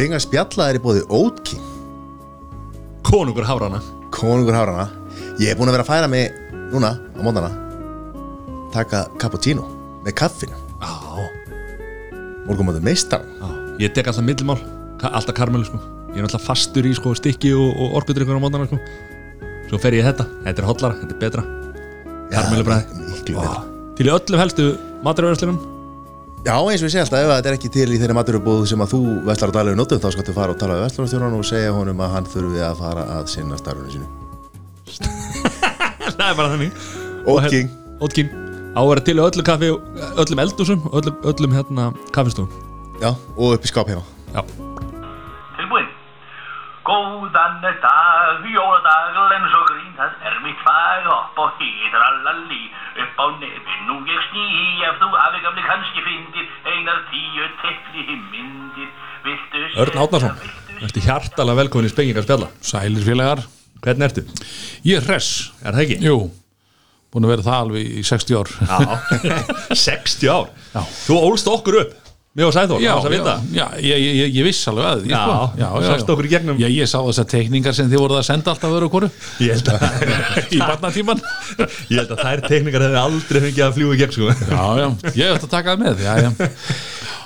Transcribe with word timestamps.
Spengar 0.00 0.22
spjalla 0.24 0.66
er 0.72 0.78
í 0.78 0.80
bóði 0.80 1.00
Oat 1.12 1.42
King 1.44 1.60
Konungur 3.04 3.44
Hárana 3.44 3.82
Konungur 4.16 4.56
hárana 4.56 4.86
Ég 5.36 5.50
er 5.52 5.58
búin 5.58 5.68
að 5.68 5.74
vera 5.76 5.84
að 5.84 5.90
færa 5.90 6.06
mig 6.08 6.38
núna 6.72 6.94
á 6.96 7.20
móndana 7.20 7.50
Taka 8.72 9.02
cappuccino 9.20 9.66
með 10.06 10.14
kaffinu. 10.16 10.56
Já, 10.80 11.26
Morgumóðu 12.46 12.80
meistar 12.80 13.26
Ég 13.76 13.92
tek 13.92 14.08
alltaf 14.08 14.24
millimál, 14.24 14.56
ka- 15.02 15.10
alltaf 15.18 15.36
karmelu 15.36 15.68
sko. 15.68 15.80
Ég 16.14 16.22
er 16.22 16.28
alltaf 16.30 16.46
fastur 16.48 16.88
í 16.88 16.94
sko 16.96 17.12
stykki 17.20 17.52
og, 17.52 17.68
og 17.76 17.98
orkudrykkur 18.00 18.40
á 18.40 18.44
mótana 18.44 18.70
sko. 18.70 18.78
Svo 19.68 19.82
fer 19.84 19.98
ég 19.98 20.08
þetta, 20.08 20.24
þetta 20.46 20.64
er 20.64 20.68
hotlara, 20.70 20.96
þetta 21.02 21.16
er 21.18 21.20
betra. 21.26 21.44
Betra. 22.32 23.52
Til 24.00 24.08
í 24.08 24.14
öllum 24.16 24.40
helstu 24.46 24.70
maturverðslunum 25.04 25.60
Já, 26.40 26.54
eins 26.56 26.80
og 26.80 26.88
ég 26.88 26.92
segi 26.94 27.02
alltaf, 27.02 27.20
ef 27.20 27.30
þetta 27.34 27.50
er 27.50 27.56
ekki 27.58 27.68
til 27.74 27.90
í 27.92 27.98
þeirri 28.00 28.14
maturubúð 28.16 28.62
sem 28.70 28.80
að 28.80 28.94
þú 28.94 29.00
veslar 29.26 29.50
á 29.52 29.56
daglegu 29.58 29.76
nótum 29.76 30.00
þá 30.00 30.06
skattu 30.14 30.32
fara 30.32 30.54
og 30.54 30.60
tala 30.62 30.78
við 30.78 30.86
veslarastjóran 30.86 31.36
og 31.36 31.44
segja 31.44 31.74
honum 31.76 32.00
að 32.00 32.14
hann 32.14 32.28
þurfi 32.32 32.62
að 32.64 32.80
fara 32.80 33.04
að 33.18 33.28
sinna 33.34 33.58
starfunu 33.60 33.92
sínu. 33.92 34.08
Það 36.16 36.24
er 36.30 36.38
bara 36.38 36.54
þannig. 36.54 36.80
Oat 37.28 37.52
King 37.52 37.68
Ótkin 38.00 38.32
Á 38.72 38.80
að 38.80 38.88
vera 38.88 39.04
til 39.04 39.16
í 39.18 39.22
öllum 39.26 39.46
kaffi 39.46 39.68
Öllum 40.24 40.42
eldúsum 40.46 40.88
Öllum, 40.88 41.20
öllum 41.28 41.54
hérna 41.58 41.90
kaffistofum. 42.16 42.48
Já, 43.00 43.12
og 43.36 43.56
upp 43.58 43.64
í 43.64 43.70
skáp 43.70 43.92
heima. 43.92 44.04
Já. 44.32 44.69
Góðan 46.90 47.60
dag, 47.62 48.46
jóladag, 48.50 49.18
eins 49.36 49.52
og 49.54 49.68
grín, 49.68 49.92
það 49.94 50.24
er 50.26 50.38
mitt 50.42 50.58
fag 50.64 51.04
upp 51.06 51.38
og 51.38 51.60
hýtar 51.60 52.02
allalí, 52.02 52.64
upp 53.04 53.20
á 53.22 53.26
nefn, 53.38 53.76
nú 53.86 53.98
ég 54.10 54.24
sný, 54.26 54.46
ef 54.88 54.98
þú 54.98 55.10
afi 55.20 55.42
gamli 55.44 55.66
kannski 55.68 56.02
fyndir, 56.08 56.48
einar 56.66 56.98
tíu 57.12 57.46
myndir, 58.32 58.90
viltu 59.22 59.62
Örn 59.84 60.02
Átnarsson 60.02 60.42
Ertu 60.80 61.04
hjartalega 61.04 61.60
velkomin 61.62 61.86
í 61.86 61.92
spengingar 61.92 62.26
spjalla 62.26 62.50
Sælir 62.64 63.06
félagar. 63.06 63.46
Hvernig 63.84 64.06
ertu? 64.08 64.26
Ég 64.82 64.98
er 64.98 65.06
hress. 65.06 65.50
Er 65.62 65.76
það 65.76 65.82
ekki? 65.84 65.98
Jú, 66.08 66.18
búin 67.12 67.26
að 67.28 67.34
vera 67.36 67.46
það 67.46 67.64
alveg 67.64 67.98
í 68.00 68.04
60 68.10 68.40
ár. 68.40 68.54
Já. 68.66 69.36
60 69.86 70.32
ár? 70.32 70.54
Já. 70.74 70.82
Þú 71.06 71.20
ólst 71.30 71.52
okkur 71.54 71.84
upp 71.84 72.09
Mér 72.30 72.46
og 72.46 72.52
Sæþór 72.54 72.78
Já, 72.78 72.92
varst 72.94 73.08
að 73.08 73.14
vita. 73.16 73.32
já 73.50 73.64
ég, 73.82 74.02
ég, 74.06 74.34
ég 74.38 74.44
viss 74.46 74.68
alveg 74.70 74.84
að 74.86 75.00
því 75.02 75.08
Já, 75.10 75.22
já, 75.58 75.64
já, 75.66 75.86
sástu 75.88 76.12
okkur 76.14 76.26
í 76.28 76.30
gegnum- 76.30 76.60
Já, 76.62 76.68
ég 76.70 76.86
sá 76.86 76.98
þessar 77.02 77.26
teikningar 77.32 77.74
sem 77.74 77.88
þið 77.90 78.02
voruð 78.04 78.20
að 78.20 78.26
senda 78.28 78.52
alltaf 78.52 78.70
Ég 79.42 79.56
held 79.56 79.70
að 79.72 79.80
í 80.54 80.60
barnatíman 80.62 81.22
Ég 81.90 81.96
held 81.98 82.12
að 82.14 82.22
þær 82.22 82.42
teikningar 82.46 82.84
hefði 82.86 83.00
aldrei 83.00 83.40
fengið 83.48 83.64
að 83.66 83.74
fljúa 83.80 83.96
í 83.96 83.98
gegn 83.98 84.14
sko. 84.14 84.28
Já, 84.30 84.62
já, 84.78 84.86
ég 85.18 85.34
ætti 85.34 85.48
að 85.48 85.54
taka 85.56 85.74
það 85.74 85.82
með 85.82 86.04
Já, 86.06 86.12
já, 86.22 86.30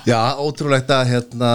Já, 0.08 0.18
ótrúlegt 0.40 0.90
að 0.96 1.10
hérna 1.12 1.50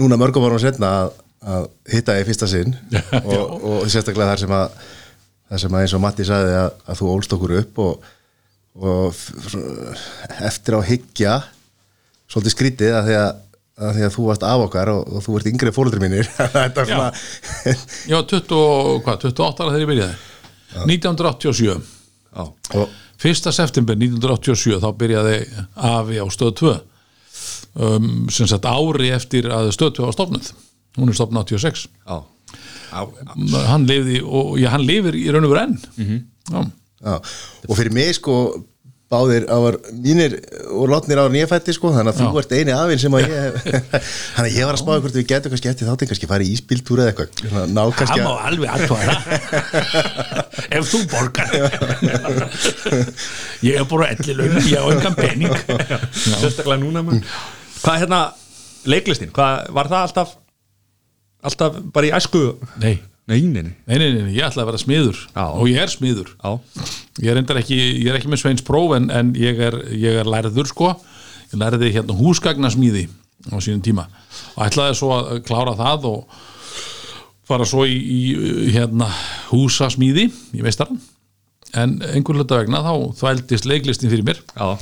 núna 0.00 0.18
mörgum 0.20 0.44
árum 0.48 0.60
setna 0.60 0.90
að, 1.02 1.10
að 1.44 1.68
hitta 1.92 2.16
í 2.20 2.24
fyrsta 2.28 2.48
sinn. 2.50 2.72
Og, 3.20 3.52
og 3.68 3.84
sérstaklega 3.92 4.32
þar 4.32 4.42
sem 4.46 4.56
að 4.56 4.80
þar 5.46 5.62
sem 5.62 5.76
að 5.76 5.84
eins 5.84 5.94
og 5.96 6.02
Matti 6.02 6.24
sagði 6.26 6.56
að, 6.58 6.70
að 6.88 6.98
þú 7.00 7.10
ólst 7.12 7.36
okkur 7.36 7.54
upp 7.60 7.80
og, 7.84 8.08
og 8.80 9.20
eftir 10.48 10.76
á 10.76 10.80
hyggja 10.88 11.36
svolítið 12.32 12.54
skrítið 12.56 12.94
að 12.98 13.08
því 13.10 13.16
að, 13.20 13.28
að 13.86 13.96
því 13.98 14.04
að 14.06 14.14
þú 14.16 14.24
varst 14.30 14.46
af 14.48 14.64
okkar 14.66 14.90
og, 14.94 15.02
og 15.16 15.24
þú 15.26 15.36
ert 15.40 15.50
yngri 15.52 15.72
fólundri 15.76 16.02
mínir. 16.02 16.30
Þetta 16.56 16.84
er 16.84 16.90
svona 16.90 17.10
já 18.10 18.18
20, 18.32 18.56
og- 18.60 19.02
hvað, 19.06 19.26
28 19.30 19.64
ára 19.66 19.74
þegar 19.74 19.84
ég 19.86 19.90
byrjaði? 19.92 20.16
1987 20.86 21.76
Já. 22.36 22.44
Og, 22.76 22.88
1. 23.24 23.48
september 23.56 23.96
1987 23.96 24.80
þá 24.82 24.88
byrjaði 25.00 25.36
AFI 25.88 26.18
á 26.20 26.26
stöð 26.34 26.50
2 26.60 26.72
um, 27.80 28.08
sem 28.32 28.48
sagt 28.50 28.66
ári 28.68 29.08
eftir 29.16 29.48
að 29.52 29.70
stöð 29.72 29.94
2 30.02 30.08
var 30.10 30.16
stofnuð. 30.18 30.50
Hún 30.98 31.12
er 31.12 31.16
stofnuð 31.16 31.46
86 31.56 31.86
Já. 32.04 32.18
Já, 32.86 33.02
hann 33.66 33.84
lifði 33.88 34.20
og 34.22 34.52
já, 34.60 34.68
hann 34.72 34.84
lifir 34.86 35.16
í 35.18 35.24
raun 35.34 35.44
og 35.48 35.50
veru 35.52 35.62
enn. 35.64 36.20
Já, 36.46 36.60
já, 37.02 37.16
og 37.66 37.72
fyrir 37.76 37.92
mig 37.96 38.12
sko 38.16 38.36
báðir 39.12 39.44
ávar 39.46 39.76
mínir 39.94 40.32
og 40.74 40.88
látnir 40.90 41.20
ára 41.22 41.30
nýja 41.30 41.46
fætti 41.50 41.74
sko 41.76 41.92
þannig 41.94 42.10
að 42.10 42.18
þú 42.18 42.26
Já. 42.26 42.38
ert 42.42 42.54
eini 42.56 42.72
afinn 42.74 43.02
sem 43.04 43.14
að 43.14 43.26
ég 43.30 43.58
þannig 44.34 44.48
að 44.50 44.56
ég 44.56 44.66
var 44.66 44.74
að 44.74 44.82
spáða 44.82 45.02
hvort 45.04 45.18
við 45.18 45.28
getum 45.30 45.52
kannski 45.54 45.70
eftir 45.70 45.86
þáttin 45.90 46.10
kannski 46.10 46.30
farið 46.30 46.46
í 46.50 46.56
íspíltúr 46.56 47.02
eða 47.04 47.12
eitthvað 47.12 47.28
Svona 47.44 47.66
ná 47.70 47.82
kannski 48.00 48.18
það 48.18 48.26
má 48.26 48.32
að 48.34 48.46
alveg 48.50 48.68
aðtóða 48.74 49.14
ef 50.76 50.88
þú 50.90 50.98
borgar. 51.12 51.48
Ég 53.62 53.78
er 53.78 53.86
bara 53.90 54.08
ellilaun 54.14 54.56
ég 54.66 54.80
á 54.82 54.86
engan 54.90 55.14
pening. 55.18 55.54
Sérstaklega 56.16 56.80
núna 56.82 57.02
man. 57.06 57.22
Hvað 57.82 57.92
er 57.94 58.02
hérna 58.02 58.20
leiklistin? 58.88 59.30
Hvað, 59.36 59.68
var 59.76 59.90
það 59.92 60.06
alltaf 60.08 60.34
alltaf 61.46 61.78
bara 61.94 62.08
í 62.08 62.14
æsku? 62.16 62.42
Nei, 62.82 62.96
Nei, 63.26 63.40
nei, 63.42 63.62
nei. 63.66 63.74
Nei, 63.86 63.98
nei, 63.98 64.10
nei, 64.14 64.34
ég 64.36 64.46
ætla 64.46 64.62
að 64.62 64.68
vera 64.70 64.78
smiður. 64.78 65.20
Já. 65.34 65.44
og 65.50 65.66
ég 65.66 65.80
er 65.82 65.90
smiður. 65.90 66.28
Já, 66.38 66.50
ég 67.24 67.30
er, 67.32 67.38
reyndar 67.40 67.58
ekki, 67.58 67.78
ég 68.04 68.10
er 68.12 68.18
ekki 68.20 68.30
með 68.30 68.42
Sveins 68.44 68.62
próf 68.66 68.94
en, 68.94 69.08
en 69.10 69.32
ég, 69.38 69.58
er, 69.66 69.78
ég 69.98 70.20
er 70.22 70.30
lærður 70.30 70.70
sko. 70.70 70.92
Ég 71.50 71.58
lærði 71.58 71.90
hérna 71.96 72.14
húsgagnasmíði 72.18 73.08
á 73.50 73.58
sínum 73.58 73.82
tíma. 73.82 74.06
Og 74.54 74.68
ætlaði 74.68 74.98
svo 75.00 75.10
að 75.16 75.42
klára 75.46 75.74
það 75.78 76.06
og 76.12 76.38
fara 77.46 77.66
svo 77.66 77.82
í, 77.86 77.98
í 77.98 78.70
hérna 78.74 79.10
húsasmíði 79.50 80.28
í 80.54 80.62
veistarann. 80.62 81.02
En 81.76 81.98
einhver 82.06 82.38
hluta 82.38 82.60
vegna 82.62 82.84
þá 82.86 82.94
þvældist 83.24 83.66
leiklistin 83.66 84.12
fyrir 84.12 84.26
mér. 84.26 84.38
Já. 84.54 84.78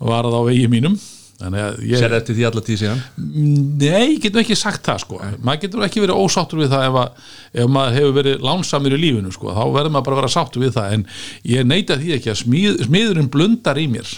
Var 0.00 0.28
það 0.30 0.40
á 0.40 0.42
vegi 0.48 0.72
mínum. 0.72 0.96
ég 0.96 1.15
Sér 1.36 2.14
eftir 2.16 2.36
því 2.38 2.44
alla 2.48 2.62
tíð 2.64 2.78
síðan? 2.80 3.00
Nei, 3.20 4.14
ég 4.14 4.20
getur 4.24 4.40
ekki 4.40 4.56
sagt 4.56 4.86
það 4.86 5.02
sko. 5.02 5.18
Maður 5.44 5.62
getur 5.66 5.84
ekki 5.84 6.02
verið 6.04 6.20
ósáttur 6.22 6.62
við 6.62 6.70
það 6.72 6.86
ef, 6.86 6.98
að, 7.02 7.32
ef 7.60 7.72
maður 7.76 7.98
hefur 7.98 8.14
verið 8.16 8.46
lánsamur 8.46 8.96
í 8.96 9.00
lífinu 9.02 9.32
sko, 9.34 9.52
þá 9.52 9.64
verður 9.74 9.92
maður 9.92 10.06
bara 10.06 10.16
að 10.16 10.22
vera 10.22 10.32
sáttur 10.32 10.64
við 10.64 10.72
það. 10.78 10.94
En 10.96 11.04
ég 11.52 11.68
neita 11.68 11.98
því 12.00 12.14
ekki 12.16 12.32
að 12.32 12.40
smíð, 12.40 12.80
smiðurinn 12.88 13.28
blundar 13.32 13.82
í 13.82 13.86
mér. 13.92 14.14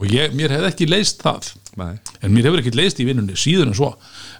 Og 0.00 0.06
ég, 0.08 0.36
mér 0.36 0.54
hefði 0.56 0.70
ekki 0.70 0.88
leist 0.88 1.24
það. 1.24 1.50
Nei. 1.80 1.90
En 2.20 2.32
mér 2.34 2.48
hefur 2.48 2.62
ekki 2.62 2.76
leist 2.76 3.00
í 3.00 3.06
vinnunni 3.08 3.36
síður 3.40 3.70
en 3.70 3.76
svo. 3.76 3.90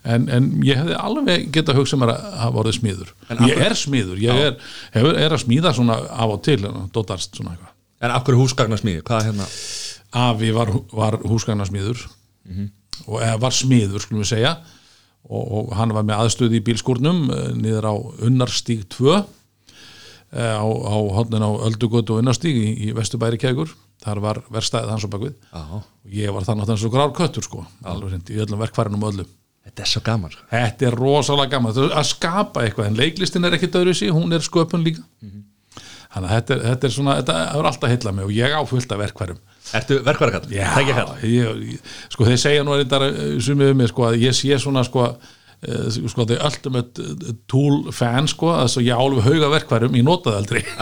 En, 0.04 0.28
en 0.32 0.48
ég 0.64 0.80
hefði 0.80 0.96
alveg 1.00 1.50
geta 1.54 1.76
hugsa 1.76 1.98
mér 2.00 2.14
að 2.14 2.30
hafa 2.40 2.62
orðið 2.64 3.04
af 3.30 3.44
ég 3.48 3.60
er 3.64 3.76
smiður, 3.76 4.20
ég 4.20 4.40
er, 4.48 4.56
hefur, 4.96 5.16
er 5.20 5.36
að 5.36 5.44
smíða 5.44 5.74
svona 5.76 5.98
af 6.10 6.32
og 6.36 6.40
til, 6.44 6.60
dótarst 6.92 7.36
svona 7.36 7.54
eitthvað. 7.54 7.76
En 8.00 8.14
af 8.14 8.24
hverju 8.24 8.40
húsgagnasmíði? 8.40 9.04
Hvað 9.04 9.20
er 9.20 9.28
hérna? 9.28 9.48
Afi 10.10 10.50
var, 10.54 10.72
var 10.92 11.18
húsgagnasmiður 11.22 12.02
og 13.06 13.18
eða 13.22 13.40
var 13.42 13.54
smiður 13.54 14.02
skulum 14.04 14.24
við 14.24 14.32
segja. 14.32 14.54
Og, 15.30 15.42
og 15.44 15.74
hann 15.76 15.92
var 15.94 16.06
með 16.06 16.24
aðstöð 16.24 16.56
í 16.56 16.62
bílskúrnum 16.64 17.26
eh, 17.30 17.50
niður 17.54 17.90
á 17.92 17.94
Unnarstíg 18.26 18.86
2 18.90 19.10
eh, 19.12 20.56
á, 20.56 20.64
á 20.64 20.96
hodnin 21.14 21.44
á 21.44 21.50
Öldugötu 21.68 22.16
og 22.16 22.22
Unnarstíg 22.22 22.56
í, 22.56 22.70
í 22.88 22.94
Vesturbæri 22.96 23.38
kækur 23.38 23.74
þar 24.00 24.22
var 24.24 24.40
verstaðið 24.48 24.94
hans 24.94 25.04
og 25.04 25.12
bakvið 25.12 25.34
og 25.52 26.16
ég 26.16 26.32
var 26.32 26.46
þannig 26.48 26.64
að 26.64 26.72
þannig 26.72 26.82
svo 26.86 26.92
grár 26.94 27.12
köttur 27.18 27.44
sko. 27.44 27.66
Alveg 27.84 28.14
hreint 28.14 28.32
í 28.32 28.40
öllum 28.40 28.64
verkfærinum 28.64 29.04
og 29.04 29.12
öllum 29.12 29.36
Þetta 29.60 29.84
er 29.84 29.90
svo 29.90 30.00
gaman 30.02 30.32
sko. 30.32 30.46
Þetta 30.50 30.86
er 30.88 30.94
rosalega 30.96 31.52
gaman. 31.52 31.74
Þetta 31.76 31.90
er 31.92 31.98
að 32.00 32.06
skapa 32.08 32.62
eitthvað. 32.64 32.86
En 32.88 32.96
leiklistin 32.96 33.44
er 33.44 33.54
ekki 33.54 33.68
döðru 33.70 33.92
sig, 33.94 34.08
hún 34.10 34.32
er 34.32 34.42
sköpun 34.42 34.82
líka. 34.82 35.04
Þannig 36.10 36.26
að 36.26 36.32
þetta 36.34 36.54
er, 36.54 36.62
þetta 36.64 36.88
er 36.88 36.94
svona 36.94 37.16
þetta 37.20 37.34
er 37.44 37.68
alltaf 37.68 37.92
heilla 37.92 38.12
mig 38.16 38.26
og 38.26 38.32
ég 38.34 38.54
á 38.56 38.62
fullt 38.66 38.94
af 38.96 38.98
verkfærum 39.04 39.38
Ertu 39.78 40.00
verkværakall? 40.06 40.48
Já, 40.50 40.70
sko 42.10 42.26
þeir 42.26 42.40
segja 42.42 42.64
nú 42.66 42.74
reyndar 42.78 43.04
eh, 43.06 43.36
sumið 43.42 43.70
við 43.70 43.76
mig 43.80 43.92
sko 43.92 44.08
að 44.08 44.16
ég 44.24 44.34
sé 44.36 44.58
svona 44.62 44.82
sko 44.86 45.04
eh, 45.10 45.98
sko 46.10 46.26
þeir 46.26 46.42
ultimate 46.48 47.04
eh, 47.06 47.36
tool 47.50 47.92
fan 47.94 48.26
sko 48.30 48.50
að 48.56 48.72
svo 48.74 48.82
ég 48.84 48.98
á 48.98 49.00
alveg 49.02 49.28
hauga 49.28 49.52
verkværum 49.54 49.98
ég 50.00 50.06
notaði 50.06 50.40
aldrei 50.40 50.62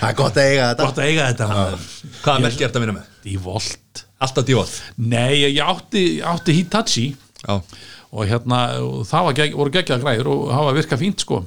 það 0.00 0.10
er 0.10 0.18
gott 0.18 0.36
að 0.36 0.50
eiga 0.50 0.68
þetta. 0.72 0.84
Gott 0.84 1.00
að 1.00 1.08
eiga 1.08 1.30
þetta. 1.30 1.48
Hvaða 2.22 2.44
merki 2.46 2.66
ertu 2.68 2.80
að 2.80 2.86
vinna 2.86 2.98
með? 2.98 3.08
í 3.32 3.38
volt 3.38 4.04
Alltaf 4.22 4.46
dívolt 4.46 4.76
nei 4.98 5.42
ég 5.42 5.62
átti, 5.64 6.04
átti 6.26 6.54
Hitachi. 6.60 7.06
Já. 7.42 7.56
Og 8.12 8.28
hérna 8.28 8.58
og 8.84 9.06
það 9.08 9.24
var, 9.26 9.36
gegg, 9.38 9.54
voru 9.56 9.72
geggjað 9.72 10.04
græður 10.04 10.28
og 10.34 10.42
það 10.52 10.66
var 10.68 10.76
virkað 10.76 11.00
fínt 11.00 11.24
sko. 11.24 11.38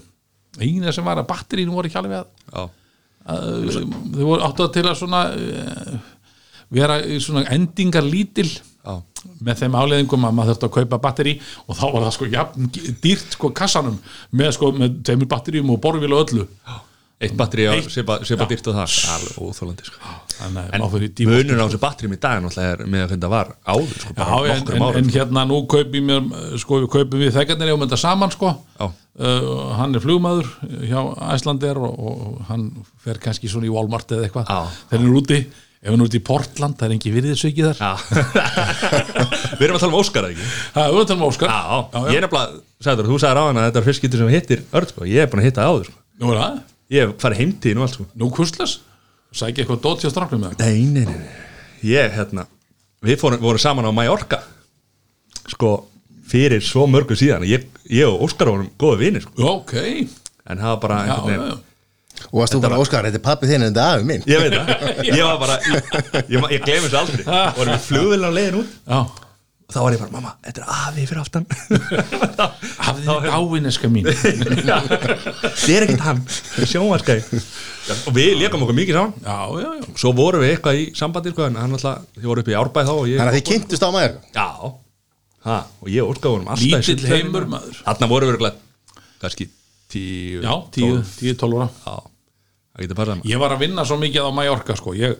Eina 0.58 0.92
sem 0.96 1.06
var 1.06 1.22
að 1.22 1.30
batterínu 1.30 1.76
voru 1.76 1.92
ekki 1.92 2.00
alveg 2.02 2.18
að 2.24 2.26
Já. 2.26 2.66
að 2.66 2.74
þau 3.26 4.22
voru 4.22 4.46
áttu 4.46 4.66
að 4.66 4.74
til 4.78 4.86
að 4.86 4.98
svona 5.00 5.22
uh, 5.34 5.96
vera 6.76 7.00
svona 7.24 7.46
endingar 7.54 8.06
lítil 8.06 8.48
Já. 8.86 9.00
með 9.42 9.62
þeim 9.64 9.78
áleiðingum 9.82 10.28
að 10.28 10.36
maður 10.38 10.52
þurfti 10.54 10.68
að 10.68 10.76
kaupa 10.76 11.02
batteri 11.02 11.36
og 11.66 11.78
þá 11.78 11.86
var 11.86 12.04
það 12.06 12.16
sko 12.18 12.28
jafn 12.34 12.68
dýrt 13.02 13.38
sko 13.38 13.52
kassanum 13.58 13.98
með 14.32 14.52
sko 14.58 14.72
með 14.76 15.00
tveimur 15.08 15.32
batteríum 15.32 15.72
og 15.74 15.82
borvíl 15.82 16.14
og 16.14 16.26
öllu 16.26 16.46
Eitt 17.16 17.36
batteri 17.40 17.64
á 17.64 17.80
Já. 17.80 18.44
dýrt 18.44 18.68
og 18.68 18.76
það. 18.76 18.96
Alveg 19.14 19.36
óþólandi 19.40 19.86
sko. 19.88 20.16
En 20.44 20.58
að 20.84 20.96
munur 21.24 21.62
á 21.64 21.66
þessu 21.70 21.80
batteríum 21.80 22.16
í 22.16 22.20
dag 22.20 22.44
er 22.60 22.82
með 22.84 23.06
að 23.06 23.14
þetta 23.14 23.30
var 23.32 23.52
áður 23.64 23.94
sko, 24.02 24.12
Já, 24.12 24.18
bara 24.20 24.56
en, 24.58 24.66
árum. 24.68 24.98
en 25.00 25.12
hérna 25.14 25.46
nú 25.48 25.60
kaupum 25.72 26.10
mér 26.10 26.26
sko 26.60 26.82
við 26.84 26.90
kaupum 26.92 27.24
við 27.24 27.32
þegarnir 27.38 27.72
um 27.72 27.86
þetta 27.86 28.02
saman 28.02 28.36
sko. 28.36 28.52
Já. 28.76 28.90
uh, 28.92 29.48
hann 29.80 29.96
er 29.96 30.04
flugmaður 30.04 30.52
hjá 30.84 31.00
Æslander 31.38 31.80
og, 31.88 31.96
og 31.96 32.42
hann 32.50 32.68
fer 33.00 33.22
kannski 33.24 33.48
svona 33.48 33.70
í 33.70 33.72
Walmart 33.72 34.12
eða 34.12 34.28
eitthvað. 34.28 34.52
Já. 34.52 34.84
þegar 34.92 35.06
hann 35.06 35.08
er 35.14 35.22
úti 35.22 35.40
ef 35.86 35.92
hann 35.94 36.02
er 36.02 36.08
út 36.10 36.18
í 36.18 36.24
Portland, 36.26 36.76
það 36.80 36.88
er 36.90 36.94
engi 36.98 37.12
virðisveiki 37.14 37.66
þar. 37.70 37.80
Já. 37.80 37.92
Við 39.60 39.68
erum 39.68 39.78
að 39.78 39.84
tala 39.84 39.92
um 39.94 40.00
Óskar, 40.00 40.26
eða 40.26 40.34
ekki? 40.34 40.48
það 40.74 40.84
er 40.84 40.96
auðvitað 40.96 41.20
með 41.20 41.28
Óskar. 41.30 41.52
Já, 41.54 42.08
ég 42.10 42.18
er 42.18 42.26
nefnilega, 42.26 42.64
sagður, 42.88 43.10
þú 43.12 43.20
sagði 43.22 43.38
ráðan 43.40 43.60
að 43.62 43.68
þetta 43.70 43.82
er 43.82 43.86
fyrst 43.86 44.06
getur 44.06 44.24
sem 44.24 44.32
hittir 44.34 44.64
Örn, 44.74 44.90
sko, 44.90 45.06
ég 45.06 45.22
er 45.22 45.30
búin 45.30 45.44
að 45.44 45.48
hitta 45.52 45.68
áður, 45.70 45.92
sko. 45.92 46.02
Nú 46.24 46.32
er 46.34 46.42
það, 46.42 46.58
Ég 46.96 47.04
hef 47.10 47.16
farið 47.24 47.42
heimtíðin 47.44 47.82
og 47.82 47.88
allt, 47.88 47.98
sko. 48.00 48.06
Nú 48.22 48.30
kuslas 48.34 48.78
sækja 49.36 49.64
eitthvað 49.66 49.82
dót 49.84 50.04
hjá 50.06 50.12
stráknum 50.14 50.46
með 50.46 50.62
Nei, 50.64 50.86
nei, 50.96 51.04
nei, 51.10 51.18
nei. 51.20 51.34
Ég, 51.86 52.14
hérna, 52.16 52.46
við 53.04 53.20
fórum, 53.22 53.42
vorum 53.44 53.60
saman 53.62 53.88
á 53.90 53.92
Mallorca. 53.92 54.40
Sko, 55.52 55.74
fyrir 56.32 56.64
svo 56.66 56.86
mörgu 56.90 57.18
síðan 57.20 57.44
Ég, 57.50 57.68
ég 57.92 58.08
og 58.10 58.24
Óskar 58.30 58.50
vorum 58.54 58.70
góða 58.82 59.02
vinir, 59.04 59.26
sko. 59.28 59.36
Ok, 59.60 59.76
En 60.46 60.62
það 60.62 60.70
var 60.72 60.80
bara 60.86 61.00
já, 61.04 61.16
einhvern 61.16 61.34
já, 61.34 61.40
veginn 61.40 61.50
já 61.52 61.62
Og 62.32 62.40
varst 62.40 62.56
þú 62.56 62.62
bara, 62.64 62.78
Óskar, 62.80 63.06
þetta 63.10 63.20
er 63.20 63.26
pappi 63.26 63.50
þinn 63.50 63.66
en 63.66 63.74
þetta 63.74 63.86
er 63.86 63.98
afi 64.00 64.08
minn? 64.08 64.24
Ég 64.32 64.42
veit 64.46 64.56
það, 64.56 64.70
ég 65.20 65.24
var 65.28 65.40
bara 65.42 65.58
Ég, 65.68 66.30
ég, 66.32 66.46
ég 66.56 66.64
gleymi 66.64 66.88
þessu 66.88 67.00
aldrei. 67.02 67.26
Vorum 67.58 67.74
við 67.76 67.86
flugvillin 67.90 68.30
á 68.30 68.32
leiðin 68.40 68.60
út 68.62 68.78
þá 69.74 69.78
var 69.82 69.96
ég 69.96 70.02
bara, 70.04 70.12
mamma, 70.14 70.32
þetta 70.46 70.62
er 70.62 70.68
afi 70.76 71.06
fyrir 71.10 71.22
aftan. 71.24 71.46
Hafði 72.86 73.06
þið 73.08 73.30
ávinneska 73.36 73.90
mín. 73.92 74.10
Það 74.10 75.74
er 75.76 75.86
ekkert 75.88 76.04
hann. 76.06 76.22
Sjónvarskæði 76.66 77.42
Og 78.10 78.16
við 78.16 78.32
leikum 78.40 78.64
okkur 78.66 78.78
mikið 78.80 78.98
saman. 78.98 79.12
Já, 79.26 79.38
já, 79.62 79.68
já, 79.78 79.90
Svo 80.02 80.12
vorum 80.18 80.42
við 80.42 80.54
eitthvað 80.56 80.80
í 80.82 80.86
sambandi 80.98 81.34
sko, 81.34 81.46
En 81.52 81.58
hann 81.62 81.76
alltaf, 81.78 82.06
þið 82.18 82.30
voru 82.32 82.42
upp 82.46 82.50
í 82.50 82.56
árbæð 82.58 82.88
þá 82.90 82.94
og 82.96 83.10
ég, 83.12 83.20
Þannig 83.20 83.32
að 83.34 83.38
þið 83.38 83.46
kynntust 83.52 83.86
á 83.86 83.90
maður? 83.94 84.16
Já. 84.34 84.48
Ha, 85.46 85.58
Og 85.84 85.92
ég 85.94 86.08
Óskar 86.10 86.34
vorum 86.34 86.48
alltaf 86.50 86.66
í 86.66 86.72
lítill 86.72 86.88
sundlauginni. 86.88 87.20
heimur 87.22 87.46
maður. 87.52 87.78
Þarna 87.86 88.10
voru 88.10 88.30
við 88.30 88.34
örugglega 88.34 89.02
kannski 89.26 89.46
tíu 89.94 90.42
já, 90.44 90.54
10, 90.76 90.98
10, 91.22 91.38
12 91.44 91.60
ára. 91.62 91.68
Já, 91.86 91.94
það 92.76 92.84
getur 92.86 92.98
passað 93.00 93.30
ég 93.30 93.40
var 93.42 93.54
að 93.56 93.62
vinna 93.66 93.86
svo 93.88 93.98
mikið 94.02 94.26
á 94.26 94.32
Mallorca 94.36 94.76
sko. 94.78 94.96
ég, 94.98 95.14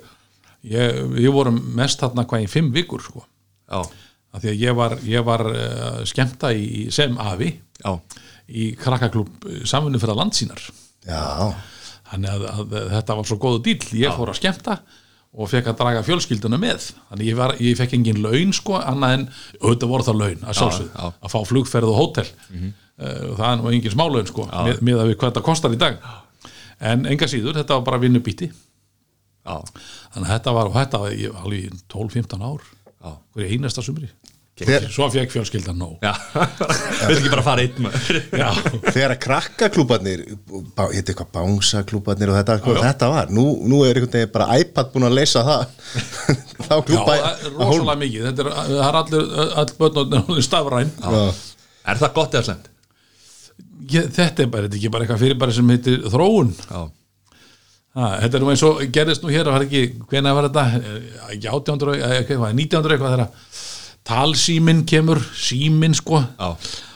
ég, 0.66 1.00
við 1.16 1.30
vorum 1.38 1.62
mest 1.78 2.02
þarna 2.02 2.26
hvað 2.30 2.44
í 2.46 2.50
fimm 2.52 2.74
vikur 2.76 3.02
sko. 3.06 3.24
Já, 3.70 3.86
af 4.36 4.44
því 4.44 4.52
að 4.52 4.66
ég 4.66 4.78
var, 4.78 4.98
ég 5.08 5.26
var 5.28 5.46
uh, 5.50 6.02
skemmta 6.08 6.52
í, 6.56 6.90
sem 6.94 7.16
afi 7.22 7.54
já, 7.80 7.94
í 8.52 8.68
krakkaklub 8.80 9.48
samfunni 9.64 10.02
fyrir 10.02 10.20
landsínar 10.20 10.62
Já, 11.06 11.54
þannig 12.12 12.32
að, 12.34 12.46
að 12.50 12.78
þetta 12.96 13.18
var 13.20 13.28
svo 13.30 13.40
góðu 13.42 13.64
dýl 13.68 14.00
ég 14.02 14.16
fór 14.18 14.32
að 14.34 14.40
skemmta 14.42 14.80
og 15.36 15.50
fekk 15.52 15.68
að 15.68 15.82
draga 15.82 16.02
fjölskylduna 16.08 16.58
með. 16.58 16.86
Þannig 17.10 17.28
ég, 17.28 17.36
var, 17.36 17.54
ég 17.60 17.76
fekk 17.76 17.98
engin 17.98 18.22
laun 18.24 18.54
sko 18.56 18.78
annað 18.80 19.18
en 19.18 19.26
auðvitað 19.60 19.92
voru 19.92 20.06
það 20.08 20.22
laun 20.22 20.46
að 20.48 20.58
sjálfsögð 20.62 20.94
já. 20.96 21.10
að 21.12 21.34
fá 21.34 21.38
flugferð 21.50 21.92
og 21.92 21.98
hótel. 22.00 22.28
Mm 22.50 22.74
það 22.96 23.50
er 23.50 23.58
nú 23.60 23.72
engin 23.74 23.92
smálaun 23.92 24.30
sko 24.30 24.46
með, 24.48 24.78
með 24.86 25.02
að 25.02 25.10
við 25.10 25.18
hvað 25.20 25.32
þetta 25.32 25.44
kostar 25.44 25.76
í 25.76 25.80
dag. 25.80 25.98
En 26.80 27.06
enga 27.12 27.28
síður, 27.28 27.58
þetta 27.60 27.78
var 27.78 27.86
bara 27.90 28.00
vinnubíti 28.00 28.48
já, 28.48 29.56
þannig 30.14 30.26
að 30.26 30.32
þetta 30.32 30.54
var, 30.58 30.70
og 30.70 30.78
þetta 30.80 31.02
var 31.04 31.16
ég, 31.16 31.36
alveg 31.42 31.66
í 31.68 31.82
12-15 31.92 32.46
ár 32.46 32.66
já. 33.06 33.12
hverju 33.36 33.56
einasta 33.56 33.84
sumri? 33.86 34.10
Þegar- 34.56 34.86
svo 34.88 35.10
fekk 35.12 35.34
fjölskyldan 35.34 35.76
nóg. 35.76 35.98
Já, 36.00 36.14
við 37.10 37.18
ekki 37.18 37.32
bara 37.34 37.42
að 37.42 37.48
fara 37.50 37.64
einn 37.66 37.82
maður? 37.84 38.20
Já, 38.40 38.46
þegar 38.86 39.14
að 39.14 39.20
krakkaklúbarnir 39.26 40.22
hitt 40.30 41.10
eitthvað 41.12 41.34
bánsaklúbarnir 41.36 42.32
og 42.32 42.38
þetta, 42.40 42.56
hvað 42.64 42.80
þetta 42.86 43.10
var? 43.12 43.34
Nú, 43.36 43.44
nú 43.68 43.82
er 43.84 44.00
einhvern 44.00 44.14
veginn 44.16 44.32
bara 44.38 44.48
iPad 44.64 44.94
búin 44.94 45.10
að 45.10 45.18
leysa 45.20 45.44
það. 45.44 45.66
Þá 46.70 46.76
já 46.88 47.02
er 47.18 47.52
rosalega 47.58 47.98
mikið. 48.06 48.30
Þetta 48.30 48.46
er, 48.46 48.54
er 48.88 49.02
allir, 49.02 49.28
all 49.60 49.76
börn 49.82 50.42
stafræn. 50.48 50.96
Er 51.04 52.00
það 52.00 52.16
gott 52.16 52.40
eða 52.40 52.48
ég, 53.92 54.08
þetta 54.14 54.46
er 54.46 54.52
bara, 54.52 54.68
þetta 54.68 54.78
er 54.78 54.80
ekki 54.80 54.94
bara 54.94 55.06
eitthvað 55.06 55.24
fyrir 55.26 55.40
bara 55.42 55.56
sem 55.56 55.72
heitir 55.74 56.00
þróun. 56.14 56.54
Já, 56.70 56.82
ha, 57.96 58.10
þetta 58.24 58.38
er 58.40 58.44
nú 58.46 58.50
eins 58.54 58.64
og 58.68 58.82
gerðist 58.96 59.24
nú 59.26 59.32
hér 59.34 59.48
það 59.48 59.56
var 59.58 59.66
ekki, 59.68 59.84
hvenær 60.12 60.36
var 60.38 60.50
þetta? 60.50 60.66
Eh, 60.80 60.98
ekki 61.36 61.50
1800, 61.52 61.96
eh, 62.00 62.18
eitthvað, 62.22 62.52
1900 62.60 62.96
eitthvað 62.98 63.16
þegar 63.16 63.54
talsíminn 64.06 64.84
kemur 64.90 65.22
síminn 65.34 65.96
sko. 65.98 66.22
Já. 66.40 66.56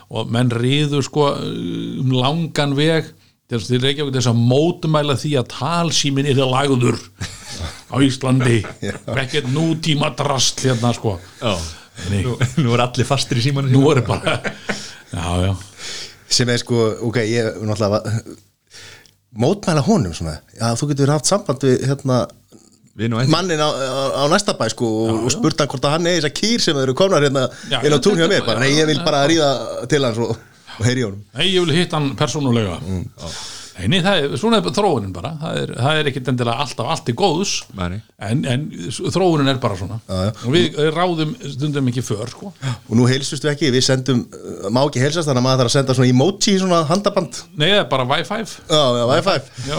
og 0.10 0.30
menn 0.34 0.50
riður 0.50 1.04
sko 1.06 1.26
um 1.38 2.10
langan 2.18 2.72
veg 2.78 3.12
þess 3.50 3.68
til 3.70 3.78
Reykjavík 3.84 4.16
þess 4.16 4.30
að 4.32 4.40
mótumæla 4.42 5.14
því 5.22 5.36
að 5.38 5.52
talsíminn 5.54 6.26
er 6.30 6.40
lagður 6.50 6.98
á 7.94 7.96
Íslandi. 8.02 8.60
Ekkert 9.22 9.50
nútíma 9.54 10.10
drast 10.18 10.64
hérna 10.66 10.94
sko. 10.98 11.16
Já. 11.42 11.54
Nei. 12.10 12.22
Nú, 12.26 12.38
nú 12.64 12.74
er 12.74 12.86
allir 12.86 13.06
fastir 13.06 13.42
í 13.42 13.44
símanu 13.44 13.70
nú 13.74 13.82
er 13.92 14.00
bara 14.08 14.38
já, 15.12 15.26
já, 15.44 15.50
sem 16.32 16.48
er 16.54 16.62
sko, 16.62 16.78
ok, 17.10 17.18
ég 17.28 17.58
náttúrulega 17.60 17.90
var- 17.92 18.22
mótmæla 19.38 19.84
honum 19.86 20.14
svona, 20.14 20.40
já, 20.58 20.72
þú 20.80 20.90
getur 20.94 21.12
haft 21.14 21.30
samband 21.30 21.64
við 21.64 21.84
hérna 21.90 22.28
mannin 23.30 23.62
á, 23.64 23.70
á, 23.70 24.04
á 24.20 24.24
næsta 24.32 24.56
bæ 24.60 24.66
sko 24.74 24.88
og, 25.06 25.20
og 25.28 25.32
spurt 25.32 25.60
hann 25.62 25.70
hvort 25.72 25.86
að 25.88 25.94
hann 25.96 26.08
er 26.10 26.18
þessar 26.20 26.34
kýr 26.36 26.64
sem 26.64 26.80
eru 26.82 26.96
komnar 26.98 27.24
hérna 27.24 27.46
Já, 27.72 27.80
inn 27.86 27.96
á 27.96 28.00
já, 28.00 28.02
tún 28.04 28.18
hjá 28.20 28.26
þetta 28.26 28.34
mér. 28.34 28.42
er 28.42 28.48
bara, 28.50 28.60
nei, 28.60 28.74
ég 28.76 28.90
vil 28.90 29.00
bara 29.06 29.22
ríða 29.30 29.52
til 29.92 30.04
hans 30.04 30.20
og, 30.20 30.34
og 30.80 30.84
heyri 30.88 31.06
honum. 31.06 31.22
Nei, 31.38 31.46
ég 31.54 31.64
vil 31.64 31.78
hitta 31.78 31.96
hann 32.00 32.10
persónulega. 32.20 32.76
Mm, 32.84 33.06
Nei, 33.88 34.00
það 34.04 34.20
er, 34.20 34.34
svona 34.42 34.60
er 34.60 34.74
þróunin 34.76 35.14
bara. 35.16 35.32
Það 35.40 35.60
er, 35.62 35.74
það 35.78 36.00
er 36.00 36.10
ekkit 36.12 36.32
endilega 36.32 36.66
alltaf 36.66 36.90
allt 36.94 37.12
í 37.12 37.16
góðs 37.20 37.54
en, 37.78 38.42
en 38.50 38.66
þróunin 39.14 39.52
er 39.52 39.62
bara 39.64 39.78
svona. 39.80 40.00
Já, 40.04 40.18
já. 40.28 40.32
og 40.44 40.56
við 40.56 40.80
ráðum 40.96 41.32
stundum 41.54 41.92
ekki 41.92 42.04
för 42.06 42.34
sko. 42.34 42.52
og 42.66 42.94
nú 43.00 43.08
heilsust 43.10 43.46
við 43.46 43.54
ekki, 43.54 43.72
við 43.76 43.86
sendum 43.88 44.26
uh, 44.26 44.68
má 44.74 44.82
ekki 44.84 45.04
heilsast, 45.04 45.28
þannig 45.30 45.44
að 45.44 45.48
maður 45.48 45.62
þarf 45.64 45.72
að 45.72 45.78
senda 45.78 45.98
svona 45.98 46.12
emoji 46.14 46.58
svona 46.60 46.82
handaband, 46.90 47.42
Nei, 47.56 47.70
það 47.70 47.82
er 47.84 47.90
bara 47.94 48.10
Wi-Fi. 48.10 48.42
Já, 48.68 48.84
já, 49.00 49.04
Wi-Fi. 49.14 49.38
Já, 49.70 49.78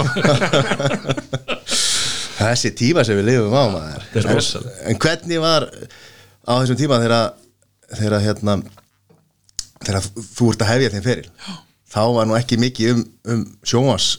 þessi 2.41 2.73
tíma 2.79 3.05
sem 3.05 3.21
við 3.21 3.33
lifum 3.35 3.53
á 3.53 3.65
maður. 3.75 4.09
En, 4.17 4.29
en 4.91 5.01
hvernig 5.05 5.43
var 5.43 5.69
á 5.69 6.53
þessum 6.63 6.79
tíma 6.81 7.01
þegar 7.03 7.35
þegar 7.99 8.23
hérna 8.25 8.61
þegar 9.81 10.07
þú 10.37 10.53
ert 10.53 10.65
að 10.65 10.73
hefja 10.75 10.93
þeim 10.95 11.05
feril 11.05 11.29
þá 11.91 12.03
var 12.17 12.29
nú 12.29 12.37
ekki 12.39 12.59
mikið 12.61 12.93
um, 12.95 13.05
um 13.35 13.47
sjónvars 13.67 14.11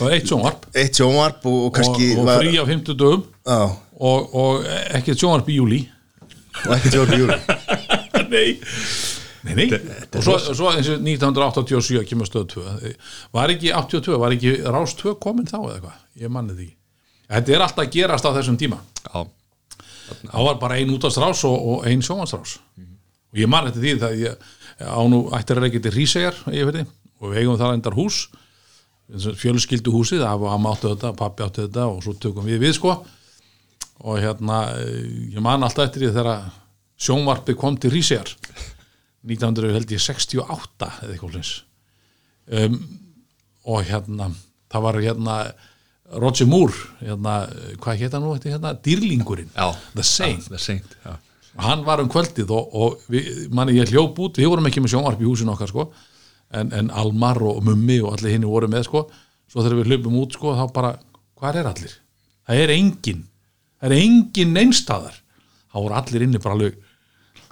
og 0.00 0.12
eitt 0.12 0.28
sjónvarp. 0.28 0.64
Eitt 0.76 0.96
sjónvarp 0.98 1.44
og, 1.48 1.56
og 1.56 1.66
og, 1.66 1.74
kannski 1.76 2.08
og 2.16 2.28
var, 2.28 2.40
frí 2.42 2.56
á 2.60 2.64
50 2.68 2.96
dögum 3.00 3.26
og, 3.46 4.34
og 4.36 4.66
ekkert 4.96 5.20
sjónvarp 5.20 5.50
í 5.52 5.58
júli 5.58 5.82
og 6.64 6.72
ekki 6.76 6.92
sjónvarp 6.94 7.16
í 7.16 7.20
júli 7.24 7.38
Nei. 8.32 8.48
Nei, 9.46 9.54
nei, 9.54 9.66
og 9.78 10.24
svo, 10.26 10.34
svo 10.42 10.72
eins 10.72 10.88
og 10.90 11.04
1987 11.06 12.00
kemur 12.08 12.26
stöð 12.26 12.48
2 12.56 12.94
var 13.36 13.52
ekki 13.52 13.70
82, 13.70 14.16
var 14.18 14.34
ekki 14.34 14.56
rás 14.74 14.96
2 14.98 15.12
komin 15.22 15.46
þá 15.46 15.60
eða 15.60 15.74
eitthvað, 15.76 16.00
ég 16.18 16.32
manni 16.34 16.56
því. 16.56 16.66
Þetta 17.30 17.54
er 17.54 17.64
alltaf 17.68 17.92
gerast 17.94 18.26
á 18.26 18.34
þessum 18.34 18.58
tíma. 18.58 18.80
Já, 19.06 19.22
þá 20.24 20.40
var 20.48 20.58
bara 20.64 20.80
ein 20.80 20.90
útastrás 20.90 21.44
og, 21.46 21.54
og 21.54 21.86
ein 21.86 22.02
sjónvastrás 22.02 22.56
og 23.36 23.38
ég 23.38 23.50
man 23.50 23.68
eftir 23.70 23.84
því 23.84 23.94
það 24.02 24.18
ég 24.24 24.50
á 24.80 25.00
nú 25.08 25.26
ættir 25.36 25.58
að 25.58 25.66
reykja 25.66 25.84
til 25.86 25.94
Hrísegjar 25.94 26.42
og 26.46 27.30
við 27.30 27.40
eigum 27.40 27.58
þar 27.60 27.76
endar 27.76 27.96
hús 27.96 28.26
fjölskyldu 29.06 29.92
húsið 29.94 30.24
amma 30.26 30.72
áttu 30.74 30.90
þetta, 30.90 31.12
pappi 31.16 31.44
áttu 31.46 31.66
þetta 31.66 31.86
og 31.88 32.02
svo 32.02 32.16
tökum 32.18 32.46
við 32.48 32.64
við 32.64 32.74
sko. 32.80 32.96
Og 34.06 34.18
hérna 34.20 34.64
eh, 34.82 35.36
ég 35.36 35.40
man 35.44 35.62
alltaf 35.64 35.86
eftir 35.86 36.04
því 36.04 36.10
þegar 36.16 36.50
sjónvarpi 37.00 37.54
kom 37.56 37.78
til 37.80 37.92
Hrísegjar 37.94 38.34
1968 39.26 40.90
eða 40.90 41.14
eitthvað 41.14 41.38
hins 41.38 41.52
um, 42.46 42.76
og 43.66 43.88
hérna 43.88 44.28
það 44.70 44.84
var 44.84 45.00
hérna 45.02 45.36
Roger 46.22 46.46
Moore 46.46 46.76
hérna, 47.00 47.38
hvað 47.82 48.02
hétt 48.02 48.14
hann 48.14 48.22
nú 48.22 48.34
eftir 48.36 48.54
hérna, 48.54 48.76
dýrlingurinn. 48.78 49.50
The 49.96 50.04
Saint. 50.06 50.46
The 50.52 50.60
Saint, 50.62 50.98
já 51.02 51.16
hann 51.62 51.84
var 51.86 52.02
um 52.02 52.08
kvöldið 52.12 52.50
og, 52.52 52.74
og 52.76 53.04
við, 53.12 53.46
manni 53.54 53.76
ég 53.78 53.92
hljóp 53.92 54.18
út, 54.24 54.40
við 54.40 54.50
vorum 54.52 54.66
ekki 54.68 54.82
með 54.84 54.94
sjónvarp 54.96 55.22
í 55.22 55.28
húsinu 55.28 55.54
okkar 55.54 55.70
sko. 55.72 55.88
En, 56.54 56.70
en 56.76 56.90
Almar 56.94 57.40
og 57.42 57.62
Mummi 57.66 58.00
og 58.04 58.14
allir 58.16 58.36
hinni 58.36 58.46
voru 58.48 58.68
með 58.70 58.86
sko. 58.88 59.06
Svo 59.50 59.62
þegar 59.64 59.80
við 59.80 59.90
hljópum 59.92 60.18
út 60.22 60.36
sko 60.36 60.54
þá 60.58 60.64
bara, 60.74 60.92
hvað 61.40 61.60
er 61.62 61.70
allir? 61.74 61.94
það 62.46 62.60
er 62.62 62.70
engin 62.76 63.22
það 63.80 63.86
er 63.90 63.94
engin 63.98 64.52
neinstæðar 64.54 65.16
þá 65.18 65.76
voru 65.82 65.96
allir 65.98 66.24
inni 66.26 66.38
bara 66.42 66.54
alveg 66.54 66.76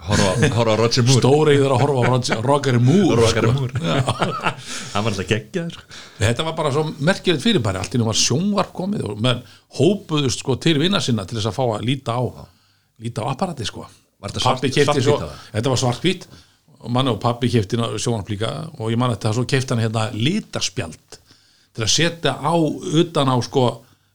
Horfa 0.05 0.75
Roger 0.77 1.03
Moore. 1.07 1.17
stóreiður 1.17 1.71
að 1.73 1.81
horfa 1.81 2.01
á 2.05 2.09
Roger- 2.11 2.41
Roger 2.45 2.75
Moore 2.83 3.15
Roger 3.21 3.47
sko. 3.47 3.53
Moore. 3.57 3.79
Hann 4.93 5.05
var 5.05 5.09
alltaf 5.11 5.29
geggjaður 5.29 5.77
þetta 6.19 6.45
var 6.45 6.55
bara 6.59 6.71
svo 6.75 6.83
merkilegt 6.99 7.41
fyrirbæri. 7.43 7.79
Allt 7.81 7.95
í 7.95 8.01
nú 8.01 8.07
var 8.07 8.19
sjónvarp 8.19 8.73
komið 8.75 9.05
og 9.09 9.23
menn 9.25 9.41
hópuðust 9.79 10.43
sko 10.43 10.57
til 10.61 10.77
vinna 10.81 11.01
sinna 11.01 11.25
til 11.25 11.39
þess 11.39 11.49
að 11.49 11.57
fá 11.57 11.63
að 11.79 11.87
líta 11.89 12.15
á 12.15 12.23
líta 13.03 13.23
á 13.25 13.31
apparati 13.33 13.65
sko. 13.67 13.85
Var 14.21 14.31
þetta 14.31 14.43
Pabbi 14.45 14.71
svart- 14.71 15.03
svo, 15.03 15.17
þetta 15.53 15.71
var 15.73 15.81
svartkvít 15.81 16.27
og 16.79 16.91
manni 16.93 17.11
og 17.11 17.19
pappi 17.19 17.49
kefti 17.49 17.77
sjónvarp 17.77 18.29
líka. 18.31 18.51
Og 18.79 18.91
ég 18.93 18.97
man 18.97 19.11
þetta 19.15 19.33
svo 19.33 19.45
kefti 19.45 19.73
hann 19.75 19.83
hérna 19.83 20.07
litarspjald 20.13 21.19
til 21.75 21.83
að 21.83 21.91
setja 21.91 22.37
á 22.39 22.53
utan 22.55 23.27
á 23.27 23.35
sko 23.43 23.65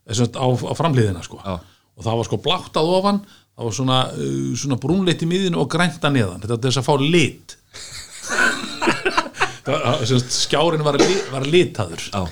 þessum, 0.09 0.33
á, 0.35 0.47
á 0.49 0.75
framliðina 0.79 1.23
sko. 1.23 1.41
Já. 1.45 1.61
og 2.01 2.05
það 2.07 2.17
var 2.17 2.25
sko 2.31 2.37
blátt 2.41 2.77
að 2.81 2.93
ofan. 2.97 3.19
Það 3.61 3.67
var 3.67 3.75
svona, 3.77 3.97
uh, 4.17 4.53
svona 4.57 4.77
brúnleitt 4.81 5.21
í 5.21 5.27
miðinu 5.29 5.59
og 5.61 5.69
grænta 5.69 6.09
neðan. 6.09 6.41
Þetta 6.41 6.55
var 6.57 6.63
þess 6.65 6.81
að 6.81 6.87
fá 6.87 6.95
lit. 7.05 7.57
Það 9.61 10.05
sagt, 10.09 10.33
skjárin 10.33 10.83
var, 10.87 10.97
li, 10.99 11.17
var 11.31 11.45
litaður. 11.47 12.07
Já, 12.11 12.23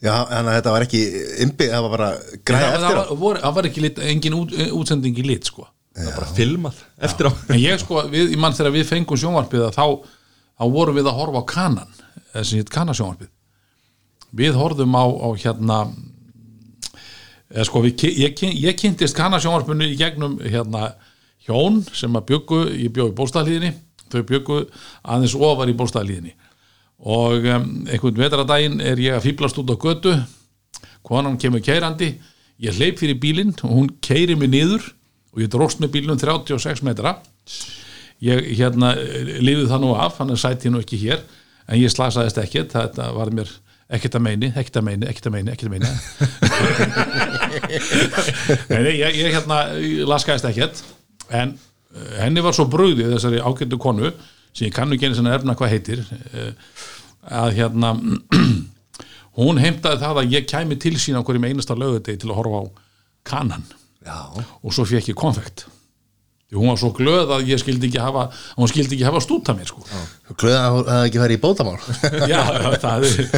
Já, 0.00 0.14
en 0.32 0.46
þetta 0.48 0.72
var 0.72 0.84
ekki 0.86 1.00
innbyggð, 1.44 1.72
það 1.74 1.82
var 1.84 1.90
bara 1.92 2.06
græða 2.48 2.60
það, 2.60 2.70
eftir 2.70 2.86
það, 2.86 3.00
var, 3.00 3.18
voru, 3.20 3.40
það 3.42 3.56
var 3.58 3.66
ekki 3.68 3.82
lit, 3.84 3.98
engin 4.12 4.36
út, 4.38 4.54
útsending 4.78 5.18
í 5.20 5.24
lit 5.26 5.50
sko. 5.50 5.66
Það 5.96 6.14
bara 6.14 6.30
filmað 6.36 6.80
eftir 7.08 7.28
á. 7.28 7.32
En 7.50 7.60
ég 7.60 7.82
sko, 7.82 8.04
við, 8.10 8.32
ég 8.34 8.40
mann 8.40 8.56
þegar 8.56 8.76
við 8.76 8.88
fengum 8.88 9.20
sjónvarpið 9.20 9.66
þá, 9.74 9.84
þá 10.54 10.64
vorum 10.76 10.98
við 10.98 11.10
að 11.10 11.18
horfa 11.18 11.42
á 11.42 11.50
kanan 11.50 11.94
þessi 12.34 12.60
hitt 12.60 12.72
kanasjónvarpið. 12.74 13.30
Við 14.40 14.58
horfðum 14.58 14.94
á, 14.94 15.04
á 15.10 15.28
hérna 15.42 15.78
eða 17.50 17.66
sko, 17.66 17.82
við, 17.86 18.04
ég, 18.20 18.44
ég 18.54 18.78
kynntist 18.78 19.18
kanasjónvarpinu 19.18 19.88
í 19.90 19.98
gegnum 19.98 20.38
hérna 20.44 20.92
hjón 21.46 21.80
sem 21.96 22.14
að 22.14 22.28
bjöggu, 22.30 22.60
ég 22.78 22.92
bjóð 22.94 23.10
í 23.10 23.16
bólstaðlíðinni 23.18 23.72
þau 24.10 24.22
bjöggu 24.26 24.60
aðeins 25.02 25.34
ofar 25.38 25.70
í 25.70 25.76
bólstaðlíðinni 25.78 26.36
og 27.00 27.46
um, 27.48 27.68
einhvern 27.88 28.18
vetradaginn 28.20 28.80
er 28.84 29.00
ég 29.00 29.16
að 29.16 29.24
fýblast 29.24 29.58
út 29.62 29.70
á 29.72 29.76
götu. 29.80 30.12
Konan 31.06 31.38
kemur 31.40 31.62
keirandi. 31.64 32.10
Ég 32.60 32.76
hleyp 32.76 32.98
fyrir 33.00 33.16
bílinn 33.16 33.54
og 33.64 33.72
hún 33.72 33.86
keiri 34.04 34.36
mig 34.36 34.50
niður 34.52 34.84
og 35.30 35.42
ég 35.44 35.50
dróst 35.52 35.80
með 35.82 35.94
bílnum 35.96 36.18
36 36.20 36.82
metra. 36.86 37.16
Ég 38.20 38.50
hérna 38.58 38.92
lifið 39.40 39.70
það 39.70 39.84
nú 39.84 39.94
af, 39.96 40.18
hann 40.20 40.32
er 40.34 40.40
sætti 40.40 40.72
nú 40.72 40.82
ekki 40.82 40.98
hér. 41.00 41.22
En 41.70 41.78
ég 41.80 41.92
slasaðist 41.92 42.40
ekkert 42.42 42.74
þetta 42.74 43.10
var 43.16 43.30
mér 43.34 43.50
ekkert 43.90 44.18
að 44.18 44.24
meini, 44.26 44.50
ekkert 44.54 44.78
að 44.78 44.86
meini, 44.86 45.06
ekkert 45.10 45.26
að 45.26 45.34
meini 45.34 45.50
ekkert 45.50 45.68
að 45.68 45.74
meini 45.74 45.88
Nei, 48.84 48.92
ég, 49.00 49.16
ég 49.18 49.34
hérna 49.34 49.56
laskaðist 50.10 50.46
ekkert. 50.50 50.82
En 51.30 51.54
eh, 51.54 52.12
henni 52.20 52.44
var 52.44 52.54
svo 52.56 52.66
brugðið 52.70 53.14
þessari 53.16 53.42
ágættu 53.42 53.78
konu 53.82 54.12
sem 54.52 54.66
ég 54.68 54.74
kannu 54.74 54.96
ekki 54.96 55.10
einu 55.10 55.18
sinni 55.18 55.32
erfna 55.34 55.56
hvað 55.58 55.74
heitir 55.74 56.04
eh, 56.34 56.52
að 57.30 57.58
hérna 57.58 57.94
hún 59.40 59.60
heimtaði 59.62 60.02
það 60.02 60.22
að 60.22 60.32
ég 60.36 60.48
kæmi 60.50 60.78
til 60.82 60.96
sín 60.98 61.18
á 61.18 61.22
hverjum 61.22 61.46
einasta 61.50 61.78
lögudegi 61.78 62.22
til 62.22 62.32
að 62.32 62.40
horfa 62.40 62.62
á 62.62 62.64
kanan 63.30 63.66
Já, 64.10 64.46
og 64.62 64.74
svo 64.74 64.86
fekk 64.88 65.12
ég 65.12 65.18
konfekt. 65.18 65.68
Því 66.50 66.58
hún 66.58 66.72
var 66.72 66.78
svo 66.80 66.88
glöð 66.90 67.30
að 67.30 67.50
ég 67.52 67.60
skildi 67.62 67.86
ekki 67.86 68.00
hafa 68.02 68.24
hún 68.56 68.70
skildi 68.70 68.96
ekki 68.96 69.06
hafa 69.06 69.20
stúta 69.22 69.54
mér 69.54 69.68
sko. 69.70 69.84
Glöða 70.34 70.62
að 70.66 70.78
það 70.88 71.04
ekki 71.06 71.20
verið 71.22 71.36
í 71.36 71.42
bótamál. 71.44 71.76
Já, 72.32 72.40
það 72.82 73.06
er 73.06 73.28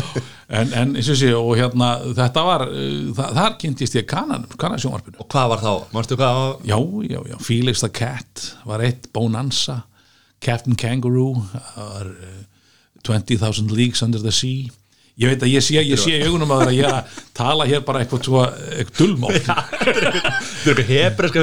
en, 0.62 0.73
en 0.81 0.95
sé, 1.05 1.29
og 1.37 1.52
hérna 1.61 1.91
þetta 2.17 2.45
var, 2.47 2.64
uh, 2.73 3.11
það, 3.19 3.37
þar 3.37 3.59
kynntist 3.61 3.99
ég 4.00 4.09
kanan 4.09 4.47
kanasjónvarpinu. 4.57 5.21
Og 5.21 5.29
hvað 5.29 5.52
var 5.52 5.64
þá, 5.67 5.73
mannstu 5.93 6.17
hvað 6.17 6.41
var? 6.41 6.57
Já, 6.71 6.79
já, 7.12 7.21
já, 7.35 7.37
Felix 7.45 7.85
the 7.85 7.93
Cat 8.00 8.47
var 8.71 8.87
eitt, 8.88 9.11
Bonanza 9.12 9.83
Captain 10.43 10.81
Kangaroo 10.81 11.35
var, 11.76 12.09
uh, 12.09 12.41
20,000 13.05 13.76
Leagues 13.76 14.00
Under 14.00 14.25
the 14.25 14.33
Sea 14.33 14.73
ég 15.21 15.33
veit 15.33 15.45
að 15.45 15.52
ég 15.52 15.64
sé, 15.64 15.76
ég 15.85 16.00
sé 16.00 16.14
í 16.16 16.25
augunum 16.26 16.54
að 16.54 16.62
það 16.62 16.71
að 16.71 16.78
ég 16.78 16.88
er 16.88 16.97
að 16.99 17.19
tala 17.37 17.66
hér 17.69 17.85
bara 17.87 18.02
eitthvað, 18.02 18.25
svo, 18.28 18.45
eitthvað 18.78 19.00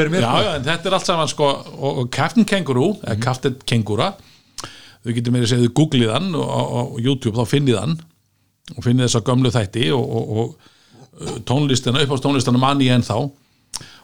er 0.07 0.11
mér. 0.13 0.25
Já, 0.25 0.47
já, 0.47 0.51
en 0.55 0.65
þetta 0.69 0.89
er 0.89 0.97
allt 0.97 1.09
saman 1.11 1.31
sko, 1.31 1.51
og, 1.77 2.01
og 2.03 2.11
Captain 2.15 2.47
Kangaroo, 2.49 2.95
eða 3.03 3.19
Captain 3.27 3.59
Kengura 3.69 4.13
þau 4.99 5.13
getur 5.15 5.33
meira 5.35 5.47
að 5.47 5.53
segja 5.53 5.67
þau 5.69 5.75
googlið 5.79 6.11
hann 6.11 6.33
og 6.35 6.49
á 6.49 6.61
á 6.65 6.81
YouTube 6.99 7.37
þá 7.37 7.53
finnið 7.53 7.79
hann 7.79 7.95
og 8.75 8.83
finnið 8.85 9.07
þessa 9.07 9.23
gömlu 9.29 9.51
þætti 9.53 9.85
og, 9.95 10.03
og, 10.03 10.33
og 10.41 11.23
uh, 11.23 11.37
tónlistina, 11.47 12.03
upp 12.03 12.13
á 12.13 12.23
tónlistina 12.25 12.61
manni 12.61 12.89
ég 12.89 12.99
ennþá. 12.99 13.21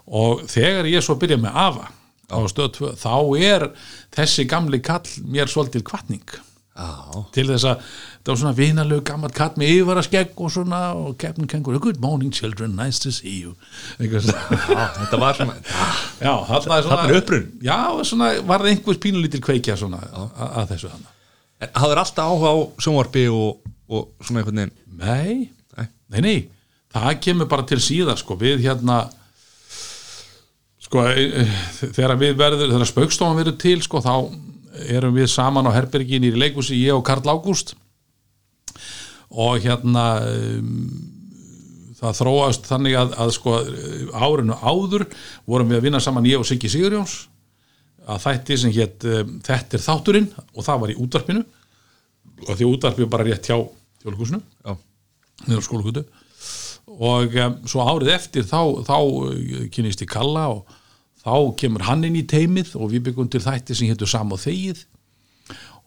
Og 0.05 0.45
þegar 0.50 0.88
ég 0.89 1.03
svo 1.03 1.17
byrja 1.19 1.38
með 1.41 1.57
AFA 1.65 1.89
á 2.31 2.38
stöð 2.50 2.72
2, 2.79 2.91
þá 2.98 3.15
er 3.38 3.67
þessi 4.15 4.45
gamli 4.50 4.79
kall 4.86 5.05
mér 5.29 5.50
svolítil 5.51 5.84
kvartning 5.86 6.38
Já, 6.75 7.22
til 7.32 7.46
þess 7.48 7.63
að 7.70 7.84
það 8.25 8.29
var 8.34 8.39
svona 8.41 8.55
vinalög 8.58 9.03
gammal 9.08 9.29
kall 9.32 9.53
með 9.62 9.70
yfara 9.77 10.01
skegg 10.03 10.34
og 10.44 10.50
svona 10.51 10.79
og 11.00 11.13
Captain 11.22 11.48
Kangaroo, 11.48 11.79
good 11.79 12.01
morning 12.03 12.34
children 12.36 12.74
nice 12.75 13.00
to 13.00 13.13
see 13.15 13.38
you. 13.46 13.53
Svona. 13.96 14.41
já, 14.75 14.89
þetta 15.00 15.20
var 15.22 15.38
svona 15.39 15.55
þarna 16.89 17.05
er 17.08 17.20
upprunn. 17.22 17.46
Já, 17.63 17.77
svona 18.10 18.27
var 18.50 18.65
það 18.65 18.74
einhvers 18.74 19.00
pínulítil 19.05 19.39
kveikja 19.46 19.77
svona 19.79 20.01
að, 20.03 20.25
að 20.51 20.74
þessu 20.74 20.91
En 21.63 21.70
hafður 21.79 22.01
alltaf 22.01 22.27
áhuga 22.34 22.50
á 22.51 22.58
sjónvarpi 22.84 23.22
og, 23.32 23.70
og 23.88 24.10
svona 24.27 24.41
einhvern 24.44 24.60
veginn? 24.60 24.74
Nei, 25.00 25.50
Nei. 25.77 25.88
nei, 26.12 26.20
nei. 26.25 26.36
Það 26.96 27.13
kemur 27.24 27.48
bara 27.55 27.63
til 27.72 27.79
síðar 27.84 28.20
sko, 28.20 28.36
við 28.39 28.65
hérna 28.67 29.05
sko, 30.84 31.05
e- 31.08 31.32
e- 31.46 31.48
þegar 31.96 32.17
við 32.20 32.36
verður 32.39 32.67
þegar 32.75 32.91
spaukstofan 32.91 33.39
verður 33.39 33.55
til 33.63 33.79
sko, 33.88 34.03
þá 34.03 34.13
erum 34.89 35.15
við 35.15 35.29
saman 35.32 35.67
á 35.70 35.75
herbergin 35.75 36.25
í 36.27 36.32
leikúsi, 36.36 36.77
ég 36.84 36.96
og 36.96 37.03
Karl 37.08 37.27
Ágúst. 37.32 37.75
Og 39.36 39.60
hérna 39.63 40.05
um, 40.29 40.74
það 42.00 42.20
þróast 42.22 42.67
þannig 42.70 42.98
að, 43.00 43.15
að 43.20 43.32
sko 43.36 43.55
árinu 44.13 44.58
áður 44.62 45.08
vorum 45.48 45.72
við 45.72 45.79
að 45.79 45.88
vinna 45.88 46.03
saman 46.03 46.27
ég 46.29 46.41
og 46.41 46.48
Siggi 46.48 46.72
Sigurjóns 46.72 47.25
að 48.05 48.22
þætti 48.27 48.58
sem 48.62 48.75
hétt 48.75 49.08
um, 49.10 49.38
Þetta 49.46 49.77
er 49.77 49.86
þátturinn 49.86 50.27
og 50.53 50.67
það 50.67 50.84
var 50.84 50.94
í 50.94 51.00
útvarpinu. 51.01 51.46
Og 52.46 52.53
því 52.53 52.70
útvarpið 52.70 53.08
var 53.08 53.13
bara 53.17 53.27
rétt 53.29 53.50
hjá 53.50 53.58
skólakutu 55.63 56.05
og 56.96 57.34
um, 57.36 57.55
svo 57.67 57.84
árið 57.84 58.13
eftir 58.13 58.46
þá, 58.48 58.60
þá 58.86 58.98
uh, 59.01 59.63
kynist 59.74 60.03
ég 60.03 60.12
Kalla 60.12 60.48
og 60.53 60.75
þá 61.25 61.34
kemur 61.60 61.88
hann 61.88 62.05
inn 62.05 62.20
í 62.20 62.25
teimið 62.29 62.75
og 62.77 62.91
við 62.94 63.08
byggum 63.10 63.32
til 63.34 63.41
þætti 63.44 63.77
sem 63.77 63.89
héttu 63.89 64.08
Sam 64.10 64.34
og 64.36 64.41
Þegið. 64.44 64.84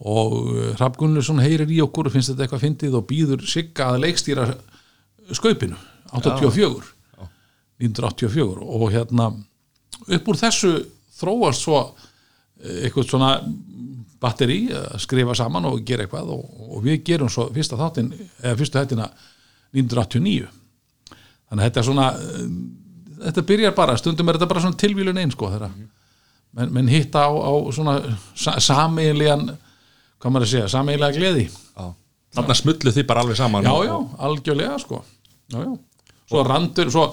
Og 0.08 0.34
uh, 0.34 0.66
Hrafn 0.76 0.98
Gunnlaugsson 0.98 1.42
heyrir 1.42 1.70
í 1.74 1.80
okkur 1.82 2.10
og 2.10 2.14
finnst 2.14 2.32
þetta 2.32 2.46
eitthvað 2.46 2.64
fyndið 2.66 2.98
og 2.98 3.06
býður 3.08 3.46
Sigga 3.50 3.92
að 3.92 4.04
leikstýra 4.06 4.46
skaupinu 5.34 5.78
84 6.12 6.94
1984 7.78 8.62
og 8.64 8.92
hérna 8.92 9.28
upp 10.08 10.30
úr 10.30 10.38
þessu 10.38 10.72
þróast 11.18 11.64
svo 11.64 11.80
eh, 12.62 12.86
eitthvað 12.86 13.10
svona 13.10 13.32
batteri 14.18 14.60
að 14.74 14.96
skrifa 15.02 15.36
saman 15.38 15.68
og 15.68 15.82
gera 15.86 16.06
eitthvað 16.06 16.32
og, 16.34 16.44
og 16.74 16.84
við 16.86 17.02
gerum 17.06 17.30
svo 17.30 17.48
fyrsta 17.54 17.78
þáttin 17.78 18.10
eða 18.16 18.56
fyrstu 18.58 18.80
hættina 18.80 19.08
1989 19.76 20.48
þannig 21.48 21.60
að 21.60 21.64
þetta 21.66 21.82
er 21.82 21.88
svona 21.90 22.08
eh, 22.16 22.46
þetta 23.24 23.46
byrjar 23.48 23.74
bara, 23.76 23.96
stundum 24.00 24.28
er 24.28 24.38
þetta 24.38 24.50
bara 24.50 24.64
svona 24.64 24.80
tilvílun 24.80 25.20
einn 25.20 25.32
sko 25.34 25.50
þeirra. 25.52 25.70
Menn, 26.58 26.72
menn 26.74 26.90
hitta 26.90 27.26
á, 27.28 27.30
á 27.30 27.52
svona 27.74 27.98
sa 28.38 28.56
sameiginlegan 28.62 29.50
hvað 30.18 30.32
maður 30.34 30.46
að 30.46 30.52
segja, 30.54 30.70
sameiginlega 30.72 31.18
gleði. 31.18 31.48
Já. 31.78 31.92
þarna 32.38 32.56
smullu 32.58 32.92
þið 32.94 33.06
bara 33.08 33.24
alveg 33.24 33.38
saman. 33.38 33.66
Já, 33.68 33.74
já, 33.88 33.96
algjörlega 34.28 34.78
sko. 34.82 35.02
Já, 35.52 35.60
já. 35.64 35.76
Svo 36.28 36.42
randur, 36.44 36.90
svo, 36.92 37.06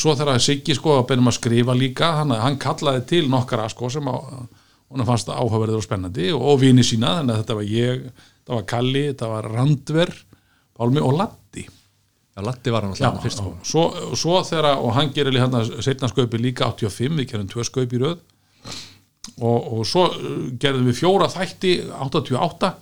svo 0.00 0.14
þegar 0.16 0.40
Siggi 0.40 0.74
sko 0.78 1.02
byrjum 1.08 1.28
að 1.28 1.36
skrifa 1.36 1.74
líka 1.76 2.08
hann, 2.22 2.32
hann 2.40 2.56
kallaði 2.60 3.02
til 3.10 3.26
nokkara 3.28 3.66
sko 3.68 3.90
sem 3.92 4.06
á, 4.08 4.16
hún 4.92 5.04
fannst 5.08 5.28
áhugaverður 5.28 5.82
og 5.82 5.84
spennandi 5.84 6.30
og, 6.32 6.40
og 6.54 6.62
vini 6.62 6.84
sína, 6.86 7.18
þannig 7.18 7.34
að 7.34 7.42
þetta 7.42 7.58
var 7.58 7.68
ég 7.68 8.06
þetta 8.14 8.56
var 8.56 8.66
Kalli, 8.72 9.04
þetta 9.10 9.28
var 9.28 9.48
Randver 9.52 10.14
Pálmi 10.72 11.04
og 11.04 11.14
Latti 11.20 11.66
já, 12.36 12.42
Latti 12.42 12.74
var 12.74 12.86
hann 12.86 12.94
alltaf 12.94 13.22
fyrst. 13.24 13.40
og 13.44 13.64
svo, 13.66 13.86
svo 14.18 14.42
þegar, 14.46 14.76
og 14.80 14.94
hann 14.96 15.12
gerir 15.14 15.38
hérna 15.40 15.64
setna 15.84 16.10
skaupi 16.10 16.40
líka 16.40 16.70
85, 16.72 17.18
við 17.20 17.32
gerum 17.32 17.50
tvö 17.50 17.66
skaupi 17.68 17.98
í 17.98 18.02
röð. 18.02 18.20
Og, 19.38 19.58
og 19.78 19.82
svo 19.86 20.08
uh, 20.10 20.46
gerðum 20.60 20.88
við 20.90 21.00
fjóra 21.02 21.28
þætti 21.30 21.76
88 21.94 22.72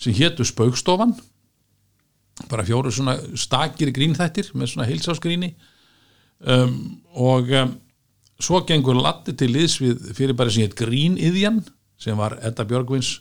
sem 0.00 0.14
hétu 0.16 0.46
Spaukstofan 0.46 1.14
bara 2.50 2.64
fjóru 2.66 2.90
svona 2.90 3.14
stakir 3.38 3.92
grínþættir 3.94 4.50
með 4.58 4.72
svona 4.72 4.86
heilsásgríni 4.88 5.52
um, 6.50 6.78
og 7.14 7.50
um, 7.54 7.74
svo 8.42 8.62
gengur 8.66 8.98
Latti 8.98 9.34
til 9.38 9.52
liðs 9.54 9.78
við 9.82 10.10
fyrir 10.16 10.36
bara 10.38 10.50
sem 10.50 10.64
hétt 10.66 10.76
Gríniðjan 10.78 11.62
sem 12.00 12.18
var 12.18 12.36
Edda 12.42 12.66
Björgvins, 12.68 13.20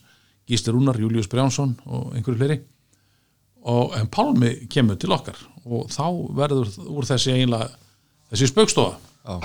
Gísli 0.50 0.74
Rúnar 0.74 0.98
Július 1.00 1.30
Brjánsson 1.32 1.76
og 1.86 2.16
einhverju 2.18 2.40
fleiri. 2.40 2.58
Og 3.70 3.94
en 3.96 4.10
Pálmi 4.12 4.66
kemur 4.72 4.98
til 5.00 5.14
okkar 5.16 5.38
og 5.64 5.88
þá 5.94 6.06
verður 6.40 6.74
úr 6.92 7.08
þessi 7.08 7.36
eiginlega 7.36 7.70
þessi 8.34 8.50
spaukstofa. 8.52 8.98
Já, 9.24 9.38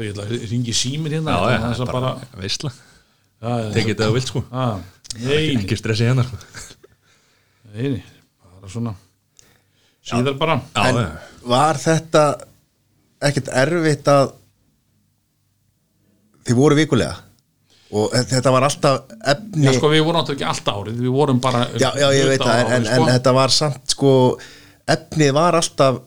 ég 0.00 0.14
ætla 0.14 0.26
að 0.26 0.46
ringi 0.52 0.74
símir 0.76 1.18
hérna 1.18 1.34
já, 1.34 1.40
ég 1.40 1.44
ætla 1.44 1.52
já, 1.52 1.60
aðeins 1.60 1.82
að 1.84 1.92
bara, 1.92 2.14
bara, 2.16 2.40
veistla 2.40 2.72
já, 2.72 3.50
já, 3.50 3.68
tekið 3.76 3.92
þetta 3.92 4.08
að 4.08 4.16
vilt 4.16 4.32
sko. 4.32 4.44
Ekki 5.40 5.80
stressi 5.80 6.08
hérna 6.08 6.26
sko. 6.28 6.40
nei, 7.74 7.86
nei, 7.96 8.04
bara 8.40 8.72
svona 8.72 8.94
síðar 10.10 10.38
bara. 10.40 10.60
Já, 10.74 11.08
var 11.50 11.80
þetta 11.80 12.22
ekkert 13.28 13.50
erfitt 13.62 14.08
að 14.10 14.30
þið 16.48 16.56
voru 16.60 16.78
vikulega? 16.78 17.18
Og 17.90 18.12
þetta 18.14 18.52
var 18.54 18.64
alltaf 18.68 19.12
efni 19.32 19.66
já, 19.66 19.72
sko, 19.74 19.88
við 19.90 20.04
vorum 20.06 20.20
náttúrulega 20.20 20.36
ekki 20.38 20.50
alltaf 20.52 20.76
árið 20.78 20.98
við 21.02 21.14
vorum 21.14 21.40
bara 21.42 21.64
já, 21.74 21.88
já, 21.98 22.06
ég 22.14 22.28
veit 22.30 22.44
það, 22.44 22.60
en, 22.60 22.68
en, 22.70 22.84
en 22.86 22.86
sko. 22.86 23.06
þetta 23.10 23.32
var 23.34 23.54
samt 23.54 23.94
sko, 23.96 24.12
efnið 24.96 25.34
var 25.36 25.58
alltaf 25.60 26.06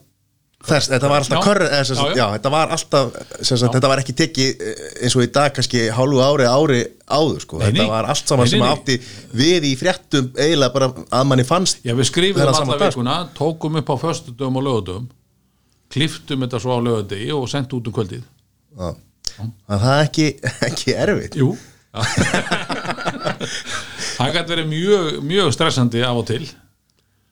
Þess, 0.64 0.88
þetta 0.94 1.10
var 1.12 1.26
alltaf 1.26 2.16
já, 2.16 2.24
þetta 2.38 2.50
var 2.54 2.70
alltaf 2.72 3.10
sagt, 3.44 3.66
þetta 3.66 3.90
var 3.92 4.00
ekki 4.00 4.14
tekið 4.16 4.62
eh, 4.64 4.84
eins 5.04 5.16
og 5.20 5.26
í 5.26 5.28
dag 5.36 5.52
kannski 5.52 5.82
hálfu 5.92 6.22
ári 6.24 6.46
ári 6.48 6.78
áður 7.04 7.42
sko. 7.44 7.60
Nei, 7.60 7.66
þetta 7.66 7.88
var 7.90 8.08
allt 8.14 8.32
saman 8.32 8.48
Nei, 8.48 8.52
sem 8.54 8.64
nei, 8.64 8.70
átti 8.72 8.96
við 9.42 9.68
í 9.68 9.74
fréttum 9.76 10.30
eiginlega 10.38 10.72
bara 10.78 10.88
að 11.20 11.28
manni 11.28 11.44
fannst 11.50 11.84
Já, 11.84 11.92
við 12.00 12.08
skrifum 12.08 12.48
dag, 12.48 12.56
sko. 12.56 12.80
vikuna, 12.80 13.18
tókum 13.36 13.76
upp 13.82 13.92
á 13.92 13.96
föstudöfum 14.06 14.62
og 14.62 14.66
lögadöfum 14.70 15.12
kliftum 15.94 16.48
þetta 16.48 16.64
svo 16.64 16.80
á 16.80 16.86
lögadegi 16.88 17.30
og 17.36 17.46
sendt 17.52 17.76
út 17.76 17.92
um 17.92 17.96
kvöldið. 18.00 18.24
Já. 18.80 18.96
Það 19.68 19.88
er 19.92 20.08
ekki, 20.08 20.28
ekki 20.70 20.96
erfitt. 20.96 21.40
Jú. 21.44 21.54
Það 24.14 24.32
gæti 24.34 24.50
verið 24.56 24.68
mjög, 24.72 25.08
mjög 25.28 25.52
stressandi 25.54 26.02
af 26.06 26.24
og 26.24 26.26
til 26.30 26.46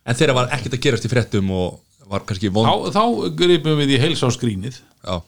En 0.05 0.17
þeirra 0.17 0.37
var 0.37 0.55
ekkert 0.55 0.77
að 0.77 0.83
gerast 0.85 1.05
í 1.05 1.11
fréttum 1.11 1.51
og 1.53 1.81
var 2.11 2.25
kannski 2.27 2.51
vond 2.53 2.67
Þá, 2.67 2.97
þá 2.97 3.35
gripum 3.37 3.77
við 3.79 3.95
í 3.95 4.01
heilsáskrínið. 4.01 4.81
Já, 5.05 5.21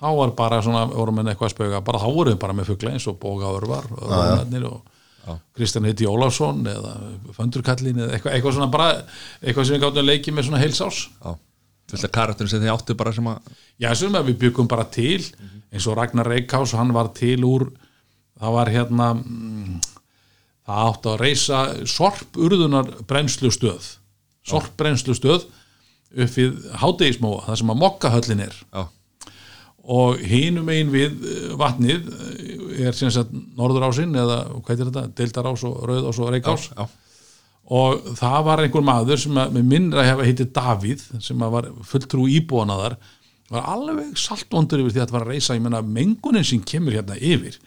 þá 0.00 0.08
var 0.18 0.34
bara 0.38 0.62
svona, 0.64 0.86
vorum 0.90 1.20
við 1.20 1.30
eitthvað 1.32 1.50
að 1.50 1.54
spauga. 1.54 1.84
Bara 1.86 2.02
þá 2.02 2.08
vorum 2.08 2.34
við 2.34 2.42
bara 2.46 2.56
með 2.56 2.72
fugla 2.72 2.94
eins 2.94 3.08
og 3.10 3.20
Bóga 3.22 3.52
Örvar 3.54 3.88
Rónarnir 3.92 4.68
og 4.70 5.38
Kristján 5.56 5.86
Hitti 5.88 6.08
Ólafsson 6.08 6.66
eða 6.68 6.94
Föndurkallin 7.36 8.02
eða 8.02 8.16
eitthvað, 8.16 8.34
eitthvað 8.36 8.56
svona 8.58 8.72
bara 8.72 8.88
eitthvað 9.40 9.68
sem 9.68 9.76
við 9.76 9.84
gáttum 9.86 10.02
að 10.02 10.10
leiki 10.10 10.34
með 10.34 10.48
svona 10.48 10.60
heilsás. 10.64 11.04
Af 11.24 11.40
karakterin 12.12 12.50
sem 12.50 12.62
þið 12.62 12.72
áttu 12.72 12.96
bara 12.96 13.12
sem 13.14 13.26
að 13.28 13.50
Já, 13.80 13.90
sem 13.98 14.14
að 14.16 14.30
við 14.30 14.38
byggum 14.44 14.68
bara 14.70 14.86
til 14.88 15.20
eins 15.74 15.86
og 15.90 15.98
Ragnar 15.98 16.28
Reykjás, 16.30 16.74
hann 16.78 16.92
var 16.94 17.10
til 17.16 17.40
úr 17.44 17.66
það 18.40 18.56
var 18.56 18.70
hérna 18.72 19.08
mm, 19.18 19.80
það 20.64 20.88
átti 20.88 21.12
að 21.12 21.20
reysa 21.22 21.60
sorpurðunar 21.90 22.90
brennslustöð 23.08 23.90
sorpbrennslustöð 24.48 25.46
upp 26.14 26.36
við 26.36 26.68
hádegismóa, 26.78 27.46
það 27.48 27.60
sem 27.60 27.72
að 27.72 27.80
mokkahöllin 27.80 28.44
er. 28.44 28.58
Já, 28.74 28.84
og 29.84 30.20
hinum 30.24 30.68
einn 30.72 30.92
við 30.92 31.24
eh, 31.28 31.48
vatnið 31.60 32.06
eh, 32.08 32.84
er 32.88 32.96
sem 32.96 33.12
sagt 33.12 33.32
Norðurásinn 33.58 34.14
eða 34.16 34.38
hvað 34.56 34.78
er 34.78 34.88
þetta, 34.88 35.08
Deildarás 35.18 35.64
og 35.68 35.82
Rauðás 35.84 36.20
og 36.20 36.30
Reykjás 36.32 36.68
já, 36.72 36.86
og 37.74 38.08
það 38.16 38.38
var 38.48 38.62
einhver 38.64 38.84
maður 38.84 39.20
sem 39.20 39.40
að, 39.40 39.52
með 39.56 39.68
minnir 39.72 40.00
að 40.00 40.08
hefa 40.10 40.28
heitið 40.28 40.50
Davíð 40.56 41.04
sem 41.24 41.44
að 41.44 41.54
var 41.58 41.68
fulltrú 41.90 42.28
íbúanaðar 42.32 42.96
var 43.52 43.66
alveg 43.74 44.16
saltvondur 44.18 44.80
yfir 44.82 44.94
því 44.94 45.00
að 45.00 45.04
þetta 45.04 45.16
var 45.16 45.26
að 45.26 45.34
reysa 45.34 45.56
ég 45.56 45.64
menna 45.64 45.82
mengunin 45.84 46.46
sem 46.46 46.62
kemur 46.64 46.96
hérna 46.96 47.18
yfir. 47.18 47.58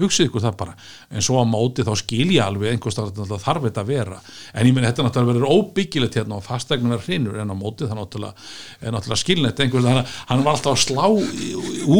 Hugsið 0.00 0.30
ykkur 0.30 0.42
það 0.46 0.56
bara. 0.62 0.74
En 1.12 1.24
svo 1.24 1.38
á 1.38 1.44
móti 1.44 1.84
þá 1.84 1.92
skil 2.00 2.30
ég 2.32 2.42
alveg 2.42 2.72
einhvers 2.72 2.96
þar 2.96 3.12
þarf 3.44 3.66
þetta 3.68 3.84
að 3.84 3.90
vera. 3.92 4.20
En 4.54 4.66
ég 4.66 4.74
menn 4.74 4.88
þetta 4.88 5.04
náttúrulega 5.06 5.32
verður 5.34 5.54
óbyggilegt 5.54 6.18
hérna 6.18 6.38
og 6.40 6.46
fastegnar 6.46 6.96
er 6.96 7.04
hrinur 7.04 7.40
en 7.42 7.52
á 7.52 7.56
móti 7.56 7.88
það 7.88 8.00
náttúrulega 8.00 8.48
er 8.80 8.96
náttúrulega 8.96 9.22
skilnett 9.22 9.64
einhvers 9.64 9.88
hann, 9.90 10.12
hann 10.32 10.44
var 10.46 10.56
alltaf 10.56 10.78
að 10.78 10.84
slá 10.86 11.06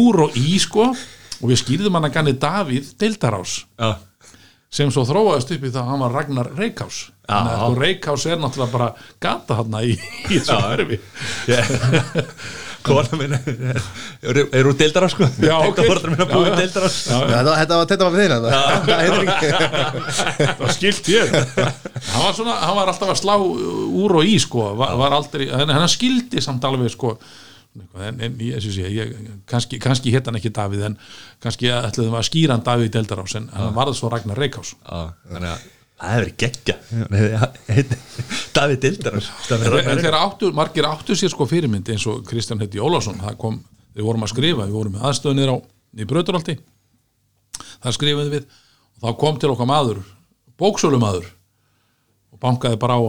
úr 0.01 0.23
og 0.25 0.39
í 0.41 0.57
sko. 0.61 0.89
Og 1.41 1.49
við 1.49 1.61
skýrðum 1.61 1.97
hann 1.97 2.09
að 2.09 2.17
ganni 2.17 2.37
Davíð 2.41 2.95
Deildarás. 3.01 3.61
Já, 3.77 3.95
sem 4.71 4.91
svo 4.93 5.03
þróaðist 5.07 5.51
upp 5.55 5.65
í 5.67 5.71
það 5.71 5.81
að 5.81 5.89
hann 5.91 6.03
var 6.05 6.13
Ragnar 6.15 6.49
Reykjás 6.55 6.99
sko 7.31 7.75
Reykjás 7.79 8.25
er 8.27 8.39
náttúrulega 8.39 8.71
bara 8.71 8.89
gata 9.23 9.57
hann 9.59 9.77
í, 9.83 9.97
í 10.31 10.39
þessu 10.39 10.55
Kona 12.85 13.17
minn 13.19 13.35
er, 13.37 14.65
úr 14.65 14.73
deildara 14.79 15.09
sko. 15.11 15.27
Já, 15.41 15.53
ok. 15.59 15.77
Tengdafóreldrar 15.77 16.13
mín 16.13 16.23
að 16.25 16.31
búið 16.31 16.47
Já, 16.47 16.51
já. 16.51 16.57
deildara 16.61 16.89
Já, 16.91 17.19
þetta, 17.27 17.59
þetta 17.61 17.77
var 17.77 17.85
þetta 17.91 18.07
var 18.07 18.15
heitir 19.01 19.23
ekki 19.25 19.51
það 20.61 20.73
skilt 20.77 21.11
ég 21.13 21.35
hann 21.35 22.25
var, 22.25 22.35
svona, 22.37 22.57
hann 22.63 22.75
var 22.79 22.91
alltaf 22.93 23.13
að 23.13 23.21
slá 23.21 23.35
úr 23.41 24.17
og 24.21 24.27
í 24.27 24.35
sko. 24.41 24.71
Var, 24.81 24.93
var 25.01 25.15
aldrei, 25.19 25.47
hann 25.53 25.87
skildi 25.91 26.43
samt 26.43 26.65
alveg 26.67 26.91
sko. 26.93 27.15
En, 27.95 28.17
en 28.19 28.33
ég, 28.43 28.57
ég, 28.59 28.79
ég, 28.83 28.95
ég, 28.97 29.35
kannski, 29.47 29.77
kannski 29.79 30.11
hétt 30.11 30.25
hann 30.27 30.35
ekki 30.35 30.51
Davíð 30.51 30.89
en 30.89 30.97
kannski 31.43 31.69
ætluðum 31.71 32.17
að 32.19 32.25
skýra 32.27 32.57
hann 32.57 32.65
Davíð 32.67 32.89
Deldarás 32.97 33.37
en 33.39 33.45
hann 33.55 33.71
varð 33.77 33.95
svo 33.95 34.09
Ragnar 34.11 34.35
Reykjás 34.41 34.73
Já, 34.75 35.13
þannig 35.31 35.53
að 35.53 35.69
það 36.01 36.15
hefur 36.15 36.31
geggja 36.43 36.75
Davíð 38.55 38.79
deildara 38.85 39.21
en 39.21 40.01
þegar 40.01 40.17
áttu, 40.19 40.51
margir 40.55 40.87
áttu 40.89 41.17
sér 41.17 41.31
sko 41.33 41.47
fyrirmynd 41.49 41.91
eins 41.93 42.07
og 42.09 42.25
Kristján 42.27 42.61
Hetti 42.63 42.81
kom, 43.37 43.61
við 43.93 44.07
vorum 44.07 44.25
að 44.25 44.33
skrifa, 44.33 44.65
við 44.65 44.77
vorum 44.77 44.97
með 44.97 45.07
aðstöðunir 45.09 45.53
á 45.53 45.57
í 45.97 46.07
Brauturaldi 46.07 46.57
það 47.81 47.97
skrifaði 47.97 48.33
við 48.37 48.49
og 48.97 49.05
þá 49.05 49.19
kom 49.21 49.39
til 49.39 49.53
okkar 49.53 49.69
maður 49.69 50.01
bóksölumadur 50.61 51.29
og 52.31 52.41
bankaði 52.41 52.79
bara 52.81 52.97
á 52.97 53.01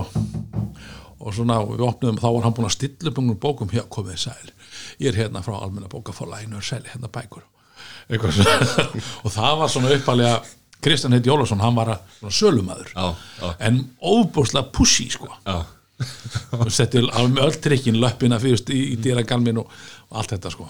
og 1.23 1.35
svona 1.35 1.61
við 1.67 1.85
opnum 1.87 2.19
þá 2.19 2.29
var 2.29 2.47
hann 2.47 2.55
búin 2.57 2.69
að 2.69 2.77
stilla 2.77 3.13
um 3.15 3.33
bókum. 3.39 3.71
Hjá 3.71 3.85
komið 3.91 4.25
sæl. 4.25 4.53
Ég 4.99 5.13
er 5.13 5.21
hérna 5.21 5.43
frá 5.45 5.55
almenna 5.61 5.91
bókafálæginu 5.91 6.59
og 6.59 6.67
sæli 6.67 6.91
hérna 6.91 7.11
bækur. 7.13 7.45
Og 9.25 9.31
það 9.31 9.55
var 9.61 9.71
svona 9.71 9.93
uppalega 9.95 10.41
Kristján 10.83 11.15
Heiti 11.17 11.31
Jólasson, 11.31 11.61
hann 11.63 11.77
var 11.79 11.93
að 11.95 12.01
svona 12.19 12.35
sölumadur 12.39 12.89
Já, 12.95 13.07
já. 13.43 13.51
en 13.69 13.81
óbúslega 14.03 14.67
pushy 14.75 15.09
sko. 15.15 15.29
Já, 15.47 15.61
og 16.59 16.71
setti 16.75 16.99
alveg 17.05 17.35
með 17.37 17.45
öll 17.47 17.59
trikkin 17.63 18.01
löppina 18.03 18.39
fyrst 18.43 18.71
í, 18.75 18.81
í 18.95 18.97
dýragalmin 19.03 19.61
og, 19.63 19.71
og 20.11 20.19
allt 20.23 20.35
þetta 20.35 20.51
sko. 20.55 20.67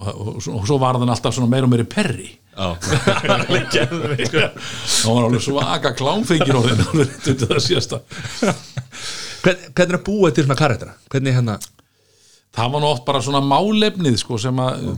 Og, 0.00 0.06
og, 0.08 0.28
og, 0.34 0.40
svo- 0.42 0.56
og 0.58 0.66
svo 0.66 0.78
var 0.82 0.96
þann 0.98 1.12
alltaf 1.12 1.34
svona 1.36 1.50
meira 1.52 1.68
og 1.68 1.72
meiri 1.74 1.84
perri. 1.90 2.30
Já. 2.50 2.70
Og 3.80 5.06
hann 5.06 5.14
var 5.14 5.26
alveg 5.28 5.42
svaka 5.44 5.92
klámfengir 5.96 6.56
á 6.56 6.60
þeim 6.64 6.80
þetta 7.24 7.46
það 7.52 7.60
síðasta. 7.64 8.00
Hvern, 9.40 9.60
Hvernig 9.70 9.94
er 9.94 9.96
að 9.98 10.04
búa 10.08 10.30
til 10.34 10.44
svona 10.44 10.58
karaktera? 10.58 10.96
Hvernig 11.12 11.36
hérna? 11.38 11.54
Það 12.56 12.72
var 12.74 12.82
nú 12.82 12.88
oft 12.90 13.04
bara 13.06 13.22
svona 13.24 13.40
málefnið 13.46 14.18
sko 14.20 14.38
sem 14.42 14.60
að 14.60 14.90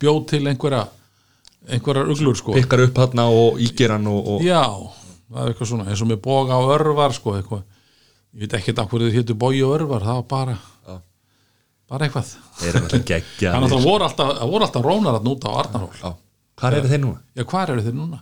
bjóð 0.00 0.22
til 0.32 0.42
einhverja 0.50 0.86
einhverjar 1.74 2.10
uglur 2.14 2.38
sko. 2.38 2.54
Pikkar 2.56 2.84
upp 2.86 3.00
hérna 3.02 3.26
og 3.34 3.60
íger 3.62 3.94
hann 3.96 4.08
og, 4.10 4.32
og 4.36 4.46
já, 4.46 4.62
það 5.30 5.42
er 5.42 5.52
eitthvað 5.52 5.70
svona 5.72 5.88
eins 5.90 6.02
og 6.04 6.10
með 6.10 6.22
boga 6.24 6.58
og 6.60 6.72
örvar 6.76 7.14
sko 7.16 7.36
eitthvað. 7.38 7.66
Ég 8.30 8.44
veit 8.44 8.58
ekkert 8.60 8.82
af 8.82 8.90
hverju 8.90 9.10
þið 9.10 9.20
hétu 9.20 9.38
bogi 9.38 9.62
og 9.66 9.76
örvar 9.78 10.06
það 10.06 10.20
var 10.20 10.26
bara 10.30 10.58
bara 11.90 12.06
eitthvað. 12.06 12.34
Þannig 12.60 13.54
að 13.66 13.70
það 13.74 13.86
voru 13.86 14.06
alltaf, 14.06 14.34
alltaf 14.46 14.84
rónar 14.86 15.18
að 15.18 15.26
núta 15.26 15.50
á 15.50 15.58
Arnarhól. 15.64 15.94
Já, 15.98 16.12
hvað 16.60 16.76
eru 16.80 16.90
þeir 16.92 17.02
núna? 17.06 17.22
já, 17.34 17.44
hvar 17.50 17.72
eru 17.74 17.86
þeir 17.86 17.96
núna? 17.98 18.20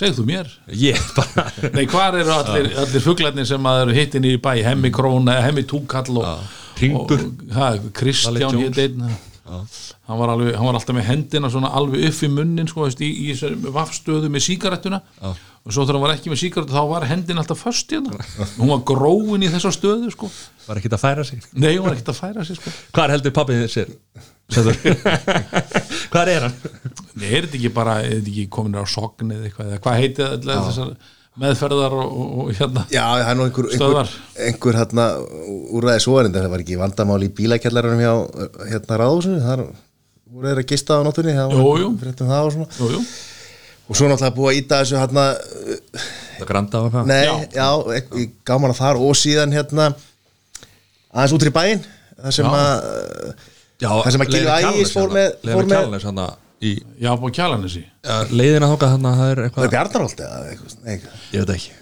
segð 0.00 0.20
þú 0.20 0.26
mér. 0.28 0.50
Bara 1.16 1.46
Nei, 1.76 1.84
hvar 1.90 2.18
eru 2.18 2.34
allir, 2.34 2.70
allir 2.82 3.04
fuglarnir 3.04 3.48
sem 3.48 3.66
að 3.70 3.82
eru 3.84 3.96
hittin 3.96 4.28
í 4.28 4.36
bæ, 4.42 4.52
hemmi 4.66 4.92
króna, 4.94 5.40
hemmi 5.44 5.66
túkall 5.68 6.22
ha, 7.54 7.72
Kristján 7.96 8.56
hétt 8.62 8.78
einn 8.80 9.10
hann 9.50 10.20
var, 10.20 10.32
alveg, 10.34 10.54
hann 10.56 10.68
var 10.68 10.78
alltaf 10.78 10.96
með 10.96 11.08
hendina 11.10 11.50
svona 11.52 11.70
alveg 11.78 12.08
upp 12.08 12.20
í 12.26 12.30
munnin 12.32 12.68
sko, 12.70 12.86
veist, 12.86 13.02
í, 13.04 13.10
í 13.10 13.30
þessari 13.32 13.72
vafstöðu 13.76 14.30
með 14.32 14.44
sígarettuna 14.46 15.00
og 15.20 15.74
svo 15.74 15.84
þegar 15.84 15.98
hann 15.98 16.04
var 16.06 16.14
ekki 16.14 16.32
með 16.32 16.42
sígarettu 16.44 16.76
þá 16.76 16.84
var 16.92 17.08
hendin 17.10 17.42
alltaf 17.42 17.64
föst 17.66 17.94
hérna 17.94 18.16
hún 18.56 18.72
var 18.72 18.84
gróin 18.88 19.46
í 19.46 19.52
þessa 19.52 19.72
stöðu 19.74 20.12
sko. 20.14 20.30
var 20.66 20.80
ekkert 20.80 20.98
að 20.98 21.04
færa 21.04 21.26
sig 21.26 21.44
nei, 21.52 21.72
hún 21.76 21.86
var 21.88 21.96
ekkert 21.96 22.12
að 22.14 22.20
færa 22.22 22.46
sig 22.46 22.60
sko. 22.60 22.74
Hvað 22.96 23.16
heldur 23.16 23.36
pappið 23.36 23.64
sér? 23.72 23.94
Hvað 26.10 26.30
er 26.32 26.46
hann? 26.48 26.54
er 27.20 27.46
þetta 27.46 27.58
ekki 27.58 27.72
bara, 27.74 28.00
er 28.02 28.18
þetta 28.18 28.32
ekki 28.32 28.50
komin 28.52 28.78
á 28.78 28.84
sogn 28.88 29.34
eða 29.34 29.48
eitthvað, 29.48 29.72
eða 29.72 29.82
hvað 29.84 30.00
heitið 30.00 30.26
allir 30.34 30.62
þessar 30.68 30.94
meðferðar 31.38 31.92
og, 31.94 32.10
og, 32.10 32.30
og 32.42 32.48
hérna 32.58 32.82
Já, 32.90 33.04
það 33.06 33.28
er 33.30 33.36
nú 33.38 33.44
einhver, 33.46 33.68
einhver, 33.76 34.10
einhver 34.48 34.78
hérna, 34.80 35.04
úrræði 35.78 36.02
svoðarind 36.04 36.34
það 36.40 36.48
var 36.54 36.64
ekki 36.64 36.78
vandamál 36.80 37.20
í 37.22 37.28
bílakjallarunum 37.38 38.02
hjá 38.02 38.14
hérna 38.72 38.98
ráðhúsinu, 39.04 39.38
þar 39.44 39.62
voru 40.30 40.50
þeir 40.50 40.62
að 40.64 40.68
gista 40.72 40.98
á 40.98 41.04
nóttunni, 41.06 41.36
það 41.38 41.54
Jú, 41.54 41.62
var 41.68 41.80
jú. 41.84 41.90
fréttum 42.02 42.32
það 42.32 42.48
og 42.48 42.52
svona 42.56 42.68
jú, 42.80 42.90
jú. 42.96 43.04
og 43.90 43.98
svo 44.00 44.10
náttúrulega 44.10 44.36
búið 44.40 44.50
að 44.50 44.58
íta 44.60 44.80
þessu 44.82 44.98
hérna, 45.00 45.24
Það 46.40 46.48
granda 46.50 46.78
á 46.80 46.82
það 46.96 47.08
nei, 47.10 47.22
Já. 47.24 47.32
já, 47.54 47.68
já 47.94 48.28
gaman 48.50 48.74
að 48.74 48.78
þar 48.82 49.00
og 49.06 49.16
síðan 49.22 49.54
hérna 49.54 49.88
aðeins 51.14 51.34
út 51.36 51.46
í 51.46 51.54
bæinn 51.54 51.82
það 52.20 52.36
sem 52.40 52.46
Já. 52.46 52.60
að 52.60 53.34
Já, 53.80 53.88
Það 54.04 54.12
sem 54.12 54.22
að 54.26 54.30
Gylfi 54.34 54.54
Ægis 54.70 54.90
fór 54.92 55.12
með- 55.14 55.34
fór 55.40 55.46
Leifur 55.48 55.68
með- 55.70 55.78
Kjálnes 55.80 56.02
hann 56.10 56.18
í 56.60 56.74
já, 57.00 57.10
búið 57.16 57.36
kjálanessi 57.38 57.84
ja, 57.84 58.18
leiðina 58.30 58.70
þókað 58.72 58.94
hann 58.94 59.06
það 59.06 59.12
er 59.12 59.20
það 59.20 59.30
er 59.30 59.44
eitthvað 59.46 59.70
Bjarnarolt 59.76 60.24
eða 60.26 60.40
eitthvað, 60.50 60.74
nei, 60.84 60.96
Ég 61.34 61.44
veit 61.44 61.54
ekki 61.56 61.78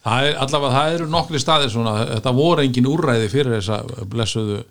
Það 0.00 0.26
er 0.26 0.38
allavega, 0.40 0.76
það 0.76 0.94
eru 0.96 1.06
nokkri 1.12 1.40
staðir 1.42 1.72
svona, 1.74 1.90
þetta 2.14 2.32
voru 2.32 2.62
engin 2.64 2.86
úrræði 2.88 3.26
fyrir 3.28 3.58
þessa 3.58 4.06
blessuðu 4.08 4.62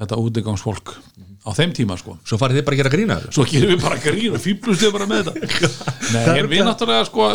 þetta 0.00 0.18
útigangsfólk 0.22 0.92
á 1.40 1.50
þeim 1.56 1.72
tíma 1.76 1.96
sko. 1.98 2.16
Svo 2.26 2.38
farið 2.40 2.60
þið 2.60 2.66
bara 2.66 2.76
að 2.76 2.80
gera 2.82 2.92
grína 2.92 3.18
þessu 3.20 3.34
Svo 3.36 3.46
gerum 3.48 3.72
við 3.72 3.84
bara 3.84 3.98
grín 4.00 4.36
og 4.36 4.42
fýblust 4.44 4.84
við 4.84 4.94
bara 4.94 5.08
með 5.10 5.30
þetta. 5.30 5.84
Nei, 6.14 6.24
en 6.36 6.48
við 6.52 6.64
náttúrulega 6.66 7.06
sko, 7.08 7.28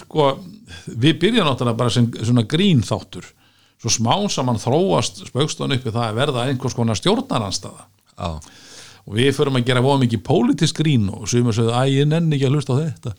sko 0.00 0.28
við 0.88 1.18
byrjum 1.22 1.48
náttúrulega 1.48 1.80
bara 1.82 1.92
sem 1.92 2.08
svona 2.18 2.46
grín 2.48 2.82
þáttur. 2.86 3.28
Svo 3.82 3.92
smá 3.92 4.14
saman 4.32 4.60
þróast 4.60 5.26
spaukstónu 5.28 5.76
uppi 5.76 5.92
það 5.92 6.06
að 6.08 6.20
verða 6.20 6.46
einhvers 6.48 6.76
konar 6.76 6.98
stjórnaranstaða. 6.98 7.86
Já, 8.16 8.30
Og 9.06 9.14
við 9.14 9.30
förum 9.36 9.58
að 9.60 9.68
gera 9.68 9.84
voða 9.84 10.02
mikið 10.02 10.22
pólitísk 10.26 10.80
grín 10.80 11.06
og 11.14 11.28
sumar 11.30 11.54
sögðu, 11.54 11.74
æ, 11.78 11.82
ég 11.94 12.08
nenni 12.10 12.34
ekki 12.36 12.48
að 12.48 12.56
hlusta 12.56 12.74
á 12.74 12.82
þetta. 12.82 13.12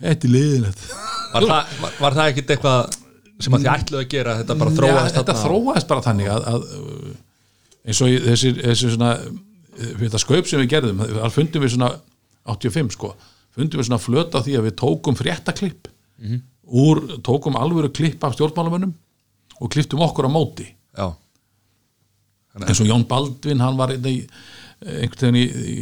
Þetta 0.00 0.26
er 0.26 0.32
liðinett. 0.34 0.82
var 1.30 1.46
það, 1.46 1.74
var, 2.00 2.16
það 2.16 2.30
ekkit 2.32 2.52
eitthvað 2.56 2.96
sem 3.40 3.56
að 3.56 3.64
þið 3.64 3.72
ætluðu 3.74 4.02
að 4.02 4.10
gera 4.10 4.36
þetta 4.40 4.56
bara 4.60 4.72
þróaðist 4.76 5.16
þetta 5.16 5.34
þarna? 5.36 5.44
þróaðist 5.44 5.90
bara 5.90 6.04
þannig 6.06 6.30
að, 6.32 6.48
að 6.50 6.66
uh, 6.76 7.12
eins 7.86 8.00
og 8.04 8.10
í 8.10 8.16
þessi, 8.26 8.52
þessi 8.58 8.90
svona 8.94 9.12
eh, 9.16 9.92
þetta 10.02 10.20
skaup 10.20 10.50
sem 10.50 10.62
við 10.62 10.72
gerðum, 10.74 11.04
þar 11.06 11.34
fundum 11.36 11.64
við 11.64 11.74
svona 11.76 11.90
85 12.50 12.96
sko, 12.96 13.12
fundum 13.56 13.80
við 13.80 13.88
svona 13.88 14.02
flöta 14.02 14.42
því 14.44 14.58
að 14.58 14.66
við 14.68 14.76
tókum 14.82 15.18
fréttaklipp 15.18 15.88
úr, 16.84 17.02
tókum 17.26 17.56
alvöru 17.56 17.90
klipp 17.96 18.24
af 18.26 18.36
stjórnmálamönnum 18.36 18.92
og 19.60 19.72
klipptum 19.72 20.02
okkur 20.04 20.28
á 20.28 20.30
móti 20.32 20.68
já, 20.68 21.06
eins 22.60 22.82
og 22.82 22.90
Jón 22.90 23.06
Baldvin, 23.08 23.62
hann 23.64 23.78
var 23.80 23.94
einhvern 23.94 24.28
einhvern 24.86 25.34
veginn 25.34 25.40
í, 25.40 25.44
í, 25.44 25.78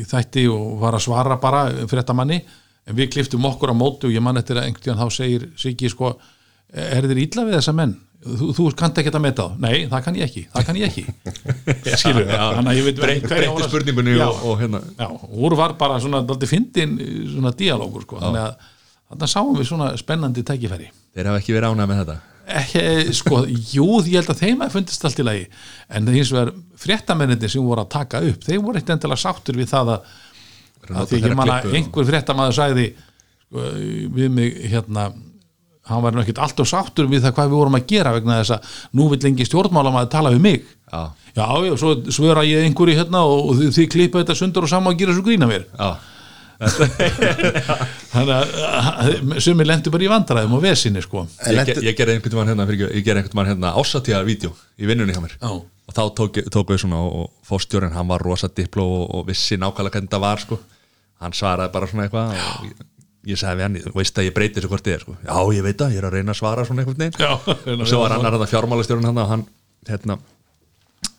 í 0.00 0.04
þætti 0.08 0.46
og 0.52 0.76
var 0.80 0.96
að 0.96 1.04
svara 1.06 1.36
bara 1.42 1.64
fréttamanni, 1.90 2.40
en 2.88 2.96
við 2.96 3.10
kliftum 3.14 3.44
okkur 3.50 3.72
á 3.72 3.76
móti 3.76 4.08
og 4.08 4.14
ég 4.14 4.24
man 4.24 4.40
eftir 4.40 4.60
að 4.60 4.68
einhvern 4.70 4.86
veginn 4.86 5.02
þá 5.02 5.16
segir 5.16 5.48
Siggi 5.60 5.90
sko, 5.92 6.14
er 6.72 7.04
þér 7.10 7.20
illa 7.26 7.44
við 7.48 7.58
þessa 7.58 7.76
menn? 7.76 7.98
Þú, 8.20 8.50
þú 8.52 8.64
kannt 8.76 8.98
ekki 9.00 9.12
að 9.16 9.22
meta 9.24 9.46
þá? 9.48 9.60
Nei, 9.64 9.86
það 9.88 10.02
kann 10.04 10.16
ég 10.18 10.26
ekki, 10.28 10.42
það 10.52 10.64
kann 10.68 10.76
ég 10.80 10.90
ekki. 10.90 11.04
Skilur, 12.02 12.26
þannig 12.28 12.72
að 12.72 12.76
ég 12.80 12.88
veit 12.90 12.98
breytti 13.00 13.38
að- 13.46 13.62
spurningunni 13.64 14.16
Já, 14.18 14.26
og, 14.26 14.42
og 14.50 14.58
hérna. 14.60 14.80
Já, 14.98 15.06
úr 15.40 15.56
var 15.56 15.72
bara 15.80 15.96
svona 16.04 16.20
daldið 16.28 16.52
fyndin 16.52 16.98
svona 17.32 17.54
díalógur 17.56 18.04
sko, 18.04 18.20
þannig 18.20 18.42
að 18.44 18.66
þannig 19.10 19.32
sáum 19.32 19.56
við 19.56 19.70
svona 19.72 19.88
spennandi 19.98 20.44
tækifæri. 20.46 20.90
Þeir 21.16 21.30
hafa 21.32 21.40
ekki 21.40 21.56
verið 21.56 21.72
ánægð 21.72 21.88
með 21.94 22.02
þetta 22.02 22.18
ekki, 22.60 22.82
sko, 23.16 23.40
jú, 23.48 23.86
ég 24.08 24.18
held 24.20 24.32
að 24.34 24.42
þeim 24.44 24.64
að 24.66 24.74
fundist 24.74 25.04
allt 25.08 25.22
í 25.22 25.26
lagi, 25.26 25.46
en 25.88 26.06
það 26.08 26.18
hins 26.18 26.32
vegar 26.34 26.52
fréttamennir 26.84 27.50
sem 27.52 27.64
voru 27.64 27.84
að 27.84 27.90
taka 27.94 28.20
upp 28.26 28.44
þeir 28.46 28.60
voru 28.64 28.80
eitt 28.80 28.92
endilega 28.94 29.22
sáttur 29.24 29.58
við 29.60 29.70
það 29.72 29.92
að, 29.94 30.12
að 30.90 31.10
því 31.10 31.20
ekki 31.22 31.38
manna 31.38 31.58
og- 31.64 31.74
einhver 31.80 32.08
fréttamaður 32.12 32.56
sagði 32.60 32.86
sko, 32.94 33.66
við 34.18 34.30
mig 34.36 34.60
hérna 34.72 35.08
hann 35.90 36.02
var 36.04 36.14
nú 36.14 36.20
ekkert 36.22 36.38
alltaf 36.44 36.68
sáttur 36.70 37.08
við 37.10 37.24
það 37.24 37.32
hvað 37.34 37.48
við 37.50 37.58
vorum 37.58 37.76
að 37.80 37.86
gera 37.90 38.12
vegna 38.14 38.36
þess 38.42 38.52
að 38.54 38.74
nú 38.94 39.08
vill 39.10 39.18
lengi 39.24 39.46
stjórnmálamaður 39.48 40.10
tala 40.12 40.30
við 40.30 40.42
mig. 40.44 40.60
Já, 40.92 41.00
já, 41.34 41.46
já, 41.66 41.72
svo 41.80 41.90
svöra 42.14 42.44
ég 42.46 42.62
einhverju 42.68 42.94
hérna 43.00 43.24
og, 43.26 43.48
og 43.50 43.58
þið, 43.58 43.88
klippa 43.90 44.22
þetta 44.22 44.36
sundur 44.38 44.66
og 44.68 44.70
saman 44.70 44.92
og 44.94 45.00
gera 45.00 45.16
svo 45.16 45.24
grína 45.26 45.48
mér. 45.50 45.64
Já, 45.74 45.88
þannig 48.12 48.32
að 48.36 49.38
sumir 49.40 49.68
lendur 49.68 49.94
bara 49.94 50.04
í 50.04 50.10
vandræðum 50.12 50.56
og 50.58 50.64
vesinni 50.64 51.00
sko 51.04 51.22
ég, 51.48 51.70
ég 51.86 51.96
gerði 51.96 52.16
einhvern 52.18 52.34
tímann 52.34 52.50
hérna, 52.50 52.66
fyrirgefðu, 52.68 52.96
ég 52.98 53.06
gerði 53.06 53.22
einhvern 53.22 53.32
tímann 53.32 53.48
hérna 53.48 53.72
ásatíða 53.80 54.20
vídeo 54.26 54.52
í 54.76 54.88
vinnunni 54.90 55.14
hjá 55.16 55.22
mér 55.24 55.36
Já. 55.38 55.54
og 55.56 55.96
þá 55.96 56.02
tók, 56.20 56.40
tók 56.52 56.74
við 56.74 56.82
svona 56.84 57.00
og, 57.00 57.16
og 57.22 57.48
fórstjórinn, 57.48 57.94
hann 57.96 58.10
var 58.10 58.24
rosa 58.24 58.50
dipló 58.52 58.84
og, 58.84 59.06
og 59.16 59.26
vissi 59.30 59.56
nákvæmlega 59.60 59.96
hvernig 59.96 60.12
það 60.12 60.24
var 60.26 60.44
sko. 60.44 60.60
hann 61.24 61.36
svaraði 61.40 61.74
bara 61.78 61.90
svona 61.90 62.06
eitthvað 62.06 62.36
og 62.36 62.68
ég, 62.68 62.86
ég 63.32 63.40
sagði 63.40 63.62
við 63.62 63.68
hann, 63.68 63.80
þú 63.88 63.96
veist 64.02 64.20
að 64.20 64.28
ég 64.28 64.36
breyti 64.36 64.60
þessu 64.60 64.72
hvort 64.74 64.84
þið 64.84 64.98
er 64.98 65.04
sko. 65.06 65.16
já, 65.24 65.34
ég 65.56 65.64
veit 65.64 65.80
það, 65.80 65.96
ég 65.96 66.04
er 66.04 66.10
að 66.10 66.16
reyna 66.18 66.36
að 66.36 66.40
svara 66.42 66.68
svona 66.68 66.88
veginn 66.90 67.16
Já, 67.16 67.32
og 67.80 67.88
svo 67.88 68.04
var 68.04 68.18
annar 68.18 68.36
þetta 68.36 68.52
fjármálastjórinn 68.52 69.08
hann 69.08 69.24
og 69.24 69.32
hann, 69.32 69.48
hérna 69.88 70.20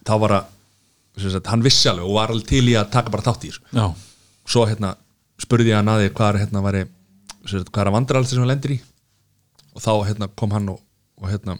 þá 0.05 0.17
var 0.21 0.37
að, 0.37 0.57
sem 1.17 1.33
sagt, 1.33 1.49
hann 1.49 1.65
vissi 1.65 1.89
alveg 1.89 2.05
og 2.05 2.17
var 2.19 2.33
alveg 2.33 2.49
til 2.53 2.67
í 2.69 2.77
að 2.77 2.91
taka 2.93 3.13
bara 3.13 3.25
þátt 3.25 3.47
í 3.49 3.55
þessu 3.55 3.81
já, 3.81 3.87
svo 4.53 4.69
hérna 4.69 4.93
spurði 5.41 5.71
ég 5.73 5.79
hann 5.81 5.89
að 5.91 6.03
því 6.05 6.13
hvað 6.17 6.29
er 6.35 6.39
hérna 6.45 6.63
væri 6.67 6.83
sem 7.41 7.57
sagt, 7.57 7.71
hvað 7.73 7.83
er 7.83 7.89
að 7.91 7.95
vandralst 7.97 8.33
sem 8.35 8.41
hann 8.43 8.51
lendir 8.53 8.75
í. 8.75 8.79
Og 9.75 9.81
þá 9.83 9.91
hérna 10.11 10.27
kom 10.37 10.51
hann 10.55 10.69
og, 10.73 10.79
og 11.21 11.29
hérna 11.31 11.57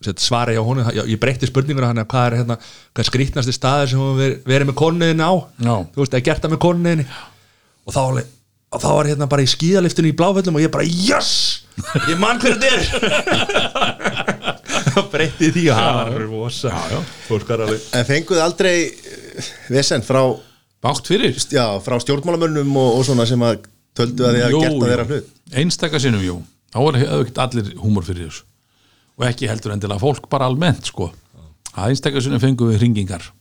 sem 0.00 0.06
sagt, 0.10 0.22
svara 0.24 0.54
ég 0.56 0.62
á 0.62 0.64
honum 0.64 0.88
ég, 0.96 1.18
breytti 1.20 1.48
spurningur 1.50 1.84
hann 1.84 2.00
hvað 2.08 2.26
er 2.30 2.38
hérna 2.40 2.56
hvað 2.62 3.02
er 3.04 3.08
skrýtnasti 3.10 3.52
staður 3.56 3.90
sem 3.92 4.04
verið 4.16 4.44
verið 4.48 4.70
með 4.70 4.78
konniðin 4.80 5.20
á? 5.26 5.32
Já. 5.60 5.74
þú 5.92 6.00
veist, 6.04 6.14
að 6.16 6.24
gert 6.30 6.44
það 6.46 6.54
með 6.54 6.62
konniðin 6.64 7.02
og 7.10 7.92
þá, 7.92 8.00
alveg- 8.06 8.30
og 8.70 8.80
þá 8.84 8.88
var 8.96 9.08
hérna 9.10 9.28
bara 9.34 9.44
í 9.44 9.50
skíðaliftinu 9.50 10.08
í 10.12 10.16
bláföllum 10.16 10.56
og 10.56 10.64
ég 10.64 10.72
bara, 10.72 10.86
yes! 10.88 11.32
Ég 12.08 12.16
mann 12.20 12.38
hver 12.40 12.56
þetta 12.60 12.68
er. 12.76 13.90
Þá 14.90 15.00
breytti 15.12 15.48
því 15.54 15.64
og 15.72 15.78
það 15.78 15.96
var 15.98 16.24
rosa. 16.30 16.72
En 17.98 18.06
fenguð 18.08 18.40
aldrei 18.44 18.74
vesen 19.72 20.04
frá, 20.06 20.22
bátt 20.84 21.10
fyrir? 21.10 21.36
Já, 21.52 21.64
frá 21.84 21.98
stjórnmálamönnum 22.02 22.70
og, 22.80 23.00
og 23.00 23.04
svona 23.08 23.26
sem 23.28 23.42
að 23.44 23.66
töldu 23.96 24.26
að 24.28 24.38
gert 24.40 24.68
að 24.70 24.86
þeirra 24.86 25.08
hlut. 25.08 25.34
Einstaka 25.60 26.00
sinnum, 26.02 26.24
jú. 26.24 26.38
Þá 26.70 26.78
voru 26.84 27.02
ekkert 27.02 27.42
allir 27.44 27.72
húmor 27.82 28.06
fyrir 28.06 28.28
þessu. 28.28 28.46
Og 29.20 29.26
ekki 29.28 29.50
heldur 29.50 29.74
endilega 29.74 30.00
fólk 30.00 30.30
bara 30.32 30.46
almennt 30.48 30.88
sko, 30.88 31.10
að 31.74 31.90
einstaka 31.90 32.22
sinnum 32.24 32.40
fengum 32.42 32.70
við 32.70 32.80
hringingar. 32.84 33.26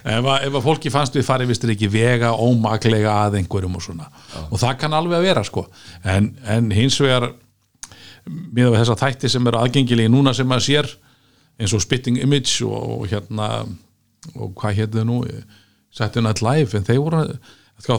Ef, 0.00 0.24
að, 0.24 0.46
ef 0.48 0.56
að 0.58 0.64
fólki 0.64 0.90
fannst 0.92 1.14
við 1.14 1.24
farið 1.26 1.52
vistir 1.52 1.70
ekki 1.74 1.88
vega 1.92 2.32
ómaklega 2.34 3.12
að 3.26 3.36
einhverjum 3.38 3.76
og 3.78 3.84
svona. 3.84 4.08
Og 4.48 4.58
það 4.58 4.78
kann 4.80 4.96
alveg 4.96 5.20
að 5.20 5.26
vera 5.28 5.44
sko. 5.46 5.64
En, 6.02 6.32
en 6.50 6.70
hins 6.74 6.96
vegar 7.02 7.28
með 8.26 8.74
þessa 8.78 8.96
þætti 9.00 9.30
sem 9.32 9.46
eru 9.46 9.60
aðgengilegi 9.60 10.12
núna 10.12 10.34
sem 10.36 10.48
maður 10.50 10.66
sér 10.66 10.90
eins 11.60 11.74
og 11.76 11.84
Spitting 11.84 12.18
Image 12.24 12.66
og, 12.66 12.96
og 12.96 13.06
hérna 13.12 13.50
og 14.36 14.54
hvað 14.60 14.78
hétu 14.82 15.00
þau 15.00 15.08
nú? 15.08 15.18
Saturday 15.90 16.22
Night 16.22 16.42
Live 16.44 16.78
en 16.78 16.86
þeir 16.86 17.00
voru 17.02 17.24
sko, 17.80 17.96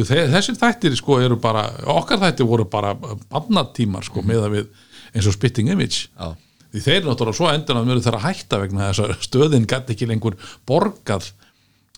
þessir 0.00 0.56
þættir 0.58 0.96
sko 0.96 1.18
eru 1.20 1.36
bara 1.42 1.66
okkar 1.92 2.22
þættir 2.22 2.48
voru 2.48 2.66
bara 2.70 2.94
barnatímar 2.96 4.06
sko 4.06 4.22
með 4.24 4.46
að 4.46 4.56
við 4.56 4.68
eins 5.14 5.28
og 5.28 5.36
Spitting 5.36 5.70
Image. 5.74 6.08
Já. 6.16 6.34
því 6.74 6.84
þeir 6.86 7.04
náttúrulega 7.06 7.38
svo 7.38 7.50
endur 7.52 7.78
að 7.78 7.88
mjög 7.90 8.04
þeirra 8.06 8.22
hætta 8.24 8.60
vegna 8.62 8.88
þess 8.88 9.04
að 9.04 9.26
stöðin 9.28 9.68
gæti 9.70 9.94
ekki 9.94 10.08
lengur 10.10 10.38
borgað 10.66 11.28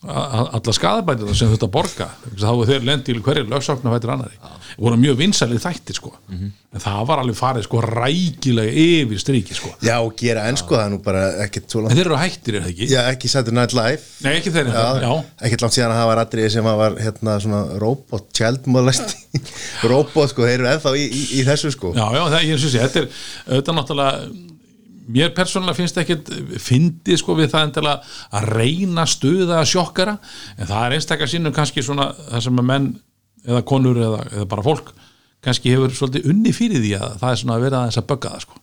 alla 0.07 0.73
skadabætina 0.77 1.35
sem 1.35 1.49
þetta 1.55 1.71
borga 1.73 2.07
þá 2.37 2.51
voru 2.53 2.67
þeir 2.69 2.85
lendi 2.85 3.15
í 3.17 3.23
hverju 3.25 3.47
lögsakna 3.49 3.95
fættir 3.95 4.13
annari 4.13 4.37
voru 4.77 4.99
mjög 5.01 5.17
vinsælið 5.23 5.63
þættir 5.65 5.97
sko. 5.97 6.11
En 6.29 6.83
það 6.83 6.99
var 7.09 7.23
alveg 7.23 7.39
farið 7.39 7.65
sko 7.65 7.81
rækilega 7.81 8.73
yfir 8.83 9.23
stríki 9.23 9.57
sko. 9.57 9.71
Já, 9.81 9.95
og 10.05 10.13
gera 10.21 10.45
enn 10.51 10.59
sko, 10.61 10.77
það 10.77 10.91
nú 10.93 10.99
bara 11.05 11.23
ekkert 11.47 11.73
svo 11.73 11.81
en 11.81 11.87
langt 11.87 11.97
þeir 11.97 12.11
eru 12.11 12.19
hættir 12.21 12.59
er 12.59 12.67
það 12.67 12.73
ekki? 12.75 12.89
Já, 12.93 12.99
ekki 13.15 13.31
Saturday 13.33 13.57
Night 13.57 13.77
Live. 13.79 14.03
Nei 14.27 14.33
ekki 14.35 14.53
þeir 14.53 14.69
Já, 14.75 14.85
já, 15.07 15.13
ekkert 15.49 15.65
langt 15.65 15.77
síðan 15.79 15.95
að 15.95 16.01
það 16.03 16.11
var 16.11 16.23
atriði 16.27 16.51
sem 16.57 16.69
að 16.69 16.81
var 16.83 16.99
hérna 17.07 17.39
svona 17.47 17.63
robot, 17.81 18.27
child 18.37 18.69
molesti 18.77 19.41
robot 19.95 20.35
sko, 20.35 20.45
þeir 20.45 20.59
eru 20.61 20.71
ennþá 20.75 20.93
í, 21.01 21.07
í, 21.09 21.23
í 21.41 21.47
þessu 21.49 21.73
sko. 21.73 21.95
Já, 21.97 22.05
já, 22.19 22.23
það, 22.35 22.45
ég 22.51 22.61
syns 22.67 22.77
ég, 22.77 22.85
þetta 22.85 23.03
er 23.03 23.09
auðvitað 23.57 23.81
náttúrulega 23.81 24.55
mér 25.13 25.33
persónulega 25.37 25.79
finnst 25.79 25.99
ekkit 26.03 26.31
fyndið 26.63 27.21
sko 27.23 27.37
við 27.39 27.51
það 27.53 27.67
endilega 27.69 28.15
að 28.39 28.49
reyna 28.57 29.07
stuða 29.09 29.65
sjokkara, 29.69 30.17
en 30.57 30.71
það 30.71 30.87
er 30.87 30.97
einstakar 30.99 31.31
sinnum 31.31 31.55
kannski 31.57 31.85
svona 31.85 32.11
það 32.19 32.47
sem 32.49 32.63
að 32.63 32.71
menn 32.73 32.89
eða 33.47 33.63
konur 33.69 34.01
eða, 34.03 34.23
eða 34.33 34.49
bara 34.51 34.67
fólk 34.67 34.95
kannski 35.47 35.71
hefur 35.71 35.93
svolítið 35.95 36.31
unni 36.33 36.53
fyrir 36.55 36.83
því 36.83 36.93
að 36.99 37.19
það 37.21 37.33
er 37.33 37.41
svona 37.41 37.57
að 37.57 37.65
vera 37.67 37.81
aðeins 37.81 37.99
að 38.01 38.07
bögga 38.11 38.33
það 38.33 38.45
sko. 38.47 38.63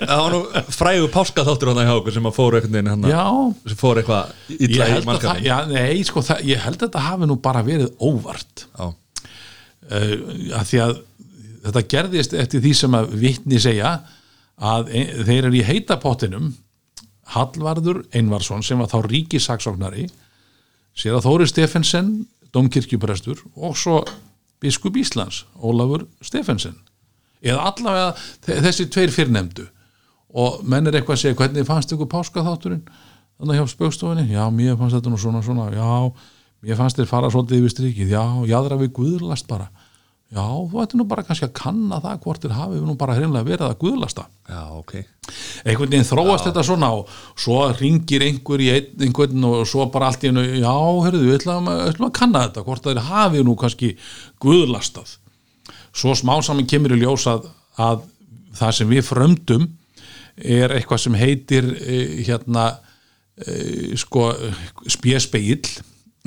Það 0.00 0.20
var 0.20 0.34
nú 0.34 0.40
frægu 0.76 1.08
páskaþáttur 1.12 1.70
hann 1.72 1.88
hjá 1.88 1.94
okkur 1.96 2.14
sem 2.14 2.28
að 2.30 2.36
fóru 2.36 2.60
fóru 3.80 4.02
eitthvað 4.02 4.54
illa 4.56 4.86
í 4.86 4.94
að 4.94 5.08
mannskapin 5.08 5.48
já, 5.48 5.56
nei, 5.70 6.04
sko, 6.06 6.22
það, 6.24 6.44
ég 6.52 6.62
held 6.64 6.78
að 6.78 6.86
þetta 6.86 7.04
hafi 7.08 7.28
nú 7.28 7.36
bara 7.42 7.64
verið 7.66 7.90
óvart. 7.98 8.66
Uh, 8.78 8.94
að 10.60 10.70
því 10.70 10.82
að 10.84 10.94
þetta 11.66 11.84
gerðist 11.96 12.38
eftir 12.44 12.64
því 12.64 12.74
sem 12.78 12.96
að 13.00 13.12
vitni 13.20 13.60
segja 13.60 13.94
að 14.60 14.90
ein, 14.92 15.12
þeir 15.24 15.46
eru 15.48 15.56
í 15.56 15.64
heitapottinum 15.66 16.50
Hallvarður 17.34 18.02
Einvarsson 18.16 18.62
sem 18.66 18.80
var 18.82 18.90
þá 18.90 18.98
ríkisaksóknari 19.06 20.08
sér 20.98 21.16
að 21.16 21.26
Þóri 21.28 21.46
Stefensen 21.48 22.08
domkirkjuprestur 22.52 23.44
og 23.56 23.76
svo 23.78 24.00
biskup 24.60 24.96
Íslands, 25.00 25.44
Ólafur 25.62 26.06
Stefensen 26.26 26.74
eða 27.40 27.70
allavega 27.70 28.08
þe- 28.44 28.58
þessi 28.66 28.88
tveir 28.92 29.12
fyrrnefndu. 29.14 29.68
Og 30.36 30.60
menn 30.68 30.86
er 30.86 30.98
eitthvað 30.98 31.16
að 31.16 31.22
segja 31.22 31.38
hvernig 31.38 31.64
fannst 31.66 31.94
ykkur 31.94 32.10
páskaþátturinn? 32.10 32.82
Þannig 33.40 33.56
hjá 33.56 33.70
spögstofinni, 33.72 34.26
já 34.34 34.44
mér 34.52 34.76
fannst 34.76 34.98
þetta 34.98 35.10
nú 35.14 35.16
svona 35.18 35.40
svona, 35.42 35.70
já, 35.72 36.12
mér 36.66 36.76
fannst 36.76 36.98
þeir 37.00 37.08
fara 37.08 37.30
svolítið 37.32 37.62
yfir 37.62 37.72
strikið, 37.72 38.12
já, 38.12 38.24
jáðra 38.50 38.76
við 38.82 38.92
guðlast 38.98 39.48
bara, 39.48 39.70
já, 40.30 40.44
þú 40.70 40.82
ætti 40.82 40.98
nú 40.98 41.06
bara 41.10 41.24
kannski 41.26 41.48
að 41.48 41.56
kanna 41.58 41.98
það 42.04 42.20
hvort 42.24 42.44
þeir 42.44 42.54
hafi 42.54 42.82
nú 42.86 42.94
bara 42.98 43.16
hreinlega 43.18 43.48
verið 43.48 43.66
að 43.66 43.78
guðlasta. 43.80 44.26
Já, 44.50 44.60
ok. 44.78 44.92
Einhvern 45.64 45.90
veginn 45.90 46.06
þróast 46.06 46.46
þetta 46.46 46.64
svona 46.66 46.90
og 46.98 47.10
svo 47.38 47.58
ringir 47.78 48.24
einhver 48.26 48.62
í 48.62 48.68
einhvern 48.76 49.48
og 49.48 49.64
svo 49.70 49.88
bara 49.90 50.10
allt 50.10 50.24
í 50.24 50.30
hennu, 50.30 50.44
já, 50.62 50.70
hörðu, 50.70 51.24
við 51.26 51.38
ætlum 51.40 51.72
að, 51.72 51.82
að 51.92 52.14
kanna 52.20 52.44
þetta, 52.46 52.64
hvort 52.68 52.86
þeir 52.86 53.02
hafi 53.10 53.42
nú 53.46 53.56
kannski 53.58 53.92
guðlastað. 54.42 55.16
Svo 55.90 56.14
smá 56.18 56.36
saman 56.46 56.70
kemur 56.70 56.94
í 56.94 57.02
ljós 57.02 57.26
að, 57.30 57.50
að 57.80 58.06
það 58.58 58.76
sem 58.78 58.90
við 58.94 59.06
frömdum 59.06 59.68
er 60.40 60.72
eitthvað 60.76 61.04
sem 61.04 61.18
heitir 61.18 61.66
e, 61.82 62.00
hérna 62.26 62.70
e, 63.34 63.96
sko 63.98 64.30
spjespeill 64.90 65.66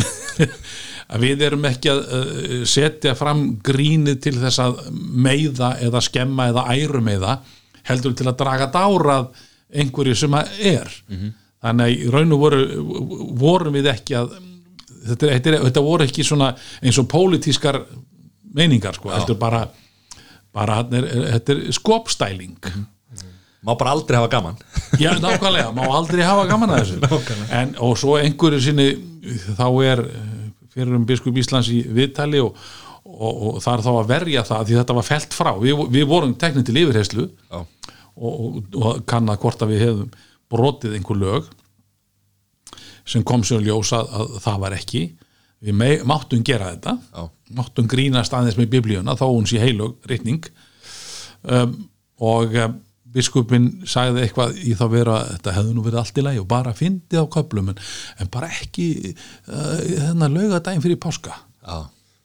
að 1.13 1.25
við 1.27 1.43
erum 1.47 1.67
ekki 1.69 1.91
að 1.93 1.99
uh, 2.03 2.55
setja 2.69 3.13
fram 3.17 3.43
grínið 3.65 4.21
til 4.27 4.35
þess 4.41 4.61
að 4.63 4.79
meiða 4.97 5.75
eða 5.85 6.01
skemma 6.03 6.49
eða 6.51 6.67
ærumeiða 6.73 7.37
heldur 7.89 8.15
til 8.17 8.29
að 8.31 8.39
draga 8.39 8.69
dárað 8.73 9.29
einhverju 9.73 10.15
sem 10.17 10.35
að 10.37 10.57
er. 10.73 10.97
Þannig 11.63 11.85
að 11.85 11.93
í 11.93 12.09
raun 12.13 12.35
og 12.35 12.41
voru 12.41 12.63
vorum 13.39 13.75
við 13.75 13.89
ekki 13.91 14.17
að 14.19 14.33
þetta, 15.07 15.27
þetta, 15.27 15.59
þetta 15.67 15.83
voru 15.85 16.07
ekki 16.07 16.25
svona 16.27 16.51
eins 16.81 16.99
og 17.01 17.07
pólitískar 17.11 17.79
meiningar 18.53 18.97
sko, 18.97 19.11
heldur 19.13 19.39
bara 19.41 19.63
bara 20.53 20.83
er, 20.93 21.07
þetta 21.37 21.55
er 21.55 21.61
skopstæling. 21.73 22.57
Má 23.63 23.77
bara 23.79 23.93
aldrei 23.95 24.17
hafa 24.19 24.27
gaman. 24.27 24.57
Já, 24.99 25.13
nákvæmlega, 25.23 25.71
má 25.71 25.85
aldrei 25.87 26.23
hafa 26.25 26.43
gaman 26.49 26.73
að 26.75 26.81
þessu. 26.83 27.37
En, 27.59 27.75
og 27.79 27.95
svo 27.97 28.17
einhverju 28.19 28.59
sinni 28.61 28.89
þá 29.55 29.67
er 29.87 30.03
fyrir 30.73 30.97
um 30.97 31.07
biskup 31.07 31.37
Íslands 31.39 31.71
í 31.73 31.81
viðtali 31.93 32.41
og, 32.43 32.57
og, 33.05 33.33
og 33.33 33.57
það 33.63 33.73
er 33.73 33.85
þá 33.85 33.91
að 33.93 34.11
verja 34.13 34.45
það 34.49 34.67
því 34.67 34.77
þetta 34.81 34.97
var 34.99 35.07
felt 35.09 35.37
frá, 35.37 35.51
við, 35.61 35.83
við 35.93 36.07
vorum 36.09 36.37
teknið 36.39 36.69
til 36.69 36.79
yfirheyslu 36.83 37.27
og, 37.53 37.67
og, 38.77 39.03
kannað 39.09 39.41
hvort 39.43 39.65
að 39.65 39.73
við 39.73 39.85
hefðum 39.87 40.15
brotið 40.53 40.97
einhver 40.97 41.21
lög 41.21 41.51
sem 43.09 43.23
kom 43.27 43.43
sér 43.45 43.63
ljósa 43.63 44.01
að, 44.03 44.13
að 44.15 44.35
það 44.45 44.59
var 44.63 44.75
ekki. 44.77 45.01
Við 45.63 45.75
mei, 45.79 45.91
máttum 46.07 46.43
gera 46.43 46.69
þetta. 46.71 46.93
Já. 47.15 47.23
máttum 47.55 47.87
grínast 47.89 48.33
aðeins 48.35 48.57
með 48.59 48.71
biblíuna 48.73 49.15
þá 49.19 49.25
hún 49.27 49.47
sé 49.47 49.59
heilög 49.61 49.95
rytning 50.09 50.47
um, 51.43 51.75
og 52.23 52.55
um, 52.57 52.77
biskupin 53.13 53.69
sagði 53.89 54.25
eitthvað 54.27 54.57
í 54.63 54.75
þá 54.79 54.85
vera 54.91 55.17
þetta 55.35 55.55
hefði 55.59 55.73
nú 55.77 55.83
verið 55.85 56.01
allt 56.03 56.17
í 56.21 56.25
lagi 56.25 56.41
og 56.43 56.47
bara 56.51 56.73
fyndið 56.77 57.23
á 57.23 57.25
köflum 57.37 57.73
en, 57.73 57.81
en 58.19 58.31
bara 58.33 58.49
ekki 58.61 58.87
uh, 59.13 59.81
þennan 60.09 60.33
laugadaginn 60.37 60.83
fyrir 60.85 60.99
páska 61.03 61.35
Já. 61.63 61.77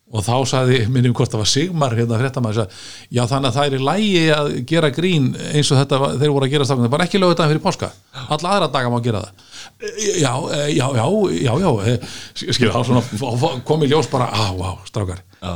og 0.09 0.25
þá 0.25 0.33
sagði, 0.49 0.79
minnum 0.89 1.13
hvort 1.17 1.31
það 1.35 1.43
var 1.45 1.51
Sigmar 1.53 1.95
hérna 1.99 2.19
fréttamaður, 2.23 2.63
sagði, 2.63 2.83
já 3.19 3.23
þannig 3.29 3.51
að 3.51 3.59
það 3.59 3.67
er 3.69 3.77
í 3.77 3.83
lægi 3.89 4.23
að 4.39 4.49
gera 4.73 4.91
grín 4.97 5.27
eins 5.53 5.71
og 5.75 5.79
þetta 5.83 5.99
var- 6.03 6.17
þeir 6.23 6.33
voru 6.35 6.49
að 6.49 6.55
gera 6.57 6.69
stafnum, 6.71 6.91
bara 6.95 7.05
ekki 7.09 7.21
lögðu 7.21 7.47
fyrir 7.53 7.63
páska 7.69 7.91
alla 8.27 8.55
aðra 8.57 8.71
daga 8.79 8.93
má 8.95 9.01
gera 9.05 9.25
það 9.27 9.45
E, 9.79 9.89
já, 10.19 10.33
e, 10.51 10.73
já, 10.75 10.87
já, 10.97 11.05
já, 11.39 11.53
já 11.63 11.69
e, 11.87 11.93
skil, 12.35 12.71
þá 12.75 12.81
svona 12.89 13.51
kom 13.69 13.85
í 13.87 13.91
ljós 13.93 14.09
bara, 14.11 14.27
á, 14.27 14.51
á, 14.51 14.71
strákar 14.89 15.21
Já. 15.39 15.53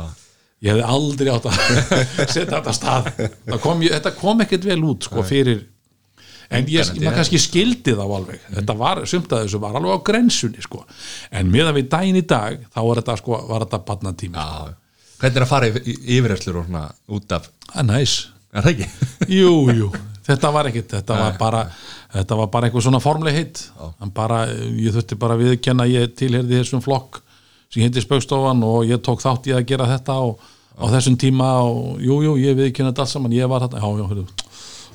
Ég 0.63 0.71
hefði 0.71 0.87
aldrei 0.95 1.29
átt 1.33 1.47
að 1.51 1.59
setja 2.33 2.47
þetta 2.55 2.73
stað. 2.77 3.09
Það 3.49 3.61
kom, 3.65 3.81
ég- 3.85 3.95
þetta 3.97 4.13
kom 4.19 4.43
ekkert 4.45 4.67
vel 4.71 4.79
út 4.87 5.07
sko 5.09 5.23
fyrir 5.27 5.63
en 6.53 6.67
ég, 6.69 6.85
maður 7.01 7.15
kannski 7.17 7.39
skildi 7.41 7.95
þá 7.97 8.03
alveg. 8.05 8.41
Þetta 8.53 8.75
var, 8.77 8.99
sumt 9.09 9.31
að 9.33 9.45
þessu 9.47 9.59
var 9.63 9.77
alveg 9.79 9.95
á 9.97 10.05
grensunni 10.05 10.61
sko, 10.61 10.83
en 11.33 11.49
meðan 11.49 11.73
við 11.79 11.87
daginn 11.93 12.19
í 12.19 12.25
dag 12.29 12.59
þá 12.73 12.79
var 12.85 12.99
þetta 13.01 13.15
sko, 13.23 13.39
var 13.49 13.65
þetta 13.65 13.79
barnatími. 13.87 14.37
Sko. 14.43 14.73
Hvernig 15.23 15.39
er 15.39 15.45
að 15.47 15.49
fara 15.53 15.69
í, 15.71 15.95
yfirherslur 16.17 16.59
og 16.61 16.67
svona 16.67 16.83
út 17.15 17.33
af? 17.37 17.47
Það 17.71 17.79
er 17.83 17.87
næs. 17.89 18.15
Er 18.53 18.65
það 18.67 18.73
ekki? 18.75 18.87
jú, 19.39 19.53
jú, 19.79 19.89
þetta 20.27 20.51
var 20.53 20.69
ekkert. 20.69 20.93
Þetta 20.99 21.17
var 21.23 21.37
bara, 21.41 21.61
þetta 22.13 22.37
var 22.43 22.51
bara 22.53 22.69
eitthvað 22.69 22.85
svona 22.89 23.01
formleg 23.01 23.39
hitt 23.39 23.63
en 24.03 24.11
bara, 24.13 24.43
ég 24.77 24.93
þurfti 24.93 25.17
bara 25.23 25.39
að 25.39 25.45
viðkenna 25.47 25.87
að 25.87 25.95
ég 25.95 26.13
tilherði 26.21 26.59
þessum 26.61 26.83
flokk 26.85 27.23
sem 27.73 27.81
hindi 27.87 28.03
spöggstofan 28.03 28.61
og 28.67 28.83
ég 28.85 28.99
tók 29.01 29.23
þátt 29.23 29.47
í 29.49 29.55
að 29.57 29.63
gera 29.71 29.87
þetta 29.95 30.19
og, 30.27 30.43
á 30.73 30.83
þessum 30.93 31.17
tíma 31.21 31.49
og 31.67 32.01
jú, 32.01 32.21
jú, 32.25 32.37
ég 32.41 32.57
viðkenna 32.57 32.91
þetta 32.91 33.05
allt 33.05 33.13
saman, 33.13 33.35
ég 33.35 33.49
var 33.51 33.65
þetta, 33.65 33.81
já, 33.83 33.89
já, 33.99 34.53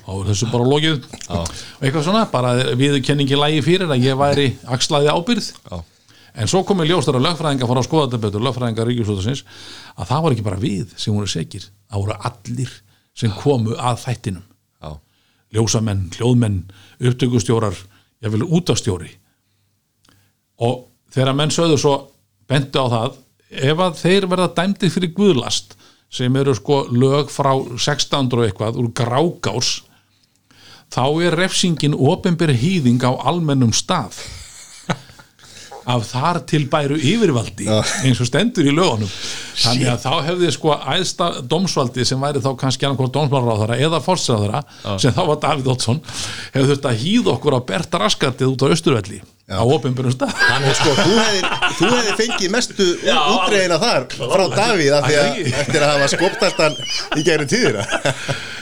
þá 0.09 0.11
er 0.15 0.27
þessu 0.31 0.49
bara 0.51 0.67
lokið. 0.67 1.05
Og 1.29 1.53
eitthvað 1.85 2.05
svona, 2.07 2.25
bara 2.31 2.51
viðkenningi 2.79 3.37
lægi 3.39 3.63
fyrir 3.65 3.93
að 3.93 4.05
ég 4.07 4.19
væri 4.19 4.47
axlaði 4.73 5.11
ábyrð 5.13 5.49
Já. 5.69 5.77
en 6.39 6.49
svo 6.51 6.63
komið 6.67 6.91
ljóstar 6.91 7.19
að 7.19 7.27
lögfræðinga 7.27 7.69
fór 7.69 7.81
að 7.81 7.87
skoða 7.87 8.07
þetta 8.07 8.21
betur, 8.25 8.45
lögfræðinga 8.47 8.87
ríkjusútasins 8.89 9.45
að 9.95 10.11
það 10.11 10.25
var 10.25 10.35
ekki 10.35 10.47
bara 10.49 10.61
við 10.61 10.95
sem 10.97 11.15
voru 11.15 11.29
segir 11.29 11.69
það 11.69 12.03
voru 12.03 12.17
allir 12.31 12.75
sem 13.19 13.33
komu 13.37 13.77
að 13.77 14.03
þættinum. 14.05 14.45
Já. 14.79 14.91
ljósamenn, 15.57 16.05
hljóðmenn, 16.17 16.59
upptökustjórar 16.99 17.77
ég 18.23 18.33
vil 18.33 18.45
útastjóri 18.45 19.13
og 20.59 20.87
þegar 21.13 21.37
menn 21.37 21.53
sögðu 21.53 21.77
svo 21.79 21.95
bentu 22.49 22.81
á 22.81 22.87
það 22.91 23.19
ef 23.49 23.81
að 23.81 24.01
þeir 24.03 24.29
verða 24.29 24.49
dæmdi 24.57 24.89
fyrir 24.93 25.13
guðlast 25.17 25.75
sem 26.13 26.35
eru 26.41 26.55
sko 26.57 26.83
lög 26.93 27.29
frá 27.33 27.51
1600 27.53 28.39
og 28.39 28.47
eitthvað 28.47 28.81
úr 28.81 28.91
grágás 28.97 29.79
þá 30.89 31.05
er 31.21 31.37
refsingin 31.37 31.97
ofinbyrð 31.97 32.61
hýðing 32.63 33.03
á 33.05 33.13
almennum 33.29 33.73
stað. 33.75 34.17
Af 35.89 36.03
þar 36.11 36.37
til 36.45 36.67
bæru 36.69 36.97
yfirvaldi 36.97 37.65
eins 38.05 38.19
og 38.21 38.27
stendur 38.29 38.67
í 38.67 38.73
lögunum. 38.75 39.09
Þannig 39.57 39.87
að 39.89 40.03
þá 40.03 40.11
hefði 40.27 40.51
sko 40.53 40.75
æðsta 40.75 41.29
dómsvaldi 41.49 42.05
sem 42.05 42.21
væri 42.21 42.43
þá 42.43 42.51
kannski 42.59 42.85
annarkvæmt 42.85 43.15
dómsmálaráðara 43.15 43.79
eða 43.87 44.01
fórstræðara 44.05 44.61
sem 45.01 45.15
þá 45.15 45.23
var 45.31 45.39
Davíð 45.45 45.71
Oddsson 45.73 46.01
hefði 46.53 46.67
þurft 46.73 46.89
að 46.91 47.01
hýða 47.05 47.33
okkur 47.33 47.57
á 47.57 47.59
Berta 47.71 48.03
Raskatið 48.03 48.53
út 48.53 48.65
á 48.69 48.73
Östurvelli 48.75 49.21
á 49.49 49.63
ofinbyrjum 49.65 50.13
stað 50.13 50.35
Þannig 50.37 50.77
sko, 50.77 50.93
þú 50.99 51.15
hefði, 51.17 51.41
þú 51.79 51.89
hefði 51.95 52.13
fengið 52.19 52.53
mestu 52.53 52.87
útreina 53.15 53.79
þar 53.81 54.05
frá 54.13 54.45
Davíð 54.53 54.95
af 54.99 55.07
því 55.07 55.17
að 55.23 55.41
eftir 55.63 55.85
að 55.85 55.93
hafa 55.95 56.09
skoptast 56.13 56.61
hann 56.63 56.77
í 57.17 57.25
gegnum 57.25 57.49
tíðina. 57.49 57.85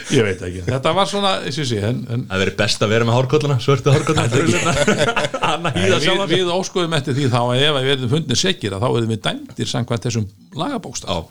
Ég 0.08 0.24
veit 0.24 0.40
ekki, 0.40 0.62
þetta 0.64 0.92
var 0.96 1.08
svona 1.10 1.32
sé, 1.52 1.64
en, 1.84 1.98
en 2.08 2.22
það 2.30 2.42
verið 2.42 2.54
best 2.62 2.84
að 2.84 2.92
vera 2.94 3.04
með 3.04 3.18
hárkolluna 3.18 3.58
svörtu 3.60 3.92
hýða 5.74 5.98
við, 6.00 6.22
við 6.32 6.52
óskoðum 6.54 6.96
eftir 6.96 7.18
því 7.18 7.26
þá 7.34 7.40
að 7.42 7.66
ef 7.66 7.76
við 7.76 7.90
verðum 7.90 8.12
fundnir 8.14 8.40
sekir 8.40 8.76
að 8.76 8.86
þá 8.86 8.88
verðum 8.94 9.12
við 9.12 9.20
dæmdir 9.28 9.68
samkvæmt 9.68 10.08
þessum 10.08 10.26
lagabókstaf. 10.56 11.28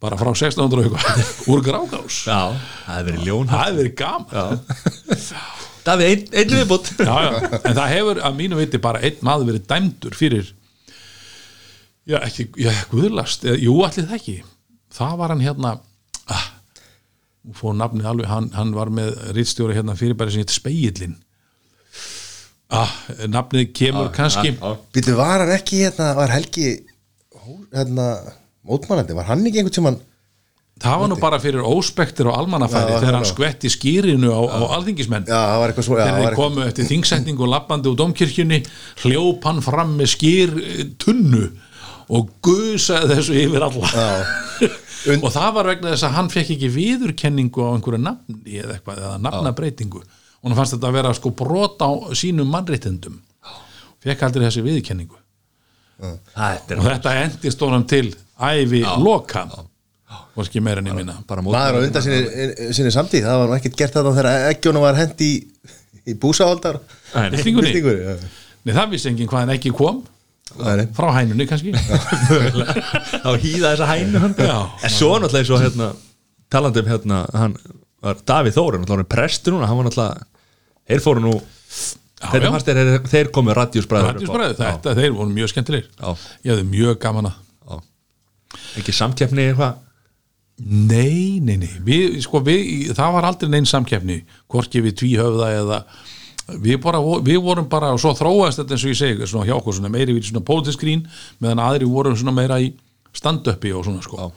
Bara 0.00 0.16
frá 0.16 0.30
1600 0.30 0.78
og 0.78 0.88
eitthvað. 0.88 1.30
Úr 1.52 1.64
grágás. 1.68 2.22
Já, 2.24 2.56
það 2.86 2.96
hefur 2.96 3.08
verið 3.10 3.28
ljón 3.28 3.52
það 3.52 3.64
hefði 3.66 3.80
verið 3.82 3.96
gaman 4.00 5.56
Davíð, 5.86 6.10
einn 6.10 6.38
ein 6.42 6.54
viðbútt 6.54 6.92
já, 7.08 7.16
já. 7.24 7.34
en 7.58 7.76
það 7.76 7.92
hefur 7.94 8.22
að 8.26 8.38
mínu 8.38 8.60
viti 8.60 8.80
bara 8.82 9.02
einn 9.04 9.20
maður 9.26 9.52
verið 9.52 9.66
dæmdur 9.70 10.16
fyrir 10.18 10.52
já, 12.08 12.18
ekki, 12.22 12.48
já, 12.60 12.72
guðlast 12.92 13.46
eða, 13.46 13.60
jú, 13.62 13.76
allir 13.86 14.08
það 14.08 14.18
ekki 14.18 14.36
það 14.98 15.14
var 15.20 15.34
hann 15.34 15.44
hérna 15.44 15.72
ah, 16.34 16.46
fór 17.58 17.76
nafnið 17.78 18.10
alveg, 18.12 18.30
hann, 18.32 18.50
hann 18.56 18.74
var 18.76 18.92
með 18.92 19.16
rítstjóri 19.36 19.76
hérna 19.76 19.96
fyrirbæri 19.98 20.34
sem 20.34 20.44
heit 20.44 20.54
Speillin 20.54 21.16
ah, 22.74 22.92
nafnið 23.28 23.72
kemur 23.76 24.12
kannski 24.16 24.54
já. 24.54 24.74
Býtu, 24.94 25.16
var 25.18 25.44
hann 25.44 25.56
ekki 25.56 25.82
hérna, 25.84 26.12
var 26.18 26.32
Helgi 26.32 26.70
hérna, 27.72 28.10
mótmælandi, 28.68 29.16
var 29.16 29.28
hann 29.30 29.46
ekki 29.48 29.62
einhvern 29.62 29.78
sem 29.78 29.90
hann 29.90 30.00
það 30.82 31.00
var 31.02 31.10
nú 31.12 31.16
bara 31.20 31.38
fyrir 31.42 31.64
óspektir 31.66 32.28
og 32.30 32.36
almannafæri 32.38 32.92
Já, 32.94 32.98
þegar 33.02 33.16
hann 33.18 33.26
já. 33.26 33.30
skvetti 33.32 33.70
skýrinu 33.72 34.30
á, 34.32 34.40
á 34.46 34.58
alþingismenn. 34.78 35.26
Já, 35.28 35.38
það 35.38 35.60
var 35.62 35.72
eitthvað 35.72 35.86
svo 35.88 35.98
já, 35.98 36.04
þegar 36.06 36.24
þeir 36.26 36.36
komu 36.38 36.64
eftir 36.66 36.88
þingsetningu 36.90 37.48
lappandi 37.50 37.90
úr 37.92 37.96
domkirkjunni 38.00 38.60
hljóp 39.04 39.48
hann 39.48 39.62
fram 39.64 39.94
með 39.98 40.12
skýr 40.14 40.54
eh, 40.62 40.82
tunnu 41.02 41.44
og 42.08 42.30
gusaði 42.46 43.18
þessu 43.18 43.36
yfir 43.42 43.66
alla. 43.68 43.92
Und- 45.12 45.22
og 45.26 45.32
það 45.34 45.50
var 45.58 45.70
vegna 45.72 45.92
þess 45.94 46.06
að 46.08 46.16
hann 46.16 46.30
fekk 46.32 46.54
ekki 46.56 46.70
viðurkenningu 46.78 47.64
á 47.64 47.70
einhverju 47.76 48.00
nafni 48.02 48.60
eða 48.62 48.78
eitthvað 48.78 49.02
eða 49.04 49.16
nafnabreitingu. 49.26 50.00
Og 50.38 50.46
hann 50.48 50.56
fannst 50.58 50.76
þetta 50.76 50.88
að 50.92 50.96
vera 51.00 51.14
sko 51.18 51.32
brot 51.36 51.82
á 51.84 51.90
sínum 52.16 52.48
mannréttindum. 52.54 53.18
Fekk 54.04 54.22
aldrei 54.28 54.46
þessi 54.46 54.62
viðurkenningu. 54.64 55.18
Og 55.98 56.86
þetta 56.86 57.14
endist 57.24 57.62
honum 57.66 57.82
til 57.90 58.12
ævi 58.38 58.84
loka 59.02 59.42
og 60.38 60.46
ekki 60.46 60.62
meira 60.62 60.82
en 60.82 60.90
ég 60.90 60.94
minna 60.94 61.16
bara 61.26 61.42
maður 61.42 61.80
á 61.82 61.86
undan 61.88 62.04
sinni, 62.04 62.68
sinni 62.76 62.92
samtíð 62.94 63.26
það 63.26 63.40
var 63.42 63.54
ekkert 63.56 63.78
gert 63.80 63.96
þetta 63.96 64.12
þegar 64.18 64.44
ekkjónu 64.52 64.82
var 64.84 64.98
hend 64.98 65.24
í, 65.24 65.32
í 66.06 66.14
búsáhaldar. 66.22 66.78
Já. 68.04 68.14
Nei, 68.62 68.74
það 68.76 68.94
vissi 68.94 69.10
enginn 69.10 69.30
hvaðan 69.30 69.54
ekki 69.56 69.72
kom. 69.74 70.04
Nei, 70.58 70.74
nei. 70.80 70.84
frá 70.96 71.10
hænunni 71.16 71.46
kannski. 71.48 71.74
Þá 73.24 73.30
hýða 73.42 73.72
þessa 73.74 73.88
hænu 73.90 74.22
en 74.22 74.94
svo 74.94 75.10
náttúrulega 75.20 75.56
og 75.58 75.64
hérna 75.66 75.88
talandi 76.52 76.82
um 76.82 76.88
hérna 76.88 77.18
hann 77.34 77.56
var 78.04 78.22
Davíð 78.22 78.56
Þóri 78.56 78.80
náttúrulega 78.80 78.94
hann 78.94 79.04
er 79.04 79.10
prestur 79.12 79.56
núna 79.56 79.68
hann 79.68 79.80
var 79.80 79.88
náttúrulega 79.90 80.24
þeir 80.88 81.04
fóru 81.04 81.24
nú 81.26 81.34
já. 81.34 82.30
þeir, 82.30 82.46
fannst 82.46 82.70
þeir, 82.70 82.94
þeir 83.12 83.32
komu 83.34 83.58
radíusbræður 83.58 84.14
Rættisbræður, 84.14 84.56
þetta, 84.62 84.96
þeir 85.02 85.12
voru 85.18 85.34
mjög 85.34 85.52
skemmtilegir. 85.52 85.90
Já. 85.98 86.08
ég 86.46 86.54
hefði 86.54 86.66
mjög 86.70 87.02
gaman 87.04 87.30
að 87.32 87.44
ekki 88.80 88.94
samkeppni 88.96 89.50
eitthvað 89.50 89.76
Nei, 90.58 91.38
nei, 91.38 91.54
nei, 91.60 91.70
við, 91.86 92.16
sko, 92.24 92.40
við, 92.42 92.88
það 92.98 93.12
var 93.14 93.26
aldrei 93.28 93.50
neinn 93.52 93.68
samkeppni, 93.68 94.16
hvorki 94.50 94.80
við 94.82 94.96
tvíhöfða 94.98 95.50
eða 95.54 95.78
við, 96.64 96.80
bara, 96.82 96.98
við 97.22 97.38
vorum 97.44 97.68
bara, 97.70 97.92
og 97.94 98.00
svo 98.02 98.10
þróast 98.18 98.58
þetta 98.62 98.74
eins 98.74 98.86
og 98.88 98.90
ég 98.90 98.98
segi, 98.98 99.28
svona 99.30 99.46
hjá 99.46 99.54
okkur, 99.54 99.76
svona 99.78 99.92
meiri 99.94 100.16
við 100.16 100.32
svona 100.32 100.42
politisk 100.48 100.82
grín, 100.82 101.04
meðan 101.38 101.62
aðri 101.62 101.86
vorum 101.92 102.16
svona 102.18 102.34
meira 102.34 102.58
í 102.64 102.72
stand-upi 103.14 103.70
og 103.76 103.86
svona 103.86 104.02
sko, 104.02 104.30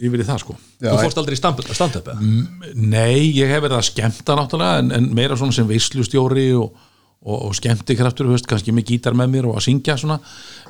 yfir 0.00 0.22
í 0.24 0.28
það 0.30 0.40
sko. 0.46 0.56
þú 0.80 0.96
fórst 1.04 1.20
aldrei 1.20 1.36
í 1.36 1.42
stand- 1.42 1.62
stand-up 1.76 2.08
eða? 2.14 2.32
Nei, 2.80 3.28
ég 3.36 3.52
hef 3.52 3.60
verið 3.66 3.76
að 3.82 3.88
skemmta 3.90 4.38
náttúrulega, 4.40 4.80
en, 4.80 4.92
en 4.96 5.10
meira 5.20 5.36
svona 5.36 5.52
sem 5.58 5.68
veislustjóri 5.68 6.48
og, 6.56 6.72
og, 7.20 7.36
og 7.50 7.54
skemmtikraftur, 7.60 8.32
veist, 8.32 8.48
kannski 8.48 8.72
með 8.72 8.94
gítar 8.94 9.18
með 9.18 9.34
mér 9.36 9.50
og 9.50 9.60
að 9.60 9.66
syngja 9.68 9.98
svona, 10.00 10.20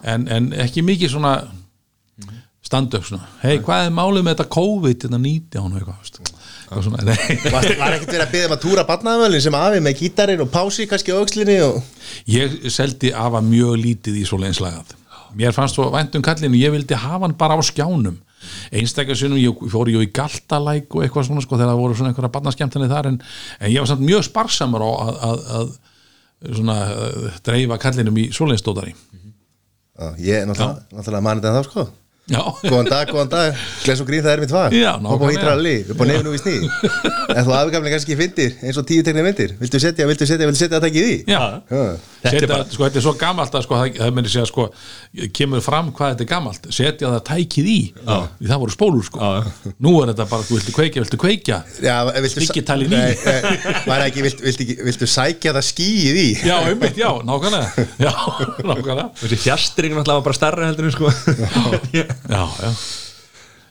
en, 0.03 0.27
en 0.27 0.51
ekki 0.67 0.83
mikið 0.83 1.15
svona 1.15 1.37
stand-up 2.71 3.09
svona, 3.09 3.27
hei, 3.43 3.59
hvað 3.67 3.89
er 3.89 3.97
málið 3.97 4.23
með 4.23 4.37
þetta 4.37 4.55
COVID, 4.55 5.01
þetta 5.03 5.21
19 5.25 5.67
og 5.67 5.81
eitthvað, 5.81 6.31
svona, 6.87 7.03
nei, 7.09 7.19
var, 7.51 7.67
var 7.81 7.97
ekkert 7.97 8.15
verið 8.15 8.25
að 8.25 8.33
byggja 8.37 8.47
um 8.47 8.55
að 8.55 8.63
túra 8.63 8.87
barnaðamölin 8.87 9.43
sem 9.43 9.59
afi 9.59 9.83
með 9.83 9.99
gítarinn 10.05 10.45
og 10.47 10.53
pási 10.55 10.87
kannski 10.91 11.11
á 11.11 11.19
aukslinni 11.19 11.59
og 11.67 11.83
ég 12.31 12.57
seldi 12.71 13.11
afa 13.11 13.43
mjög 13.43 13.75
lítið 13.83 14.23
í 14.23 14.25
svo 14.29 14.39
leinslagað 14.39 14.95
mér 15.37 15.55
fannst 15.55 15.79
svo 15.79 15.89
væntum 15.93 16.25
kallinu, 16.25 16.59
ég 16.59 16.73
vildi 16.75 16.97
hafa 16.99 17.27
hann 17.27 17.37
bara 17.39 17.59
á 17.59 17.63
skjánum. 17.63 18.19
Einstakar 18.73 19.19
sinnum, 19.19 19.39
ég 19.41 19.71
fór 19.71 19.91
ég 19.93 20.07
í 20.07 20.13
galtalæk 20.17 20.95
og 20.97 21.05
eitthvað 21.05 21.29
svona 21.29 21.45
sko 21.45 21.59
þegar 21.59 21.75
það 21.75 21.83
voru 21.83 21.97
svona 21.99 22.13
einhverja 22.13 22.33
barnaskemmtinni 22.37 22.89
þar 22.91 23.11
en, 23.11 23.19
en 23.61 23.73
ég 23.73 23.83
var 23.83 23.91
samt 23.91 24.05
mjög 24.07 24.25
sparsamur 24.31 24.85
á 24.87 24.91
að, 24.91 25.19
að, 25.29 25.43
að 25.59 26.55
svona 26.57 26.77
uh, 26.89 27.27
dreifa 27.45 27.77
kallinum 27.83 28.17
í 28.17 28.31
svoleiðstótari 28.33 28.95
Já, 30.01 30.07
ég 30.25 30.39
er 30.39 30.49
náttúrulega, 30.49 30.87
náttúrulega 30.97 31.27
mannið 31.27 31.51
en 31.51 31.59
þá 31.59 31.69
sko 31.69 31.85
Já, 32.31 32.41
Góðan 32.63 32.87
dag, 32.91 33.09
góðan 33.11 33.31
dag, 33.33 33.57
gles 33.85 34.01
og 34.03 34.07
grín 34.07 34.23
það 34.23 34.33
er 34.37 34.41
mitt 34.45 34.53
fag 34.55 34.75
Hopp 34.95 35.03
nákvæmlega. 35.03 35.33
hýtrali, 35.35 35.73
upp 35.91 36.01
á 36.01 36.05
nefnum 36.11 36.37
í 36.37 36.41
sný 36.41 36.55
En 37.31 37.45
þú 37.47 37.55
afgamlega 37.57 37.95
kannski 37.97 38.17
fyndir, 38.19 38.53
eins 38.63 38.79
og 38.79 38.87
tíu 38.87 39.03
teknir 39.07 39.23
myndir. 39.27 39.53
Viltu 39.61 39.79
setja, 39.83 40.07
viltu 40.07 40.27
setja, 40.27 40.47
viltu 40.49 40.59
setja 40.63 40.79
að 40.81 40.85
taka 40.87 40.99
í 40.99 41.05
því? 41.07 41.17
Þetta 42.21 42.29
er 42.29 42.35
Setja, 42.35 42.49
bara- 42.51 42.65
sko, 42.69 42.85
þetta 42.85 42.99
er 43.01 43.05
svo 43.07 43.13
gamalt 43.17 43.55
að 43.57 43.63
sko, 43.65 43.77
það, 43.81 43.95
það 43.97 44.11
meni 44.19 44.29
segja 44.29 44.47
sko, 44.51 44.65
kemur 45.39 45.63
fram 45.65 45.87
hvað 45.97 46.11
þetta 46.13 46.25
er 46.27 46.29
gamalt. 46.29 46.67
Setja 46.75 47.09
það 47.15 47.23
tækið 47.31 47.69
í. 47.71 47.77
Því 48.05 48.51
það 48.51 48.61
voru 48.65 48.75
spólur 48.75 49.07
sko. 49.07 49.31
Nú 49.87 49.93
er 50.03 50.11
þetta 50.13 50.27
bara, 50.29 50.43
þú 50.45 50.59
viltu 50.59 50.75
kveikja, 50.77 51.05
viltu 51.07 51.21
kveikja? 51.23 51.61
Já, 51.81 51.97
viltu 52.21 52.43
Digitalið 52.45 52.93
í. 52.93 53.01
Var 53.89 54.05
ekki, 54.09 54.27
viltu, 54.27 54.45
viltu, 54.45 54.67
ekki- 54.67 54.79
viltu 54.91 55.09
sækja 55.15 55.55
það 55.57 55.67
skýið 55.71 56.21
í? 56.21 56.29
já, 56.51 56.57
einmitt, 56.69 56.97
já, 57.01 57.09
nákvæmlega 57.25 57.69
já, 62.29 62.43
já, 62.61 62.71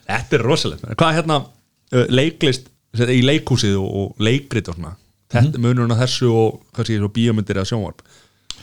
Þetta 0.09 0.37
er 0.39 0.43
rosalegt. 0.45 0.87
Hvað 0.97 1.09
er 1.11 1.17
hérna 1.19 1.39
uh, 1.43 2.05
leiklist 2.09 2.71
í 2.97 3.19
leikhúsið 3.21 3.75
og, 3.77 3.89
og 4.01 4.23
leikrit 4.25 4.71
og 4.71 4.79
svona 4.79 4.95
Þetta 5.29 5.59
mm. 5.59 5.65
munurinn 5.65 5.93
á 5.93 6.01
þessu 6.01 6.29
og 6.33 6.61
kannski 6.73 6.97
svo 6.97 7.11
bíómyndir 7.13 7.59
eða 7.59 7.69
sjónvarp. 7.69 7.99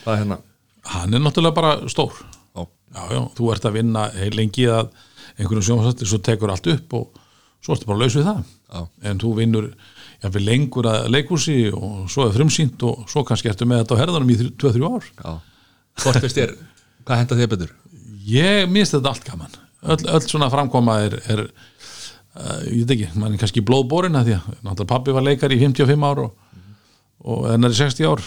Hvað 0.02 0.12
er 0.12 0.22
hérna? 0.24 0.38
Hann 0.90 1.14
er 1.14 1.22
náttúrulega 1.22 1.54
bara 1.54 1.76
stór. 1.90 2.16
Já, 2.56 3.02
já, 3.12 3.20
þú 3.36 3.50
ert 3.52 3.66
að 3.68 3.76
vinna 3.76 4.06
lengi 4.34 4.64
að 4.72 4.88
einhverjum 5.36 5.64
sjónvarsætti, 5.66 6.08
svo 6.08 6.18
tekur 6.24 6.50
allt 6.50 6.66
upp 6.72 6.96
og 6.96 7.20
svo 7.62 7.74
ertu 7.74 7.88
bara 7.90 8.00
laus 8.02 8.16
við 8.16 8.26
það. 8.30 8.40
Já. 8.66 8.80
en 9.06 9.20
þú 9.22 9.28
vinnur 9.36 9.66
jafnvel 10.24 10.42
lengur 10.42 10.88
að 10.90 11.04
leikhúsi 11.14 11.54
og 11.70 12.08
svo 12.10 12.24
er 12.26 12.32
frumsýnt 12.34 12.82
og 12.88 13.04
svo 13.10 13.22
kannski 13.26 13.52
ertu 13.52 13.68
með 13.68 13.84
þetta 13.84 13.94
á 13.94 14.00
herðanum 14.00 14.32
í 14.32 14.38
2-3 14.58 14.88
ár. 14.90 15.06
Já. 15.20 15.36
Hvort 16.02 16.18
finnst 16.24 16.40
þér, 16.40 16.56
hvað 17.06 17.22
henda 17.22 17.38
þér 17.38 17.52
betur? 17.52 17.76
Ég 18.26 18.66
minnst 18.72 18.96
þetta 18.96 19.12
allt 19.12 19.28
gaman 19.28 19.54
öll, 19.94 20.04
öll 20.16 20.26
svona 20.26 20.50
framkoma 20.52 20.98
er, 21.06 21.16
er 21.32 21.42
uh, 21.46 22.60
ég 22.68 22.84
veit 22.84 22.94
ekki, 22.96 23.08
mann 23.16 23.34
er 23.34 23.40
kannski 23.42 23.64
blóðbórin 23.66 24.18
að 24.18 24.30
því 24.30 24.36
að 24.38 24.46
náttúrulega 24.60 24.92
pappi 24.92 25.16
var 25.16 25.26
leikar 25.26 25.54
í 25.54 25.60
55 25.62 26.06
ár 26.10 26.22
og, 26.26 26.60
og 27.26 27.48
hennar 27.50 27.74
er 27.74 27.80
60 27.80 28.10
ár. 28.10 28.24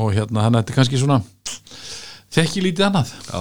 Og 0.00 0.14
hérna 0.16 0.46
hann 0.46 0.56
er 0.56 0.74
kannski 0.74 0.98
svona 1.00 1.20
þekki 2.34 2.64
lítið 2.64 2.88
annað. 2.88 3.14
Já. 3.28 3.40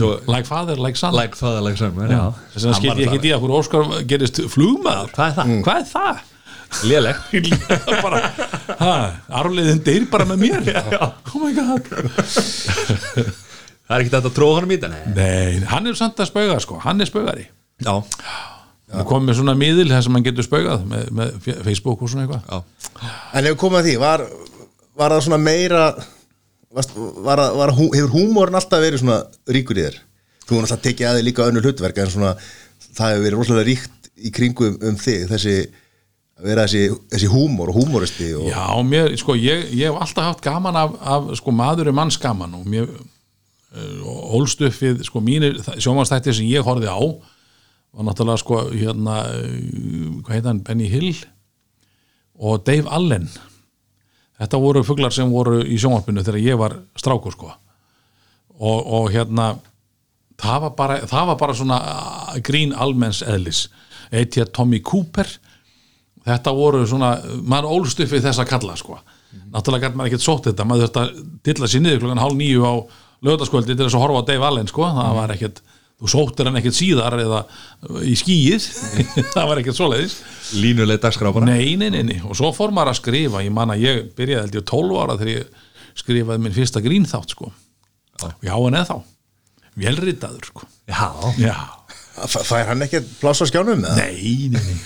Svo 0.00 0.16
like 0.26 0.48
father, 0.48 0.76
like 0.80 0.98
son. 0.98 1.14
Like 1.14 1.36
father, 1.38 1.60
like 1.62 1.78
son 1.78 1.94
Já. 2.10 2.32
Þess 2.54 2.64
vegna 2.64 2.78
skil 2.80 2.96
ég 3.04 3.12
ekki 3.12 3.30
í 3.30 3.34
að 3.36 3.44
hverju 3.44 3.60
Óskar 3.60 3.94
gerist 4.10 4.40
flugmaður. 4.50 5.12
Hvað 5.14 5.28
er 5.28 5.36
það? 5.38 5.54
hvað 5.66 5.82
er 5.84 5.88
það? 5.92 6.26
Ha, 8.80 8.92
arfleiðin 9.40 9.82
deyr 9.84 10.06
bara 10.10 10.26
með 10.30 10.44
mér. 10.46 10.68
Oh 11.34 11.42
my 11.42 11.52
god 11.54 11.82
Það 13.90 13.96
er 13.96 14.04
ekki 14.04 14.12
þetta 14.14 14.30
að 14.30 14.36
tróða 14.38 14.56
honum 14.60 14.70
í 14.70 14.78
þetta 14.78 15.14
Nei. 15.16 15.60
Hann 15.72 15.90
er 15.90 15.96
samt 15.98 16.20
að 16.22 16.28
spauga 16.30 16.60
sko, 16.62 16.76
hann 16.84 17.02
er 17.02 17.08
spaugari. 17.10 17.46
Já. 17.82 17.94
Hann 18.94 19.06
kom 19.06 19.26
með 19.26 19.40
svona 19.40 19.54
miðil 19.58 19.88
þar 19.90 20.04
sem 20.06 20.14
hann 20.18 20.26
getur 20.26 20.46
spaugað 20.46 20.84
með, 20.90 21.08
með 21.18 21.58
Facebook 21.66 22.00
og 22.06 22.10
svona 22.12 22.26
eitthvað. 22.28 22.64
En 23.34 23.44
ef 23.46 23.52
við 23.54 23.58
komum 23.62 23.78
að 23.80 23.88
því, 23.88 23.96
var, 24.02 24.24
var 24.98 25.14
það 25.16 25.24
svona 25.26 25.40
meira 25.42 25.82
var, 26.70 26.86
það- 26.86 27.58
var, 27.58 27.72
hú- 27.74 27.90
Hefur 27.96 28.14
húmórin 28.14 28.58
alltaf 28.58 28.82
verið 28.82 29.02
svona 29.02 29.20
ríkur 29.50 29.78
í 29.78 29.84
þér? 29.88 29.98
Þú 30.46 30.56
var 30.58 30.66
alltaf 30.68 30.82
tekið 30.86 31.06
að 31.10 31.18
þig 31.20 31.26
líka 31.28 31.46
önnur 31.50 31.66
hlutverk 31.66 31.98
en 32.02 32.10
svona, 32.14 32.32
það 32.94 33.12
hefur 33.14 33.24
verið 33.26 33.38
rosalega 33.38 33.68
ríkt 33.70 34.10
í 34.20 34.32
kringum 34.34 34.78
um 34.86 34.98
þig, 35.00 35.26
þessi 35.30 35.56
vera 36.40 36.64
þessi, 36.66 36.82
þessi 37.12 37.28
húmór 37.30 37.70
og 37.72 37.78
húmóristi 37.82 38.30
og, 38.38 38.46
Já, 38.50 38.66
mér, 38.86 39.14
sko, 39.20 39.34
ég, 39.38 39.66
ég 39.76 39.90
hef 39.90 39.98
alltaf 40.02 40.30
haft 40.30 40.42
gaman 40.44 40.78
af, 40.78 40.94
af 41.02 41.30
sko, 41.38 41.52
maður 41.54 41.90
er 41.90 41.96
manns 41.96 42.18
gaman 42.22 42.54
og 42.58 42.66
mér 42.70 42.86
uh, 43.76 44.34
ólst 44.38 44.62
upp 44.66 44.76
við, 44.80 45.04
sko, 45.06 45.22
mínir 45.24 45.58
sjómanstættir 45.76 46.36
sem 46.36 46.48
ég 46.50 46.66
horfði 46.66 46.90
á 46.90 47.00
var 47.90 48.06
náttúrulega, 48.06 48.42
sko, 48.42 48.60
hérna 48.70 49.16
uh, 49.34 50.20
hvað 50.24 50.36
heit 50.36 50.50
hann, 50.50 50.64
Benny 50.66 50.90
Hill 50.90 51.14
og 52.40 52.62
Dave 52.66 52.88
Allen. 52.88 53.26
Þetta 54.40 54.60
voru 54.62 54.84
fuglar 54.86 55.12
sem 55.12 55.28
voru 55.28 55.58
í 55.66 55.76
sjónvarpinu 55.80 56.24
þegar 56.24 56.40
ég 56.44 56.60
var 56.60 56.78
strákur, 56.98 57.34
sko. 57.34 57.50
Og, 58.60 58.78
og 58.80 59.10
hérna 59.12 59.52
það 60.40 60.64
var 60.64 60.74
bara, 60.78 60.98
það 61.08 61.28
var 61.32 61.38
bara 61.42 61.56
svona 61.58 61.78
uh, 61.80 62.34
grín 62.44 62.72
almenns 62.72 63.24
eðlis. 63.26 63.66
Eitja 64.10 64.46
Tommy 64.48 64.80
Cooper. 64.84 65.28
Þetta 66.26 66.52
voru 66.54 66.82
svona, 66.88 67.14
maður 67.48 67.70
ólst 67.78 68.00
upp 68.02 68.10
við 68.12 68.26
þessa 68.26 68.44
kalla 68.48 68.74
sko, 68.76 68.98
náttúrulega 69.54 69.88
gæti 69.88 69.96
maður 69.96 70.10
ekkert 70.10 70.24
sótt 70.24 70.48
þetta, 70.50 70.66
maður 70.68 70.82
þurfti 70.84 71.00
að 71.00 71.22
dilla 71.48 71.68
sér 71.70 71.82
niður 71.84 72.02
klokkan 72.02 72.20
hálf 72.20 72.36
nýju 72.36 72.66
á 72.66 72.74
lögðaskvöldi 73.26 73.74
til 73.76 73.84
þess 73.86 73.98
að 73.98 74.04
horfa 74.06 74.22
á 74.24 74.28
Dave 74.30 74.46
Allen 74.48 74.70
sko, 74.70 74.86
það 74.96 75.14
var 75.18 75.34
ekkert 75.36 75.60
þú 76.00 76.08
sóttir 76.08 76.48
hann 76.48 76.56
ekkert 76.56 76.76
síðar 76.78 77.16
eða 77.20 77.40
í 78.08 78.14
skýið, 78.16 78.68
það 79.34 79.48
var 79.50 79.58
ekkert 79.60 79.76
svoleiðis. 79.76 80.14
Línuleg 80.56 81.02
dagskrá 81.02 81.28
bara. 81.36 81.50
Nei, 81.50 81.74
nei, 81.76 81.90
nei, 81.92 82.00
nei, 82.08 82.20
og 82.24 82.32
svo 82.38 82.48
fór 82.56 82.72
maður 82.72 82.94
að 82.94 83.00
skrifa. 83.02 83.42
Ég 83.44 83.52
man 83.52 83.74
að 83.74 83.82
ég 83.84 83.98
byrjaði 84.16 84.46
held 84.46 84.56
ég 84.56 84.64
12 84.70 84.96
ára 85.02 85.18
þegar 85.20 85.34
ég 85.34 85.66
skrifaði 86.00 86.44
minn 86.46 86.56
fyrsta 86.56 86.80
grínþátt 86.84 87.34
sko, 87.36 87.50
já. 88.40 88.54
En 88.56 88.78
eða 88.80 88.86
þá. 88.88 88.96
Velritaður 89.80 90.48
sko. 90.48 90.64
Já. 90.88 91.10
Já, 91.40 91.58
F- 92.24 92.40
fær 92.48 92.72
hann 92.72 92.86
ekki 92.88 93.02
pláss 93.20 93.44
á 93.44 93.46
skjánum? 93.52 93.84
eða? 93.84 94.00
Nei, 94.00 94.48
nei, 94.56 94.64
nei. 94.64 94.80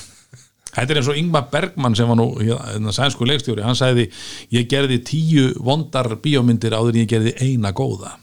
Þetta 0.75 0.90
er 0.90 0.99
eins 0.99 1.09
og 1.12 1.18
Ingmar 1.23 1.47
Bergman 1.55 1.94
sem 1.94 2.09
var 2.11 2.18
nú 2.18 2.27
hérna, 2.40 2.90
sænsku 2.94 3.23
leikstjóri, 3.31 3.62
hann 3.62 3.79
sagði 3.79 4.09
ég 4.51 4.66
gerði 4.70 4.99
tíu 5.07 5.44
vondar 5.62 6.11
bíómyndir 6.18 6.75
áður 6.75 6.97
en 6.99 7.05
ég 7.05 7.11
gerði 7.14 7.37
eina 7.47 7.70
góða 7.70 8.16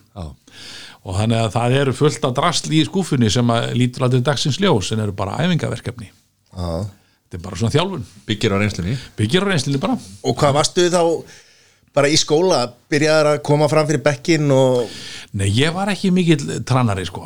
og 1.02 1.18
þannig 1.18 1.40
að 1.42 1.54
það 1.56 1.76
eru 1.80 1.94
fullt 1.98 2.26
af 2.28 2.34
drasli 2.38 2.82
í 2.82 2.88
skúfunni 2.88 3.30
sem 3.34 3.54
að 3.54 3.72
lítur 3.78 4.06
aldrei 4.06 4.24
dagsins 4.26 4.60
ljós 4.62 4.92
en 4.94 5.02
eru 5.04 5.16
bara 5.18 5.40
æfingaverkefni. 5.42 6.12
Já. 6.52 6.84
þetta 7.26 7.38
er 7.38 7.46
bara 7.46 7.58
svona 7.58 7.74
þjálfun, 7.74 8.04
Byggir 8.28 8.54
á 8.54 8.58
reynslunni? 8.60 8.98
Byggir 9.18 9.46
á 9.48 9.50
reynslinu 9.50 9.82
bara. 9.82 9.96
Og 10.28 10.36
hvað 10.38 10.58
varstu 10.60 10.90
þá 10.92 11.02
bara 11.96 12.12
í 12.12 12.20
skóla, 12.20 12.66
byrjaðar 12.92 13.32
að 13.34 13.42
koma 13.48 13.70
fram 13.72 13.88
fyrir 13.90 14.04
bekkin 14.06 14.52
og 14.54 14.86
Nei, 15.32 15.48
ég 15.56 15.74
var 15.74 15.90
ekki 15.92 16.12
mikill 16.14 16.60
trannari 16.68 17.08
sko. 17.08 17.26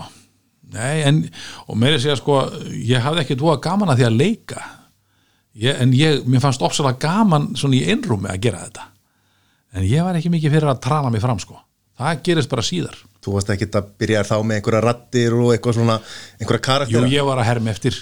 Nei, 0.75 1.01
en, 1.07 1.23
og 1.65 1.77
meira 1.79 1.99
segja 2.01 2.15
sko 2.19 2.43
ég 2.69 3.01
hafði 3.01 3.23
ekki 3.23 3.37
dvoða 3.39 3.61
gaman 3.65 3.91
að 3.91 4.01
því 4.01 4.07
að 4.07 4.17
leika. 4.21 4.65
Ég, 5.57 5.77
en 5.81 5.93
ég, 5.95 6.23
mér 6.29 6.43
fannst 6.43 6.63
ofsalega 6.65 7.01
gaman 7.01 7.51
svona 7.57 7.79
í 7.79 7.85
einrúmi 7.91 8.29
að 8.29 8.43
gera 8.45 8.65
þetta. 8.67 8.89
En 9.75 9.87
ég 9.89 10.05
var 10.05 10.15
ekki 10.15 10.31
mikið 10.31 10.53
fyrir 10.53 10.71
að 10.71 10.83
trana 10.85 11.11
mig 11.11 11.23
fram 11.23 11.41
sko 11.41 11.57
það 11.99 12.23
gerist 12.27 12.51
bara 12.51 12.65
síðar. 12.65 12.97
Þú 13.25 13.33
varst 13.35 13.49
ekki 13.55 13.67
að 13.73 13.87
byrja 14.01 14.23
þá 14.27 14.35
með 14.45 14.59
einhverja 14.59 14.81
rattir 14.85 15.33
og 15.37 15.53
eitthvað 15.55 15.77
svona, 15.79 15.95
einhverja 16.39 16.59
Jú, 16.59 16.65
karaktera 16.67 17.07
ég 17.13 17.25
var 17.25 17.41
að 17.41 17.47
herma 17.49 17.71
eftir. 17.73 17.97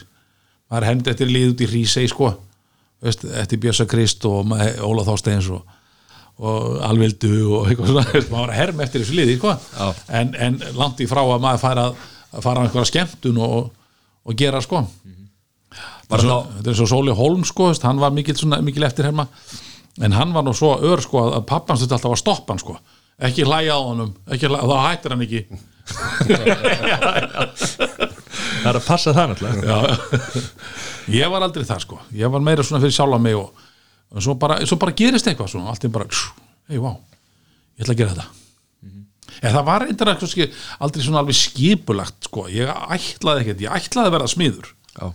Maður 0.72 0.88
hermdi 0.90 1.12
eftir 1.14 1.30
lið 1.32 1.52
út 1.54 1.62
í 1.64 1.70
Rísei 1.70 2.08
sko. 2.12 2.32
Veist, 3.04 3.24
eftir 3.28 3.60
Bjössa 3.64 3.86
Krist 3.90 4.26
og 4.26 4.52
Óla 4.84 5.04
Þorsteins 5.08 5.48
og, 5.54 5.64
og 6.44 6.80
Alvildu 6.88 7.32
og 7.60 7.68
eitthvað 7.70 7.92
svona, 7.92 8.06
veist, 8.16 8.32
maður 8.32 8.48
var 8.48 8.54
að 8.56 8.60
herma 8.62 8.86
eftir 8.88 9.04
þessu 9.04 9.18
liði 9.20 9.38
sko. 9.40 9.54
Já. 9.78 9.88
en, 10.20 10.34
en 10.48 10.60
langt 10.80 11.04
í 11.04 11.08
frá 11.12 11.22
að 11.24 11.44
maður 11.44 11.62
fara 11.64 11.86
að, 11.92 12.04
fara 12.44 12.64
á 12.64 12.66
einhverja 12.66 12.90
skemmtun 12.92 13.42
og, 13.44 13.60
og 14.24 14.40
gera 14.40 14.62
sko. 14.64 14.84
Var 15.74 15.84
Þetta 16.04 16.18
er 16.20 16.26
svo- 16.28 16.42
þetta 16.58 16.70
er 16.74 16.78
svo 16.82 16.88
Sóli 16.90 17.14
Holm 17.18 17.46
sko, 17.48 17.70
veist, 17.72 17.86
hann 17.88 18.02
var 18.02 18.12
mikil, 18.14 18.36
svona, 18.38 18.60
mikil 18.66 18.84
eftirherma. 18.88 19.28
En 20.04 20.14
hann 20.18 20.34
var 20.36 20.44
nú 20.46 20.52
svo 20.58 20.74
ör 20.82 21.02
sko 21.06 21.22
að 21.38 21.46
pappan 21.50 21.78
stuði 21.80 21.96
alltaf 21.96 22.16
að 22.16 22.22
stoppa 22.24 22.54
hann 22.56 22.62
sko 22.62 22.76
ekki 23.20 23.46
hlæja 23.48 23.78
á 23.78 23.82
honum, 23.84 24.12
hlæja, 24.28 24.64
þá 24.64 24.78
hættir 24.88 25.16
hann 25.16 25.26
ekki. 25.28 25.46
Það 28.64 28.70
er 28.70 28.78
að 28.80 28.86
passa 28.88 29.14
það 29.16 29.34
náttúrulega. 29.34 29.64
Já, 29.68 29.78
ég 31.20 31.34
var 31.34 31.46
aldrei 31.46 31.66
það 31.68 31.82
sko. 31.84 32.00
Ég 32.16 32.32
var 32.32 32.44
meira 32.46 32.64
svona 32.66 32.84
fyrir 32.84 32.96
sjálfa 32.96 33.20
mig 33.22 33.36
og, 33.38 33.66
og 34.14 34.24
svo, 34.24 34.38
bara, 34.40 34.62
svo 34.68 34.78
bara 34.82 34.96
gerist 34.98 35.28
eitthvað 35.30 35.52
svona. 35.54 35.74
Allt 35.74 35.84
er 35.88 35.94
bara, 35.94 36.08
hei, 36.72 36.80
vá, 36.80 36.94
ég 37.76 37.84
ætla 37.84 37.96
að 37.96 38.00
gera 38.04 38.16
þetta. 38.16 38.28
En 39.44 39.52
það 39.52 39.68
var 39.68 39.84
eitthvað 39.90 40.24
ekki, 40.30 40.48
aldrei 40.86 41.04
svona 41.04 41.20
alveg 41.24 41.36
skipulagt 41.36 42.30
sko, 42.30 42.46
ég 42.54 42.72
ætlaði 42.72 43.44
ekkert. 43.44 43.66
Ég 43.66 43.76
ætlaði 43.82 44.08
að 44.12 44.16
verða 44.16 44.32
smiður. 44.32 44.72
Já. 44.94 45.06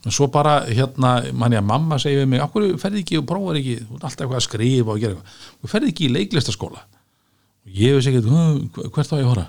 En 0.00 0.14
svo 0.16 0.30
bara, 0.32 0.54
hérna, 0.70 1.10
manni 1.36 1.58
að 1.58 1.66
mamma 1.68 1.98
segi 2.00 2.22
við 2.22 2.30
mig, 2.30 2.40
okkur 2.44 2.70
ferði 2.80 3.02
ekki 3.02 3.18
og 3.20 3.26
prófar 3.28 3.58
ekki? 3.58 3.74
Alltaf 3.98 4.22
eitthvað 4.22 4.38
að 4.38 4.46
skrifa 4.46 4.94
og 4.94 5.02
gera 5.02 5.12
eitthvað. 5.16 5.34
Ferði 5.74 5.90
ekki 5.92 6.06
í 6.06 6.14
leiklistaskóla 6.14 6.80
ég 7.74 7.96
veist 7.96 8.10
ekki, 8.10 8.22
"Hm, 8.26 8.90
hvert 8.90 9.12
á 9.12 9.16
ég 9.20 9.24
að 9.24 9.30
hóra 9.32 9.46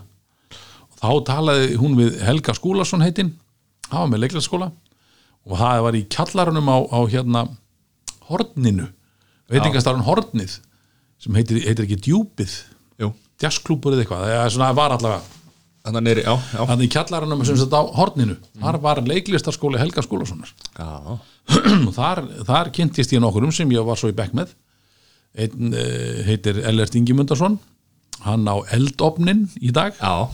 og 0.91 0.97
þá 1.01 1.09
talaði 1.25 1.75
hún 1.81 1.97
við 1.97 2.19
Helga 2.21 2.53
Skúlason 2.53 3.01
heitinn 3.01 3.33
var 3.91 4.07
með 4.07 4.23
leiklistaskóla 4.25 4.71
og 5.45 5.57
það 5.57 5.83
var 5.83 5.93
í 5.97 6.05
kjallarunum 6.07 6.69
á, 6.69 6.77
á 6.85 6.99
hérna 7.09 7.47
horninu 8.29 8.87
veitingastarun 9.49 10.05
hornið 10.05 10.59
sem 11.21 11.33
heitir, 11.35 11.61
heitir 11.65 11.85
ekki 11.85 11.99
djúpið? 12.01 12.53
Jú. 13.01 13.13
Jazzklúpur 13.41 13.93
eða 13.93 14.05
eitthvað, 14.05 14.25
það 14.25 14.45
er 14.45 14.49
svona 14.55 14.73
var 14.77 14.97
allavega 14.97 15.39
Þannig 15.81 16.03
nýri, 16.05 16.21
já, 16.21 16.35
já. 16.53 16.61
Þannig 16.69 16.85
í 16.85 16.91
kjallaranum 16.93 17.39
sem 17.47 17.57
þetta 17.57 17.79
á 17.81 17.83
horninu 17.97 18.35
Þar 18.61 18.77
var 18.83 18.99
leiklistarskóli 19.01 19.79
Helga 19.81 20.03
Skúlasonar. 20.05 20.51
Og 21.87 21.93
þar, 21.95 22.21
þar 22.45 22.69
kynntist 22.75 23.13
ég 23.15 23.21
nokkurum 23.23 23.53
sem 23.55 23.71
ég 23.73 23.87
var 23.87 23.97
svo 23.97 24.11
í 24.11 24.15
bekk 24.17 24.35
með. 24.37 24.51
Einn 25.33 25.73
uh, 25.73 26.19
heitir 26.27 26.59
Ellert 26.69 26.93
Ingimundarsson 26.99 27.57
hann 28.25 28.47
á 28.47 28.55
eldofnin 28.75 29.47
í 29.61 29.71
dag. 29.75 29.95
Já. 29.99 30.29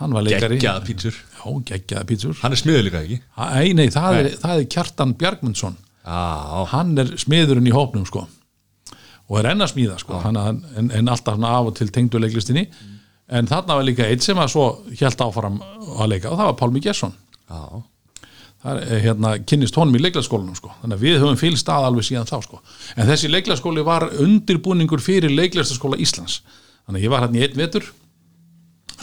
Hann 0.00 0.14
var 0.16 0.24
leikari. 0.26 0.58
Geggjaða 0.58 0.84
pítsur. 0.86 1.16
Já, 1.38 1.46
geggjaða 1.70 2.06
pítsur. 2.08 2.36
Hann 2.42 2.54
er 2.56 2.60
smiður 2.60 2.86
líka 2.88 3.02
ekki? 3.04 3.18
Æ, 3.38 3.72
nei, 3.78 3.88
það, 3.94 4.18
Er, 4.20 4.30
það 4.42 4.62
er 4.62 4.70
Kjartan 4.74 5.16
Bjargmundsson. 5.20 5.76
Já, 6.02 6.64
hann 6.72 6.96
er 6.98 7.12
smiðurinn 7.22 7.68
í 7.70 7.74
hópnum 7.74 8.06
sko. 8.08 8.24
Og 9.30 9.38
er 9.38 9.52
enn 9.52 9.62
að 9.64 9.72
smíða 9.74 10.00
sko. 10.02 10.18
Hann, 10.24 10.40
en, 10.76 10.90
en 10.90 11.12
alltaf 11.12 11.38
svona 11.38 11.52
af 11.58 11.70
og 11.70 11.76
til 11.78 11.92
tengdu 11.94 12.18
leiklistinni. 12.20 12.66
En 13.32 13.48
þarna 13.48 13.78
var 13.78 13.86
líka 13.86 14.08
eitt 14.10 14.24
sem 14.24 14.38
að 14.40 14.50
svo 14.52 14.66
hjælt 14.90 15.22
áfram 15.24 15.60
að 15.62 16.10
leika 16.10 16.32
og 16.32 16.36
það 16.40 16.50
var 16.50 16.58
Pálmi 16.58 16.82
Gesson. 16.84 17.14
Já. 17.48 17.62
Það 18.62 18.80
er 18.94 19.00
hérna 19.02 19.30
kynnist 19.42 19.78
honum 19.78 19.96
í 19.98 20.02
leiklæðskólanum 20.04 20.54
sko. 20.58 20.70
þannig 20.82 20.98
að 20.98 21.06
við 21.06 21.16
höfum 21.18 21.38
fylgst 21.40 21.70
að 21.72 21.86
alveg 21.88 22.06
síðan 22.06 22.28
þá 22.28 22.36
sko. 22.44 22.60
en 22.94 23.08
þessi 23.08 23.30
leiklæðskóli 23.32 23.82
var 23.86 24.06
undirbúningur 24.22 25.02
fyrir 25.02 25.34
leiklæðskóla 25.34 25.98
Íslands 25.98 26.42
þannig 26.86 26.98
að 26.98 27.04
ég 27.06 27.12
var 27.12 27.24
hérna 27.24 27.38
í 27.40 27.44
einn 27.46 27.60
vetur 27.62 27.88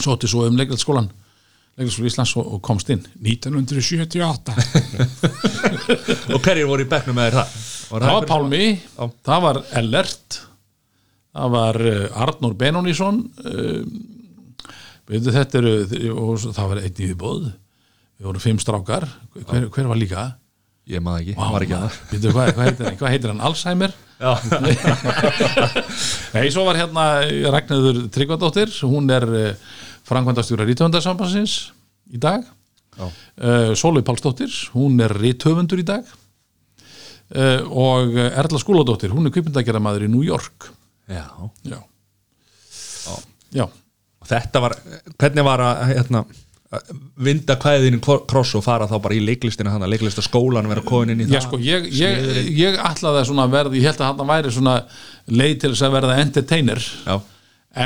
sótti 0.00 0.30
svo 0.30 0.46
um 0.48 0.58
leiklæðskólan 0.60 1.10
leiklæðskóla 1.78 2.10
Íslands 2.10 2.34
og, 2.36 2.52
og 2.56 2.60
komst 2.64 2.90
inn. 2.92 3.02
1978 3.24 4.54
Og 6.34 6.40
hverjir 6.44 6.68
voru 6.68 6.84
í 6.84 6.90
bekknum 6.90 7.16
með 7.16 7.30
þér 7.30 7.38
það? 7.40 7.58
það 7.90 8.14
var 8.14 8.28
Pálmi, 8.30 8.64
það 9.26 9.44
var 9.46 9.60
Ellert 9.80 10.40
það 11.30 11.52
var 11.54 11.80
uh, 11.86 12.22
Arnór 12.24 12.56
Benónísson 12.58 13.22
uh, 13.46 13.82
veitu 15.10 15.34
þetta 15.34 15.60
eru 15.60 15.74
og 16.14 16.46
það 16.46 16.70
var 16.72 16.82
einn 16.82 16.94
í 16.94 17.08
viðbóð 17.08 17.42
við 18.20 18.28
vorum 18.28 18.42
fimm 18.42 18.60
strákar. 18.60 19.06
Hver, 19.48 19.70
hver 19.72 19.88
var 19.88 19.98
líka? 19.98 20.26
Ég 20.88 21.02
maður 21.04 21.20
ekki, 21.22 21.34
var 21.36 21.64
ekki 21.66 21.76
að 21.76 21.82
það 21.84 22.24
hvað, 22.32 22.52
hvað, 22.54 22.64
heitir, 22.64 22.86
hann? 22.86 22.96
hvað 23.00 23.12
heitir 23.14 23.32
hann? 23.32 23.42
Alzheimer? 23.46 23.92
Já, 24.20 24.32
Nei, 26.34 26.46
svo 26.52 26.64
var 26.66 26.78
hérna 26.80 27.04
Ragnarður 27.54 28.00
Tryggvadóttir. 28.12 28.72
Hún 28.88 29.12
er 29.12 29.26
uh, 29.28 29.76
framkvæmdastjóra 30.08 30.66
rítöfundarsambansins 30.68 31.58
í 32.12 32.20
dag. 32.20 32.44
Já. 32.96 33.06
uh, 33.06 33.70
Sólveig 33.78 34.04
Pálsdóttir 34.08 34.50
hún 34.74 34.98
er 35.04 35.14
rítöfundur 35.20 35.80
í 35.80 35.86
dag. 35.88 36.08
Uh, 37.30 37.62
og 37.70 38.16
Erla 38.26 38.58
Skúladóttir 38.58 39.12
hún 39.14 39.28
er 39.28 39.34
kvipindagerðamaður 39.36 40.08
í 40.08 40.10
New 40.10 40.26
York. 40.26 40.72
Já. 41.10 41.24
Já. 41.64 41.78
Já, 43.50 43.64
Og 44.20 44.28
þetta 44.30 44.60
var, 44.62 44.76
hvernig 45.18 45.42
var 45.46 45.62
að 45.64 45.80
hérna, 45.90 46.20
vinda 47.18 47.56
kvæðinu 47.58 47.98
kross 48.30 48.54
og 48.54 48.62
fara 48.62 48.86
þá 48.86 48.94
bara 49.02 49.16
í 49.16 49.24
leiklistina 49.24 49.72
hana, 49.74 49.88
leiklistaskólan 49.90 50.68
vera 50.70 50.84
komin 50.86 51.16
inn 51.16 51.24
í 51.24 51.26
já 51.26 51.40
það. 51.40 51.46
sko 51.48 51.58
ég, 51.64 51.88
ég, 51.98 52.28
ég 52.54 52.78
ætlaði 52.78 53.24
að 53.26 53.54
verða, 53.56 53.74
ég 53.74 53.88
held 53.88 54.02
að 54.04 54.10
hann 54.12 54.30
væri 54.30 54.52
svona 54.54 54.74
leið 55.26 55.56
til 55.64 55.70
þess 55.72 55.86
að 55.88 55.96
verða 55.96 56.18
entertainer. 56.22 56.84
Já, 57.08 57.16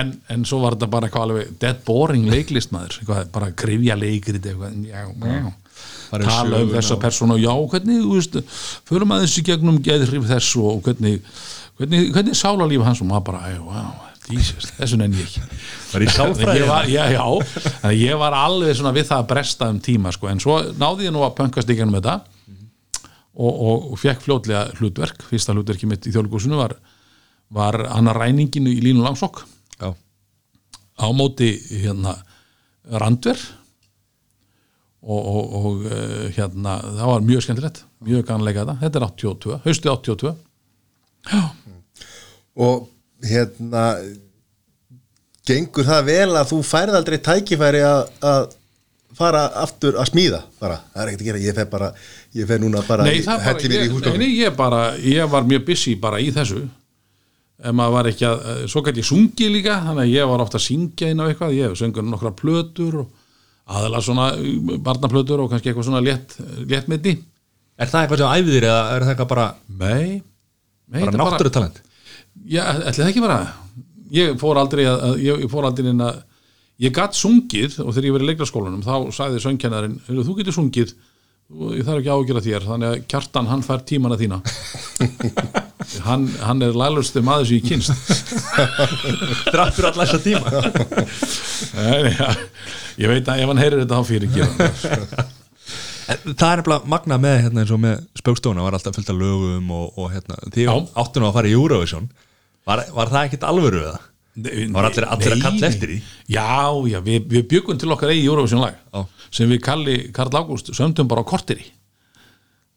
en, 0.00 0.10
en 0.32 0.44
svo 0.48 0.60
var 0.60 0.76
þetta 0.76 0.88
bara 0.92 1.08
eitthvað 1.08 1.24
alveg 1.28 1.54
dead 1.62 1.80
boring 1.86 2.28
leiklistmaður 2.28 2.98
eitthvað, 3.00 3.30
bara 3.32 3.52
grifja 3.64 3.96
leikrit 4.00 4.48
já, 4.50 4.58
já. 5.00 5.52
Tala 6.14 6.60
um 6.62 6.74
þessa 6.74 6.98
persónu 7.00 7.38
og 7.38 7.40
já, 7.42 7.54
hvernig, 7.72 8.02
þú 8.04 8.18
veist 8.18 8.36
förum 8.90 9.14
aðeins 9.16 9.38
í 9.40 9.46
gegnum 9.48 9.80
geðhrif 9.84 10.28
þessu 10.28 10.66
og 10.74 10.84
hvernig, 10.84 11.24
hvernig, 11.80 12.12
hvernig 12.14 12.36
sálarlíf 12.38 12.84
hans 12.84 13.00
og 13.00 13.08
maður 13.08 13.26
bara, 13.32 13.48
æ, 13.48 13.56
wow, 13.64 13.96
þessu 14.76 15.00
nenni 15.00 15.24
ég 15.24 15.32
ekki 15.32 15.82
var 15.94 16.04
í 16.04 16.10
sálfræði 16.12 16.60
ég 16.60 16.70
var, 16.70 16.88
já, 16.90 17.02
já, 17.14 17.24
að 17.86 17.96
ég 18.00 18.20
var 18.20 18.36
alveg 18.38 18.76
svona 18.78 18.94
við 18.96 19.08
það 19.10 19.22
að 19.22 19.30
bresta 19.32 19.70
um 19.72 19.80
tíma 19.82 20.12
sko. 20.14 20.30
en 20.30 20.42
svo 20.42 20.60
náði 20.80 21.08
ég 21.08 21.14
nú 21.14 21.24
að 21.26 21.36
pönkast 21.40 21.70
í 21.70 21.78
gennum 21.78 21.98
þetta 21.98 22.18
og, 23.34 23.52
og, 23.52 23.88
og 23.92 23.98
fekk 23.98 24.22
fljótlega 24.24 24.68
hlutverk, 24.78 25.24
fyrsta 25.30 25.54
hlutverki 25.54 25.88
mitt 25.90 26.06
í 26.06 26.14
þjóðlugúsinu 26.14 26.58
var, 26.58 26.76
var 27.54 27.80
annar 27.88 28.20
ræninginu 28.22 28.70
í 28.70 28.82
Línu 28.84 29.02
Langsokk. 29.04 29.42
Já, 29.80 29.90
á 29.90 31.06
móti 31.16 31.50
hérna 31.82 32.14
randver. 33.02 33.40
Og, 35.04 35.20
og, 35.20 35.56
og 35.58 35.82
eh, 35.92 36.28
hérna 36.32 36.78
það 36.80 37.10
var 37.10 37.24
mjög 37.28 37.42
skemmtilegt, 37.44 37.82
mjög 38.08 38.22
ganlega 38.24 38.62
þetta 38.62 38.76
þetta 38.80 39.00
er 39.00 39.04
82, 39.04 39.58
hausti 39.66 39.90
82 39.92 40.30
og 42.64 42.86
hérna 43.28 43.82
gengur 45.48 45.88
það 45.88 46.04
vel 46.08 46.28
að 46.34 46.52
þú 46.52 46.60
færð 46.66 46.98
aldrei 47.00 47.18
tækifæri 47.24 47.82
að, 47.84 48.04
að 48.24 48.46
fara 49.14 49.42
aftur 49.62 49.98
að 50.00 50.08
smíða 50.10 50.40
bara, 50.60 50.78
það 50.92 51.02
er 51.02 51.10
ekkert 51.10 51.24
að 51.24 51.28
gera, 51.28 51.42
ég 51.44 51.58
fer 51.58 51.68
bara 51.70 51.90
ég 52.34 52.48
fer 52.48 52.62
núna 52.62 52.82
bara, 52.86 53.06
Nei, 53.06 53.20
bara, 53.26 53.42
helli 53.48 53.70
mér 53.70 53.84
í 53.84 53.90
ég, 53.90 54.16
nei, 54.18 54.30
ég 54.40 54.56
bara 54.58 54.80
ég 54.98 55.28
var 55.30 55.46
mjög 55.48 55.66
busy 55.68 55.94
bara 56.00 56.22
í 56.22 56.32
þessu. 56.34 56.64
Ef 57.64 57.76
maður 57.76 57.94
var 57.94 58.08
ekki 58.10 58.26
að, 58.26 58.40
svo 58.70 58.82
gæti 58.84 59.04
ég 59.04 59.08
sungið 59.08 59.52
líka, 59.54 59.76
þannig 59.84 60.02
að 60.02 60.14
ég 60.16 60.32
var 60.32 60.42
ofta 60.42 60.58
að 60.58 60.64
syngja 60.66 61.12
inn 61.12 61.22
á 61.22 61.28
eitthvað, 61.28 61.54
ég 61.54 61.70
hef 61.70 61.78
söngur 61.78 62.06
nokkra 62.08 62.34
plötur 62.34 62.98
og 63.04 63.12
aðalega 63.70 64.04
svona 64.04 64.26
uh, 64.34 64.74
barnaplötur 64.84 65.44
og 65.44 65.52
kannski 65.52 65.70
eitthvað 65.70 65.88
svona 65.88 66.02
létt, 66.04 66.34
léttmyndi 66.68 67.14
er 67.14 67.90
það 67.90 68.02
eitthvað 68.02 68.22
sem 68.24 68.42
æfðir 68.42 68.66
eða 68.68 68.82
er 68.90 69.06
það 69.06 69.14
eitthvað 69.14 69.30
bara, 69.30 69.46
Nei, 69.68 70.18
nei 70.90 71.04
bara 71.06 71.16
náttúrutalent? 71.22 71.80
Já, 72.50 72.64
ætli 72.82 72.98
það 72.98 73.12
ekki 73.12 73.24
bara 73.24 73.38
ég 74.12 74.38
fór 74.40 74.60
aldrei 74.60 74.84
að, 74.88 75.00
að 75.08 75.24
ég, 75.24 75.42
ég 75.46 75.50
fór 75.52 75.68
aldrei 75.68 75.90
inn 75.90 76.04
að 76.04 76.22
ég 76.84 76.94
gatt 76.94 77.14
sungið 77.16 77.80
og 77.84 77.92
þegar 77.94 78.08
ég 78.08 78.14
verið 78.16 78.26
í 78.26 78.30
leiklarskólanum 78.32 78.84
þá 78.84 78.94
sagði 79.14 79.42
söngkennarinn, 79.44 80.00
"Heyrðu, 80.08 80.24
þú 80.26 80.36
getur 80.40 80.56
sungið 80.58 80.94
og 81.52 81.74
ég 81.76 81.84
þarf 81.86 82.00
ekki 82.00 82.12
ágjör 82.14 82.38
að 82.40 82.46
þér 82.48 82.66
þannig 82.68 82.88
að 82.90 83.02
kjartan 83.12 83.48
hann 83.50 83.62
fær 83.64 83.84
tímana 83.86 84.18
þína. 84.20 84.40
Hann, 86.04 86.24
hann 86.40 86.62
er 86.64 86.72
lælust 86.74 87.14
maður 87.22 87.44
sem 87.46 87.58
ég 87.60 87.66
kynst. 87.68 87.92
Draftur 89.52 89.86
allar 89.90 90.08
þessa 90.08 90.20
tíma. 90.24 90.48
Nei, 91.76 91.98
nei, 92.06 92.14
ja, 92.16 92.30
ég 93.04 93.12
veit 93.12 93.28
að 93.28 93.42
ef 93.44 93.50
hann 93.52 93.60
heyrir 93.60 93.82
þetta 93.82 93.98
þá 94.00 94.08
fyrir 94.08 94.30
ekki. 94.30 94.46
En 96.08 96.34
það 96.34 96.48
er 96.48 96.62
nefnilega 96.62 96.90
magna 96.94 97.18
með 97.20 97.36
hérna 97.44 97.62
eins 97.62 97.74
og 97.76 97.82
með 97.84 98.00
spökstóna 98.18 98.64
var 98.64 98.78
alltaf 98.78 98.96
fullt 98.96 99.12
af 99.12 99.20
lögum 99.20 99.70
og, 99.76 100.00
og 100.00 100.10
hérna, 100.16 100.40
því 100.56 100.66
Já. 100.66 100.72
áttu 101.04 101.22
nú 101.22 101.28
að 101.28 101.36
fara 101.38 101.52
í 101.52 101.54
Eurovision 101.54 102.08
var, 102.68 102.82
var 102.96 103.12
það 103.12 103.28
ekkit 103.28 103.46
alvöru 103.48 103.80
eða? 103.84 104.00
Var 104.74 104.88
allir- 104.88 105.06
allir 105.06 105.34
að 105.36 105.42
kalla 105.44 105.68
eftir 105.68 105.90
því? 105.92 105.96
Já, 106.34 106.46
já, 106.90 106.98
við, 107.06 107.26
við 107.30 107.44
byggum 107.52 107.78
til 107.78 107.92
okkar 107.94 108.10
eigi 108.10 108.24
Eurovision 108.26 108.64
lag 108.64 108.74
Já. 108.90 109.04
sem 109.30 109.50
við 109.52 109.60
kalli 109.62 109.96
Karl 110.16 110.34
Ágúst 110.40 110.72
sömdum 110.74 111.06
bara 111.10 111.22
á 111.22 111.26
korteri. 111.28 111.68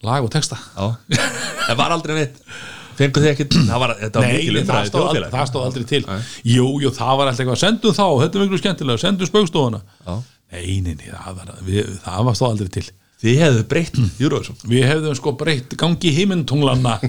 Lag 0.05 0.21
og 0.21 0.29
texta. 0.29 0.59
Já, 0.77 1.17
það 1.65 1.79
var 1.79 1.95
aldrei 1.95 2.15
neitt? 2.19 2.37
Fengu 2.97 3.21
þið 3.21 3.31
ekkit, 3.31 3.55
það 3.69 3.81
var, 3.81 3.91
var 4.13 4.23
Nei, 4.25 4.61
það 4.65 4.87
stóð, 4.89 5.03
aldrei, 5.11 5.27
það 5.33 5.49
stóð 5.51 5.65
aldrei 5.67 5.83
til. 5.89 6.03
Jú, 6.49 6.67
jú, 6.81 6.89
það 6.93 7.17
var 7.19 7.29
alltaf 7.29 7.43
eitthvað 7.43 7.59
Sendum 7.61 7.93
þá, 7.93 8.05
þetta 8.23 8.37
er 8.39 8.41
miklu 8.45 8.59
skemmtilega, 8.61 9.01
sendum 9.03 9.29
spaukstofuna 9.29 9.81
Já. 10.05 10.15
Nei, 10.53 10.77
nei, 10.81 10.93
nei, 10.97 11.09
það 11.11 11.35
var, 11.41 11.51
við, 11.67 11.91
það 12.05 12.23
var 12.29 12.37
stóð 12.39 12.53
aldrei 12.55 12.71
til. 12.77 12.85
Þið 13.21 13.37
hefðu 13.43 13.63
breytt 13.73 13.99
Eurovision. 14.21 14.57
Við 14.69 14.83
hefðum 14.91 15.17
sko 15.17 15.33
breytt 15.37 15.73
gangi 15.77 16.13
himintunglanna 16.17 16.95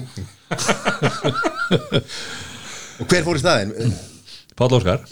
og 2.99 3.07
hver 3.07 3.23
fór 3.27 3.39
í 3.39 3.43
staðinn? 3.43 3.95
Páll 4.59 4.75
Óskar. 4.79 5.05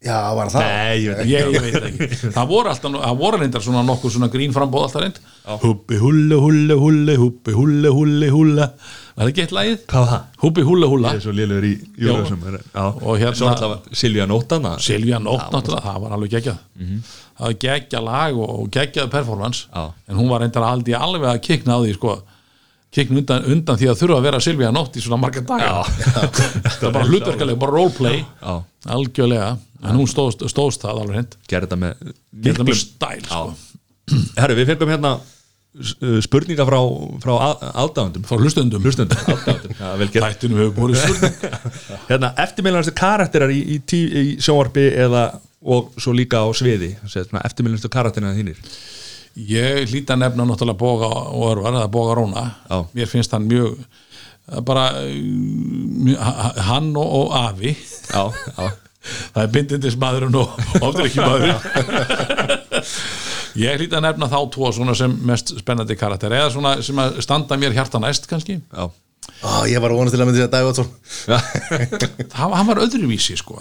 Já, 0.00 0.16
var 0.32 0.48
það? 0.48 0.62
Nei, 0.64 0.94
ég 1.04 1.10
veit 1.10 1.18
ekki. 1.20 1.32
Ég, 1.34 1.48
ég 1.52 1.64
veit 1.66 1.84
ekki. 1.90 2.28
Það 2.32 2.46
voru 2.48 2.70
alltaf, 2.70 2.94
það 3.02 3.18
voru 3.20 3.40
reyndar 3.42 3.64
svona 3.66 3.82
nokkur 3.84 4.12
svona 4.14 4.28
grín 4.32 4.54
frambóð 4.56 4.86
alltaf 4.86 5.02
reynd. 5.04 5.18
Húbbi 5.60 5.98
hulle 6.00 6.38
hulle 6.40 6.76
hulle 6.80 7.16
húbbi 7.20 7.52
hulle 7.56 7.92
hulle 7.92 8.30
hulle 8.32 8.66
Var 8.70 9.26
það 9.26 9.30
ekki 9.34 9.42
eitt 9.44 9.52
lagið? 9.52 9.78
Hvað 9.90 10.00
var 10.06 10.10
það? 10.14 10.22
Húbbi 10.40 10.64
hulle 10.70 10.88
hulle 10.88 11.10
Ég 11.12 11.18
er 11.20 11.24
svo 11.26 11.32
lélugur 11.36 11.66
í 11.68 11.72
Já, 12.00 12.84
Og 12.86 13.18
hérna- 13.20 13.36
Svo 13.36 13.48
alltaf 13.50 13.90
Silvía 14.00 14.26
Nótana 14.30 14.72
Silvía 14.80 15.18
Nótt 15.20 15.50
náttúrulega, 15.52 15.84
það 15.90 16.00
var 16.06 16.14
alveg 16.16 16.32
geggjað. 16.38 16.62
Það 17.36 17.44
var 17.50 17.56
geggjað 17.66 18.06
lag 18.08 18.38
og, 18.40 18.52
og 18.62 18.70
geggjað 18.78 19.10
performance. 19.12 19.66
Já. 19.74 19.84
en 20.08 20.16
hún 20.22 20.30
var 20.32 20.40
reyndar 20.46 20.64
aldrei 20.70 20.96
alveg 20.96 21.28
að 21.34 21.42
kikna 21.50 21.76
á 21.76 21.78
því 21.84 21.96
sko, 21.98 22.14
kikna 22.94 23.20
undan, 23.22 23.44
undan 23.54 23.78
því 23.78 23.88
að 23.92 23.98
þurfa 24.02 24.18
að 24.18 24.24
vera 24.26 24.42
Silvía 24.44 24.70
Nótt 24.74 24.96
í 24.98 25.02
svona 25.04 25.20
marga 25.22 25.42
daga. 25.46 25.82
Það 26.80 26.86
var 26.86 26.94
bara 26.96 27.08
hlutverkaleg, 27.10 27.58
bara 27.60 27.76
roleplay. 27.76 28.22
Já. 28.40 28.54
algjörlega, 28.96 29.50
en 29.86 29.98
hún 30.00 30.08
stóðst, 30.10 30.42
stóðst 30.50 30.82
það 30.86 31.02
alveg 31.04 31.18
hreint, 31.18 31.36
Gerði 31.50 31.68
þetta 31.68 31.78
með 31.84 32.08
miklum- 32.46 32.70
með 32.70 32.80
stæl 32.80 33.20
sko. 33.28 33.44
Herru, 34.40 34.56
við 34.58 34.72
fengum 34.72 34.90
hérna 34.90 35.12
uh, 35.20 36.16
spurninga 36.26 36.66
frá, 36.66 36.78
frá 37.22 37.34
aðdáðundum 37.70 38.26
frá 38.26 38.40
hlustundum, 38.40 38.82
þættinum 40.26 40.64
hefur 40.64 40.74
búið 40.80 40.98
spurning. 41.04 41.38
Hérna, 42.10 42.32
eftirmiljanstu 42.42 42.96
karakterar 42.98 43.54
í, 43.54 43.60
í, 43.76 43.78
tí, 43.86 44.02
í 44.10 44.24
sjónvarpi 44.42 44.88
eða 45.06 45.28
og 45.60 45.92
svo 46.00 46.14
líka 46.16 46.40
á 46.40 46.48
sviði 46.56 46.94
eftirmiljanstu 47.44 47.90
karakterina 47.92 48.32
þínir 48.32 48.56
ég 49.36 49.88
hlýta 49.90 50.16
nefna 50.18 50.44
náttúrulega 50.48 50.78
Boga 50.80 51.06
og 51.30 51.44
Örvar, 51.52 51.72
eða 51.80 51.90
Boga 51.90 52.14
Róna 52.18 52.44
Já. 52.70 52.78
mér 52.94 53.06
finnst 53.10 53.32
hann 53.32 53.46
mjög 53.48 53.76
bara 54.66 54.88
mjög- 55.06 56.18
ha- 56.18 56.54
hann 56.70 56.88
og, 56.96 57.12
og 57.20 57.34
Afi. 57.38 57.76
Já, 58.10 58.24
já, 58.58 58.70
það 59.34 59.42
er 59.44 59.52
bindindis 59.54 59.96
maðurinn 59.96 60.34
og 60.40 60.56
oftur 60.82 61.06
ekki 61.06 61.20
maðurinn 61.22 62.50
ég 63.60 63.78
hlýta 63.80 63.98
að 64.00 64.04
nefna 64.08 64.28
þá 64.30 64.38
tvo 64.54 64.72
svona 64.74 64.94
sem 64.98 65.14
mest 65.26 65.54
spennandi 65.58 65.96
karakter. 65.98 66.32
Eða 66.34 66.50
svona 66.54 66.74
sem 66.86 66.98
að 67.02 67.20
standa 67.24 67.56
mér 67.58 67.74
hjarta 67.76 67.98
næst 68.02 68.26
kannski. 68.30 68.58
Já, 68.74 68.90
Ó, 69.40 69.64
ég 69.68 69.80
var 69.80 69.92
að 69.92 69.98
vonast 70.00 70.12
til 70.12 70.20
að 70.20 70.28
myndi 70.28 70.40
þetta 70.42 70.58
Davíð 70.58 70.70
Oddsson 70.70 70.88
hann, 72.38 72.52
hann 72.58 72.68
var 72.68 72.80
öðruvísi 72.82 73.36
sko. 73.40 73.56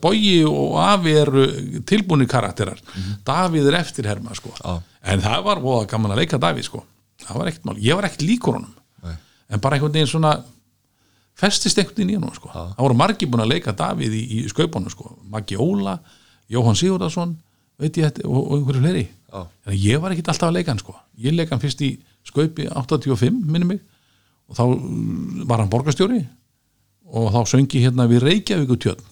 Bogi 0.00 0.38
og 0.48 0.78
Afi 0.80 1.12
eru 1.20 1.44
tilbúni 1.88 2.26
karakterar. 2.30 2.80
Davíð 3.26 3.68
er 3.68 3.78
eftirherma 3.82 4.36
sko. 4.38 4.52
Já. 4.60 4.78
en 5.12 5.24
það 5.24 5.44
var 5.48 5.60
voða 5.64 5.88
gaman 5.90 6.14
að 6.14 6.22
leika 6.22 6.40
Davíð 6.40 6.68
sko. 6.70 6.82
Það 7.24 7.40
var 7.40 7.50
ekkert 7.50 7.68
mál, 7.68 7.76
ég 7.84 7.98
var 7.98 8.08
ekkert 8.08 8.24
líkur 8.24 8.58
honum. 8.58 8.74
Nei. 9.04 9.16
en 9.52 9.60
bara 9.64 9.76
einhvern 9.76 9.92
veginn 9.96 10.08
svona 10.10 10.34
festist 11.36 11.80
einhvern 11.80 11.98
veginn 12.00 12.14
í 12.14 12.18
honum 12.20 12.36
sko. 12.36 12.52
Það 12.54 12.84
voru 12.86 12.98
margir 13.00 13.32
búin 13.32 13.44
að 13.44 13.52
leika 13.56 13.76
Davíð 13.76 14.16
í, 14.16 14.24
í 14.24 14.42
skaupunum 14.52 14.92
sko. 14.92 15.16
Maggi 15.32 15.58
Óla, 15.60 15.98
Jóhann 16.52 16.80
Sigurðarsson 16.80 17.36
veit 17.80 17.96
ég 18.00 18.08
þetta 18.08 18.28
og, 18.28 18.40
og 18.40 18.56
einhverju 18.60 18.84
fleiri. 18.84 19.08
En 19.66 19.76
ég 19.76 20.00
var 20.00 20.14
ekkert 20.14 20.32
alltaf 20.32 20.48
að 20.48 20.60
leika 20.60 20.72
hann 20.72 20.80
sko. 20.80 20.96
Ég 21.20 21.34
leika 21.36 21.56
hann 21.56 21.64
fyrst 21.64 21.82
í 21.84 21.96
skaupi 22.24 22.68
85 22.70 23.42
minni 23.44 23.74
mig 23.74 23.82
og 24.50 24.58
þá 24.58 24.64
mm, 24.68 25.44
var 25.48 25.62
hann 25.62 25.72
borgarstjóri 25.72 26.22
og 27.14 27.32
þá 27.34 27.40
söngi 27.54 27.82
hérna 27.84 28.08
við 28.10 28.24
Reykjavíku 28.28 28.78
tjörn 28.80 29.04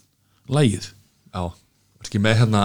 lægið, 0.53 0.89
já 1.33 1.43
er 2.03 2.09
ekki 2.09 2.23
með 2.23 2.41
hérna 2.43 2.63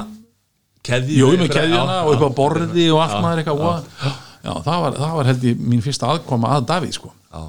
keðju 0.87 1.19
jú 1.19 1.29
með 1.35 1.53
keðjana 1.53 1.99
og 2.05 2.15
upp 2.15 2.25
á 2.25 2.37
borði 2.37 2.87
og 2.93 3.03
allt 3.03 3.21
maður 3.23 3.43
eitthvað 3.43 3.61
já, 3.61 4.09
já, 4.47 4.51
það, 4.65 4.81
var, 4.83 4.97
það 4.97 5.15
var 5.19 5.29
held 5.31 5.45
ég 5.49 5.61
mín 5.73 5.85
fyrsta 5.85 6.11
aðkoma 6.13 6.51
að 6.55 6.67
Davíð 6.71 6.97
sko 6.97 7.11
já. 7.13 7.43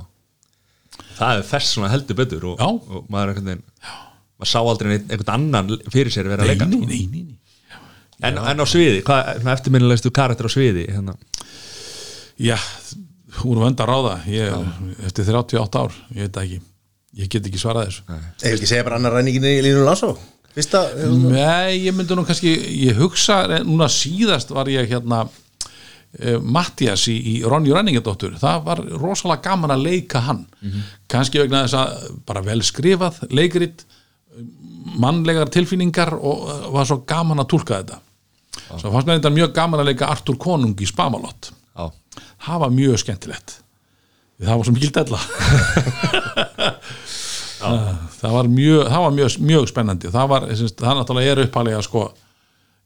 það 1.19 1.33
er 1.33 1.49
þess 1.53 1.75
svona 1.75 1.91
heldur 1.93 2.19
betur 2.19 2.47
og, 2.53 2.63
og 2.63 3.11
maður 3.13 3.35
einhvern 3.35 3.51
veginn 3.53 3.67
maður 4.39 4.53
sá 4.53 4.59
aldrei 4.61 4.95
einhvern 4.99 5.35
annan 5.35 5.75
fyrir 5.91 6.15
sér 6.15 6.31
vera 6.31 6.47
að 6.47 6.53
leika 6.53 6.69
sko. 6.69 6.81
nei, 6.85 7.03
nei, 7.11 7.25
nei. 7.25 7.83
en, 8.29 8.41
en 8.53 8.65
á 8.65 8.67
sviði, 8.69 9.03
hvað 9.07 9.53
eftirminnilegstu 9.57 10.15
karakter 10.15 10.51
á 10.51 10.51
sviði 10.53 10.87
hérna? 10.93 11.17
já, 12.39 12.59
úr 13.45 13.61
vönd 13.63 13.81
að 13.83 13.91
ráða. 13.93 14.17
Ég, 14.31 14.73
eftir 15.07 15.29
38 15.29 15.83
ár, 15.83 15.95
ég 16.15 16.29
veit 16.29 16.43
ekki. 16.43 16.61
Ég 17.19 17.31
get 17.33 17.47
ekki 17.49 17.61
svarað 17.61 17.89
þessu. 17.89 18.19
Vil 18.43 18.57
ekki 18.57 18.69
segja 18.71 18.87
bara 18.87 18.99
annar 19.01 19.17
ræninginni 19.17 19.59
í 19.59 19.63
Línu 19.65 19.85
Lansó 19.87 20.13
Fyrsta, 20.55 20.81
Nei, 21.23 21.85
ég 21.85 21.95
myndi 21.95 22.17
nú 22.17 22.25
kannski 22.27 22.51
ég 22.83 22.97
hugsa, 22.99 23.43
núna 23.67 23.87
síðast 23.93 24.51
var 24.55 24.71
ég 24.73 24.89
hérna 24.91 25.21
uh, 25.29 26.39
Mattias 26.43 27.05
í, 27.13 27.15
í 27.15 27.35
Ronny 27.47 27.71
Renningadóttur 27.75 28.35
það 28.41 28.65
var 28.67 28.83
rosalega 28.99 29.45
gaman 29.45 29.75
að 29.77 29.85
leika 29.87 30.25
hann. 30.27 30.43
Kannski 31.11 31.43
vegna 31.43 31.63
þess 31.67 31.79
að 31.79 32.19
bara 32.29 32.43
vel 32.49 32.59
skrifað, 32.67 33.21
leikrit 33.31 33.85
mannlegar 34.99 35.51
tilfinningar 35.53 36.17
og 36.17 36.49
uh, 36.49 36.67
var 36.75 36.89
svo 36.89 37.03
gaman 37.09 37.45
að 37.45 37.51
túlka 37.55 37.83
þetta. 37.83 38.03
Svo 38.69 38.91
fannst 38.91 39.07
mér 39.09 39.21
þetta 39.21 39.35
mjög 39.37 39.55
gaman 39.57 39.85
að 39.85 39.93
leika 39.93 40.11
Artur 40.11 40.41
Konung 40.41 40.75
í 40.81 40.89
Spamalott 40.89 41.53
það 42.47 42.63
var 42.65 42.77
mjög 42.77 43.03
skemmtilegt. 43.05 43.59
Það 44.39 44.55
var 44.55 44.69
svo 44.69 44.77
mikil 44.77 44.95
della. 44.95 45.21
Það 47.59 48.35
var 48.35 48.49
mjög 48.51 48.85
það 48.87 49.03
var 49.03 49.15
mjög, 49.15 49.37
mjög 49.43 49.65
spennandi. 49.71 50.11
Það 50.15 50.29
var, 50.31 50.45
sem 50.55 50.69
sagt, 50.71 50.83
það 50.83 50.99
náttúrulega 51.01 51.33
er 51.33 51.41
uppalega 51.43 51.81
sko, 51.83 52.05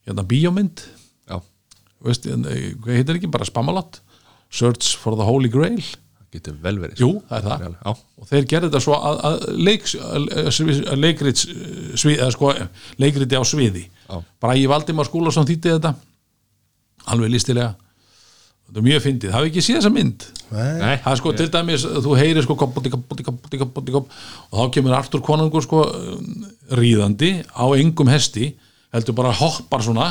hérna 0.08 0.24
bíómynd. 0.28 0.80
Veist, 2.02 2.24
hvað 2.26 2.96
heitir 2.96 3.18
ekki, 3.18 3.30
bara 3.30 3.46
Spamalot? 3.46 4.00
Search 4.52 4.96
for 4.98 5.16
the 5.18 5.26
Holy 5.26 5.50
Grail. 5.52 5.78
Það 5.82 6.38
getur 6.38 6.56
vel 6.64 6.80
verið. 6.82 7.02
Jú, 7.04 7.10
það 7.28 7.36
er 7.38 7.46
það. 7.46 7.76
Já, 7.76 7.92
og 8.18 8.30
þeir 8.32 8.48
gerðu 8.50 8.70
þetta 8.70 8.82
svo 8.86 8.96
að, 8.96 9.20
að, 9.28 9.44
leiks, 9.68 9.94
að, 10.00 10.26
að 10.82 10.98
leikrit 11.04 11.44
svið, 11.44 12.16
eða 12.16 12.30
sko, 12.34 12.50
leikriti 13.04 13.38
á 13.38 13.44
sviði. 13.46 13.84
Já. 14.08 14.16
Bragi 14.42 14.66
Valdimar 14.72 15.08
Skúlason 15.08 15.48
þýtti 15.48 15.76
þetta 15.76 15.94
alveg 17.12 17.32
listilega 17.36 17.70
þetta 18.72 18.80
er 18.80 18.86
mjög 18.86 19.02
fyndið, 19.04 19.32
hafi 19.36 19.50
ekki 19.50 19.62
séð 19.66 19.78
þessa 19.78 19.92
mynd 19.92 20.22
Nei, 20.52 20.94
það 21.02 21.10
er 21.10 21.18
sko 21.20 21.32
til 21.36 21.46
dæmis, 21.52 21.82
þú 21.84 22.14
heyrir 22.16 22.44
sko 22.46 22.54
kopp, 22.56 22.78
kopp, 22.80 23.10
kopp, 23.26 23.42
kopp, 23.60 23.90
kopp, 23.92 24.14
og 24.48 24.62
þá 24.62 24.72
kemur 24.72 24.94
Artur 24.96 25.22
Konungur 25.24 25.64
sko 25.64 25.82
ríðandi 26.80 27.34
á 27.52 27.64
engum 27.76 28.08
hesti 28.12 28.54
heldur 28.96 29.16
bara 29.18 29.32
hoppar 29.36 29.84
svona 29.84 30.08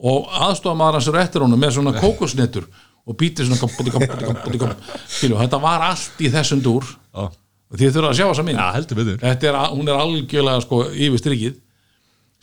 og 0.00 0.32
aðstofa 0.32 0.76
maður 0.80 0.98
hans 0.98 1.08
er 1.12 1.20
eftir 1.26 1.44
honum 1.44 1.60
með 1.60 1.76
svona 1.76 1.94
kókosnetur 2.00 2.66
og 3.04 3.18
býtir 3.20 3.44
svona 3.44 3.60
kopp, 3.60 3.76
kopp, 3.76 4.08
kopp, 4.16 4.48
kopp, 4.64 4.92
Skilu, 5.04 5.36
þetta 5.42 5.60
var 5.60 5.84
allt 5.90 6.24
í 6.24 6.32
þessum 6.32 6.64
dúr 6.64 6.88
já, 6.88 7.28
og 7.28 7.76
þið 7.80 7.98
þurfa 7.98 8.14
að 8.14 8.16
sjá 8.16 8.26
þessa 8.30 8.46
mynd 8.48 8.60
já, 8.62 8.66
heldur 8.78 9.00
betur 9.02 9.20
Þetta 9.20 9.50
er, 9.50 9.60
hún 9.76 9.92
er 9.92 10.00
algjörlega 10.00 10.64
sko 10.64 10.80
yfir 10.88 11.20
strikið 11.20 11.60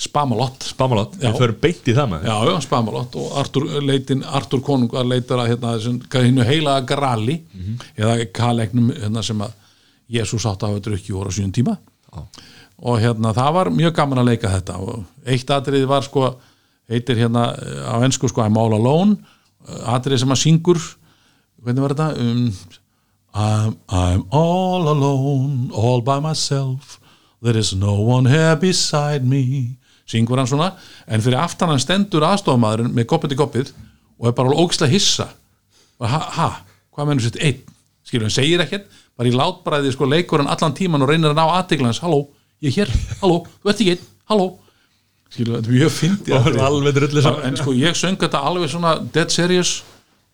Spamalott 0.01 0.63
Spamalott, 0.65 1.15
við 1.21 1.35
förum 1.37 1.57
beint 1.61 1.89
í 1.91 1.93
það 1.93 2.07
með 2.15 2.23
Já, 2.25 2.35
já, 2.49 2.53
Spamalott 2.65 3.15
og 3.21 3.35
Artur, 3.41 3.65
leitin, 3.85 4.23
Artur 4.25 4.61
Konung 4.65 4.89
var 4.95 5.05
leitar 5.05 5.37
að 5.43 5.51
hérna, 5.53 5.73
þessum- 5.77 5.99
hvað 6.09 6.25
hinnu 6.29 6.45
heilaga 6.47 6.85
grali 6.89 7.35
eða 7.97 8.15
kalegnum 8.33 8.89
hérna, 8.95 9.21
sem 9.23 9.43
að 9.45 9.51
Jésús 10.11 10.45
átt 10.49 10.63
að 10.65 10.73
hafa 10.73 10.83
drukki 10.87 11.13
úr 11.15 11.29
á 11.29 11.31
sínum 11.31 11.53
tíma. 11.55 11.77
Og 12.81 12.97
hérna 12.99 13.29
það 13.37 13.53
var 13.53 13.69
mjög 13.69 13.93
gaman 13.95 14.17
að 14.23 14.29
leika 14.31 14.49
þetta. 14.49 14.79
Og 14.81 15.05
eitt 15.25 15.45
atriði 15.53 15.85
var 15.87 16.01
sko 16.01 16.35
heitir 16.89 17.15
hérna 17.21 17.45
eh, 17.61 17.85
á 17.87 17.95
ennsku 18.03 18.27
sko 18.27 18.41
I'm 18.43 18.57
all 18.57 18.73
alone. 18.73 19.15
Eh, 19.69 19.83
atriði 19.93 20.19
sem 20.25 20.33
að 20.33 20.41
syngur 20.41 20.81
hvernig 21.61 21.85
var 21.85 21.93
þetta? 21.93 22.09
Um, 22.19 22.51
I'm, 23.33 23.75
I'm 23.87 24.23
all 24.31 24.89
alone 24.89 25.69
all 25.77 26.01
by 26.01 26.19
myself. 26.19 26.97
There 27.41 27.55
is 27.57 27.71
no 27.73 27.93
one 28.01 28.25
here 28.29 28.55
beside 28.55 29.23
me 29.25 29.77
syngur 30.11 30.41
hann 30.41 30.49
svona 30.49 30.73
en 31.07 31.23
fyrir 31.23 31.39
aftan 31.41 31.71
hann 31.71 31.81
stendur 31.81 32.25
aðstofamaðurinn 32.27 32.93
með 32.95 33.07
goppið 33.11 33.33
til 33.33 33.39
goppið 33.41 33.71
og 34.21 34.29
er 34.29 34.35
bara 34.37 34.55
ógislega 34.55 34.91
hissa. 34.93 35.27
Og 36.01 36.09
ha, 36.09 36.19
ha, 36.37 36.49
hvað 36.93 37.09
mennur 37.09 37.25
sitt 37.25 37.39
einn? 37.41 37.61
Skilur 38.05 38.27
hann 38.27 38.33
segir 38.33 38.61
ekkert, 38.63 38.89
bara 39.17 39.29
í 39.29 39.35
látbræði 39.35 39.93
sko 39.95 40.09
leikur 40.09 40.41
hann 40.41 40.51
allan 40.51 40.75
tíman 40.77 41.05
og 41.05 41.11
reynir 41.11 41.31
að 41.31 41.39
ná 41.39 41.45
aðteglans 41.59 42.01
halló, 42.03 42.25
ég 42.61 42.73
er 42.73 42.81
hér, 42.81 42.91
halló, 43.21 43.43
þú 43.61 43.71
ert 43.71 43.83
ekki 43.83 43.95
einn. 43.95 44.09
Halló, 44.31 44.47
skilur 45.31 45.59
þetta 45.59 45.71
er 45.71 45.77
mjög 45.77 46.37
atriði. 46.39 46.61
alveg 46.67 46.97
drullu 46.97 47.23
saman. 47.25 47.47
en 47.47 47.59
sko 47.59 47.75
ég 47.77 47.97
söng 47.97 48.19
þetta 48.21 48.43
alveg 48.49 48.71
svona 48.71 48.97
dead 49.13 49.33
serious 49.33 49.81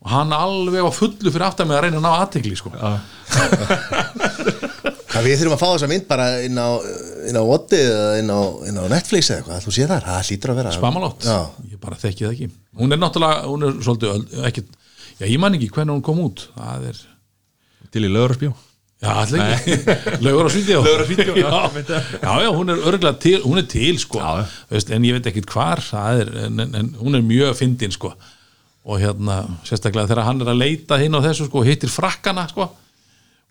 og 0.02 0.12
hann 0.12 0.34
alveg 0.34 0.86
á 0.86 0.90
fullu 0.94 1.32
fyrir 1.32 1.46
aftan 1.48 1.68
með 1.70 1.78
að 1.78 1.84
reyna 1.86 2.00
að 2.00 2.06
ná 2.06 2.12
aðtegli 2.22 2.58
sko. 2.58 2.74
Hvað 5.18 5.26
við 5.26 5.40
þurfum 5.40 5.54
að 5.56 5.58
fá 5.58 5.68
þessa 5.72 5.86
mynd 5.90 6.04
bara 6.06 6.26
inn 6.46 6.58
á, 6.62 6.68
inn 7.26 7.34
á 7.34 7.42
Oddi 7.42 7.78
eða 7.82 8.10
inn 8.20 8.28
á, 8.30 8.40
inn 8.70 8.76
á 8.78 8.84
Netflix 8.92 9.30
eða 9.32 9.40
eitthvað, 9.40 9.64
þú 9.64 9.72
sé 9.74 9.86
þar, 9.90 10.04
það 10.06 10.28
hlýtur 10.28 10.52
að 10.52 10.58
vera 10.60 10.74
Spamalott, 10.76 11.26
Já, 11.26 11.38
ég 11.72 11.80
bara 11.82 11.98
þekki 11.98 12.26
það 12.26 12.34
ekki. 12.36 12.48
Hún 12.78 12.94
er 12.94 13.02
náttúrulega, 13.02 13.40
hún 13.50 13.66
er 13.66 13.80
svolítið 13.82 14.38
ekkit, 14.46 14.70
já 15.18 15.26
ég 15.26 15.42
man 15.42 15.58
ekki 15.58 15.70
hvernig 15.74 15.96
hún 15.96 16.06
kom 16.06 16.22
út. 16.22 16.44
Það 16.54 16.86
er, 16.92 17.02
Til 17.90 18.06
í 18.06 18.14
lögurspjó 18.14 18.54
já 19.02 19.10
allir 19.24 19.44
ekki. 19.58 19.76
Lögur 20.28 20.46
á 20.46 20.50
svídeó 20.54 20.80
Laugar 20.86 21.02
á 21.02 21.06
Svídeó, 21.10 21.34
já, 21.34 21.50
já, 22.22 22.32
já, 22.46 22.48
hún 22.54 22.70
er 22.70 22.80
örgulega 22.82 23.18
til 23.26 23.38
hún 23.42 23.58
er 23.58 23.70
til 23.74 23.98
sko. 23.98 24.22
Veist, 24.70 24.90
en 24.94 25.06
ég 25.06 25.18
veit 25.18 25.30
ekkit 25.32 25.50
hvar 25.50 25.82
það 25.82 26.22
er, 26.22 26.34
en, 26.46 26.62
en, 26.62 26.74
en 26.78 26.96
hún 27.02 27.18
er 27.18 27.26
mjög 27.26 27.58
fyndin 27.58 27.94
sko. 27.94 28.14
Og 28.86 29.02
hérna, 29.02 29.42
sérstaklega 29.66 30.12
þegar 30.12 30.28
hann 30.30 30.46
er 30.46 30.54
að 30.54 30.62
leita 30.62 30.98
hinn 31.02 31.18
á 31.18 31.26
þessu 31.26 31.50
sko, 31.50 31.64
og 31.64 31.66
hittir 31.74 31.90
frakkana 31.90 32.46
sko 32.54 32.70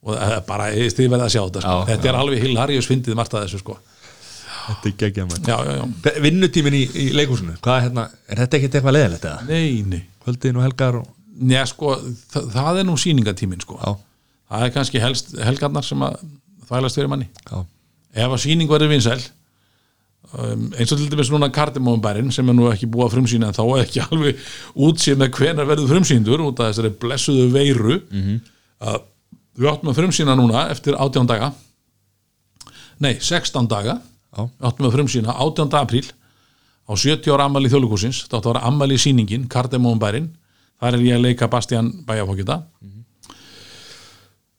og 0.06 0.14
það 0.16 0.34
er 0.38 0.44
bara, 0.48 0.70
ég 0.78 0.96
þið 0.98 1.12
verða 1.14 1.28
að 1.28 1.34
sjá 1.36 1.42
þetta 1.44 1.64
sko. 1.64 1.76
Já, 1.78 1.88
þetta 1.92 2.10
er 2.12 2.18
alveg 2.22 2.44
hilarious 2.46 2.90
fyndið 2.90 3.18
margt 3.20 3.36
að 3.38 3.46
þessu 3.48 3.62
sko. 3.64 3.78
Þetta 4.68 4.90
er 4.90 4.96
geggja 5.00 5.26
mann 5.28 5.46
já, 5.48 5.58
já, 5.64 5.76
já, 5.80 6.16
Vinnutímin 6.26 6.76
í, 6.76 6.82
í 6.92 7.06
leikúsinu, 7.16 7.54
hvað 7.64 7.78
er 7.78 7.86
hérna 7.86 8.04
Er 8.28 8.42
þetta 8.42 8.58
ekkert 8.58 8.74
eitthvað 8.76 8.96
leðilegt 8.98 9.28
eða? 9.30 9.46
nei, 9.48 9.78
nei. 9.88 10.02
Kvöldin 10.26 10.60
og 10.60 10.66
helgar 10.66 10.98
og 11.00 11.08
Njá, 11.38 11.62
sko, 11.70 11.94
það, 12.34 12.48
það 12.56 12.80
er 12.82 12.86
nú 12.88 12.96
sýningatíminn 12.98 13.62
sko. 13.62 13.78
Já, 13.78 13.92
það 14.50 14.64
er 14.66 14.72
kannski 14.76 15.02
helst 15.04 15.36
helgarnar 15.38 15.86
sem 15.86 16.02
að 16.08 16.16
þvælast 16.68 16.98
fyrir 17.00 17.12
manni. 17.14 17.28
Já, 17.46 17.60
ef 18.26 18.34
að 18.34 18.42
sýning 18.44 18.72
verður 18.72 18.90
vinsæl 18.92 19.20
um, 20.34 20.64
eins 20.74 20.92
og 20.92 21.00
til 21.00 21.10
dæmis 21.12 21.30
núna 21.32 21.50
kardimóðumbærin 21.54 22.34
sem 22.34 22.50
er 22.50 22.58
nú 22.58 22.68
ekki 22.72 22.90
búið 22.92 23.06
að 23.08 23.14
frumsýna 23.16 23.52
en 23.52 23.58
þá 23.58 23.64
er 23.68 23.84
ekki 23.86 24.04
alveg 24.08 24.42
útsýð 24.88 25.22
með 25.22 25.32
hvenar 25.38 25.70
verður 25.70 25.94
frumsýndur 25.94 26.44
út 26.48 26.64
af 26.64 26.72
þessari 26.74 26.94
blessuðu 27.06 27.46
veiru 27.54 28.00
að 28.82 29.00
við 29.58 29.72
áttum 29.72 29.92
að 29.92 30.00
frumsýna 30.02 30.36
núna 30.38 30.68
eftir 30.72 30.98
18 30.98 31.30
daga 31.30 31.52
nei, 33.04 33.18
16 33.20 33.70
daga 33.70 34.00
Já. 34.00 34.46
við 34.46 34.70
áttum 34.70 34.90
að 34.90 34.98
frumsýna 34.98 35.38
18. 35.38 35.78
apríl 35.80 36.06
á 36.88 36.94
70 36.94 37.34
ára 37.34 37.48
ammali 37.50 37.72
þjóðlíkúsins 37.72 38.24
þetta 38.26 38.40
átti 38.40 38.48
að 38.48 38.54
vera 38.54 38.68
ammali 38.70 38.98
sýningin, 39.02 39.48
kardimóðumbærin 39.52 40.30
þar 40.78 40.98
er 40.98 41.06
ég 41.08 41.18
að 41.18 41.26
leika 41.26 41.50
Bastian 41.52 41.92
Bæjafókita 42.08 42.62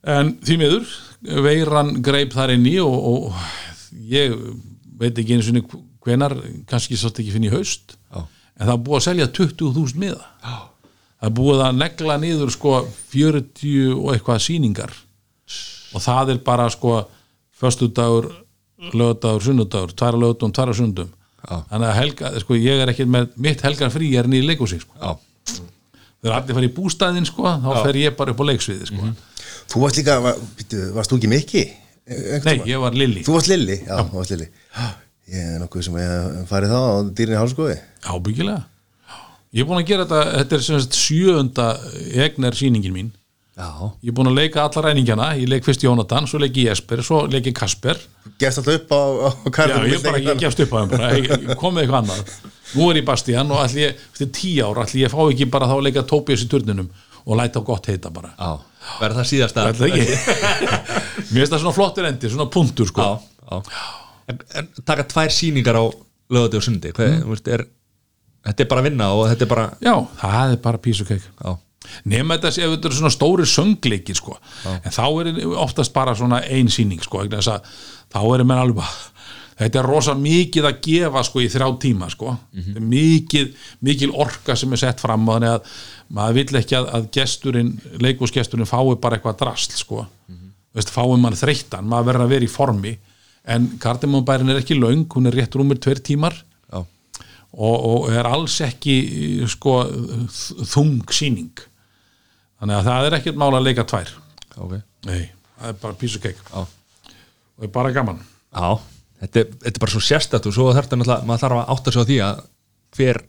en 0.09 0.35
því 0.45 0.59
miður 0.61 0.91
veiran 1.45 1.97
greip 2.05 2.35
þar 2.35 2.55
inn 2.55 2.67
í 2.69 2.79
og, 2.83 2.95
og 2.95 4.03
ég 4.09 4.35
veit 4.99 5.19
ekki 5.19 5.37
einu 5.37 5.47
sinni 5.47 5.65
hvenar 6.05 6.35
kannski 6.69 6.99
sátt 6.99 7.21
ekki 7.21 7.35
finn 7.35 7.47
í 7.49 7.53
haust 7.53 7.97
Já. 7.97 8.25
en 8.59 8.71
það 8.71 8.83
búið 8.87 9.01
að 9.01 9.07
selja 9.09 9.31
20.000 9.41 10.03
miða 10.03 10.27
Já. 10.43 10.59
Það 11.19 11.29
er 11.29 11.37
búið 11.39 11.63
að 11.67 11.79
negla 11.83 12.17
niður 12.23 12.53
sko 12.55 12.75
40 13.13 13.95
og 13.97 14.11
eitthvað 14.15 14.43
sýningar. 14.45 14.93
Og 15.97 16.05
það 16.05 16.35
er 16.35 16.43
bara 16.45 16.69
sko 16.71 16.99
föstudagur 17.59 18.29
lögadagur, 18.95 19.43
sunnudagur, 19.43 19.95
tværa 19.99 20.19
lögadum, 20.21 20.53
tværa 20.55 20.75
sunnudum 20.77 21.09
Já. 21.43 21.57
þannig 21.71 21.89
að 21.89 21.97
helga, 21.99 22.31
sko, 22.43 22.59
ég 22.59 22.83
er 22.83 22.93
ekki 22.93 23.07
með 23.11 23.33
mitt 23.43 23.63
helgar 23.65 23.91
frí 23.95 24.11
er 24.19 24.29
nýr 24.31 24.47
leikúsi 24.47 24.79
sko. 24.83 24.95
Já, 24.99 25.65
þegar 26.23 26.37
allir 26.37 26.59
fara 26.59 26.69
í 26.69 26.73
bústæðin 26.77 27.27
sko, 27.27 27.47
þá 27.63 27.69
fer 27.87 27.99
ég 27.99 28.17
bara 28.19 28.35
upp 28.35 28.43
á 28.43 28.49
leiksviði 28.51 28.89
sko. 28.91 29.03
Mhm. 29.03 29.27
Þú 29.69 29.83
varst 29.83 30.01
líka, 30.01 30.17
var, 30.25 30.39
varst 30.97 31.13
þú 31.13 31.19
ekki 31.19 31.31
mikki? 31.33 31.65
nei, 32.45 32.57
ég 32.71 32.81
var 32.81 32.95
Lilli. 32.97 33.23
Þú 33.27 33.35
varst 33.37 33.51
Lilli, 33.51 33.77
já, 33.85 33.97
þú 34.01 34.21
varst 34.21 34.35
Lilli. 34.35 34.49
Ég 35.29 35.45
er 35.45 35.59
nokkuð 35.61 35.83
sem 35.85 35.97
ég 36.01 36.09
hef 36.09 36.49
farið 36.49 36.71
þá 36.73 36.79
á 36.81 36.93
dýrinni 37.13 37.37
hálskóði 37.37 37.75
ábyggilega 38.09 38.63
ég 39.55 39.63
er 39.63 39.69
búin 39.69 39.81
að 39.81 39.89
gera 39.91 40.05
þetta, 40.07 40.35
þetta 40.39 40.57
er 40.57 40.67
sem 40.67 40.83
sagt 40.83 40.99
sjöunda 40.99 41.69
egnar 42.27 42.59
sýningin 42.59 42.95
mín. 42.95 43.15
Já, 43.59 43.91
ég 44.05 44.13
er 44.13 44.15
búin 44.15 44.31
að 44.31 44.37
leika 44.39 44.63
alla 44.63 44.85
ræningjana 44.85 45.33
ég 45.35 45.49
leik 45.51 45.65
fyrst 45.67 45.83
Jónatan, 45.83 46.29
svo 46.31 46.39
leik 46.39 46.55
ég 46.61 46.69
Jesper 46.71 47.03
svo 47.03 47.25
leik 47.27 47.49
ég 47.51 47.57
Kasper. 47.59 47.99
Gefst 48.39 48.61
alltaf 48.61 48.77
upp 48.79 48.93
á, 48.95 49.03
á 49.27 49.29
Já, 49.67 49.81
ég, 49.89 50.05
bara, 50.05 50.21
ég 50.23 50.39
gefst 50.39 50.63
upp 50.63 50.75
á 50.75 50.79
þeim 50.79 50.93
bara, 50.93 51.09
ég, 51.17 51.27
ég 51.27 51.59
kom 51.59 51.75
með 51.75 51.89
eitthvað 51.89 52.05
annað. 52.05 52.33
Nú 52.77 52.87
er 52.93 53.01
ég 53.01 53.09
Bastian 53.09 53.51
og 53.51 53.63
allir 53.65 53.89
ég, 53.89 54.05
eftir 54.13 54.31
tíu 54.37 54.69
ár 54.69 54.79
allir 54.85 55.03
ég 55.03 55.11
fá 55.11 55.19
ekki 55.25 55.49
bara 55.51 55.67
þá 55.67 55.75
að 55.75 55.85
leika 55.89 56.05
Tobias 56.07 56.45
í 56.45 56.49
turninum 56.53 56.93
og 57.25 57.41
læta 57.41 57.59
á 57.59 57.67
gott 57.67 57.91
heita 57.91 58.13
bara. 58.15 58.31
Já. 58.39 58.53
Verða 59.01 59.25
það 59.25 59.31
síðasta? 59.33 59.65
Er 59.69 59.79
það 59.81 59.89
ekki? 59.89 60.07
Mér 61.33 61.43
finnst 61.43 61.57
það 61.57 61.63
svona 61.65 61.77
flottir 61.77 62.09
endi, 62.09 62.31
svona 62.31 62.47
punktur 62.53 62.89
sko. 62.89 63.09
Já, 63.09 63.59
já. 63.59 63.89
En, 64.29 64.39
en 64.61 64.71
taka 64.85 65.09
tvær 65.09 65.35
sýningar 65.35 65.81
á 65.81 65.85
lögati 66.31 66.61
og 66.61 66.65
sundi 66.65 66.93
hvað, 66.95 67.15
mm. 67.17 67.29
veist, 67.33 67.51
er, 67.53 67.65
Þetta 68.47 68.65
er 68.65 68.69
bara 68.71 68.85
að 68.85 68.91
vinna 68.91 69.09
og 69.15 69.25
þetta 69.33 69.45
er 69.45 69.51
bara 69.51 69.67
Já, 69.83 69.95
það 70.21 70.53
er 70.53 70.63
bara 70.69 70.83
písu 70.85 71.07
keik 71.09 71.25
Já, 71.25 71.57
Nefn 72.09 72.35
þetta 72.35 72.51
ef 72.53 72.73
þetta 72.75 72.89
eru 72.91 72.99
svona 72.99 73.13
stóri 73.15 73.47
söngleikir 73.49 74.19
sko. 74.19 74.35
En 74.69 74.93
þá 74.93 75.05
er 75.23 75.31
oftast 75.63 75.95
bara 75.95 76.15
svona 76.19 76.43
ein 76.45 76.69
sýning 76.73 77.01
sko, 77.05 77.25
þá 77.29 78.21
er 78.35 78.45
menn 78.45 78.61
alveg 78.61 78.97
Þetta 79.59 79.81
er 79.81 79.89
rosa 79.91 80.15
mikið 80.15 80.67
að 80.69 80.77
gefa 80.87 81.23
sko 81.27 81.41
í 81.43 81.49
þrjá 81.51 81.67
tíma 81.83 82.07
sko. 82.13 82.37
Þetta 82.55 82.79
er 82.79 82.85
mikið, 82.93 83.49
mikil 83.89 84.13
orka 84.15 84.55
sem 84.57 84.75
er 84.75 84.81
sett 84.85 85.03
fram 85.03 85.25
þannig 85.27 85.57
að 85.57 85.73
maður 86.15 86.37
vill 86.37 86.61
ekki 86.61 86.77
að, 86.79 86.87
að 86.95 87.09
gesturinn, 87.17 87.73
leikúsgesturinn 87.99 88.71
fái 88.71 88.95
bara 89.03 89.19
eitthvað 89.19 89.41
drasl 89.43 89.75
sko. 89.75 90.05
Veist, 90.79 90.93
fái 90.95 91.17
mann 91.19 91.35
þreyttan, 91.35 91.89
maður 91.91 92.13
verður 92.13 92.27
að 92.29 92.35
vera 92.37 92.47
í 92.47 92.53
formi. 92.53 92.95
En 93.49 93.67
kardimonbærin 93.83 94.53
er 94.55 94.61
ekki 94.63 94.79
löng, 94.79 95.09
hún 95.11 95.27
er 95.27 95.35
rétt 95.41 95.59
rúmur 95.59 95.81
tver 95.83 95.99
tímar 96.07 96.39
og, 97.55 97.77
og 97.89 98.09
er 98.13 98.29
alls 98.29 98.59
ekki 98.65 98.97
sko 99.49 99.79
þung 100.69 101.01
sýning. 101.15 101.65
Þannig 102.59 102.81
að 102.81 102.89
það 102.91 103.07
er 103.09 103.17
ekkert 103.21 103.39
mál 103.41 103.53
að 103.55 103.67
leika 103.69 103.87
tvær. 103.89 104.13
ok 104.59 104.77
Nei, 105.07 105.29
það 105.61 105.69
er 105.73 105.81
bara 105.83 105.95
písu 106.01 106.19
keik 106.23 106.39
og 106.59 106.69
er 107.63 107.71
bara 107.75 107.93
gaman. 107.95 108.19
já 108.53 108.79
þetta, 109.23 109.41
er, 109.41 109.51
þetta 109.63 109.77
er 109.77 109.83
bara 109.85 109.93
svo 109.95 110.03
sérstætt 110.03 110.47
og 110.51 110.55
svo 110.55 110.69
þarf 110.75 110.89
þetta 110.89 110.99
náttúrulega, 110.99 111.27
maður 111.29 111.43
þarf 111.45 111.59
að 111.61 111.73
átta 111.75 111.93
sig 111.95 112.03
á 112.03 112.09
því 112.09 112.19
að 112.27 112.41
hver 112.99 113.21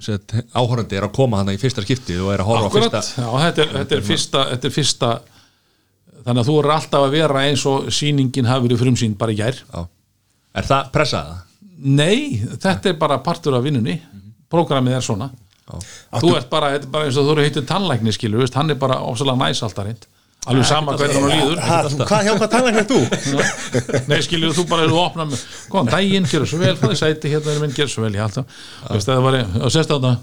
set, 0.00 0.34
áhorandi 0.56 0.96
er 1.00 1.06
að 1.08 1.14
koma 1.16 1.40
hana 1.40 1.54
í 1.56 1.60
fyrsta 1.60 1.84
skipti 1.84 2.16
og 2.20 2.30
er 2.34 2.42
að 2.44 2.50
horfa 2.50 2.68
Akkurat, 2.70 2.88
á 2.88 3.00
fyrsta 3.00 3.22
já, 3.24 3.28
þetta, 3.46 3.64
er, 3.64 3.72
þetta, 3.78 3.96
er 3.98 4.06
fyrsta, 4.10 4.44
þetta 4.52 4.68
er 4.70 4.74
fyrsta 4.76 5.10
þannig 6.20 6.40
að 6.42 6.48
þú 6.50 6.56
er 6.60 6.70
alltaf 6.76 7.06
að 7.06 7.16
vera 7.16 7.44
eins 7.48 7.64
og 7.68 7.88
sýningin 7.96 8.48
hafi 8.48 8.66
verið 8.68 8.82
frumsýnd 8.84 9.18
bara 9.20 9.32
í 9.34 9.40
gær 9.40 9.60
Já. 9.64 9.80
Er 10.60 10.66
það 10.66 10.88
pressaða? 10.94 11.36
Nei, 11.80 12.40
þetta 12.60 12.90
er 12.92 12.96
bara 13.00 13.18
partur 13.24 13.56
af 13.56 13.64
vinnunni. 13.64 13.96
Prógramið 14.50 14.96
er 14.98 15.04
svona. 15.06 15.30
Þú 16.20 16.32
ert 16.36 16.48
bara, 16.50 16.72
þetta 16.74 16.88
er 16.88 16.94
bara 16.94 17.06
eins 17.06 17.18
og 17.20 17.28
þú 17.28 17.34
eru 17.36 17.44
heitir 17.46 17.64
tannlækni 17.68 18.12
skilu, 18.16 18.40
veist, 18.42 18.56
hann 18.58 18.72
er 18.74 18.78
bara 18.80 18.96
ofsalega 19.06 19.38
næs 19.46 19.60
alltaf 19.62 19.86
reynd 19.86 20.08
alveg 20.48 20.64
sama 20.66 20.94
hvernig 20.96 21.20
hann 21.20 21.30
líður. 21.30 21.58
Hvað 22.08 22.22
hjá 22.26 22.32
hvað 22.40 22.50
tannlæknir 22.54 22.86
þú? 22.88 23.00
Nei, 24.10 24.18
skilur 24.24 24.54
þú 24.56 24.64
bara, 24.70 24.86
þú 24.88 24.98
opna 25.02 25.26
með 25.28 25.42
góðan 25.70 25.90
daginn, 25.92 26.26
gerðu 26.32 26.48
svo 26.48 26.58
vel, 26.62 26.72
það 26.80 26.94
er 26.94 27.00
sæti 27.02 27.32
hérna 27.34 27.52
er 27.54 27.60
minn, 27.60 27.74
gerðu 27.76 27.92
svo 27.92 28.04
vel, 28.06 28.14
ég 28.16 28.24
alltaf. 28.24 28.60
Veist, 28.88 29.10
það 29.12 29.24
var, 29.28 29.36
og 29.60 29.74
sérst 29.76 29.92
á 29.92 29.96
þetta 30.00 30.14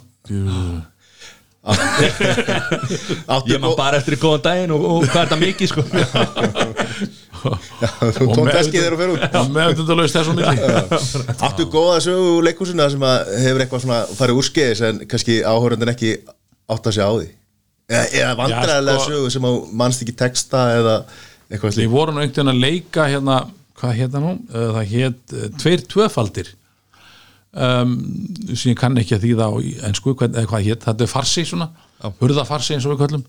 Áttu 3.28 3.52
Ég 3.54 3.60
man 3.60 3.72
gó- 3.74 3.78
bara 3.78 3.98
eftir 4.00 4.16
góðan 4.22 4.44
daginn 4.46 4.72
og, 4.76 4.84
og 4.88 5.06
hvað 5.08 5.22
er 5.22 5.28
þetta 5.28 5.40
mikið 5.42 5.72
sko 5.72 5.82
Þú 7.42 8.28
tónt 8.34 8.52
veskið 8.54 8.84
þér 8.84 8.96
og 8.96 9.02
fer 9.02 9.14
út. 9.14 9.26
Og 9.40 9.52
meðutundalaust 9.56 10.18
þessum 10.18 10.38
milli. 10.40 11.38
Áttu 11.48 11.68
góða 11.72 12.00
sögu 12.06 12.34
úr 12.38 12.48
leikhúsinu 12.48 12.88
sem 12.94 13.06
að 13.08 13.32
hefur 13.44 13.64
eitthvað 13.66 13.84
svona 13.86 14.00
farið 14.18 14.42
úrskeiðis 14.42 14.84
en 14.90 15.02
kannski 15.12 15.40
áhörundin 15.46 15.94
ekki 15.94 16.12
átt 16.68 16.90
að 16.92 16.98
segja 16.98 17.08
á 17.08 17.14
því? 17.18 17.30
Eða, 17.88 18.06
eða 18.20 18.36
vandræðilega 18.42 19.00
sko- 19.00 19.14
sögu 19.14 19.32
sem 19.38 19.48
að 19.48 19.58
mannst 19.82 20.04
ekki 20.04 20.16
texta 20.20 20.64
eða 20.76 20.96
eitthvað 21.48 21.70
Við 21.70 21.78
slík 21.78 21.92
vorum 21.94 22.18
nú 22.18 22.24
einhvern 22.26 22.36
veginn 22.42 22.54
að 22.54 22.64
leika 22.66 23.08
hérna, 23.08 23.38
hvað 23.80 23.98
hérna 24.02 24.24
nú? 24.26 24.34
Það 24.52 24.94
hétt 24.94 25.36
uh, 25.38 25.48
tveir 25.62 25.86
tvöfaldir. 25.94 26.54
Um, 27.58 27.94
sem 28.52 28.74
ég 28.74 28.78
kann 28.78 28.98
ekki 29.00 29.16
að 29.16 29.24
þýða 29.24 29.48
á 29.50 29.54
ennsku, 29.88 30.14
hvern, 30.20 30.36
eða 30.36 30.50
hvað 30.52 30.68
hétt, 30.68 30.84
þetta 30.84 31.06
er 31.08 31.10
farsi 31.10 31.46
svona, 31.48 31.70
hurðafarsi 32.20 32.76
eins 32.76 32.86
og 32.86 32.94
við 32.94 33.06
köllum. 33.06 33.24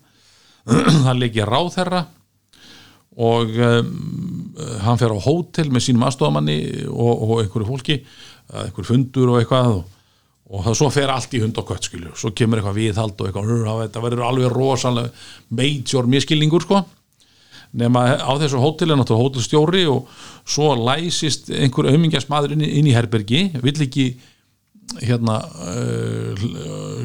Það 1.06 1.20
leik 1.22 1.38
ég 1.38 1.46
ráðherra 1.48 2.02
og 3.18 3.54
um, 3.58 3.92
hann 4.84 4.98
fer 5.00 5.10
á 5.10 5.18
hótel 5.18 5.70
með 5.74 5.88
sínum 5.88 6.04
aðstofamanni 6.06 6.58
og, 6.86 7.14
og 7.26 7.40
einhverju 7.42 7.66
fólki 7.66 7.96
uh, 8.02 8.66
einhverju 8.68 8.90
fundur 8.92 9.32
og 9.32 9.40
eitthvað 9.40 9.72
og, 9.72 9.96
og 10.48 10.62
það 10.68 10.78
svo 10.80 10.90
fer 10.94 11.10
allt 11.12 11.34
í 11.34 11.42
hund 11.42 11.58
og 11.58 11.66
kött 11.68 11.88
skilju 11.90 12.14
svo 12.16 12.30
kemur 12.36 12.60
eitthvað 12.60 12.78
viðhald 12.78 13.18
og 13.18 13.26
eitthvað 13.28 13.50
"Ur, 13.56 13.66
þetta 13.82 14.04
verður 14.06 14.24
alveg 14.28 14.54
rosalega 14.54 15.10
major 15.50 16.08
miskilningur 16.08 16.64
sko. 16.64 16.84
Nema 17.78 18.06
á 18.16 18.32
þessu 18.40 18.62
hótel 18.62 18.94
er 18.94 18.96
náttúrulega 18.96 19.26
hótelstjóri 19.26 19.82
og 19.92 20.08
svo 20.48 20.70
læsist 20.78 21.50
einhver 21.52 21.90
aumingjast 21.90 22.30
maður 22.32 22.54
inn, 22.54 22.64
inn 22.64 22.88
í 22.88 22.94
herbergi 22.96 23.42
vill 23.60 23.76
ekki 23.84 24.06
hérna 25.04 25.42
uh, 25.44 26.32
uh, 26.48 27.02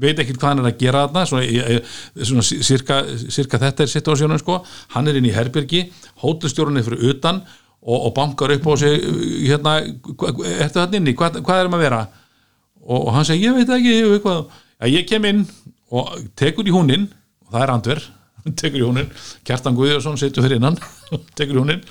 veit 0.00 0.18
ekkert 0.22 0.40
hvað 0.40 0.52
hann 0.52 0.62
er 0.62 0.68
að 0.70 0.82
gera 0.82 1.04
þarna 1.06 1.24
svona, 1.28 1.78
svona 2.30 2.44
cirka, 2.46 2.98
cirka 3.34 3.60
þetta 3.62 3.84
er 3.84 3.92
situasjónum 3.92 4.40
sko, 4.42 4.60
hann 4.94 5.10
er 5.10 5.18
inn 5.18 5.28
í 5.28 5.34
herbergi 5.34 5.86
hótelstjórun 6.22 6.80
er 6.80 6.86
fyrir 6.86 7.12
utan 7.12 7.42
og, 7.42 7.98
og 7.98 8.12
bankar 8.16 8.54
upp 8.54 8.68
á 8.70 8.72
sig 8.80 9.00
hérna, 9.48 9.78
ertu 9.82 10.80
þarna 10.80 11.00
inni, 11.00 11.16
hvað, 11.18 11.40
hvað 11.46 11.64
erum 11.64 11.78
að 11.78 11.84
vera? 11.86 12.02
Og, 12.84 13.00
og 13.00 13.10
hann 13.16 13.26
segi, 13.28 13.46
ég 13.48 13.58
veit 13.58 13.72
ekki 13.74 13.96
ég, 13.96 14.12
veit 14.14 14.28
ja, 14.28 14.92
ég 14.92 15.08
kem 15.08 15.26
inn 15.28 15.42
og 15.94 16.14
tekur 16.38 16.68
í 16.68 16.74
húninn 16.74 17.08
og 17.46 17.56
það 17.56 17.64
er 17.64 17.74
andver 17.74 18.06
tekur 18.58 18.80
í 18.80 18.86
húninn, 18.86 19.10
Kjartan 19.44 19.76
Guðjórsson 19.76 20.18
setur 20.20 20.46
fyrir 20.46 20.60
innan, 20.60 20.78
tekur 21.38 21.58
í 21.58 21.62
húninn 21.62 21.82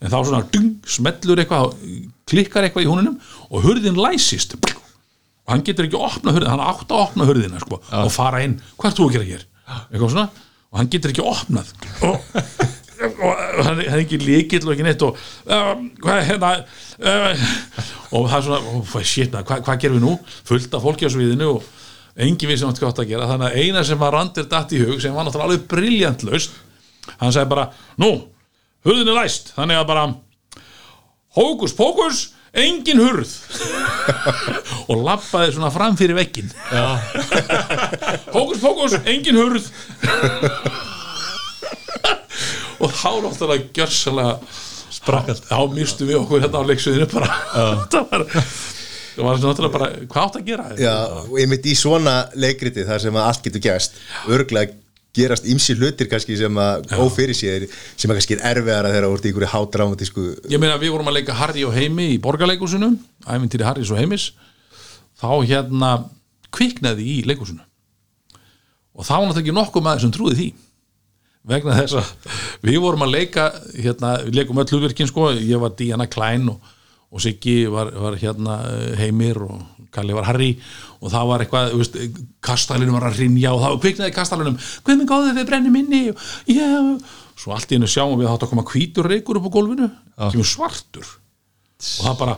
en 0.00 0.08
þá 0.08 0.18
svona 0.24 0.44
dung, 0.52 0.76
smellur 0.88 1.42
eitthvað 1.42 1.74
klikkar 2.30 2.66
eitthvað 2.66 2.86
í 2.86 2.90
húninum 2.90 3.18
og 3.50 3.66
hurðin 3.66 3.98
læsist 4.00 4.56
og 5.46 5.54
hann 5.54 5.64
getur 5.66 5.86
ekki 5.88 5.98
að 5.98 6.06
opna 6.10 6.34
hurðina 6.36 6.52
hann 6.54 6.66
átt 6.70 6.92
að 6.92 7.02
opna 7.04 7.26
hurðina 7.28 7.62
sko, 7.62 7.80
og 7.80 8.12
fara 8.14 8.42
inn, 8.44 8.58
hvað 8.76 8.90
er 8.90 8.96
þú 8.98 9.08
að 9.08 9.16
gera 9.16 9.28
hér? 9.30 9.46
Svona, 10.00 10.26
og 10.70 10.80
hann 10.80 10.90
getur 10.92 11.12
ekki 11.14 11.26
opnað. 11.26 11.72
Og, 12.06 12.30
og 13.24 13.60
hann 13.64 13.80
er 13.80 14.00
ekki 14.02 14.18
líkill 14.20 14.66
og 14.66 14.74
ekki 14.74 14.84
neitt 14.84 15.02
og 15.06 15.16
um, 15.48 15.86
hvað 16.02 16.18
er 16.18 16.26
hérna 16.28 16.50
um, 16.60 17.44
og 18.18 18.26
það 18.28 18.36
er 18.36 18.46
svona, 18.48 18.74
oh, 18.74 18.96
shit, 19.06 19.36
hvað, 19.36 19.62
hvað 19.66 19.84
gerum 19.84 19.96
við 19.96 20.04
nú? 20.04 20.16
Fullt 20.50 20.74
af 20.76 20.84
fólki 20.84 21.08
á 21.08 21.10
sviðinu 21.14 21.48
og 21.54 21.68
engin 22.20 22.50
við 22.50 22.60
sem 22.60 22.70
átt 22.70 22.82
gott 22.82 23.00
að 23.00 23.12
gera, 23.14 23.28
þannig 23.30 23.48
að 23.48 23.62
eina 23.62 23.84
sem 23.86 24.00
var 24.00 24.12
randir 24.16 24.48
datt 24.50 24.74
í 24.76 24.82
hug, 24.82 24.98
sem 25.00 25.14
var 25.16 25.24
náttúrulega 25.24 25.48
alveg 25.48 25.68
briljant 25.70 26.26
laust, 26.28 26.58
hann 27.22 27.32
sagði 27.32 27.52
bara 27.54 27.70
nú, 28.02 28.10
hurðin 28.84 29.12
er 29.12 29.20
læst, 29.22 29.54
þannig 29.56 29.80
að 29.80 29.88
bara 29.88 30.04
hókus 31.38 31.74
pókus 31.78 32.24
engin 32.56 32.98
hurð. 33.02 33.30
Og 34.90 35.04
lappaði 35.06 35.52
svona 35.54 35.70
fram 35.74 35.96
fyrir 35.98 36.16
veggin 36.18 36.50
hókus 38.34 38.58
pókus 38.64 38.96
engin 39.04 39.38
hurð. 39.38 39.70
Og 42.80 42.90
þá 42.96 43.10
náttúrulega 43.20 43.68
gjörsalega 43.76 44.34
Sprakkalt. 44.90 45.44
þá 45.48 45.58
mistu 45.74 46.06
við 46.08 46.22
okkur 46.22 46.42
hérna 46.42 46.62
á 46.64 46.68
leiksuðinu 46.68 47.06
bara. 47.12 47.28
Það 47.92 48.06
var 48.10 48.24
það 48.30 49.26
var 49.26 49.40
náttúrulega 49.42 49.74
bara, 49.74 49.88
hvað 50.08 50.22
átt 50.26 50.38
að 50.40 50.46
gera? 50.48 50.66
Já, 50.80 50.94
og 51.26 51.36
ég 51.40 51.50
mitt 51.50 51.66
í 51.68 51.74
svona 51.78 52.14
leikriti 52.40 52.86
þar 52.88 53.02
sem 53.04 53.18
að 53.20 53.26
allt 53.28 53.44
getur 53.46 53.64
gæst 53.68 54.00
örglega 54.32 54.76
gerast 55.16 55.46
ýmsi 55.50 55.74
hlutir 55.78 56.06
kannski 56.10 56.36
sem 56.38 56.60
að 56.62 56.92
ófyrir 57.02 57.34
sér 57.34 57.66
sem 57.70 58.10
að 58.10 58.20
kannski 58.20 58.36
er 58.36 58.44
erfiðara 58.52 58.92
þegar 58.92 59.08
þú 59.08 59.16
ert 59.16 59.24
í 59.24 59.30
einhverju 59.32 59.52
hádramatísku 59.54 60.26
ég 60.52 60.62
meina 60.62 60.78
við 60.78 60.94
vorum 60.94 61.10
að 61.10 61.18
leika 61.18 61.38
Harry 61.38 61.64
og 61.66 61.74
Heimi 61.74 62.12
í 62.14 62.20
borgarleikusinu 62.22 62.92
æfintýri 63.26 63.66
Harrys 63.66 63.90
og 63.90 64.00
Heimis. 64.00 64.30
Þá 65.20 65.30
hérna 65.44 65.90
kviknaði 66.54 67.06
í 67.06 67.16
leikusinu 67.28 67.64
og 69.00 69.06
þá 69.06 69.14
var 69.14 69.28
náttúrulega 69.28 69.44
ekki 69.44 69.56
nokkuð 69.56 69.84
maður 69.86 70.02
sem 70.04 70.12
trúði 70.14 70.36
því. 70.36 70.48
Vegna 71.50 71.76
þess 71.78 71.96
að 71.96 72.34
við 72.68 72.78
vorum 72.82 73.04
að 73.06 73.14
leika 73.14 73.46
hérna, 73.72 74.10
við 74.26 74.40
leikum 74.40 74.60
öll 74.60 74.66
hlutverkin 74.68 75.08
sko. 75.08 75.30
Ég 75.38 75.62
var 75.62 75.72
Diana 75.78 76.06
Klein 76.10 76.50
og, 76.52 76.58
og 77.10 77.22
Siggi 77.22 77.64
var, 77.70 77.90
var 77.90 78.18
hérna 78.20 78.60
eh, 78.70 78.98
Heimir 79.00 79.40
og 79.46 79.86
Kalli 79.90 80.14
var 80.14 80.28
Harry 80.28 80.52
og 81.00 81.10
það 81.10 81.30
var 81.32 81.42
eitthvað, 81.42 81.72
veist, 81.80 81.96
kastalinu 82.46 82.94
var 82.94 83.08
að 83.08 83.24
rinja 83.24 83.50
og 83.56 83.64
það 83.64 83.80
kviknaði 83.82 84.14
kastalunum 84.14 84.60
hvað 84.60 85.00
minn 85.00 85.10
góðið 85.10 85.40
við 85.40 85.48
brennum 85.48 85.80
inni 85.80 86.02
og, 86.12 86.22
já, 86.46 86.68
svo 87.40 87.56
allt 87.56 87.72
í 87.72 87.78
hennu 87.78 87.90
sjáum 87.90 88.14
við 88.14 88.28
að 88.28 88.30
það 88.30 88.36
átt 88.36 88.46
að 88.46 88.52
koma 88.52 88.66
hvítur 88.70 89.10
reykur 89.10 89.40
upp 89.40 89.48
á 89.48 89.54
gólfinu 89.56 89.90
kemur 90.28 90.48
svartur. 90.48 91.12
Og 91.80 92.04
það 92.04 92.16
bara, 92.20 92.34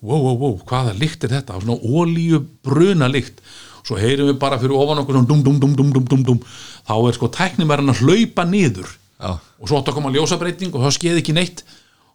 wow, 0.00 0.20
wow, 0.20 0.36
wow, 0.42 0.58
hvaða 0.68 0.92
lykt 1.00 1.26
er 1.26 1.34
þetta? 1.38 1.58
Svona 1.62 1.78
ólíu 1.82 2.42
bruna 2.64 3.08
lykt. 3.10 3.42
Svo 3.86 3.98
heyrum 3.98 4.30
við 4.30 4.38
bara 4.42 4.58
fyrir 4.62 4.76
ofan 4.78 5.02
okkur 5.02 5.18
svona 5.18 5.30
dum, 5.30 5.42
dum, 5.46 5.58
dum, 5.62 5.74
dum, 5.78 5.90
dum, 5.94 6.06
dum, 6.12 6.22
dum. 6.26 6.38
Þá 6.86 6.94
er 7.00 7.18
sko 7.18 7.30
tæknimærin 7.34 7.92
að 7.92 8.04
hlaupa 8.04 8.46
niður. 8.48 8.94
Já. 9.16 9.30
og 9.32 9.64
svo 9.64 9.78
átt 9.78 9.86
að 9.88 9.94
koma 9.96 10.10
ljósabreiting 10.12 10.74
og 10.76 10.82
þá 10.84 10.90
skeði 10.92 11.22
ekki 11.22 11.32
neitt 11.32 11.62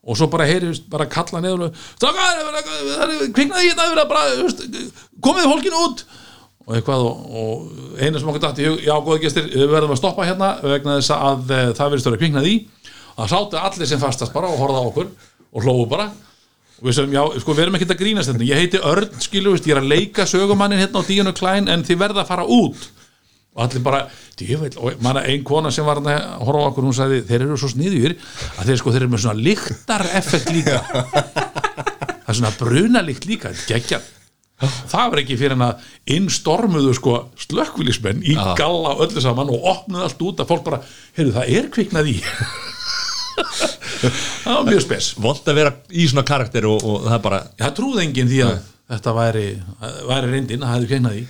og 0.02 0.18
svo 0.18 0.28
bara 0.34 0.48
heyri 0.50 0.72
bara 0.90 1.06
kalla 1.06 1.42
niður 1.42 1.68
og, 1.68 1.76
"Strákar, 2.00 2.22
það 2.26 3.66
hérna 3.68 3.92
komið 5.22 5.50
fólkinu 5.52 5.84
út. 5.86 6.04
Og 6.68 6.76
eitthvað 6.78 7.06
og, 7.06 7.16
og 7.42 8.02
eina 8.02 8.20
sem 8.20 8.30
okkur 8.30 8.42
dætti 8.42 8.68
já 8.86 8.96
góði 9.02 9.22
gestir 9.22 9.48
við 9.50 9.70
verðum 9.70 9.94
að 9.94 10.02
stoppa 10.02 10.26
hérna 10.26 10.50
vegna 10.62 10.98
þess 11.00 11.14
að 11.16 11.52
e, 11.52 11.62
það 11.78 11.90
verðist 11.90 12.08
að 12.08 12.12
vera 12.12 12.22
kviknað 12.22 12.50
í. 12.50 12.56
Það 13.18 13.32
sátu 13.34 13.62
allir 13.62 13.90
sem 13.90 14.02
fastast 14.02 14.34
bara 14.34 14.50
og 14.50 14.62
horfða 14.62 14.82
á 14.82 14.90
okkur 14.90 15.08
og 15.52 15.66
hlófu 15.66 15.88
bara. 15.90 16.12
Og 16.82 16.88
við 16.88 16.98
sögum, 16.98 17.14
já, 17.14 17.24
sko, 17.42 17.54
við 17.54 17.64
erum 17.66 17.76
ekkert 17.78 17.94
að 17.94 18.02
grínast 18.02 18.32
þetta 18.32 18.48
ég 18.48 18.62
heiti 18.62 18.82
Örn, 18.82 19.10
skilu, 19.22 19.54
ég 19.54 19.74
er 19.76 19.82
að 19.84 19.92
leika 19.92 20.26
sögumannin 20.26 20.82
hérna 20.82 21.02
á 21.02 21.06
Díunu 21.06 21.34
Klein 21.38 21.70
en 21.70 21.84
þið 21.86 22.00
verða 22.02 22.24
að 22.24 22.32
fara 22.32 22.46
út 22.46 22.88
og 23.52 23.66
allir 23.66 23.84
bara, 23.84 24.06
djöfell, 24.40 24.78
og 24.80 25.02
manna 25.04 25.26
ein 25.28 25.44
kona 25.48 25.74
sem 25.74 25.86
var 25.88 26.00
að 26.00 26.22
horfa 26.46 26.70
okkur, 26.70 26.88
hún 26.88 26.96
sagði 26.96 27.20
þeir 27.28 27.46
eru 27.48 27.60
svo 27.60 27.72
sniðjur 27.74 28.16
að 28.16 28.70
þeir 28.70 28.80
sko, 28.80 28.94
þeir 28.96 29.04
eru 29.04 29.12
með 29.12 29.26
svona 29.26 29.46
lyktar 29.50 30.08
effekt 30.22 30.54
líka. 30.56 30.80
Það 32.22 32.32
er 32.32 32.38
svona 32.38 32.56
brunalikt 32.62 33.26
líka 33.28 33.50
geggja 33.68 34.00
það 34.62 35.12
var 35.14 35.22
ekki 35.24 35.38
fyrir 35.40 35.56
en 35.56 35.66
að 35.66 35.86
innstormuðu 36.16 36.94
sko 36.98 37.16
slökkvilismenn 37.42 38.22
í 38.24 38.36
galla 38.36 38.94
og 38.96 39.06
öllu 39.08 39.24
saman 39.24 39.52
og 39.54 39.66
opnuðu 39.74 40.06
allt 40.06 40.22
út 40.28 40.44
að 40.44 40.52
fólk 40.52 40.66
bara, 40.68 40.82
heyrðu 41.18 41.36
það 41.38 41.54
er 41.58 41.70
kviknað 41.74 42.12
í. 42.14 42.18
Það 44.02 44.56
var 44.56 44.66
mjög 44.66 44.82
spes. 44.82 45.12
Vont 45.22 45.50
að 45.50 45.58
vera 45.60 45.72
í 45.94 46.08
svona 46.10 46.26
karakter 46.28 46.66
og, 46.70 46.82
og 46.84 47.04
það 47.06 47.20
bara 47.26 47.40
það 47.60 47.76
trúði 47.78 48.06
enginn 48.06 48.32
því 48.32 48.40
að 48.48 48.56
þetta 48.92 49.14
væri, 49.16 49.46
væri 50.10 50.32
reyndin 50.32 50.64
að 50.64 50.68
það 50.68 50.76
hefði 50.76 50.90
kviknað 50.92 51.20
í 51.20 51.24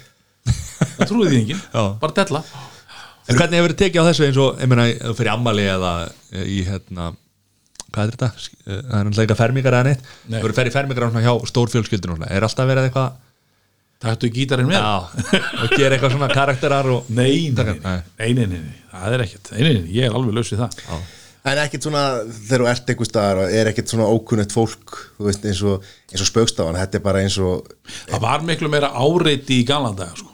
það 0.98 1.08
trúði 1.12 1.32
því 1.32 1.40
enginn, 1.42 1.64
Já. 1.74 1.84
bara 2.04 2.18
della. 2.22 2.44
En 3.30 3.38
hvernig 3.38 3.60
hefur 3.62 3.74
þið 3.76 3.82
tekið 3.84 4.02
á 4.02 4.08
þessu 4.10 4.26
eins 4.28 4.40
og, 4.42 4.62
ég 4.64 4.70
meina, 4.72 4.86
þú 5.06 5.14
fyrir 5.20 5.32
ammali 5.36 5.66
eða 5.72 5.92
í 6.42 6.62
hérna 6.68 7.12
hvað 7.92 8.06
er 8.08 8.16
þetta? 8.16 8.30
Eh, 8.32 8.80
Það 8.82 8.96
er 8.98 9.06
náttúrulega 9.06 9.22
eitthvað 9.26 9.42
fermingar 9.44 9.76
eða 9.78 9.88
neitt. 9.92 10.06
Nei. 10.32 10.40
Þú 10.42 10.48
eru 10.50 10.58
ferið 10.58 10.76
fermingar 10.78 11.06
á 11.06 11.10
svona 11.12 11.24
hjá 11.26 11.34
stórfjölskyldun 11.52 12.26
Er 12.32 12.46
alltaf 12.48 12.70
verið 12.72 12.88
eitthvað? 12.90 13.20
Taktu 14.02 14.30
gítarinn 14.34 14.66
með? 14.72 14.82
Já, 14.82 15.42
og 15.62 15.74
gera 15.78 15.94
eitthvað 15.98 16.16
svona 16.16 16.30
karakterar 16.34 16.88
og 16.90 17.10
Nei, 17.14 17.52
nei, 17.52 17.58
Taka- 17.60 17.76
nei, 17.84 18.00
nei, 18.18 18.32
nei, 18.34 18.46
nei, 18.50 18.62
nei, 18.64 18.78
það 18.96 19.14
er 19.18 19.24
ekkert. 19.28 19.52
Nei, 19.54 19.62
nei, 19.68 19.74
nei, 19.78 19.92
ég 20.00 20.08
er 20.08 20.16
alveg 20.18 20.34
laus 20.40 20.50
við 20.56 20.64
það. 20.64 21.04
En 21.52 21.58
ekkert 21.62 21.86
svona, 21.86 22.02
þegar 22.48 22.64
þú 22.64 22.70
ert 22.72 22.90
einhver 22.94 23.10
staðar 23.12 23.42
og 23.44 23.54
er 23.60 23.70
ekkert 23.72 23.94
svona 23.94 24.08
ókunnett 24.10 24.54
fólk 24.54 24.96
þú 25.20 25.28
veist, 25.28 25.46
eins 25.52 25.62
og, 25.70 25.86
eins 26.10 26.22
og 26.26 26.30
spaukstafan 26.32 26.78
þetta 26.82 26.98
er 27.00 27.06
bara 27.06 27.22
eins 27.26 27.38
og 27.42 27.70
Það 28.10 28.26
var 28.26 28.44
miklu 28.50 28.70
meira 28.74 28.90
áreiti 28.94 29.60
í 29.62 29.66
galan 29.70 29.96
dag 29.98 30.14
sko. 30.18 30.31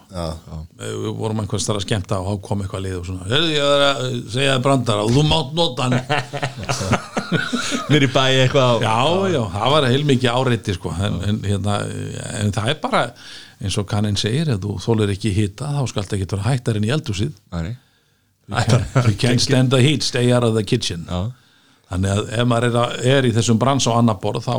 Við 0.82 1.07
vorum 1.18 1.41
einhvers 1.43 1.68
þar 1.68 1.80
að 1.80 1.86
skemmta 1.86 2.20
og 2.22 2.41
kom 2.45 2.61
eitthvað 2.63 2.84
lið 2.86 2.95
og 2.99 3.07
svona 3.07 3.28
Heyrðu, 3.30 3.49
ég 3.53 3.84
að 3.88 4.03
segja 4.34 4.53
það 4.55 4.63
brandara 4.68 5.05
og 5.05 5.15
þú 5.15 5.24
mátt 5.30 5.55
nota 5.57 5.88
hann. 5.88 5.97
Mér 7.91 8.05
í 8.07 8.11
bæ 8.13 8.24
eitthvað 8.26 8.86
Já, 8.86 8.99
já, 9.34 9.41
það 9.55 9.74
var 9.76 9.89
heilmikið 9.91 10.32
áreiti 10.34 10.78
sko. 10.78 10.93
en, 11.07 11.20
en, 11.28 11.41
hérna, 11.45 11.80
en 12.43 12.55
það 12.55 12.72
er 12.74 12.80
bara 12.84 13.03
eins 13.57 13.78
og 13.82 13.88
kanninn 13.89 14.20
segir, 14.20 14.53
ef 14.53 14.61
þú 14.63 14.78
þólir 14.84 15.15
ekki 15.15 15.34
hita 15.34 15.74
þá 15.80 15.82
skalt 15.91 16.13
ekki 16.18 16.30
vera 16.36 16.47
hættar 16.51 16.78
en 16.78 16.86
í 16.88 16.93
eldhúsið. 16.93 17.34
Nei, 17.51 17.76
You 18.47 19.18
can't 19.20 19.43
stand 19.43 19.74
the 19.74 19.82
heat, 19.84 20.05
stay 20.07 20.32
out 20.32 20.45
of 20.47 20.53
the 20.55 20.63
kitchen. 20.63 21.03
Já. 21.09 21.34
þannig 21.91 22.13
að 22.13 22.30
ef 22.36 22.47
maður 22.47 22.68
er, 22.68 22.78
að, 22.82 22.95
er 23.15 23.28
í 23.28 23.34
þessum 23.36 23.59
brans 23.61 23.88
á 23.88 23.91
annar 23.95 24.20
borð 24.24 24.43
þá, 24.47 24.55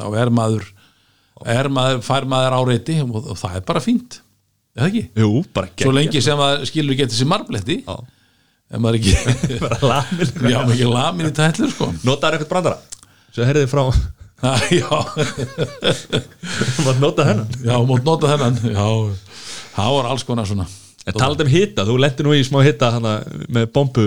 þá 0.00 0.06
er 0.22 0.30
maður 0.34 0.68
er 1.54 1.68
maður, 1.70 2.00
fær 2.06 2.26
maður 2.30 2.56
áreiti 2.60 2.96
og, 3.04 3.16
og 3.20 3.38
það 3.38 3.58
er 3.58 3.66
bara 3.68 3.82
fínt 3.84 4.20
það 4.82 4.88
ekki? 4.90 5.02
Jú, 5.22 5.30
bara 5.54 5.68
Svo 5.70 5.76
geggjað. 5.78 5.96
lengi 6.00 6.22
sem 6.26 6.38
maður 6.40 6.66
skilur 6.70 6.94
ekki 6.96 7.06
þessi 7.12 7.28
marbletti 7.30 7.76
Já. 7.84 7.94
ef 8.74 8.82
maður 8.82 8.98
ekki 8.98 9.14
bara 9.64 9.78
lamin 9.92 10.32
já, 10.50 10.58
maður 10.58 10.74
ekki 10.74 10.90
lamin 10.90 11.30
í 11.30 11.34
tætlur 11.36 11.70
sko. 11.74 11.90
Notaður 12.08 12.38
eitthvað 12.38 12.52
brandara. 12.54 12.78
Svo 13.34 13.46
heyrðið 13.48 13.70
frá 13.70 13.84
já, 14.76 14.88
Mátt 16.84 16.98
nota 17.00 17.24
þennan? 17.28 17.46
Já, 17.64 17.76
mót 17.88 18.04
nota 18.06 18.28
þennan. 18.34 18.58
Já, 18.74 18.86
það 19.76 19.94
var 19.98 20.08
alls 20.10 20.24
konar 20.28 20.48
svona. 20.48 20.66
En 21.04 21.16
talað 21.16 21.44
um 21.44 21.50
hitta, 21.52 21.84
þú 21.88 21.96
lendi 22.00 22.24
nú 22.26 22.34
í 22.36 22.42
smá 22.46 22.60
hitta 22.64 22.90
hana, 22.94 23.14
með 23.52 23.66
bombu 23.74 24.04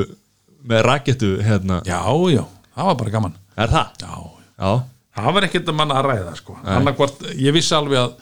með 0.68 0.84
rakettu 0.88 1.32
hérna. 1.46 1.80
Já, 1.88 2.00
já, 2.34 2.44
það 2.76 2.90
var 2.92 3.00
bara 3.02 3.14
gaman. 3.18 3.36
Er 3.58 3.74
það? 3.74 4.04
já, 4.04 4.14
Já, 4.58 4.72
það 5.18 5.34
var 5.38 5.46
ekkert 5.48 5.70
að 5.72 5.76
manna 5.78 5.98
að 6.00 6.08
ræða 6.12 6.32
sko. 6.40 6.56
annarkvort, 6.78 7.20
ég 7.38 7.54
vissi 7.56 7.74
alveg 7.78 8.00
að 8.02 8.16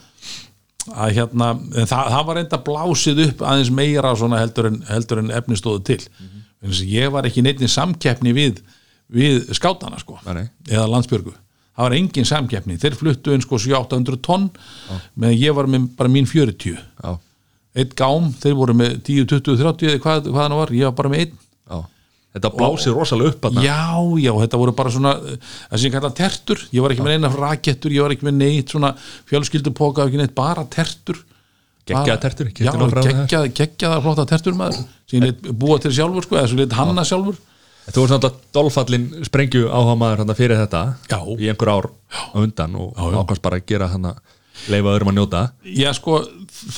að 0.94 1.14
hérna, 1.18 1.52
það, 1.76 2.10
það 2.14 2.26
var 2.30 2.40
enda 2.42 2.60
blásið 2.70 3.22
upp 3.26 3.44
aðeins 3.46 3.72
meira 3.74 4.14
svona 4.18 4.42
heldur 4.42 4.70
en, 4.70 4.82
heldur 4.90 5.22
en 5.24 5.32
efni 5.34 5.58
stóðu 5.60 5.84
til. 5.92 6.02
Mm 6.20 6.28
-hmm. 6.28 6.84
ég 6.92 7.12
var 7.12 7.26
ekki 7.26 7.42
neitt 7.42 7.64
samkeppni 7.70 8.34
við, 8.34 8.62
við 9.10 9.54
skátana 9.54 10.00
sko, 10.00 10.20
Nei, 10.26 10.50
eða 10.70 10.88
landsbjörgu. 10.90 11.34
Það 11.76 11.84
var 11.84 11.94
engin 11.94 12.26
samkeppni, 12.26 12.78
þeir 12.78 12.96
fluttu 12.96 13.34
inn 13.34 13.42
sko 13.42 13.58
700-800 13.58 14.22
tonn 14.24 14.50
meðan 15.16 15.38
ég 15.38 15.56
var 15.56 15.68
með 15.68 15.90
bara 15.98 16.10
mín 16.10 16.26
40 16.26 16.78
já, 17.04 17.18
eitt 17.76 17.96
gám, 17.96 18.32
þeir 18.40 18.56
voru 18.56 18.74
með 18.74 19.02
10, 19.04 19.26
20, 19.26 19.58
30 19.60 19.90
eða 19.90 20.00
hvað, 20.00 20.30
hvað 20.30 20.48
það 20.48 20.62
var, 20.62 20.72
ég 20.72 20.86
var 20.86 20.96
bara 20.96 21.10
með 21.10 21.26
einn 21.26 21.34
Þetta 22.36 22.52
blásið 22.52 22.98
rosalega 22.98 23.32
upp 23.32 23.46
hana. 23.48 23.62
Já, 23.64 23.80
já, 24.20 24.32
þetta 24.42 24.60
voru 24.60 24.74
bara 24.76 24.92
svona 24.92 25.14
það 25.24 25.78
sem 25.78 25.88
ég 25.88 25.94
kalla 25.96 26.12
tertur, 26.18 26.64
ég 26.76 26.84
var 26.84 26.92
ekki 26.92 27.06
með 27.06 27.14
neina 27.16 27.32
rakettur, 27.32 27.96
ég 27.96 28.04
var 28.04 28.16
ekki 28.16 28.28
með 28.28 28.38
neitt 28.42 28.74
svona 28.76 28.92
fjölskyldupoka, 29.32 30.10
ekki 30.10 30.20
neitt, 30.20 30.36
bara 30.36 30.66
tertur. 30.68 31.22
Bara- 31.86 32.18
tertur, 32.18 32.50
Já, 32.58 32.72
geggjað, 32.74 33.52
geggjaðar 33.56 34.02
flotta 34.02 34.26
tertur 34.26 34.56
maður. 34.58 34.84
Sem 35.06 35.20
ég 35.22 35.28
lét 35.30 35.52
búa 35.54 35.78
til 35.80 35.94
sjálfur, 35.94 36.26
sko, 36.26 36.36
eða 36.40 36.50
sem 36.50 36.58
ég 36.60 36.66
lét 36.66 36.76
hanna 36.80 37.06
sjálfur. 37.08 37.38
Þú 37.86 38.02
var 38.02 38.10
svona 38.10 38.32
dolfallin 38.56 39.04
sprengju 39.28 39.68
áhuga 39.70 39.94
maður 40.02 40.34
fyrir 40.36 40.58
þetta 40.58 40.82
Já. 41.12 41.20
í 41.38 41.52
einhver 41.52 41.70
ár 41.70 41.88
á 42.10 42.34
undan 42.42 42.76
og 42.82 42.98
ákvæmst 42.98 43.44
bara 43.46 43.60
að 43.62 43.68
gera 43.70 43.88
hann 43.94 44.08
leifa 44.72 44.96
öðrum 44.96 45.12
að 45.12 45.18
njóta. 45.20 45.42
Já, 45.64 45.92
sko, 45.94 46.24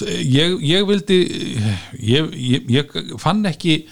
ég, 0.04 0.58
ég 0.68 0.86
vildi 0.90 1.20
ég, 2.02 2.34
ég, 2.36 2.68
ég 2.76 3.18
fann 3.22 3.46
ekki 3.48 3.86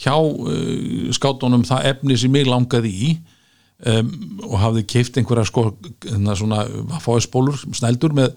hjá 0.00 0.14
uh, 0.16 1.10
skátunum 1.16 1.64
það 1.68 1.88
efni 1.92 2.16
sem 2.20 2.32
mig 2.32 2.48
langaði 2.48 2.92
í 2.92 3.10
um, 3.90 4.10
og 4.48 4.56
hafði 4.62 4.84
keift 4.88 5.18
einhverja 5.20 5.46
sko, 5.48 5.66
hérna 6.06 6.36
svona 6.38 6.64
fáispólur, 7.04 7.58
snældur 7.76 8.14
með, 8.16 8.34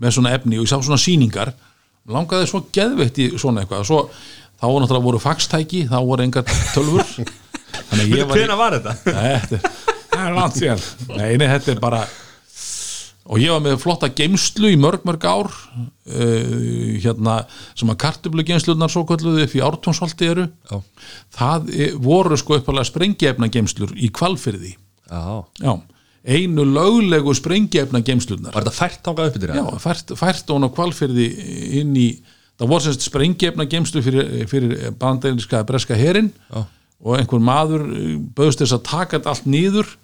með 0.00 0.16
svona 0.18 0.34
efni 0.38 0.58
og 0.60 0.66
ég 0.66 0.72
sá 0.72 0.78
svona 0.80 1.00
sýningar. 1.02 1.52
Langaði 2.10 2.48
svo 2.50 2.62
geðveitt 2.74 3.18
í 3.22 3.28
svona 3.38 3.62
eitthvað. 3.64 3.84
Svo, 3.90 4.00
þá 4.60 4.64
voru 4.66 4.82
náttúrulega 4.84 5.06
voru 5.10 5.20
faxtæki 5.22 5.84
þá 5.90 5.98
voru 6.08 6.24
engar 6.26 6.46
tölfur 6.74 7.04
ég 8.10 8.26
var 8.28 8.40
í- 8.40 8.58
var 8.60 8.76
þetta? 8.78 8.94
Nei, 9.14 9.36
þetta 9.44 10.26
er 10.26 10.34
langt 10.36 10.58
síðan. 10.58 10.82
Nei, 11.16 11.30
nei, 11.40 11.46
þetta 11.54 11.74
er 11.74 11.82
bara 11.82 12.00
og 13.28 13.42
ég 13.42 13.52
var 13.52 13.62
með 13.64 13.78
flotta 13.82 14.08
geimslu 14.16 14.72
í 14.72 14.78
mörg 14.80 15.04
mörg 15.08 15.26
ár 15.28 15.50
uh, 15.50 16.96
hérna 17.02 17.40
sem 17.78 17.90
að 17.92 18.00
kartublu 18.06 18.44
geimslunar 18.46 18.92
svo 18.92 19.04
kalluðu 19.08 19.44
upp 19.44 19.56
í 19.56 19.62
ártónsholti 19.64 20.30
eru. 20.30 20.48
Já. 20.70 20.80
það 21.36 21.70
e, 21.74 21.92
voru 22.00 22.38
sko 22.40 22.58
uppalega 22.60 22.88
sprengjefna 22.88 23.50
geimslur 23.52 23.92
í 23.96 24.10
kvalfyrði 24.14 24.76
einu 26.24 26.66
löglegu 26.68 27.34
sprengjefna 27.36 28.02
geimslunar 28.04 28.54
Var 28.54 28.66
þetta 28.66 28.76
fært 28.76 29.00
þangað 29.06 29.30
upp 29.30 29.38
yfir 29.38 29.54
já, 29.56 29.64
fært, 29.84 30.12
fært 30.20 30.52
hún 30.52 30.68
á 30.68 30.70
kvalfyrði 30.76 31.28
inn 31.80 31.94
í, 31.96 32.08
það 32.60 32.72
voru 32.74 32.86
semst 32.86 33.06
sprengjefna 33.08 33.66
geimslu 33.70 34.04
fyrir, 34.04 34.28
fyrir 34.50 34.92
bandarinska 35.00 35.62
breska 35.68 35.96
herin 35.98 36.32
Já. 36.50 36.64
og 37.00 37.16
einhver 37.16 37.42
maður 37.44 37.86
eh, 37.88 38.14
bauðst 38.36 38.64
þess 38.64 38.76
að 38.76 38.86
taka 38.90 39.18
þetta 39.18 39.34
allt 39.34 39.48
nýður 39.48 39.96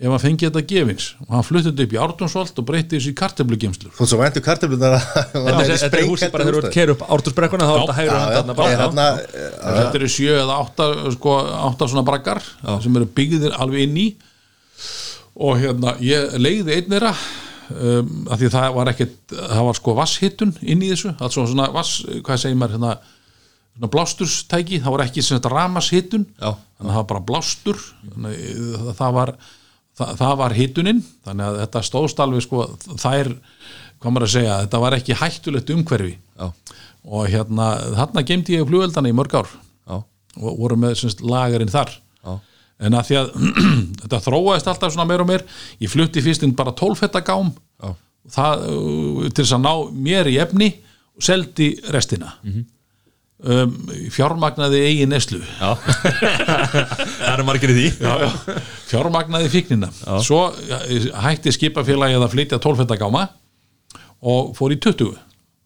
ef 0.00 0.08
hann 0.08 0.20
fengi 0.22 0.46
þetta 0.48 0.62
gefins 0.70 1.06
og 1.26 1.34
hann 1.36 1.44
flutti 1.44 1.68
þetta 1.68 1.84
upp 1.84 1.92
í 1.92 1.98
Ártúnsvolt 2.00 2.56
og 2.62 2.66
breytti 2.70 2.96
þessu 2.96 3.10
í 3.12 3.16
kartöflu 3.20 3.56
geimslu 3.60 3.90
þú 3.92 4.06
svo 4.08 4.16
væntu 4.22 4.40
kartöflunar 4.44 4.94
að 4.96 5.04
Þetta 5.68 6.00
er- 6.00 6.08
húsið 6.08 6.32
bara 6.32 6.46
þegar 6.48 6.56
þú 6.56 6.60
að 6.70 6.76
keira 6.78 6.94
upp 6.96 7.04
ártursbrekkuna 7.16 7.66
þá 7.68 7.72
er 7.74 7.78
þetta 7.82 7.98
hægur 7.98 8.16
já, 8.16 8.20
þarna, 8.80 9.04
þetta 9.66 9.96
eru 10.00 10.08
sjö 10.16 10.32
eða 10.40 10.54
átta, 10.64 10.84
sko, 11.18 11.30
átta 11.68 11.84
svona 11.92 12.06
braggar 12.08 12.40
sem 12.82 12.96
eru 13.02 13.08
byggðir 13.20 13.52
alveg 13.60 13.80
inn 13.86 14.00
í. 14.00 14.08
Og 15.42 15.52
hérna 15.60 15.90
ég 16.04 16.20
leiði 16.40 16.70
einn 16.78 16.88
þeirra 16.92 17.12
um, 17.72 18.08
af 18.32 18.36
því 18.40 18.48
það 18.56 18.68
var 18.80 18.86
ekkert 18.96 19.16
það 19.36 19.64
var 19.68 19.76
sko 19.78 19.90
vasshittun 20.00 20.52
inn 20.64 20.82
í 20.84 20.88
þessu 20.92 21.10
alls 21.20 21.36
svona 21.36 21.68
vass, 21.76 21.92
hvað 22.24 22.40
segir 22.42 22.58
maður 22.60 22.74
hérna 22.80 22.92
svona 23.76 23.92
blásturstæki, 23.94 24.76
það 24.84 24.92
var 24.96 25.04
ekki 25.06 25.20
sem 25.24 25.36
þetta 25.38 25.52
ramashittun, 25.52 26.24
Já. 26.40 26.50
þannig 26.80 26.92
að 26.92 26.96
það 28.98 29.12
var 29.20 29.30
það 29.98 30.12
það, 30.20 30.34
var 30.40 30.54
hittunin, 30.56 31.02
þannig 31.26 31.48
að 31.48 31.58
þetta 31.62 31.82
stóðst 31.88 32.22
alveg 32.24 32.44
sko, 32.46 32.66
þær 33.00 33.32
hvað 34.02 34.14
maður 34.14 34.26
að 34.26 34.34
segja, 34.34 34.60
þetta 34.64 34.80
var 34.82 34.96
ekki 34.96 35.18
hættulegt 35.20 35.72
umhverfi 35.74 36.14
Já. 36.16 36.46
og 37.06 37.28
hérna 37.30 37.68
þarna 37.98 38.24
gemdi 38.26 38.56
ég 38.56 38.66
flugveldana 38.68 39.12
í 39.12 39.16
mörg 39.16 39.36
ár 39.38 39.50
Já. 39.52 39.98
og 40.40 40.62
voru 40.62 40.78
með 40.80 40.96
semst, 41.02 41.22
lagarinn 41.22 41.72
þar 41.72 41.92
Já. 42.22 42.32
en 42.82 42.98
að 42.98 43.10
því 43.10 43.20
að 43.20 43.32
þetta 44.02 44.22
þróaðist 44.26 44.72
alltaf 44.72 44.94
svona 44.96 45.08
meir 45.10 45.24
og 45.24 45.30
meir 45.30 45.46
ég 45.82 45.92
flutti 45.92 46.24
fyrst 46.24 46.46
inn 46.46 46.56
bara 46.58 46.74
12 46.78 47.04
fetta 47.04 47.22
gám 47.26 47.52
Já. 47.52 47.92
það, 48.38 48.66
uh, 48.72 49.24
til 49.28 49.44
þess 49.44 49.56
að 49.58 49.66
ná 49.68 49.74
mér 50.08 50.32
í 50.32 50.38
efni 50.42 50.72
og 51.12 51.26
seldi 51.28 51.74
restina 51.94 52.34
um, 53.42 53.72
fjármagnaði 54.14 54.82
eigin 54.86 55.12
neslu 55.12 55.40
Já. 55.42 55.74
Það 55.82 57.32
eru 57.32 57.46
margir 57.48 57.72
í 57.72 57.76
því. 57.78 57.86
Já, 58.02 58.12
já. 58.26 58.60
fjármagnaði 58.90 59.50
fíknina. 59.52 59.90
Svo 60.24 60.44
eh, 60.52 61.08
hætti 61.24 61.54
skipafélagi 61.54 62.18
að 62.18 62.28
flytja 62.34 62.60
12 62.62 62.82
fetta 62.82 62.98
gáma 63.00 63.26
og 64.22 64.52
fór 64.58 64.74
í 64.74 64.78
20 64.82 65.16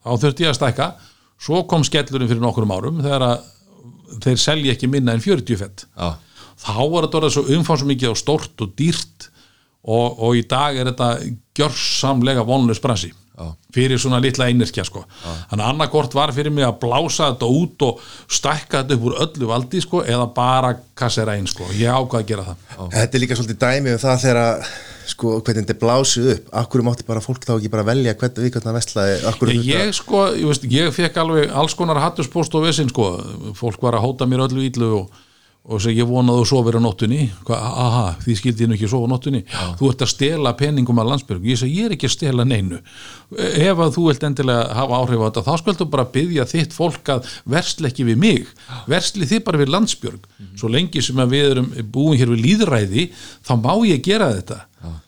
þá 0.06 0.10
þurfti 0.22 0.46
ég 0.46 0.52
að 0.52 0.58
stækka. 0.60 0.90
Svo 1.42 1.64
kom 1.68 1.84
skellurinn 1.84 2.30
fyrir 2.30 2.44
nokkurum 2.44 2.72
árum 2.72 3.02
þegar 3.04 3.26
að 3.26 3.48
þeir 4.24 4.40
selja 4.40 4.76
ekki 4.76 4.88
minna 4.90 5.16
en 5.16 5.24
40 5.24 5.60
fett. 5.60 5.86
Já, 5.96 6.14
þá 6.62 6.76
var 6.78 7.06
þetta 7.06 7.20
orðið 7.20 7.34
svo 7.36 7.44
umfangsmikið 7.58 8.12
og 8.12 8.20
stórt 8.20 8.64
og 8.64 8.76
dýrt 8.78 9.28
og, 9.86 10.18
og 10.26 10.36
í 10.38 10.42
dag 10.48 10.76
er 10.76 10.90
þetta 10.90 11.12
gjörsamlega 11.56 12.44
vonlaus 12.46 12.82
bransi 12.82 13.12
Já. 13.36 13.50
fyrir 13.74 14.00
svona 14.00 14.16
litla 14.24 14.46
einirkja 14.48 14.84
sko. 14.88 15.02
þannig 15.50 15.60
að 15.60 15.68
annarkort 15.68 16.14
var 16.16 16.30
fyrir 16.32 16.54
mig 16.56 16.64
að 16.64 16.78
blása 16.80 17.26
þetta 17.34 17.48
út 17.52 17.82
og 17.84 18.04
stækka 18.32 18.80
þetta 18.80 18.96
upp 18.96 19.04
úr 19.10 19.16
öllu 19.26 19.48
valdi 19.50 19.82
sko, 19.84 20.00
eða 20.08 20.24
bara 20.32 20.70
kassera 20.96 21.34
einn 21.36 21.48
sko. 21.50 21.68
ég 21.76 21.92
ákvað 21.92 22.22
að 22.22 22.30
gera 22.30 22.46
það 22.46 22.94
Þetta 22.94 23.18
er 23.18 23.22
líka 23.22 23.36
svolítið 23.36 23.58
dæmi 23.60 23.92
um 23.92 24.00
það 24.00 24.22
þegar 24.24 24.40
að, 24.40 24.70
sko, 25.12 25.34
hvernig 25.40 25.66
þetta 25.66 25.78
blásið 25.84 26.30
upp 26.32 26.48
Akkur 26.62 26.86
mátti 26.88 27.06
bara 27.08 27.24
fólk 27.24 27.44
þá 27.44 27.52
ekki 27.58 27.72
bara 27.76 27.86
velja 27.90 28.16
hvernig 28.16 28.46
við 28.46 28.56
hvernig 28.56 28.72
að 28.72 28.80
veslaði 28.80 29.20
Akkur 29.32 29.52
ég, 29.52 29.68
ég 29.74 29.94
sko, 30.00 30.24
ég, 30.32 30.48
veist, 30.48 30.66
ég 30.72 30.96
fekk 30.96 31.20
alveg 31.20 31.52
alls 31.52 31.76
konar 31.76 32.00
hattuspost 32.06 32.56
og 32.56 32.64
vesinn 32.64 32.88
sko. 32.88 33.12
fólk 33.60 33.84
var 33.84 34.00
að 34.00 34.08
hóta 34.08 34.28
mér 34.28 34.46
öllu 34.48 34.64
íllu 34.64 34.92
og, 35.02 35.22
og 35.66 35.80
segi 35.82 35.98
ég 35.98 36.06
vonaðu 36.06 36.44
að 36.44 36.48
sofir 36.52 36.76
á 36.78 36.80
nóttunni. 36.84 37.24
Hva, 37.46 37.56
aha, 37.58 38.02
því 38.22 38.34
skildi 38.38 38.62
ég 38.64 38.68
nú 38.70 38.76
ekki 38.76 38.86
að 38.86 38.92
sofa 38.92 39.08
á 39.08 39.12
nóttunni? 39.12 39.40
Þú 39.80 39.88
ert 39.90 40.04
að 40.06 40.10
stela 40.12 40.52
peningum 40.60 41.00
að 41.02 41.08
landsbyrg 41.10 41.48
ég 41.50 41.58
segi 41.58 41.80
ég 41.80 41.88
er 41.88 41.94
ekki 41.96 42.06
að 42.06 42.14
stela 42.14 42.46
neinu. 42.46 42.78
Ef 43.34 43.82
að 43.82 43.96
þú 43.96 44.04
vilt 44.06 44.26
endilega 44.28 44.68
hafa 44.78 45.00
áhrif 45.02 45.24
á 45.24 45.26
þetta 45.26 45.44
þá 45.48 45.56
skaldu 45.64 45.88
bara 45.90 46.06
byggja 46.14 46.46
þitt 46.52 46.76
fólk 46.76 47.10
að 47.16 47.26
versla 47.56 47.90
ekki 47.90 48.06
við 48.12 48.20
mig, 48.22 48.46
versli 48.86 49.26
þið 49.26 49.42
bara 49.48 49.62
við 49.64 49.72
landsbjörg, 49.74 50.30
svo 50.60 50.70
lengi 50.70 51.02
sem 51.02 51.18
að 51.24 51.34
við 51.34 51.50
erum 51.50 51.68
búin 51.96 52.20
hér 52.20 52.30
við 52.36 52.44
líðræði 52.46 53.08
þá 53.42 53.52
má 53.66 53.72
ég 53.90 54.02
gera 54.06 54.30
þetta. 54.38 54.60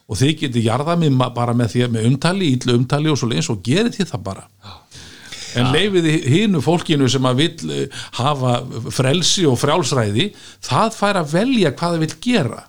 Og 0.09 0.17
þið 0.17 0.35
getið 0.41 0.65
jarða 0.65 0.95
mig 0.99 1.11
ma- 1.13 1.29
bara 1.31 1.53
með 1.55 1.75
því 1.77 1.87
með 1.95 2.07
umtali, 2.11 2.47
ítlu 2.57 2.75
umtali 2.81 3.11
og 3.13 3.19
svo 3.21 3.29
leins 3.31 3.47
og 3.53 3.61
gerið 3.63 3.99
þið 4.01 4.11
það 4.15 4.23
bara 4.25 4.47
en 5.57 5.71
leifiði 5.73 6.17
hinu 6.29 6.63
fólkinu 6.65 7.09
sem 7.11 7.29
að 7.29 7.45
vill 7.45 7.75
eh, 7.75 8.01
hafa 8.19 8.59
frelsi 8.95 9.47
og 9.49 9.57
frjálsræði 9.61 10.33
það 10.69 10.99
fær 10.99 11.21
að 11.23 11.37
velja 11.37 11.73
hvað 11.77 11.95
það 11.97 12.05
vill 12.07 12.19
gera 12.29 12.65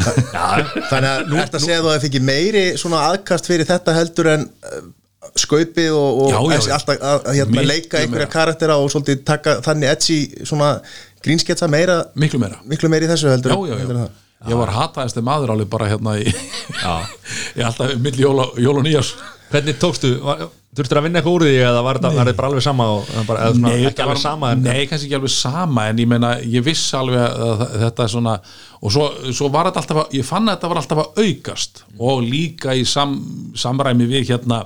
Þannig 0.00 1.10
að 1.10 1.26
nú 1.28 1.36
ert 1.40 1.52
að 1.52 1.64
segja 1.66 1.80
að 1.80 1.84
þú 1.84 1.90
hefði 1.92 2.06
fikið 2.06 2.22
meiri 2.24 2.62
svona 2.80 3.02
aðkast 3.10 3.50
fyrir 3.50 3.68
þetta 3.68 3.92
heldur 3.98 4.30
en 4.32 4.46
uh, 4.48 4.78
skaupið 5.36 5.92
og, 5.92 6.22
og 6.22 6.30
Já, 6.32 6.38
já, 6.38 6.54
þessi 6.54 6.70
já. 6.70 6.74
alltaf 6.78 6.96
að, 6.96 7.18
að 7.20 7.38
hérna, 7.38 7.64
leika 7.68 8.00
einhverja 8.00 8.24
meira. 8.24 8.32
karaktera 8.32 8.78
og 8.80 8.88
svolítið 8.92 9.20
taka 9.28 9.58
þannig 9.66 9.92
edgi 9.92 10.46
svona 10.48 10.70
grínsketsa 11.24 11.68
meira 11.70 12.00
miklu 12.18 12.40
meira 12.40 12.60
miklu 12.68 12.90
meiri 12.92 13.08
í 13.08 13.12
þessu 13.12 13.30
heldur, 13.30 13.52
já, 13.52 13.74
já, 13.74 13.80
heldur 13.82 13.98
en 13.98 14.06
já. 14.06 14.14
það 14.40 14.54
ég 14.54 14.62
var 14.62 14.72
hataðist 14.72 15.20
maður 15.26 15.54
alveg 15.54 15.70
bara 15.74 15.90
hérna 15.90 16.16
í, 16.16 16.32
já 16.80 16.94
í 17.60 17.66
alltaf 17.68 17.92
milli 18.00 18.24
jól 18.24 18.40
og, 18.46 18.82
nýjás 18.86 19.12
Hvernig 19.50 19.78
tókstu, 19.82 20.12
þurftur 20.78 21.00
að 21.00 21.06
vinna 21.08 21.18
eitthvað 21.18 21.36
úr 21.36 21.44
því 21.48 21.54
eða 21.66 21.82
var 21.82 21.98
þetta 21.98 22.34
bara 22.38 22.48
alveg 22.50 22.62
sama 22.62 22.84
og, 22.94 23.08
bara, 23.26 23.46
eða 23.48 23.56
svona, 23.56 23.70
Nei, 23.72 23.86
ekki 23.88 24.04
alveg 24.04 24.20
sama 24.22 24.50
en, 24.54 24.60
Nei, 24.62 24.82
kannski 24.86 25.08
ekki 25.08 25.16
alveg 25.18 25.32
sama 25.34 25.86
en 25.90 26.02
ég 26.02 26.10
meina, 26.10 26.34
ég 26.46 26.66
viss 26.66 26.84
alveg 26.94 27.24
að 27.24 27.64
þetta 27.82 28.04
er 28.04 28.12
svona 28.14 28.34
og 28.80 28.94
svo, 28.94 29.06
svo 29.34 29.50
var 29.52 29.68
þetta 29.68 29.82
alltaf 29.82 30.02
að, 30.04 30.14
ég 30.20 30.28
fann 30.28 30.46
að 30.46 30.54
þetta 30.54 30.70
var 30.70 30.82
alltaf 30.82 31.02
að 31.02 31.24
aukast 31.24 31.82
og 31.98 32.22
líka 32.22 32.76
í 32.78 32.84
sam, 32.86 33.16
samræmi 33.58 34.06
við 34.12 34.30
hérna 34.30 34.62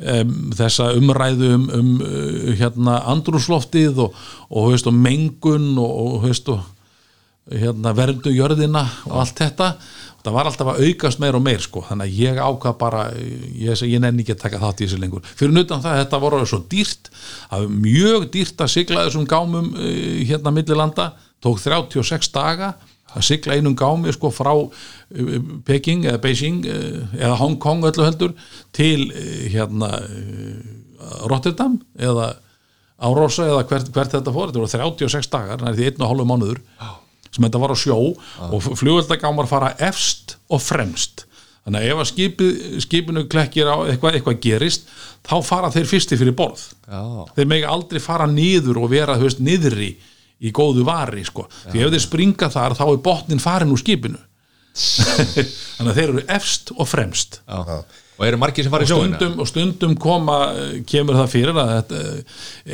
um, 0.00 0.34
þessa 0.56 0.90
umræðu 0.98 1.52
um, 1.58 1.66
um 1.76 1.90
uh, 2.00 2.52
hérna 2.58 3.02
andrúsloftið 3.12 4.06
og, 4.06 4.22
og, 4.48 4.72
og 4.74 4.96
mengun 4.96 5.74
og, 5.76 5.92
og, 6.06 6.16
veist, 6.24 6.48
og 6.48 7.52
hérna, 7.52 7.92
verndu 7.98 8.32
jörðina 8.32 8.86
og 9.10 9.20
allt 9.26 9.44
þetta 9.44 9.74
það 10.22 10.36
var 10.36 10.48
alltaf 10.48 10.70
að 10.72 10.84
aukast 10.86 11.20
meir 11.22 11.36
og 11.38 11.42
meir 11.44 11.62
sko. 11.62 11.82
þannig 11.88 12.08
að 12.08 12.20
ég 12.20 12.38
ákvað 12.38 12.76
bara 12.78 13.02
ég, 13.16 13.82
ég 13.88 14.02
nenni 14.02 14.22
ekki 14.22 14.36
að 14.36 14.44
taka 14.44 14.60
þátt 14.62 14.82
í 14.82 14.86
þessu 14.86 15.00
lengur. 15.02 15.26
Fyrir 15.26 15.54
nutan 15.56 15.82
það, 15.82 15.98
þetta 16.02 16.22
voru 16.22 16.44
svo 16.46 16.62
dýrt 16.70 17.10
var 17.50 17.66
mjög 17.72 18.28
dýrt 18.34 18.62
að 18.62 18.72
sigla 18.76 19.06
þessum 19.06 19.26
gámum 19.30 19.72
uh, 19.74 19.90
hérna 20.28 20.54
millilanda 20.54 21.10
tók 21.42 21.60
36 21.62 22.30
daga 22.34 22.74
að 23.12 23.26
sigla 23.26 23.58
einum 23.58 23.76
gámi 23.76 24.14
sko 24.14 24.30
frá 24.32 24.52
uh, 24.54 24.70
Peking 25.66 26.06
eða 26.06 26.22
Beijing 26.22 26.62
uh, 26.70 27.02
eða 27.18 27.34
Hong 27.42 27.58
Kong 27.62 27.84
öllu 27.90 28.06
heldur 28.06 28.36
til 28.72 29.10
hérna 29.52 29.90
Rotterdam 31.26 31.80
eða 31.98 32.34
Árósa 33.02 33.48
eða 33.48 33.62
hvert, 33.66 33.88
hvert 33.90 34.12
þetta 34.14 34.30
fór, 34.30 34.52
þetta 34.52 34.60
voru 34.60 34.70
36 34.70 35.30
dagar, 35.32 35.58
það 35.58 35.72
er 35.72 35.78
því 35.78 35.86
einn 35.88 36.04
og 36.04 36.10
hálfu 36.12 36.26
mánuður 36.30 36.60
sem 37.32 37.44
þetta 37.46 37.60
var 37.62 37.74
á 37.74 37.76
sjó 37.78 37.98
og 38.52 38.70
flugveldagámar 38.78 39.48
fara 39.50 39.72
efst 39.82 40.36
og 40.52 40.62
fremst 40.62 41.26
þannig 41.62 41.84
að 41.84 41.92
ef 41.92 42.00
að 42.02 42.08
skipið, 42.10 42.62
skipinu 42.82 43.24
klekkir 43.30 43.70
á 43.70 43.76
eitthvað, 43.86 44.16
eitthvað 44.18 44.40
gerist 44.42 44.88
þá 45.22 45.36
fara 45.46 45.70
þeir 45.72 45.88
fyrsti 45.90 46.18
fyrir 46.18 46.34
borð 46.36 46.64
Já. 46.90 47.02
þeir 47.36 47.50
megi 47.52 47.68
aldrei 47.70 48.02
fara 48.02 48.26
niður 48.30 48.82
og 48.82 48.90
vera 48.92 49.18
veist, 49.20 49.42
niðri 49.42 49.92
í 50.42 50.50
góðu 50.50 50.82
vari 50.86 51.22
sko. 51.22 51.46
því 51.70 51.84
ef 51.84 51.92
þeir 51.94 52.02
springa 52.02 52.50
þar 52.50 52.74
þá 52.74 52.84
er 52.88 53.02
botnin 53.06 53.42
farin 53.42 53.74
úr 53.74 53.82
skipinu 53.82 54.18
þannig 55.76 55.90
að 55.92 55.98
þeir 55.98 56.08
eru 56.08 56.24
efst 56.32 56.72
og 56.74 56.88
fremst 56.90 57.42
já. 57.46 57.78
Og 58.22 58.28
eru 58.30 58.38
margir 58.38 58.62
sem 58.68 58.70
fara 58.72 58.86
í 58.86 58.90
sjóðina 58.92 59.18
stundum, 59.18 59.38
og 59.42 59.50
stundum 59.50 59.94
koma, 59.98 60.38
kemur 60.86 61.18
það 61.18 61.30
fyrir 61.34 61.58
að 61.58 61.72
þetta, 61.74 62.02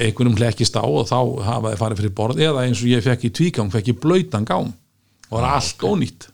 einhvernum 0.05 0.37
hlekkist 0.43 0.77
á 0.77 0.85
og 0.85 1.07
þá 1.09 1.19
hafa 1.49 1.73
þið 1.73 1.81
farið 1.87 2.03
fyrir 2.05 2.17
borð 2.21 2.43
eða 2.51 2.67
eins 2.69 2.83
og 2.85 2.91
ég 2.93 3.07
fekk 3.09 3.25
í 3.31 3.35
tvígang, 3.41 3.73
fekk 3.73 3.95
ég 3.95 4.03
blöytan 4.05 4.45
gám. 4.49 4.75
Og 5.31 5.39
var 5.41 5.55
allt 5.57 5.83
ónýtt. 5.89 6.29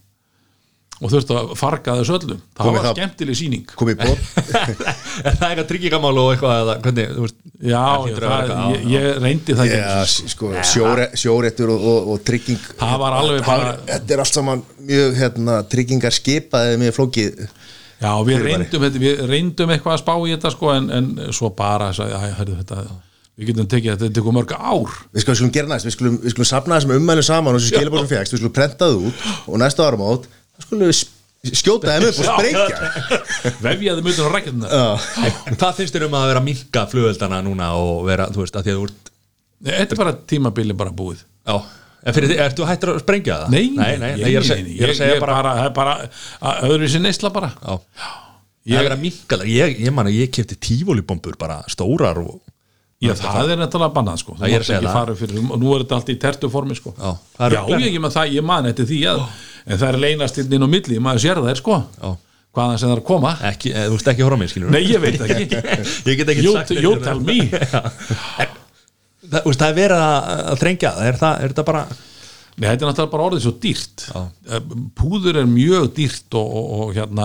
Og 1.03 1.11
þurfti 1.11 1.35
að 1.35 1.49
farga 1.59 1.95
þessu 1.99 2.15
öllum 2.15 2.39
það 2.55 2.61
Komið 2.69 2.77
var 2.77 2.85
það- 2.87 2.95
skemmtileg 2.95 3.37
síning 3.37 3.65
komið 3.77 3.97
bótt 3.99 4.37
er 5.27 5.35
það 5.41 5.49
eitthvað 5.49 5.67
tryggingamál 5.73 6.13
og 6.23 6.29
eitthvað 6.31 6.61
eða 6.61 6.77
hvernig, 6.85 7.09
þú 7.17 7.25
veist 7.25 7.35
já, 7.67 7.81
Það 7.83 8.05
vera 8.07 8.31
það, 8.31 8.63
ég, 8.77 8.85
ég 8.93 9.19
reyndi 9.25 9.57
það 9.59 9.73
sinni. 10.15 10.31
sko, 10.37 10.53
sjóre, 10.71 11.09
sjóréttur 11.19 11.73
og, 11.75 11.83
og, 11.91 12.09
og 12.15 12.23
trygging 12.31 12.63
Það 12.79 12.95
var 13.03 13.17
alveg 13.19 13.43
bara- 13.51 13.67
Það- 13.75 13.83
Þetta 13.91 14.15
er 14.17 14.23
allt 14.25 14.39
saman 14.39 14.63
mjög 14.93 15.19
hérna, 15.19 15.59
tryggingar 15.75 16.17
skipaði 16.21 16.79
mjög 16.85 16.97
flókið 17.01 17.45
já, 18.05 18.13
við 18.29 18.45
reyndum, 18.45 18.85
þetta- 18.85 19.03
við 19.03 19.25
reyndum 19.33 19.73
eitthvað 19.75 19.97
að 19.97 20.03
spá 20.05 20.15
í 20.21 20.31
þetta 20.37 20.53
sko, 20.55 20.71
en, 20.77 20.87
en 20.99 21.11
svo 21.35 21.51
bara 21.57 21.91
sagði, 21.97 22.21
æ, 22.21 22.37
hörðu, 22.39 22.57
þetta, 22.61 22.79
við 23.41 23.51
getum 23.51 23.69
tekið 23.73 23.91
þetta, 23.95 24.05
þetta 24.05 24.19
tekur 24.21 24.37
mörg 24.37 24.55
ár. 24.55 24.95
Við 25.15 25.25
skulum, 25.25 25.39
skulum 25.41 25.53
gera 25.57 25.73
næst, 25.73 25.89
við 25.89 25.97
skulum, 25.97 26.17
við 26.23 26.35
skulum 26.37 26.51
sapna 26.53 26.79
þessum 26.79 26.95
ummælum 27.01 27.27
saman 27.27 27.57
og 27.57 27.61
þessu 27.63 27.73
skilabóð 27.75 28.05
sem 28.05 28.13
fegst, 28.15 28.37
við 28.37 28.43
skulum 28.45 28.57
prenta 28.61 28.89
það 28.91 29.05
út 29.09 29.29
og 29.51 29.61
næsta 29.65 29.87
árum 29.89 30.05
átt, 30.13 30.29
þá 30.55 30.67
skulum 30.69 30.87
við 30.93 31.03
skjóta 31.61 31.93
þeim 31.93 32.07
upp 32.09 32.21
og 32.21 32.29
sprengja. 32.31 33.57
Vefjaði 33.65 34.05
mjög 34.07 34.21
á 34.25 34.29
rækjum 34.33 34.63
En 34.65 35.59
hvað 35.61 35.75
finnst 35.81 35.97
þér 35.99 36.07
um 36.07 36.15
að 36.17 36.29
vera 36.31 36.41
að 36.41 36.47
minka 36.47 36.85
flugveldana 36.89 37.41
núna 37.45 37.67
og 37.77 38.05
vera, 38.09 38.29
þú 38.33 38.45
veist, 38.45 38.57
að 38.57 38.69
því 38.69 38.73
að 38.75 38.79
þú 38.79 38.87
ert 38.89 39.11
þetta 39.65 39.95
er 39.97 40.01
bara 40.01 40.15
tímabili 40.33 40.75
bara 40.77 40.93
búið. 40.97 41.21
Já, 41.49 41.59
en 42.05 42.17
fyrir 42.17 42.31
því, 42.31 42.39
ertu 42.45 42.69
hættur 42.69 42.95
að 42.95 43.03
sprengja 43.03 43.39
það? 43.43 43.55
Nei, 43.55 43.65
nei, 43.75 43.93
nei, 43.99 44.11
nei, 44.15 44.25
ég 44.29 44.39
er 44.39 44.45
að 44.45 44.51
segja, 44.51 44.67
ég 44.69 44.87
er 44.87 44.93
að 44.95 45.01
segja 45.01 45.21
bara, 45.25 45.39
það 45.49 45.63
er 45.65 45.75
bara 45.79 45.95
að 46.53 46.67
öðruvísi 46.71 47.03
neysla 47.05 47.33
bara. 47.35 47.53
Já, 47.65 47.79
ég 48.75 48.89
er 48.89 48.97
að 48.97 49.05
minka 49.05 49.39
það. 49.41 49.47
Ég, 49.55 49.79
ég 49.87 49.97
man 49.97 50.11
að 50.11 50.19
ég 50.21 50.35
kefti 50.35 50.59
tífólibombur 50.69 51.39
bara 51.41 51.63
stórar 51.73 52.21
og 52.23 52.43
Já, 53.05 53.13
það 53.19 53.51
er 53.53 53.59
náttúrulega 53.61 53.93
bannað 53.93 54.21
sko. 54.23 54.35
Það 54.39 54.49
ég 54.49 54.55
er 54.57 54.63
að 54.65 54.71
ekki 54.77 54.87
það. 54.87 54.95
fara 54.97 55.15
fyrir, 55.19 55.41
og 55.45 55.59
nú 55.61 55.73
er 55.75 55.83
þetta 55.83 55.97
allt 55.99 56.13
í 56.13 56.15
tertu 56.23 56.49
formi 56.53 56.77
sko. 56.79 56.93
Já, 56.97 57.11
það 57.37 57.57
er 57.59 57.73
ég, 57.75 57.89
ég, 57.91 57.99
man 58.01 58.15
það, 58.15 58.31
ég 58.39 58.47
man 58.49 58.69
eftir 58.71 58.89
því 58.89 59.01
að 59.11 59.25
en 59.65 59.81
það 59.81 59.89
er 59.91 59.99
leynast 60.05 60.41
inn 60.45 60.65
á 60.65 60.69
milli, 60.71 61.01
maður 61.03 61.25
sér 61.25 61.41
það 61.43 61.51
er 61.53 61.61
sko. 61.61 61.81
Já. 62.01 62.15
hvaðan 62.55 62.81
sem 62.81 62.89
það 62.89 62.95
er 62.95 63.03
að 63.03 63.07
koma. 63.09 63.33
Ekki, 63.51 63.73
eh, 63.75 63.87
þú 63.91 63.97
veist 63.99 64.11
ekki 64.13 64.23
að 64.23 64.29
horfa 64.29 64.39
á 64.39 64.43
mig, 64.45 64.51
skilur 64.53 64.73
Nei, 64.73 64.83
ég 64.87 65.03
veit 65.03 65.17
ekki. 65.27 65.63
Ég 66.09 66.21
get 66.21 66.33
ekki 66.35 66.45
sagt 66.55 66.71
hérna. 66.71 66.93
tell 67.03 67.25
me. 67.27 67.39
En, 68.45 68.54
það, 69.35 69.49
það 69.61 69.69
er 69.69 69.79
verið 69.79 70.03
að, 70.05 70.51
þrengja 70.63 70.93
það, 70.97 71.07
er, 71.13 71.21
það, 71.23 71.39
er 71.49 71.55
þetta 71.55 71.67
bara 71.71 71.85
Nei, 72.55 72.69
þetta 72.69 72.85
er 72.85 72.87
náttúrulega 72.93 73.11
bara 73.11 73.25
orðið 73.27 73.41
svo 73.43 73.51
dýrt. 73.59 74.03
Eh, 74.47 74.61
Púður 74.95 75.39
er 75.41 75.47
mjög 75.51 75.89
dýrt 75.97 76.37
og, 76.39 76.53
og, 76.55 76.75
og 76.85 76.93
hérna 76.95 77.25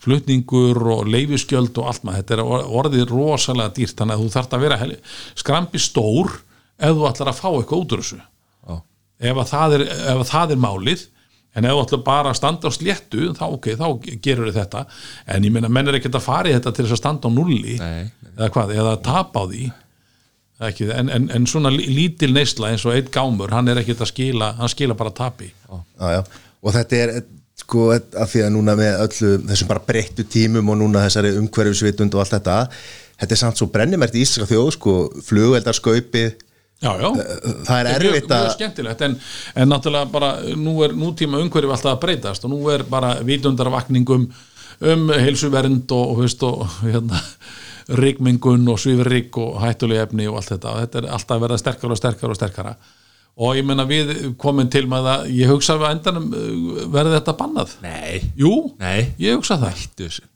flutningur 0.00 0.78
og 0.94 1.08
leifiskjöld 1.10 1.76
og 1.82 1.88
allt 1.90 2.04
maður, 2.06 2.20
þetta 2.22 2.36
er 2.36 2.42
or- 2.44 2.68
orðið 2.82 3.10
rosalega 3.10 3.72
dýrt 3.76 3.98
þannig 3.98 4.14
að 4.16 4.22
þú 4.22 4.30
þarft 4.36 4.54
að 4.56 4.62
vera 4.64 4.78
hel- 4.80 4.94
skrambi 5.42 5.82
stór 5.82 6.30
ef 6.78 6.94
þú 6.96 7.08
ætlar 7.10 7.32
að 7.32 7.40
fá 7.40 7.48
eitthvað 7.50 7.82
út 7.82 7.96
úr 7.96 8.04
þessu. 8.04 8.20
Já. 8.70 8.76
ef 9.32 9.42
að 9.42 9.50
það 9.50 9.74
er, 9.80 9.84
ef 9.90 10.22
að 10.22 10.30
það 10.30 10.54
er 10.54 10.62
málið 10.68 11.04
en 11.58 11.66
ef 11.66 11.74
þú 11.74 11.82
ætlar 11.84 12.04
bara 12.06 12.30
að 12.30 12.38
standa 12.38 12.70
á 12.70 12.76
sléttu 12.78 13.26
þá 13.36 13.44
ok, 13.50 13.68
þá 13.74 13.86
gerur 14.22 14.48
þið 14.52 14.58
þetta. 14.62 14.84
En 15.34 15.44
ég 15.50 15.52
meina, 15.58 15.68
menn 15.68 15.90
er 15.90 15.98
ekkert 15.98 16.14
að 16.20 16.28
fara 16.30 16.48
í 16.48 16.54
þetta 16.54 16.72
til 16.78 16.86
þess 16.86 16.94
að 16.96 17.02
standa 17.02 17.26
á 17.26 17.30
nulli 17.34 17.74
Nei, 17.82 18.06
eða 18.38 18.52
hvað, 18.54 18.74
eða 18.78 18.94
að 18.94 19.02
tapa 19.10 19.42
á 19.42 19.44
því 19.50 19.64
ekki, 20.68 20.90
en, 20.92 21.08
en, 21.08 21.28
en 21.34 21.46
svona 21.48 21.72
lí- 21.72 21.88
lítil 21.88 22.34
neysla 22.36 22.70
eins 22.72 22.84
og 22.84 22.96
eitt 22.96 23.10
gámur, 23.14 23.52
hann 23.54 23.68
er 23.72 23.80
ekkert 23.80 24.02
að 24.04 24.12
skila 24.12 24.52
hann 24.58 24.72
skila 24.72 24.96
bara 24.98 25.12
tapi. 25.16 25.52
Já, 25.70 26.20
og 26.60 26.74
þetta 26.76 27.00
er 27.04 27.14
sko 27.60 27.90
að 27.94 28.26
því 28.32 28.44
að 28.44 28.52
núna 28.54 28.74
með 28.78 29.00
öllu 29.06 29.32
þessum 29.50 29.70
bara 29.70 29.84
breyttu 29.86 30.24
tímum 30.28 30.72
og 30.72 30.78
núna 30.80 31.04
þessari 31.06 31.34
umhverfisvitund 31.40 32.14
og 32.16 32.24
allt 32.24 32.36
þetta 32.38 32.60
þetta 33.20 33.36
er 33.36 33.40
samt 33.42 33.60
svo 33.60 33.68
brennimert 33.72 34.16
í 34.16 34.22
Íslandska 34.24 34.54
þjóð 34.54 34.70
sko 34.76 34.94
flugveldarskaupið 35.26 36.30
Já, 36.80 36.94
já, 36.96 37.10
það 37.68 37.74
er 37.76 37.88
erfitt 37.92 38.30
að 38.32 38.44
mjög 38.46 38.54
skemmtilegt 38.54 39.02
en, 39.04 39.14
en 39.60 39.68
náttúrulega 39.68 40.08
bara 40.14 40.30
nú 40.56 40.78
er 40.86 40.94
nútíma 40.96 41.42
umhverfi 41.44 41.68
alltaf 41.74 41.98
að 41.98 42.04
breytast 42.06 42.46
og 42.48 42.54
nú 42.54 42.60
er 42.72 42.86
bara 42.88 43.18
vitundarvakningum 43.20 44.24
um 44.88 45.02
heilsuvernd 45.12 45.92
og, 45.92 46.22
og, 46.24 46.46
og 46.48 46.78
hérna, 46.80 47.20
rigmingun 47.98 48.68
og 48.70 48.78
svífurrygg 48.82 49.38
og 49.42 49.60
hættuleg 49.64 50.02
efni 50.04 50.26
og 50.30 50.38
allt 50.40 50.52
þetta. 50.54 50.72
Og 50.74 50.80
þetta 50.84 51.00
er 51.02 51.08
alltaf 51.16 51.36
að 51.36 51.44
verða 51.46 51.58
sterkara 51.62 51.96
og 51.96 52.00
sterkara 52.00 52.34
og 52.34 52.38
sterkara. 52.40 52.74
Og 53.40 53.54
ég 53.56 53.64
meina 53.64 53.86
við 53.88 54.10
komum 54.40 54.68
til 54.70 54.84
með 54.90 55.06
að 55.14 55.28
ég 55.32 55.48
hugsa 55.48 55.76
að 55.78 55.86
endanum 55.94 56.26
uh, 56.34 56.82
verði 56.92 57.14
þetta 57.16 57.36
bannað? 57.38 57.76
Nei, 57.84 58.18
Jú, 58.36 58.52
Nei. 58.82 59.06
ég 59.22 59.38
hugsa 59.38 59.56
það. 59.62 59.86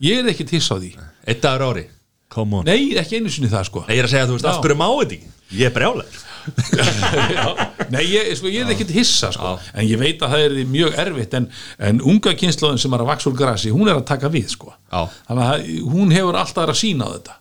Ég 0.07 0.23
er 0.23 0.31
ekki 0.33 0.47
tiss 0.49 0.71
á 0.73 0.79
því. 0.79 0.95
Eitt 1.27 1.43
dagur 1.45 1.67
ári, 1.75 1.87
come 2.33 2.61
on. 2.63 2.69
Nei, 2.71 2.95
ekki 3.01 3.19
einu 3.21 3.33
sinni 3.35 3.51
það 3.53 3.69
sko. 3.69 3.85
Nei, 3.89 3.99
ég 3.99 4.05
er 4.05 4.09
að 4.09 4.15
segja 4.15 4.25
að 4.29 4.33
þú 4.33 4.39
veist, 4.39 4.49
af 4.53 4.63
hverju 4.65 4.79
má 4.81 4.89
þetta 5.03 5.19
ekki? 5.19 5.31
Ég 5.55 5.69
er 5.69 5.75
brjálæður 5.75 6.23
Já, 7.35 7.45
Nei, 7.93 8.03
ég, 8.09 8.31
sko, 8.37 8.49
ég 8.53 8.65
er 8.65 8.73
ekkert 8.75 8.91
hissa 8.97 9.31
sko. 9.35 9.55
en 9.77 9.87
ég 9.87 10.01
veit 10.01 10.23
að 10.25 10.33
það 10.35 10.45
er 10.47 10.55
mjög 10.69 10.97
erfitt 11.05 11.37
en, 11.39 11.47
en 11.89 12.01
unga 12.05 12.33
kynnslóðin 12.41 12.81
sem 12.81 12.97
er 12.97 13.05
að 13.05 13.11
vaks 13.13 13.29
úr 13.31 13.37
grasi 13.39 13.73
hún 13.73 13.89
er 13.89 13.99
að 14.01 14.07
taka 14.09 14.31
við 14.33 14.51
sko. 14.53 14.73
Já. 14.93 15.05
þannig 15.29 15.51
að 15.53 15.69
hún 15.95 16.13
hefur 16.17 16.39
alltaf 16.41 16.73
að 16.73 16.81
sína 16.81 17.09
á 17.09 17.15
þetta 17.17 17.37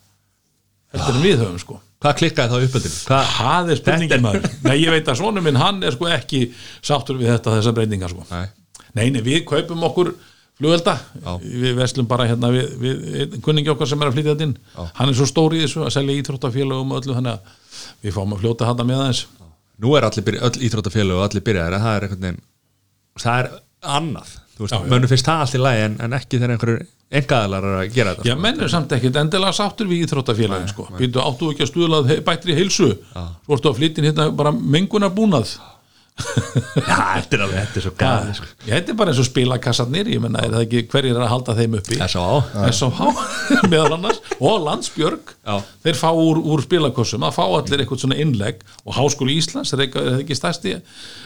heldur 0.94 1.18
en 1.20 1.26
við 1.26 1.40
höfum 1.44 1.62
sko. 1.62 1.80
Hvað 2.04 2.18
klikkaði 2.20 2.52
þá 2.52 2.68
uppeldinu? 2.68 3.00
Hvað? 3.08 3.72
er 3.72 3.80
spurningin 3.80 4.24
maður 4.24 4.46
Nei, 4.68 4.76
ég 4.82 4.92
veit 4.92 5.08
að 5.08 5.20
svona 5.22 5.42
minn, 5.44 5.56
hann 5.60 5.80
er 5.88 5.96
sko 5.96 6.10
ekki 6.12 6.42
sáttur 6.84 7.18
við 7.20 7.32
þetta, 7.32 7.54
þessar 7.58 7.76
breytingar 7.78 8.12
sko. 8.12 8.26
Nei. 8.32 8.46
Nei, 8.94 9.06
nei, 9.16 9.22
við 9.26 9.46
kaupum 9.50 9.86
okkur 9.88 10.12
flugvelda, 10.60 10.94
Já. 11.18 11.32
við 11.42 11.78
veslum 11.80 12.08
bara 12.10 12.28
hérna 12.30 12.52
við, 12.54 12.76
við 12.84 13.38
kunningi 13.44 13.72
okkar 13.74 13.90
sem 13.90 14.04
er 14.04 14.12
að 14.12 14.18
flytja 14.20 14.36
þetta 14.36 14.46
inn 14.46 14.92
hann 15.00 15.10
er 15.10 15.18
svo 15.18 15.26
stór 15.26 15.56
í 15.58 15.64
þessu 15.64 15.82
að 15.82 15.96
selja 15.96 16.18
íþróttafélögum 16.22 16.94
og 16.94 17.00
öllu, 17.02 17.16
þannig 17.18 17.34
að 17.34 17.96
við 18.06 18.14
fáum 18.14 18.36
að 18.36 18.44
fljóta 18.44 18.68
handa 18.70 18.86
með 18.88 19.02
aðeins 19.02 19.24
Nú 19.84 19.96
er 19.98 20.06
allir 20.06 20.24
byrja, 20.28 20.44
öll 20.46 20.68
íþróttafélög 20.68 21.18
og 21.18 21.26
allir 21.26 21.44
byrjaðir 21.48 21.76
en 21.80 21.84
það 21.88 21.96
er 21.98 22.06
einhvern 22.06 22.28
veginn 22.28 22.44
það 23.24 23.40
er 23.42 23.50
annað, 23.98 24.36
þú 24.54 24.64
veist, 24.68 24.76
Já, 24.76 24.78
já. 24.78 24.90
mönnum 24.94 25.12
finnst 25.12 25.30
það 25.32 25.42
allt 25.44 25.58
í 25.58 25.64
lagi 25.64 25.82
en, 25.88 25.98
en 26.06 26.18
ekki 26.20 26.38
þegar 26.38 26.54
einhverjur 26.54 26.86
engaðalar 27.20 27.68
að 27.80 27.84
gera 27.96 28.16
þetta 28.16 28.30
Já, 28.32 28.36
menn 28.48 28.64
er 28.66 28.72
samt 28.74 28.96
ekkert 28.98 29.20
endilega 29.22 29.54
sáttur 29.58 29.90
við 29.92 30.06
íþróttafélagin 30.08 30.72
sko. 30.74 30.88
Býtu 30.98 31.22
áttu 31.24 31.52
ekki 31.54 31.66
að 31.68 31.72
stuðla 31.74 32.02
að 32.04 32.10
he- 32.14 32.24
bættri 32.26 32.58
heilsu 32.58 32.90
Svo 33.14 33.58
ertu 33.58 33.72
að 33.74 33.78
flyttin 33.82 34.10
hérna 34.10 34.32
bara 34.34 34.52
mengunar 34.56 35.14
búnað 35.14 35.54
Já, 36.78 36.98
þetta 37.18 37.36
er 37.38 37.42
alveg, 37.42 37.56
þetta 37.58 37.80
er 37.80 37.84
svo 37.88 37.92
gæði 37.98 38.34
sko. 38.38 38.48
Þetta 38.68 38.92
er 38.94 38.98
bara 39.00 39.10
eins 39.14 39.22
og 39.24 39.26
spilakassarnir 39.26 40.10
Ég 40.14 40.22
menna, 40.22 40.44
er 40.46 40.52
það 40.54 40.66
ekki 40.68 40.82
hverjir 40.92 41.16
er 41.18 41.24
að 41.26 41.32
halda 41.32 41.56
þeim 41.58 41.78
uppi 41.80 41.98
S.A.A. 42.06 42.68
S.O.H. 42.70 43.08
meðal 43.74 43.96
annars 43.98 44.20
og 44.38 44.60
Landsbjörg 44.68 45.34
Já. 45.42 45.56
þeir 45.88 45.98
fá 46.04 46.08
úr, 46.14 46.38
úr 46.54 46.62
spilakossum 46.68 47.26
að 47.26 47.34
fá 47.40 47.42
allir 47.48 47.82
eitthvað 47.82 48.04
svona 48.06 48.20
innlegg 48.22 48.62
og 48.86 48.94
Háskóli 49.00 49.40
Íslands 49.42 49.74
er, 49.74 49.88
ekki 50.20 50.38
stærsti 50.38 50.76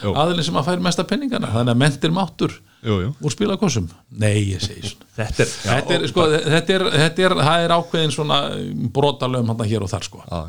aðilin 0.07 0.47
sem 0.47 0.61
að 0.61 0.69
fær 0.71 0.85
mesta 0.87 1.03
penningana 1.11 1.51
þannig 1.51 1.75
að 1.75 1.83
mentir 1.83 2.15
máttur 2.15 2.55
Jú, 2.85 2.99
jú. 3.01 3.09
úr 3.25 3.33
spilakossum 3.33 3.87
Nei, 4.21 4.51
ég 4.51 4.61
segi 4.61 4.91
svona 4.91 5.07
Þetta 5.17 5.43
er, 5.43 5.49
já, 5.49 5.69
þetta 5.71 5.95
er, 5.95 6.07
sko, 6.11 6.25
þetta 6.33 6.75
er, 6.75 6.85
þetta 6.93 7.25
er, 7.25 7.35
það 7.47 7.65
er 7.65 7.73
ákveðin 7.77 8.13
svona 8.13 8.39
brotalöfum 8.93 9.53
hann 9.53 9.63
hér 9.71 9.85
og 9.85 9.89
þar 9.89 10.05
sko. 10.05 10.21
Já. 10.27 10.41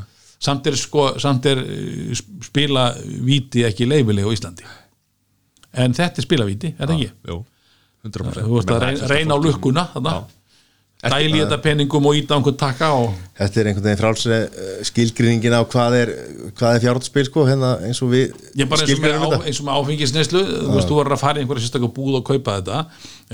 samt 0.49 0.69
er, 0.69 0.77
sko, 0.77 1.07
samt 1.23 1.49
er 1.49 1.63
eh, 1.65 2.25
spila 2.45 2.91
víti 3.25 3.65
ekki 3.69 3.89
leifileg 3.89 4.29
á 4.29 4.31
Íslandi 4.37 4.69
en 5.79 5.97
þetta 5.97 6.21
er 6.21 6.27
spilavíti, 6.27 6.75
er 6.77 6.91
það 6.91 6.97
ekki? 6.99 7.11
Jú, 7.31 7.39
100% 8.09 8.45
Þú 8.45 8.59
veist 8.59 8.75
að 8.75 8.85
reyna, 8.85 9.09
reyna 9.13 9.37
á 9.37 9.39
lukkuna 9.43 9.87
þarna, 9.95 10.15
dæli 10.99 11.39
þetta 11.39 11.59
peningum 11.63 12.07
og 12.11 12.17
íta 12.19 12.35
á 12.35 12.37
einhvern 12.41 12.57
takka 12.59 12.89
og 12.99 13.13
Þetta 13.39 13.61
er 13.61 13.69
einhvern 13.71 13.85
veginn 13.87 14.01
frálsri 14.01 14.39
skilgrinningin 14.89 15.55
á 15.55 15.63
hvað 15.71 15.95
er, 16.01 16.11
hvað 16.59 16.75
er 16.75 16.83
fjárhaldsspil 16.83 17.27
sko, 17.29 17.45
hérna 17.47 17.75
eins 17.87 18.01
og 18.03 18.11
við 18.11 18.33
eins 18.59 18.95
og 18.97 19.05
með, 19.05 19.15
á, 19.15 19.23
þetta. 19.23 19.39
eins 19.47 19.61
og 19.63 19.69
með 19.69 19.77
áfengisneislu 19.79 20.43
þú 20.49 20.73
veist, 20.75 20.89
þú 20.91 20.99
verður 20.99 21.15
að 21.15 21.23
fara 21.23 21.39
í 21.39 21.45
einhverja 21.45 21.67
sérstaklega 21.69 21.95
búð 22.01 22.19
og 22.19 22.27
kaupa 22.33 22.57
þetta 22.59 22.81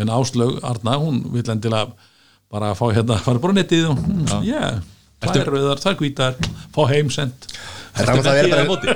en 0.03 0.13
Áslaug 0.19 0.59
Arna, 0.61 0.99
hún 1.01 1.23
vill 1.33 1.47
endilega 1.55 2.11
bara 2.53 2.75
fá 2.77 2.85
hérna, 2.93 3.17
fara 3.25 3.41
bara 3.41 3.57
á 3.57 3.59
netið 3.63 3.89
og, 3.95 4.05
mm, 4.05 4.45
yeah, 4.45 4.83
tvær 5.25 5.49
rauðar, 5.57 5.81
tvær 5.81 5.97
hvítar 6.03 6.37
fá 6.77 6.83
heimsend 6.93 7.49
að 7.97 8.89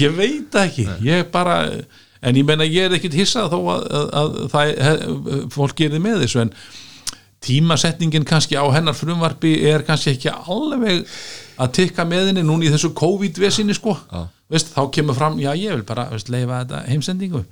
ég 0.00 0.16
veit 0.16 0.56
ekki 0.64 0.88
ég 1.04 1.28
bara, 1.34 1.60
en 2.24 2.36
ég 2.40 2.46
meina 2.48 2.64
ég 2.64 2.88
er 2.88 2.96
ekkit 2.96 3.12
hissað 3.20 3.52
þó 3.52 3.60
að, 3.76 3.84
að, 3.92 4.38
að 4.48 4.70
he- 4.88 5.42
fólk 5.52 5.76
gerir 5.84 6.00
með 6.00 6.24
þessu 6.24 6.46
en 6.46 6.54
tímasetningin 7.44 8.26
kannski 8.28 8.58
á 8.58 8.64
hennar 8.74 8.96
frumvarpi 8.96 9.54
er 9.70 9.84
kannski 9.86 10.14
ekki 10.14 10.30
alveg 10.30 11.06
að 11.60 11.74
tikka 11.78 12.04
með 12.08 12.30
henni 12.30 12.44
núna 12.46 12.68
í 12.68 12.72
þessu 12.72 12.92
COVID-vesinni 12.96 13.76
sko. 13.76 13.96
Veist, 14.50 14.72
þá 14.74 14.82
kemur 14.94 15.16
fram, 15.16 15.38
já 15.40 15.52
ég 15.56 15.76
vil 15.76 15.86
bara 15.86 16.08
veist, 16.10 16.32
leifa 16.32 16.64
þetta 16.64 16.82
heimsendingu. 16.90 17.44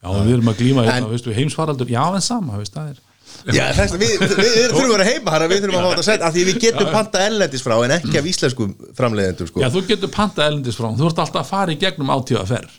Já 0.00 0.08
við 0.16 0.34
erum 0.38 0.50
að 0.50 0.60
glíma 0.62 0.84
hérna, 0.88 1.12
veist, 1.12 1.28
við, 1.28 1.38
heimsfaraldur, 1.42 1.92
já 1.92 2.02
en 2.08 2.24
sama 2.24 2.58
veist, 2.60 2.74
það 2.76 2.92
er 2.94 3.06
Já, 3.54 3.70
þess, 3.72 3.94
við, 3.96 4.10
við, 4.20 4.32
við 4.36 4.56
þurfum 4.68 4.82
að 4.82 4.92
vera 4.96 5.04
heima 5.06 5.32
hana, 5.32 5.46
við 5.48 5.62
þurfum 5.62 5.76
að 5.78 5.84
fá 5.84 5.90
þetta 5.90 6.02
að 6.02 6.08
setja 6.08 6.26
af 6.26 6.34
því 6.34 6.42
við 6.48 6.56
getum 6.64 6.90
panta 6.92 7.20
ellendis 7.24 7.62
frá 7.64 7.74
en 7.84 7.94
ekki 7.94 8.18
af 8.20 8.26
íslenskum 8.28 8.72
framleiðendum 8.98 9.48
sko. 9.48 9.62
Já, 9.62 9.68
þú 9.72 9.82
getur 9.88 10.12
panta 10.12 10.48
elendis 10.50 10.76
frá, 10.76 10.88
þú 10.98 11.06
ert 11.08 11.22
alltaf 11.24 11.40
að 11.40 11.52
fara 11.52 11.74
í 11.74 11.78
gegnum 11.80 12.12
átíða 12.12 12.42
ferð 12.50 12.74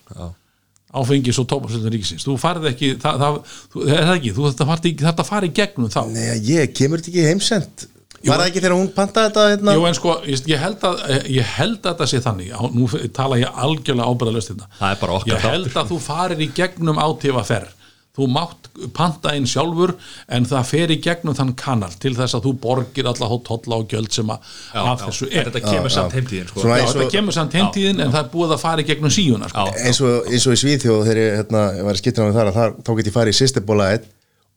áfengis 0.97 1.39
og 1.41 1.47
tóparsöldur 1.51 1.93
ríkisins. 1.95 2.25
Þú 2.27 2.35
farið 2.41 2.67
ekki, 2.73 2.89
það, 3.01 3.21
það, 3.23 3.39
þú, 3.73 3.85
er 3.87 4.03
það 4.09 4.13
ekki? 4.17 4.33
Þú 4.35 4.45
í- 4.91 4.97
þarft 5.05 5.23
að 5.23 5.29
fara 5.31 5.47
í 5.49 5.53
gegnum 5.61 5.89
þá? 5.93 6.01
Nei, 6.11 6.27
ég 6.51 6.73
kemur 6.77 7.01
þetta 7.01 7.11
ekki 7.13 7.27
heimsend. 7.29 7.87
Var 8.21 8.37
það 8.37 8.47
ekki 8.51 8.61
þegar 8.61 8.75
hún 8.77 8.89
pantaði 8.93 9.29
þetta 9.31 9.43
hérna? 9.49 9.73
Jú, 9.73 9.85
en 9.89 9.95
sko, 9.97 10.11
ég, 10.29 10.41
ég 10.51 10.59
held 10.61 10.83
að 10.85 10.99
ég 11.33 11.53
held 11.57 11.79
að 11.79 11.87
þetta 11.95 12.07
sé 12.11 12.19
þannig, 12.21 12.51
nú 12.75 12.89
tala 13.17 13.39
ég 13.41 13.61
algjörlega 13.65 14.11
ábyrðalöst 14.13 14.51
þetta 14.51 14.67
Það 14.77 14.91
er 14.93 14.99
bara 15.01 15.15
okkar 15.17 15.31
ég 15.33 15.45
held 15.47 15.77
að 15.81 15.89
þú 15.89 15.97
farir 16.05 16.43
í 16.45 16.49
gegnum 16.59 17.01
átíða 17.01 17.41
ferð 17.49 17.71
þú 18.17 18.27
mátt 18.27 18.67
panta 18.95 19.31
inn 19.37 19.45
sjálfur 19.47 19.93
en 20.35 20.45
það 20.47 20.65
fer 20.67 20.91
í 20.91 20.97
gegnum 21.03 21.35
þann 21.37 21.53
kanal 21.59 21.91
til 22.01 22.11
þess 22.17 22.35
að 22.37 22.47
þú 22.47 22.53
borgir 22.65 23.07
alla 23.11 23.29
hóttolla 23.31 23.79
og 23.79 23.87
gjöld 23.91 24.11
sem 24.15 24.31
að 24.33 24.49
af 24.81 25.05
þessu 25.05 25.29
er. 25.31 25.47
Þetta 25.47 25.63
kemur 25.63 25.93
samt 25.95 26.17
heimtíðin 26.17 26.49
sko. 26.51 26.65
Já, 26.67 26.85
þetta 26.91 27.09
kemur 27.15 27.37
samt 27.37 27.55
heimtíðin 27.55 28.03
en 28.03 28.11
það 28.11 28.23
er 28.25 28.29
búið 28.35 28.55
að 28.57 28.63
fara 28.65 28.83
í 28.83 28.87
gegnum 28.91 29.15
síuna 29.15 29.51
sko. 29.51 29.67
eins 29.79 30.01
og, 30.03 30.27
eins 30.27 30.47
og 30.47 30.57
í 30.57 30.61
Svíþjóð 30.63 31.03
þegar 31.07 31.21
ég, 31.23 31.35
hérna, 31.39 31.65
var 31.87 31.99
í 31.99 32.03
skiptina 32.03 32.27
með 32.27 32.39
þar 32.39 32.51
að 32.51 32.59
þar, 32.59 32.77
þá 32.83 32.93
get 32.99 33.11
ég 33.11 33.17
farið 33.19 33.35
í 33.35 33.39
systembóla 33.39 33.91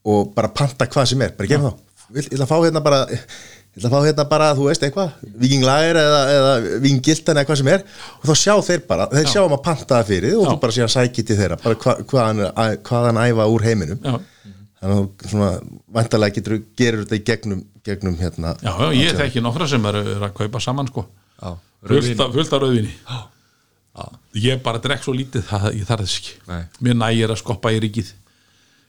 og 0.04 0.34
bara 0.36 0.50
panta 0.52 0.86
hvað 0.90 1.12
sem 1.12 1.22
er, 1.24 1.34
bara 1.38 1.48
gerum 1.48 1.70
þá. 1.70 1.82
Vill- 2.14 2.26
ég 2.28 2.34
ætla 2.36 2.44
að 2.44 2.50
fá 2.50 2.58
hérna 2.60 2.82
bara 2.84 2.98
ég 3.74 3.82
ætla 3.82 3.88
að 3.90 3.94
fá 3.94 4.06
hérna 4.06 4.24
bara, 4.30 4.48
þú 4.54 4.66
veist 4.68 4.84
eitthvað 4.86 5.14
vikinglager 5.42 5.98
eða, 5.98 6.20
eða 6.34 6.52
vikingiltan 6.84 7.40
eða 7.40 7.48
hvað 7.48 7.58
sem 7.60 7.70
er 7.74 7.82
og 8.20 8.28
þá 8.28 8.34
sjá 8.42 8.54
þeir 8.68 8.82
bara, 8.90 9.06
þeir 9.10 9.30
sjá 9.32 9.40
um 9.44 9.56
að 9.56 9.62
panta 9.66 9.98
það 9.98 10.10
fyrir 10.12 10.36
og 10.38 10.44
Já. 10.44 10.50
þú 10.52 10.60
bara 10.62 10.76
síðan 10.76 10.92
sækir 10.94 11.26
til 11.30 11.38
þeirra 11.40 11.58
bara 11.64 11.80
hva, 11.82 11.96
hvaðan, 12.12 12.42
að- 12.54 12.76
hvaðan 12.86 13.20
æfa 13.24 13.48
úr 13.56 13.66
heiminum 13.66 13.98
Já. 14.04 14.14
þannig 14.78 14.94
að 14.94 15.02
þú 15.24 15.30
svona 15.34 15.50
vantarlega 15.98 16.36
getur, 16.38 16.56
gerur 16.78 17.02
þetta 17.04 17.18
í 17.18 17.24
gegnum, 17.32 17.64
gegnum 17.90 18.16
hérna 18.22 18.54
Já, 18.62 18.72
já, 18.78 18.88
ég 19.02 19.18
þekki 19.24 19.42
nokkra 19.42 19.68
sem 19.74 19.90
eru, 19.90 20.04
eru 20.14 20.28
að 20.28 20.34
kaupa 20.38 20.60
saman 20.62 20.90
sko. 20.92 21.06
Já, 21.42 21.54
fullt 21.88 22.20
af 22.28 22.34
fullt 22.38 22.52
af 22.54 22.62
rauðvinni 22.62 22.94
ég 24.44 24.62
bara 24.64 24.80
drekk 24.82 25.04
svo 25.04 25.12
lítið 25.14 25.44
það, 25.46 25.66
ég 25.78 25.86
þarf 25.86 26.02
þess 26.06 26.16
ekki 26.20 26.32
Nei. 26.50 26.62
mér 26.82 26.96
nægir 26.98 27.30
að 27.34 27.38
skoppa 27.42 27.70
í 27.74 27.78
ríkið 27.84 28.08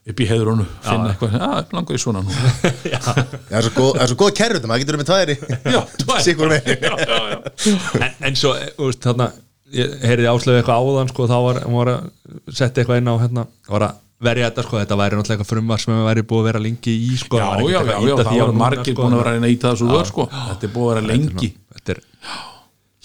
upp 0.05 0.21
í 0.21 0.27
heiðrunu, 0.29 0.65
finna 0.85 1.09
eitthvað. 1.13 1.35
Að 1.41 1.73
langar 1.73 1.97
í 1.97 2.01
svona 2.01 2.21
nú 2.21 2.33
það 2.35 3.57
er 3.57 3.65
svo 3.65 3.73
góð, 3.73 3.89
það 3.95 4.03
er 4.05 4.11
svo 4.11 4.19
góð 4.21 4.35
kerrut 4.37 4.67
maður 4.69 4.83
getur 4.83 4.97
um 4.97 5.01
með 5.01 5.09
tværi 5.09 5.37
Já, 5.73 5.79
tvær. 6.03 6.21
Sigur 6.27 6.53
með. 6.53 6.71
Já, 6.75 6.93
já, 7.01 7.73
en, 8.05 8.15
en 8.29 8.37
svo, 8.39 8.53
eh, 8.59 8.71
þú 8.77 8.89
veist, 8.91 9.01
þarna 9.07 9.29
ég 9.75 9.99
heyrði 10.05 10.29
áslöfu 10.29 10.59
eitthvað 10.61 10.89
áðan 10.89 11.11
sko, 11.11 11.29
þá 11.29 11.37
var, 11.47 11.61
var 11.73 11.93
að 11.95 12.09
setja 12.53 12.83
eitthvað 12.83 13.01
inn 13.01 13.09
á 13.09 13.15
hérna, 13.23 13.45
var 13.71 13.87
að 13.89 14.01
verja 14.25 14.49
þetta 14.49 14.65
sko, 14.65 14.79
þetta 14.79 14.97
væri 14.99 15.17
náttúrulega 15.17 15.35
eitthvað 15.35 15.51
frumvar 15.51 15.81
sem 15.83 16.01
væri 16.05 16.23
búið 16.29 16.41
að 16.41 16.49
vera 16.49 16.61
lengi 16.63 16.93
í 16.95 17.17
sko, 17.19 17.39
já, 17.41 17.45
það 17.49 17.71
já, 17.73 17.79
já, 17.79 17.95
já, 18.05 18.15
það 18.21 18.39
var 18.39 18.53
margir 18.61 18.93
sko, 18.93 19.01
búin 19.01 19.15
að 19.15 19.21
vera 19.21 19.33
að 19.33 19.43
neyta 19.43 19.71
þessu 19.73 19.89
vör 19.89 20.09
sko. 20.09 20.27
þetta 20.31 20.67
er 20.67 20.73
búið 20.75 20.91
að 20.91 20.95
vera 20.95 21.09
lengi. 21.11 21.49
þetta 21.75 21.95
er 21.95 22.01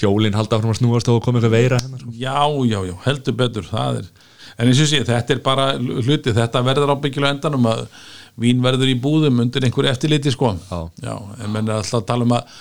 hjólinn 0.00 0.38
halda 0.38 0.58
áfram 0.58 0.72
að 0.74 0.78
snúast 0.80 1.10
og 1.12 1.18
koma 1.24 1.40
eitthvað 1.40 1.56
veira 1.56 1.80
hérna, 1.82 2.00
sko. 2.00 2.14
já, 2.14 2.38
já, 2.70 2.78
já, 2.90 2.94
heldur 3.08 3.38
betur 3.40 3.68
það 3.68 4.00
er, 4.02 4.10
en 4.60 4.70
eins 4.70 4.80
og 4.84 4.90
sé, 4.90 5.02
þetta 5.08 5.36
er 5.36 5.44
bara 5.44 5.70
hluti, 5.80 6.34
þetta 6.36 6.64
verður 6.66 6.94
ábyggilega 6.96 7.36
endanum 7.36 7.68
að 7.70 7.86
vín 8.40 8.62
verður 8.64 8.92
í 8.92 8.98
búðum 9.00 9.42
undir 9.44 9.64
einhverju 9.66 9.90
eftirliti 9.90 10.32
sko, 10.34 10.54
Já. 10.70 11.16
en 11.40 11.50
menn 11.52 11.68
er 11.68 11.80
alltaf 11.80 12.00
að 12.00 12.08
tala 12.12 12.28
um 12.28 12.36
að 12.38 12.54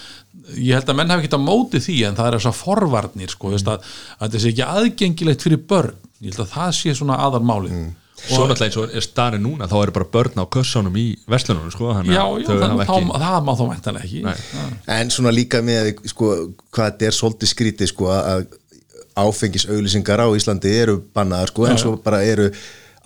ég 0.57 0.75
held 0.75 0.91
að 0.91 0.99
menn 0.99 1.13
hafi 1.13 1.25
ekki 1.25 1.39
á 1.39 1.41
móti 1.41 1.81
því 1.83 1.95
en 2.09 2.17
það 2.17 2.29
er 2.29 2.37
þessar 2.39 2.57
forvarnir 2.57 3.33
sko, 3.33 3.53
mm. 3.53 3.71
að, 3.71 3.89
að 4.17 4.27
þetta 4.27 4.43
sé 4.43 4.51
ekki 4.53 4.67
aðgengilegt 4.67 5.45
fyrir 5.45 5.65
börn 5.69 5.97
ég 6.19 6.33
held 6.33 6.45
að 6.45 6.53
það 6.55 6.71
sé 6.79 6.93
svona 6.97 7.17
aðarmálið 7.25 7.75
mm. 7.75 7.89
svo 8.19 8.47
náttúrulega 8.49 8.67
eins 8.67 8.79
og 8.81 8.95
er 8.99 9.05
staðin 9.05 9.45
núna 9.45 9.69
þá 9.71 9.75
eru 9.81 9.95
bara 9.99 10.09
börn 10.15 10.41
á 10.41 10.45
kössunum 10.57 10.99
í 10.99 11.05
verslunum 11.29 11.69
sko, 11.73 11.93
þannig 11.97 12.15
já, 12.15 12.23
að 12.23 12.41
já, 12.43 12.49
það, 12.49 12.83
ekki 12.85 13.03
þá, 13.11 13.19
það 13.25 13.37
má 13.45 13.53
þá 13.53 13.65
væntanlega 13.73 14.09
ekki 14.09 14.23
Nei. 14.25 14.73
En 14.97 15.13
svona 15.15 15.35
líka 15.35 15.63
með 15.65 15.91
sko, 16.11 16.33
hvað 16.73 16.91
þetta 16.91 17.09
er 17.09 17.19
svolítið 17.19 17.53
skrítið 17.53 17.93
sko, 17.93 18.09
að 18.15 18.47
áfengisauðlýsingar 19.23 20.23
á 20.23 20.27
Íslandi 20.37 20.71
eru 20.83 20.99
bannaðar 21.15 21.53
sko, 21.53 21.67
en 21.69 21.81
svo 21.81 21.95
bara 22.03 22.21
eru 22.25 22.49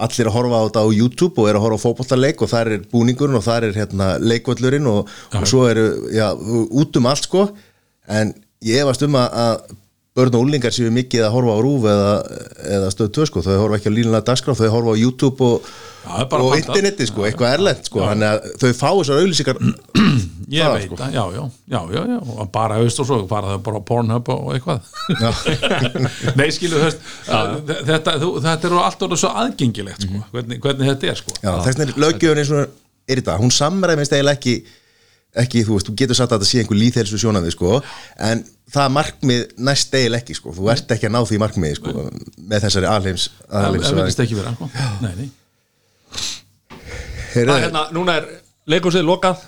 allir 0.04 0.30
að 0.30 0.36
horfa 0.36 0.60
á 0.60 0.66
þetta 0.68 0.84
á 0.84 0.90
YouTube 0.98 1.42
og 1.42 1.50
eru 1.50 1.60
að 1.60 1.66
horfa 1.68 1.78
á 1.80 1.84
fótbollaleik 1.86 2.42
og 2.42 2.52
þar 2.52 2.72
er 2.76 2.88
búningurinn 2.92 3.38
og 3.38 3.46
þar 3.46 3.68
er 3.70 3.78
hérna 3.78 4.10
leikvöllurinn 4.24 4.90
og, 4.90 5.12
og 5.38 5.46
svo 5.50 5.68
eru 5.70 5.86
já, 6.14 6.28
út 6.34 7.00
um 7.00 7.10
allt 7.12 7.30
sko. 7.30 7.46
En 8.10 8.34
ég 8.66 8.82
efast 8.84 9.06
um 9.06 9.18
að, 9.20 9.38
að 9.46 9.78
börn 10.14 10.36
og 10.38 10.44
úlingar 10.46 10.74
séu 10.74 10.92
mikið 10.94 11.24
að 11.26 11.32
horfa 11.34 11.54
á 11.58 11.60
rúf 11.66 11.86
eða, 11.90 12.10
eða 12.76 12.90
stöð 12.94 13.08
2 13.18 13.26
sko, 13.32 13.42
þau 13.46 13.56
horfa 13.64 13.80
ekki 13.80 13.90
á 13.90 13.98
línulega 13.98 14.28
dagskrá, 14.28 14.54
þau 14.60 14.70
horfa 14.76 14.94
á 14.94 14.98
YouTube 15.02 15.48
og, 15.48 15.72
Já, 16.04 16.12
er 16.20 16.44
og 16.44 16.54
interneti 16.60 17.08
sko, 17.10 17.24
eitthvað 17.26 17.56
erlend 17.58 17.88
sko, 17.90 18.02
þannig 18.04 18.28
að 18.30 18.46
þau 18.62 18.68
fá 18.78 18.90
þessar 19.00 19.22
auðlýsingar 19.24 19.62
ég 20.54 20.68
það, 20.68 20.76
veit 20.76 20.86
sko. 20.86 21.00
það, 21.00 21.16
já, 21.16 21.24
já, 21.34 21.44
já, 21.74 21.80
já, 21.96 22.02
já. 22.12 22.20
Og 22.36 22.52
bara 22.54 22.78
haust 22.82 23.02
og 23.02 23.10
svo, 23.10 23.20
bara 23.32 23.56
það 23.56 23.64
bara 23.70 23.82
Pornhub 23.90 24.32
og 24.36 24.52
eitthvað. 24.54 24.92
Nei, 26.40 26.46
skilu, 26.54 26.78
þú 26.78 26.86
veist 26.86 27.10
þetta, 27.90 28.16
þú, 28.22 28.32
þetta 28.46 28.70
eru 28.70 28.84
allt 28.84 29.08
orðið 29.08 29.24
svo 29.24 29.34
aðgengilegt 29.44 30.06
sko, 30.06 30.24
hvernig, 30.36 30.62
hvernig 30.68 30.92
þetta 30.94 31.12
er 31.16 31.22
sko. 31.24 31.38
Já, 31.40 31.52
þess 31.56 31.72
vegna 31.74 31.90
er 31.90 32.02
löggjöfun 32.06 32.44
eins 32.44 32.54
og 32.54 32.80
er 33.10 33.24
í 33.24 33.26
dag, 33.26 33.42
hún 33.42 33.56
samræmist 33.56 34.14
eiginlega 34.14 34.38
ekki 34.38 34.58
ekki, 35.42 35.64
þú 35.66 35.78
veist, 35.78 35.88
þú 35.90 35.96
getur 36.02 36.18
satt 36.20 36.32
að 36.32 36.42
þetta 36.44 36.50
sé 36.52 36.62
einhver 36.62 36.78
líðhelsu 36.80 37.20
sjónamið, 37.22 37.56
sko, 37.56 37.80
en 38.30 38.44
það 38.74 38.92
markmið 38.98 39.44
næst 39.66 39.96
eiginlega 39.98 40.22
ekki, 40.22 40.36
sko, 40.38 40.54
þú 40.54 40.70
ert 40.74 40.94
ekki 40.96 41.10
að 41.10 41.16
ná 41.16 41.22
því 41.30 41.40
markmiði, 41.42 41.78
sko, 41.80 41.94
með 42.52 42.66
þessari 42.68 42.90
alheims, 42.92 43.28
það 43.50 43.68
alheims 43.70 43.88
það 43.90 44.00
verðist 44.02 44.24
ekki 44.26 44.38
vera 44.40 44.54
sko. 44.58 44.70
nei, 45.04 45.14
nei, 45.24 45.30
Það, 47.34 47.64
hérna, 47.64 47.82
núna 47.96 48.14
er 48.20 48.28
leikúsið 48.70 49.08
lokað. 49.08 49.40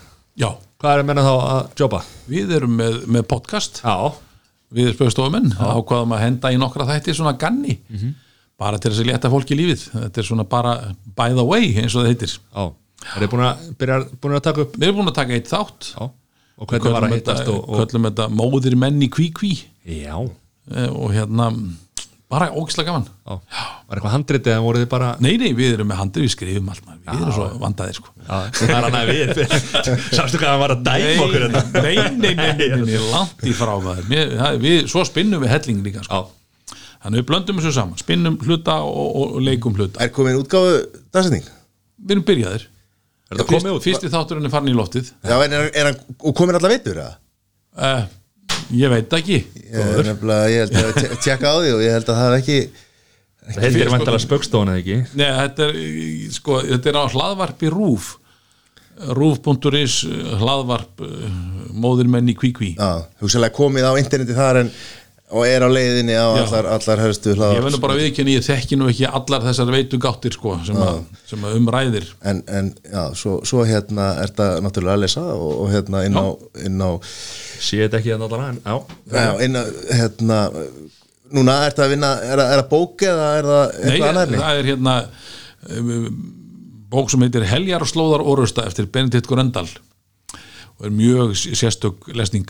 Já, 0.41 0.47
Hvað 0.81 0.91
er 0.91 1.01
að 1.03 1.07
menna 1.07 1.23
þá 1.23 1.33
að 1.37 1.67
jobba? 1.79 1.99
við 2.27 2.53
erum 2.57 2.73
með, 2.79 2.95
með 3.13 3.23
podcast. 3.29 3.77
Já, 3.85 4.09
við 4.75 4.89
spöðstofumenn, 4.95 5.51
ákvaðum 5.55 6.15
að 6.17 6.23
henda 6.25 6.51
í 6.51 6.57
nokkra 6.59 6.87
þætti 6.89 7.13
svona 7.15 7.35
ganni. 7.39 7.77
Bara 8.59 8.79
til 8.81 8.91
þess 8.91 9.03
að 9.03 9.09
létta 9.11 9.31
fólki 9.31 9.55
lífið. 9.59 9.85
Þetta 9.93 10.21
er 10.21 10.27
svona 10.27 10.45
bara 10.49 10.73
by 11.15 11.29
the 11.37 11.45
way 11.45 11.69
eins 11.77 11.95
og 11.95 12.03
það 12.03 12.11
heitir. 12.11 12.35
Já 12.55 12.65
Er 13.05 13.23
þið 13.23 13.31
búin 13.31 13.45
að, 13.45 13.63
byrja, 13.79 14.01
búin 14.21 14.37
að 14.37 14.45
taka 14.47 14.63
upp? 14.65 14.75
við 14.75 14.87
erum 14.87 15.01
búin 15.01 15.11
að 15.11 15.17
taka 15.19 15.37
eitt 15.37 15.49
þátt. 15.51 15.89
Já. 15.93 16.11
Og 16.55 16.69
hvernig 16.71 16.93
var 16.95 17.05
að 17.05 17.15
hittast 17.17 17.49
og, 17.51 17.63
og... 17.67 17.79
köllum 17.81 18.07
þetta 18.09 18.27
móðir 18.31 18.77
menn 18.79 19.01
í 19.03 19.09
kví 19.11 19.31
kví. 19.35 19.55
Já. 19.91 20.15
Og 20.15 21.09
hérna 21.13 21.49
bara 22.31 22.47
ógislega 22.55 22.89
gaman. 22.89 23.09
Já. 23.27 23.35
Var 23.85 23.99
eitthvað 23.99 24.13
handritið 24.15 24.53
eða 24.55 24.63
voruð 24.63 24.85
þið 24.85 24.87
bara 24.95 25.09
nei, 25.21 25.33
nei, 25.41 25.49
við 25.57 25.75
erum 25.75 25.91
með 25.91 25.99
handið, 26.01 26.25
við 26.25 26.31
skrifum 26.33 26.71
allt 26.71 26.87
maður. 26.87 27.01
við 27.05 27.25
erum 27.25 27.35
svo 27.35 27.49
vandaðir 27.61 27.99
sko. 27.99 28.13
Já, 28.17 28.39
það 28.55 28.73
er 28.77 28.87
hann 28.87 28.97
að 28.97 29.11
við 29.11 29.41
Sástu 30.17 30.39
hvað 30.41 30.49
hann 30.49 30.63
var 30.63 30.73
að 30.73 30.81
dæma 30.87 31.27
okkur 31.27 31.45
hérna? 31.45 31.61
nei, 31.75 31.93
nei, 31.93 32.31
nei, 32.39 32.49
nei, 32.55 32.65
nei, 32.71 32.87
nei, 32.87 33.03
langt 33.11 33.45
í 33.45 33.53
frá 33.55 33.75
maður. 33.83 34.09
Það, 34.39 34.65
svo 34.95 35.05
spinnum 35.05 35.43
við 35.43 35.53
helling 35.53 35.85
líka 35.85 36.07
sko. 36.07 36.23
Já. 36.23 36.79
Þannig 37.05 37.21
við 37.21 37.27
blöndum 37.29 37.61
þessu 37.61 37.75
saman, 37.75 38.01
spinnum 38.01 38.39
hluta 38.41 38.79
og, 38.81 39.05
og, 39.05 39.37
og 39.37 39.45
leikum 39.45 39.77
hluta. 39.77 40.01
Er 40.01 40.09
komin 40.15 40.39
útgáfu 40.39 40.79
dagsetning? 41.13 41.45
við 42.05 42.15
erum 42.15 42.25
byrjaðir 42.27 42.65
Er 43.25 43.39
þetta 43.39 43.47
komið 43.49 43.71
út? 43.77 43.83
fyrsti 43.87 44.09
þátturinn 44.13 44.45
er 44.45 44.51
farin 44.53 44.69
í 44.69 44.75
loftið. 44.77 45.07
Já, 45.25 45.35
en 45.41 45.53
er, 45.57 45.69
er 45.73 45.87
hann, 45.89 46.01
og 46.21 46.35
komin 46.37 46.57
allar 46.59 46.73
veitur, 46.75 46.99
eða? 47.01 47.15
uh, 47.75 48.03
ég 48.77 48.91
veit 48.93 49.07
það 49.11 49.21
ekki 49.23 49.37
Ég, 49.65 49.79
er 49.99 50.07
nefnilega, 50.11 50.51
ég 50.53 50.61
held 50.63 50.75
að 50.79 50.99
te- 51.01 51.17
tjekka 51.25 51.49
á 51.51 51.55
því 51.59 51.71
og 51.75 51.81
ég 51.83 51.95
held 51.97 52.11
að 52.13 52.19
það 52.21 52.27
er 52.29 52.37
ekki 52.43 52.59
Það 53.45 53.65
heitir 53.65 53.89
vantalega 53.93 54.23
spöggstofan 54.23 54.71
eða 54.73 54.81
ekki? 54.81 54.95
Nei, 55.19 55.25
þetta 55.41 55.65
er, 55.69 55.81
sko, 56.33 56.59
þetta 56.69 56.89
er 56.93 56.97
á 56.97 57.03
hlaðvarpi 57.13 57.69
rúf 57.73 58.07
rúf.is 59.19 59.97
hlaðvarp 60.39 61.03
móðir 61.75 62.07
menn 62.13 62.31
í 62.31 62.35
kvíkví 62.39 62.71
Já, 62.77 63.03
hugsalega 63.21 63.53
komið 63.57 63.89
á 63.89 63.93
interneti 63.99 64.37
þar 64.37 64.61
en 64.63 64.69
og 65.33 65.41
er 65.49 65.63
á 65.65 65.69
leiðinni 65.71 66.13
á 66.13 66.27
Já. 66.37 66.43
allar, 66.45 66.67
allar 66.75 66.99
helstu 67.01 67.31
ég 67.31 67.39
hlaðvarps. 67.39 67.63
verður 67.65 67.81
bara 67.81 67.95
viðkynni, 67.97 68.35
ég 68.37 68.43
þekki 68.45 68.77
nú 68.77 68.89
ekki 68.91 69.07
allar 69.09 69.41
þessar 69.47 69.71
veitu 69.73 69.97
gáttir 70.03 70.35
sko, 70.37 70.53
sem, 70.67 70.77
að, 70.77 70.99
sem 71.31 71.47
að 71.49 71.55
umræðir 71.57 72.05
en, 72.29 72.43
en 72.45 72.69
já, 72.85 73.01
svo, 73.17 73.39
svo 73.47 73.63
hérna 73.65 74.11
er 74.21 74.29
þetta 74.29 74.49
náttúrulega 74.61 74.99
að 74.99 75.01
lesa 75.07 75.23
og, 75.33 75.47
og 75.63 75.71
hérna 75.73 76.03
inn 76.05 76.19
á, 76.21 76.25
inn 76.67 76.77
á, 76.85 76.89
Sé 77.57 77.81
þetta 77.81 78.01
ekki 78.03 78.13
að 78.13 78.21
náttúrulega 78.21 78.53
en 78.53 78.61
Já 79.17 79.33
inn 79.47 79.57
á 79.57 79.63
hérna, 79.97 80.39
núna 81.33 81.57
er 81.65 81.73
þetta 81.73 81.87
að 81.87 81.93
vinna 81.95 82.13
er 82.21 82.37
það, 82.43 82.45
er 82.53 82.61
það 82.61 82.69
bók 82.75 83.05
eða 83.09 83.27
er 83.39 83.49
það 83.51 83.65
Nei, 83.65 83.83
eitthvað 83.89 84.09
annað 84.13 84.25
efni? 84.29 84.41
það 84.45 84.61
er 84.61 84.71
hérna 84.71 84.95
um, 85.81 86.09
bók 86.95 87.09
sem 87.11 87.25
heitir 87.25 87.49
Heljar 87.49 87.81
og 87.83 87.89
slóðar 87.89 88.23
orusta 88.29 88.69
eftir 88.69 88.85
Benedikt 88.93 89.25
Gröndal 89.31 89.65
og 90.75 90.85
er 90.85 90.93
mjög 90.93 91.33
sérstök 91.41 92.11
lesning 92.13 92.45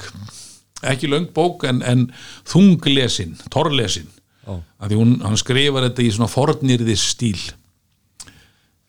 ekki 0.91 1.09
löng 1.11 1.29
bók 1.35 1.63
en, 1.69 1.81
en 1.85 2.07
þunglesin, 2.49 3.35
torlesin 3.53 4.07
Ó. 4.45 4.59
af 4.79 4.89
því 4.91 4.97
hún, 4.99 5.13
hann 5.25 5.37
skrifar 5.41 5.87
þetta 5.89 6.03
í 6.05 6.11
svona 6.13 6.29
fornirðis 6.31 7.07
stíl 7.15 7.39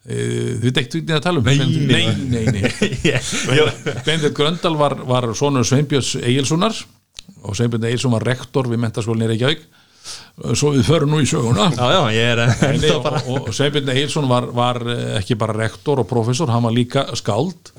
Þið 0.06 0.60
veit 0.62 0.76
ekki 0.84 1.00
að 1.16 1.22
tala 1.24 1.40
um 1.40 1.46
Nei, 1.48 1.56
Benedikt- 1.58 1.88
nei. 1.90 2.04
nei, 2.30 2.44
nei, 2.46 2.60
nei. 2.62 4.02
Benedikt 4.06 4.36
Gröndal 4.38 4.76
var, 4.78 4.94
var 5.08 5.26
sonur 5.34 5.66
Sveinbjörns 5.66 6.12
Egilssonar 6.20 6.76
og 7.42 7.56
Sveinbjörn 7.58 7.88
Egilsson 7.88 8.14
var 8.14 8.22
rektor 8.28 8.68
við 8.70 8.78
mentaskólinni 8.84 9.32
Reykjavík 9.32 9.64
svo 10.54 10.70
við 10.76 10.84
förum 10.86 11.10
nú 11.10 11.18
í 11.18 11.26
söguna 11.26 11.66
Já, 11.74 11.88
já, 11.90 12.02
er 12.22 12.42
ennþá 12.68 12.94
og, 13.00 13.48
og 13.48 13.50
Sveinbjörn 13.56 13.90
Egilson 13.96 14.28
var, 14.30 14.46
var 14.54 14.78
eh, 14.92 15.16
ekki 15.18 15.34
bara 15.40 15.56
rektor 15.58 16.04
og 16.04 16.06
professor, 16.10 16.52
hann 16.54 16.62
var 16.68 16.76
líka 16.76 17.02
skáld 17.18 17.72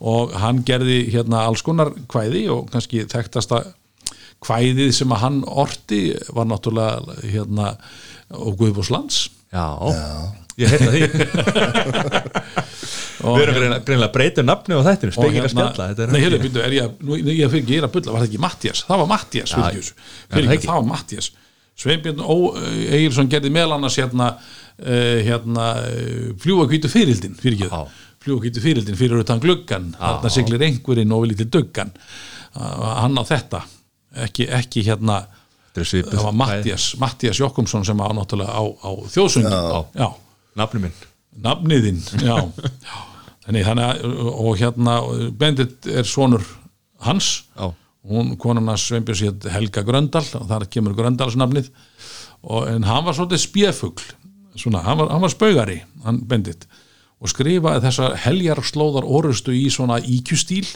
og 0.00 0.34
hann 0.40 0.62
gerði 0.66 1.04
hérna 1.12 1.44
alls 1.48 1.62
konar 1.66 1.92
kvæði 2.10 2.46
og 2.52 2.70
kannski 2.72 3.04
þekktasta 3.10 3.62
kvæðið 4.44 4.92
sem 4.96 5.12
að 5.14 5.22
hann 5.24 5.42
orti 5.48 6.02
var 6.34 6.48
náttúrulega 6.50 7.18
hérna 7.22 7.74
og 8.34 8.58
Guðbúslands 8.60 9.28
Já, 9.54 9.66
ég 10.60 10.72
heyrði 10.74 10.90
því 10.94 11.02
Við 13.24 13.40
erum 13.40 13.56
greinlega 13.86 14.08
að 14.08 14.12
breyta 14.12 14.42
um 14.42 14.48
nafni 14.50 14.76
á 14.76 14.84
þættinu 14.84 15.12
og 15.12 15.16
Spekinga 15.16 15.48
spjalla 15.48 15.86
þetta 15.92 16.04
er 16.04 16.12
nei, 16.12 16.18
hérna, 16.20 16.40
byrju, 16.42 16.60
er 16.64 16.74
ég, 16.76 16.98
nú, 17.00 17.16
ég 17.16 17.52
fyrir 17.52 17.62
ekki, 17.62 17.76
ég 17.76 17.80
er 17.80 17.86
að 17.86 17.94
bulla, 17.94 18.12
var 18.12 18.24
það 18.24 18.28
ekki 18.28 18.40
Mattias 18.42 18.82
það 18.84 19.00
var 19.00 19.08
Mattias, 19.14 19.54
Já, 19.54 19.56
fyrir 19.62 19.80
já, 19.80 19.94
ekki, 19.94 20.44
það 20.44 20.56
ekki. 20.58 20.68
það 20.68 20.80
var 20.80 20.86
Mattias 20.90 21.30
Sveinbjörn 21.74 22.20
Egilson 22.98 23.30
gerði 23.32 23.50
meðal 23.54 23.78
annars 23.78 23.96
hérna, 23.98 24.28
uh, 24.36 25.16
hérna 25.26 25.70
uh, 25.80 26.28
fljúa 26.42 26.68
kvítu 26.70 26.90
fyririldin 26.92 27.38
fyrir 27.40 27.56
ekki, 27.58 27.70
Já. 27.70 28.03
Fljúa 28.24 28.42
kvítu 28.42 28.62
fyririldin 28.64 28.98
fyrir 28.98 29.22
utan 29.22 29.42
gluggan, 29.42 29.92
þarna 30.00 30.32
siglir 30.32 30.64
einhverinn 30.64 31.12
og 31.14 31.24
við 31.24 31.34
lítið 31.34 31.52
duggan 31.58 31.94
hann 32.54 33.18
á 33.18 33.22
þetta. 33.28 33.64
Ekki, 34.24 34.46
ekki 34.54 34.84
hérna 34.86 35.24
er 35.74 35.88
það 35.88 36.20
var 36.22 36.36
Mattias, 36.38 36.92
Mattias 37.02 37.40
Jokkumsson 37.42 37.82
sem 37.86 37.98
á 37.98 38.06
náttúrulega 38.14 38.54
á, 38.54 38.62
á 38.62 38.90
þjóðsöngin 39.10 39.50
Já. 39.50 39.80
já. 39.98 40.08
Nafni 40.54 40.84
minn. 40.84 41.00
Nafniðinn 41.42 42.02
já. 42.22 42.36
Já. 42.38 43.00
Þannig, 43.44 43.64
þannig 43.66 43.88
að 43.88 44.28
og 44.40 44.54
hérna 44.56 44.92
Bendit 45.36 45.88
er 45.90 46.06
sonur 46.08 46.44
hans. 47.04 47.42
Já. 47.58 47.74
hún 48.08 48.34
konan 48.40 48.68
hans 48.68 48.84
Sveinbjörns 48.88 49.22
hétt 49.24 49.46
Helga 49.52 49.82
Gröndal 49.84 50.24
og 50.38 50.46
þar 50.48 50.66
kemur 50.72 50.94
Gröndals 50.96 51.36
nafnið 51.40 51.70
og, 52.44 52.66
en 52.68 52.84
hann 52.84 53.04
var 53.06 53.16
svolítið 53.16 53.40
spjöfugl 53.46 54.08
svona, 54.60 54.82
hann 54.84 55.00
var, 55.00 55.08
hann 55.12 55.24
var 55.24 55.32
spaugari 55.32 55.78
hann 56.04 56.20
Bendit 56.28 56.66
og 57.22 57.30
skrifaði 57.30 57.84
þessar 57.86 58.18
heljar 58.24 58.62
slóðar 58.66 59.06
orustu 59.06 59.54
í 59.54 59.68
svona 59.72 60.00
íkjustíl 60.00 60.66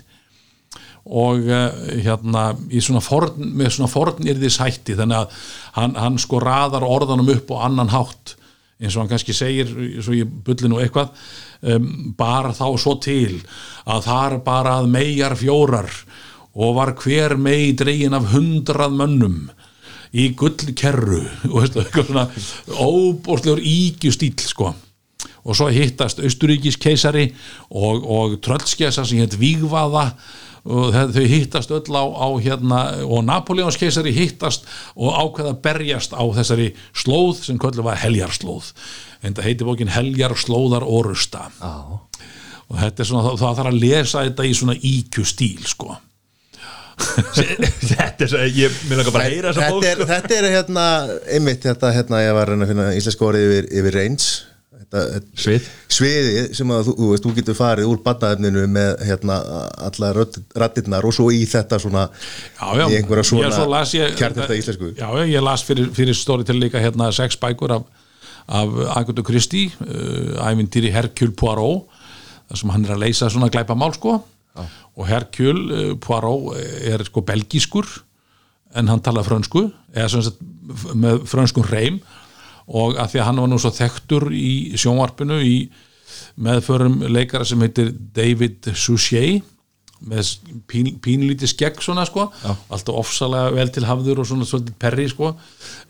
og 1.09 1.47
uh, 1.49 1.69
hérna 2.05 2.51
svona 2.85 3.03
forn, 3.05 3.53
með 3.57 3.73
svona 3.77 3.91
fornirðis 3.93 4.59
hætti 4.61 4.97
þannig 4.99 5.23
að 5.23 5.39
hann, 5.79 5.97
hann 5.97 6.19
sko 6.21 6.41
raðar 6.43 6.87
orðanum 6.87 7.33
upp 7.33 7.53
og 7.55 7.65
annan 7.65 7.93
hátt 7.95 8.35
eins 8.79 8.95
og 8.95 9.03
hann 9.03 9.11
kannski 9.11 9.35
segir, 9.35 9.71
svo 10.05 10.15
ég 10.15 10.29
bulli 10.47 10.71
nú 10.71 10.79
eitthvað 10.83 11.15
um, 11.67 11.89
bara 12.19 12.53
þá 12.55 12.67
svo 12.79 12.97
til 13.03 13.41
að 13.89 14.05
þar 14.07 14.37
bara 14.47 14.79
að 14.79 14.91
megar 14.95 15.37
fjórar 15.39 15.91
og 16.59 16.77
var 16.77 16.95
hver 16.99 17.37
mei 17.41 17.73
dregin 17.79 18.17
af 18.19 18.31
hundrað 18.35 18.95
mönnum 18.99 19.41
í 20.13 20.31
gullkerru 20.39 21.23
og 21.53 21.65
eitthvað 21.65 22.13
svona 22.13 22.29
óbóðslegur 22.77 23.65
ígjustýl 23.65 24.37
sko 24.45 24.75
og 25.49 25.57
svo 25.57 25.71
hittast 25.73 26.21
Austuríkis 26.21 26.77
keisari 26.81 27.31
og, 27.71 28.05
og 28.05 28.37
Tröllskjasa 28.45 29.07
sem 29.09 29.23
hétt 29.23 29.39
Vígvaða. 29.41 30.11
Og 30.69 30.93
þau 30.93 31.25
hittast 31.25 31.71
öll 31.73 31.97
á, 31.97 32.05
á 32.05 32.29
hérna 32.45 32.81
og 33.07 33.23
Napoleons 33.25 33.79
keisari 33.81 34.13
hittast 34.13 34.67
og 34.99 35.15
ákveða 35.17 35.55
berjast 35.65 36.13
á 36.13 36.21
þessari 36.37 36.75
slóð 36.93 37.39
sem 37.47 37.61
köllu 37.61 37.87
var 37.87 37.97
heljarslóð. 38.03 38.75
En 39.25 39.39
það 39.39 39.49
heiti 39.49 39.67
bókin 39.67 39.95
Heljarslóðar 39.95 40.85
orusta 40.85 41.49
Já. 41.63 42.03
Og 42.69 42.77
þetta 42.77 43.03
er 43.03 43.09
svona, 43.09 43.25
það, 43.25 43.39
það 43.41 43.57
þarf 43.59 43.71
að 43.71 43.81
lesa 43.81 44.27
þetta 44.27 44.45
í 44.45 44.53
svona 44.59 44.77
íkju 44.91 45.25
stíl 45.25 45.65
sko. 45.65 45.97
Þetta 46.99 48.27
er 48.27 48.31
svo, 48.31 48.45
ég 48.59 48.79
vil 48.91 48.99
ekki 48.99 49.15
bara 49.15 49.29
heyra 49.31 49.55
þetta, 49.55 49.79
er, 49.87 50.01
þetta 50.11 50.35
er 50.35 50.47
hérna 50.51 50.87
einmitt 51.31 51.63
þetta 51.63 51.93
hérna 51.95 52.23
ég 52.25 52.35
var 52.35 52.51
að 52.51 52.65
finna 52.73 52.87
íslensku 52.99 53.29
orðið 53.29 53.45
yfir, 53.47 53.69
yfir 53.81 53.95
reyns 53.95 54.27
þetta, 54.27 54.35
þetta, 54.35 54.58
Svið. 54.89 55.67
sviði 55.93 56.45
sem 56.57 56.71
að 56.73 56.87
þú, 56.87 56.93
þú 56.97 57.09
veist, 57.11 57.25
þú 57.27 57.33
getur 57.37 57.57
farið 57.59 57.91
úr 57.91 57.99
badnaefninu 58.07 58.63
með 58.73 59.03
hérna 59.05 59.37
alla 59.85 60.13
rattirnar 60.63 61.05
og 61.05 61.13
svo 61.13 61.27
í 61.35 61.43
þetta 61.51 61.77
svona 61.83 62.07
Já, 62.09 62.69
já, 62.81 62.85
í 62.89 62.97
einhverja 62.97 63.27
svo 63.29 63.43
svona 63.43 63.67
las 63.75 63.93
ég- 63.99 64.15
kjarnesta 64.17 64.57
íslensku. 64.57 64.95
Já, 64.97 65.09
já, 65.13 65.27
ég 65.35 65.45
las 65.45 65.65
fyrir, 65.69 65.91
fyrir 65.93 66.17
stóri 66.17 66.47
til 66.49 66.57
líka 66.63 66.81
hérna 66.81 67.11
sex 67.13 67.37
bækur 67.37 67.77
af, 67.77 67.85
af 68.49 68.81
Agatha 68.97 69.23
Christie 69.29 69.69
uh, 69.85 70.41
ævintýri 70.49 70.91
Hercule 70.95 71.37
Poirot 71.37 71.85
sem 72.57 72.71
hann 72.73 72.87
er 72.89 72.95
að 72.97 73.03
leysa 73.05 73.29
svona 73.29 73.51
glæpa 73.53 73.77
mál 73.77 73.93
sko 73.93 74.23
og 74.99 75.05
Hercule 75.07 75.93
uh, 75.93 75.97
Poirot 76.01 76.57
er 76.89 77.05
sko 77.05 77.21
belgískur 77.29 77.85
en 78.77 78.89
hann 78.89 79.01
tala 79.05 79.21
frönsku 79.25 79.67
eða 79.93 80.23
f- 80.33 80.95
með 80.97 81.23
frönskun 81.29 81.69
reym 81.69 82.01
og 82.69 82.99
að 83.01 83.13
því 83.13 83.21
að 83.21 83.29
hann 83.29 83.43
var 83.43 83.51
nú 83.53 83.61
svo 83.61 83.73
þekktur 83.75 84.27
í 84.37 84.55
sjónvarpinu 84.79 85.39
í 85.45 85.55
meðförum 86.39 87.01
leikara 87.09 87.47
sem 87.49 87.63
heitir 87.65 87.93
David 88.15 88.71
Suchet 88.77 89.47
með 89.99 90.29
pín, 90.71 90.93
pínlítið 91.03 91.51
skegg 91.51 91.81
svona 91.83 92.05
sko, 92.07 92.29
alltaf 92.71 92.95
ofsalega 93.01 93.51
vel 93.57 93.71
til 93.75 93.87
hafður 93.89 94.23
og 94.23 94.29
svona 94.31 94.47
svolítið 94.47 94.77
perri 94.79 95.09
sko 95.11 95.33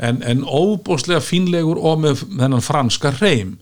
en, 0.01 0.23
en 0.25 0.45
óbúslega 0.49 1.21
fínlegur 1.21 1.77
og 1.77 2.01
með 2.07 2.23
þennan 2.25 2.65
franska 2.65 3.13
reym 3.19 3.59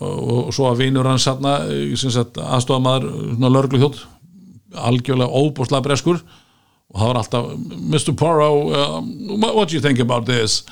og, 0.00 0.46
og 0.46 0.54
svo 0.56 0.70
að 0.70 0.86
vinur 0.86 1.10
hann 1.10 1.20
satna 1.20 1.58
aðstofamaður 1.66 3.10
svona 3.34 3.52
lörglu 3.52 3.82
þjótt 3.82 4.00
algjörlega 4.80 5.28
óbúslega 5.28 5.84
breskur 5.84 6.22
og 6.90 6.96
það 6.96 7.10
var 7.10 7.20
alltaf 7.20 7.50
Mr. 7.76 8.14
Poirot, 8.18 8.72
um, 8.74 9.42
what 9.44 9.68
do 9.68 9.76
you 9.76 9.82
think 9.82 10.00
about 10.00 10.26
this? 10.26 10.64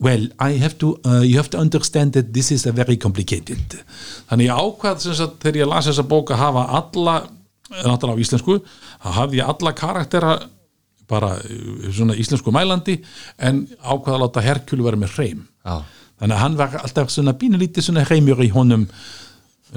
Well, 0.00 0.30
I 0.40 0.56
have 0.56 0.78
to 0.80 0.94
uh, 1.04 1.20
you 1.20 1.36
have 1.36 1.50
to 1.52 1.58
understand 1.60 2.14
that 2.16 2.32
this 2.32 2.50
is 2.54 2.64
a 2.66 2.72
very 2.72 2.96
complicated 2.96 3.76
þannig 4.30 4.48
ég 4.48 4.62
ákvað 4.62 5.04
sagt 5.04 5.42
þegar 5.42 5.60
ég 5.60 5.68
las 5.68 5.90
þessa 5.90 6.06
bók 6.08 6.32
að 6.32 6.40
hafa 6.40 6.62
alla 6.78 7.16
náttúrulega 7.70 8.16
á 8.16 8.22
íslensku 8.24 8.56
þá 8.64 9.08
hafði 9.18 9.42
ég 9.42 9.52
alla 9.52 9.74
karaktera 9.76 10.34
bara 11.10 11.34
uh, 11.36 11.88
svona 11.92 12.16
íslensku 12.16 12.54
mælandi 12.54 12.96
en 13.36 13.66
ákvað 13.84 14.16
að 14.16 14.22
láta 14.24 14.46
Herkjulu 14.48 14.88
vera 14.88 15.00
með 15.02 15.18
hreim 15.18 15.44
Já. 15.66 15.82
þannig 16.22 16.36
að 16.38 16.42
hann 16.46 16.60
var 16.62 16.78
alltaf 16.80 17.12
svona 17.12 17.36
bínulítið 17.36 17.90
svona 17.90 18.06
hreimur 18.08 18.40
í 18.40 18.48
honum 18.56 18.88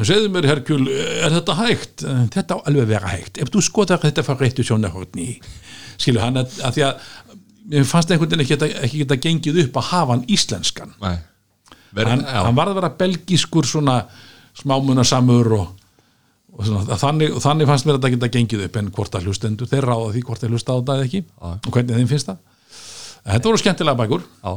segðu 0.02 0.32
mér 0.34 0.48
Herkjul, 0.50 0.88
er 0.90 1.36
þetta 1.36 1.60
hægt? 1.60 2.04
Þetta 2.34 2.58
á 2.58 2.66
alveg 2.66 2.88
vera 2.90 3.12
hægt 3.12 3.44
ef 3.44 3.52
þú 3.54 3.62
skoðar 3.62 4.02
þetta 4.02 4.24
frá 4.26 4.40
réttu 4.40 4.66
sjónarhóttni 4.66 5.36
skilu 6.02 6.22
hann 6.24 6.40
að, 6.42 6.56
að 6.66 6.78
því 6.78 6.86
að 6.88 7.12
mér 7.70 7.86
fannst 7.88 8.12
einhvern 8.12 8.34
veginn 8.34 8.44
ekki 8.44 8.82
ekki 8.84 9.04
geta 9.04 9.20
gengið 9.22 9.62
upp 9.66 9.80
að 9.80 9.88
hafa 9.92 10.16
hann 10.16 10.26
íslenskan. 10.32 10.98
Verð, 11.94 12.10
hann, 12.10 12.26
hann 12.26 12.58
varð 12.58 12.74
að 12.74 12.82
vera 12.82 12.92
belgískur 13.00 13.68
svona 13.70 14.00
smámunasamur 14.58 15.52
og, 15.60 15.70
og 16.54 16.68
svona, 16.68 16.98
þannig, 17.00 17.36
og 17.38 17.44
þannig 17.44 17.70
fannst 17.70 17.88
mér 17.88 17.98
að 17.98 18.02
þetta 18.02 18.14
geta 18.16 18.32
gengið 18.38 18.66
upp 18.68 18.78
en 18.82 18.92
hvort 18.98 19.18
að 19.18 19.30
hlustendur, 19.30 19.70
þeir 19.70 19.90
ráða 19.90 20.12
því 20.16 20.26
hvort 20.28 20.44
þeir 20.44 20.54
hlusta 20.56 20.76
á 20.76 20.78
þetta 20.80 20.98
eða 20.98 21.08
ekki 21.10 21.24
og 21.40 21.72
hvernig 21.72 22.00
þeim 22.00 22.12
finnst 22.12 22.32
það. 22.32 22.44
Þetta 23.24 23.50
voru 23.50 23.64
skemmtilega 23.64 24.02
bækur. 24.04 24.30
Já. 24.44 24.54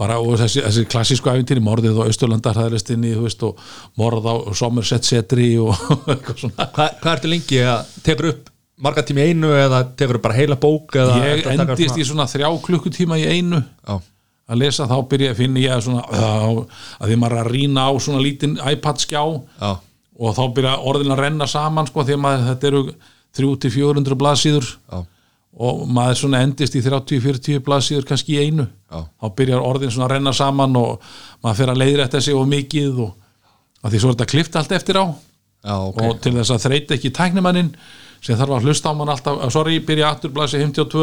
bara 0.00 0.16
og 0.16 0.38
þessi, 0.40 0.62
þessi 0.64 0.86
klassísku 0.88 1.28
æfintýri 1.28 1.60
morðið 1.60 1.98
á 2.00 2.08
Östurlandar 2.08 2.56
hræðlistinni 2.56 3.10
veist, 3.20 3.42
og 3.44 3.58
morð 4.00 4.24
á 4.32 4.34
Somerset 4.56 5.04
setri 5.04 5.52
og 5.60 5.74
eitthvað 6.14 6.46
svona. 6.46 6.70
Hvað, 6.72 6.96
hvað 7.02 7.12
ertu 7.12 7.32
lengi 7.34 7.60
að 7.68 7.92
tekur 8.06 8.30
upp 8.32 8.49
marga 8.80 9.02
tíma 9.06 9.24
í 9.26 9.32
einu 9.34 9.50
eða 9.56 9.82
tekur 9.96 10.18
upp 10.18 10.24
bara 10.28 10.38
heila 10.38 10.56
bók 10.60 10.94
ég 10.96 11.46
endist 11.46 11.90
svona- 11.90 12.00
í 12.00 12.06
svona 12.08 12.26
þrjá 12.30 12.48
klukkutíma 12.64 13.18
í 13.20 13.26
einu 13.28 13.60
Já. 13.60 14.00
að 14.50 14.58
lesa 14.62 14.86
þá 14.90 14.96
byrja 15.08 15.30
að 15.34 15.36
finna 15.42 15.60
ég 15.60 15.82
svona 15.84 16.02
að, 16.08 16.64
að 17.00 17.08
því 17.12 17.16
maður 17.22 17.40
að 17.44 17.50
rýna 17.54 17.86
á 17.86 17.90
svona 18.00 18.24
lítinn 18.24 18.56
iPad 18.72 18.98
skjá 19.04 19.22
Já. 19.60 19.70
og 20.20 20.34
þá 20.36 20.42
byrja 20.56 20.74
orðin 20.90 21.12
að 21.14 21.22
renna 21.26 21.46
saman 21.46 21.86
sko 21.86 22.04
því 22.04 22.16
að 22.16 22.22
maður, 22.24 22.48
þetta 22.50 22.70
eru 22.72 22.82
300-400 23.38 24.16
blaðsíður 24.18 24.68
og 25.60 25.80
maður 25.90 26.18
svona 26.20 26.40
endist 26.46 26.76
í 26.78 26.82
30-40 26.84 27.60
blaðsíður 27.66 28.06
kannski 28.08 28.36
í 28.38 28.44
einu 28.48 28.66
Já. 28.90 29.04
þá 29.20 29.26
byrjar 29.38 29.64
orðin 29.66 29.90
svona 29.94 30.06
að 30.08 30.14
renna 30.16 30.32
saman 30.36 30.76
og 30.78 31.00
maður 31.42 31.58
fer 31.60 31.72
að 31.74 31.80
leiðrætta 31.84 32.20
sig 32.22 32.34
of 32.38 32.46
mikið 32.50 33.00
og 33.06 33.90
því 33.90 34.00
svo 34.02 34.10
er 34.12 34.14
þetta 34.18 34.30
klift 34.34 34.56
allt 34.60 34.72
eftir 34.76 34.98
á 35.02 35.06
Já, 35.60 35.74
ok. 35.76 35.98
og 36.06 36.20
til 36.24 36.32
þess 36.38 36.54
að 36.54 36.62
þreita 36.66 36.94
ekki 36.96 37.10
tæknimannin 37.12 37.72
sem 38.24 38.38
þarf 38.38 38.56
að 38.56 38.68
hlusta 38.68 38.92
á 38.92 38.94
mann 38.96 39.12
alltaf 39.12 39.40
uh, 39.40 39.50
sorry, 39.52 39.78
byrja 39.84 40.10
aftur 40.12 40.32
blæsi 40.34 40.60
52 40.60 41.02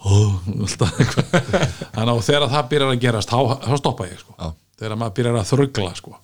og 0.00 0.50
alltaf 0.64 1.00
eitthvað. 1.02 1.38
Þannig 1.94 2.12
að 2.14 2.22
þegar 2.28 2.46
það 2.54 2.68
byrjar 2.72 2.92
að 2.94 3.02
gerast 3.04 3.32
þá, 3.32 3.40
stoppa 3.82 4.08
ég 4.08 4.22
sko. 4.22 4.50
Þegar 4.80 5.00
maður 5.00 5.16
byrjar 5.18 5.40
að 5.40 5.50
þrugla 5.52 5.94
sko. 5.98 6.16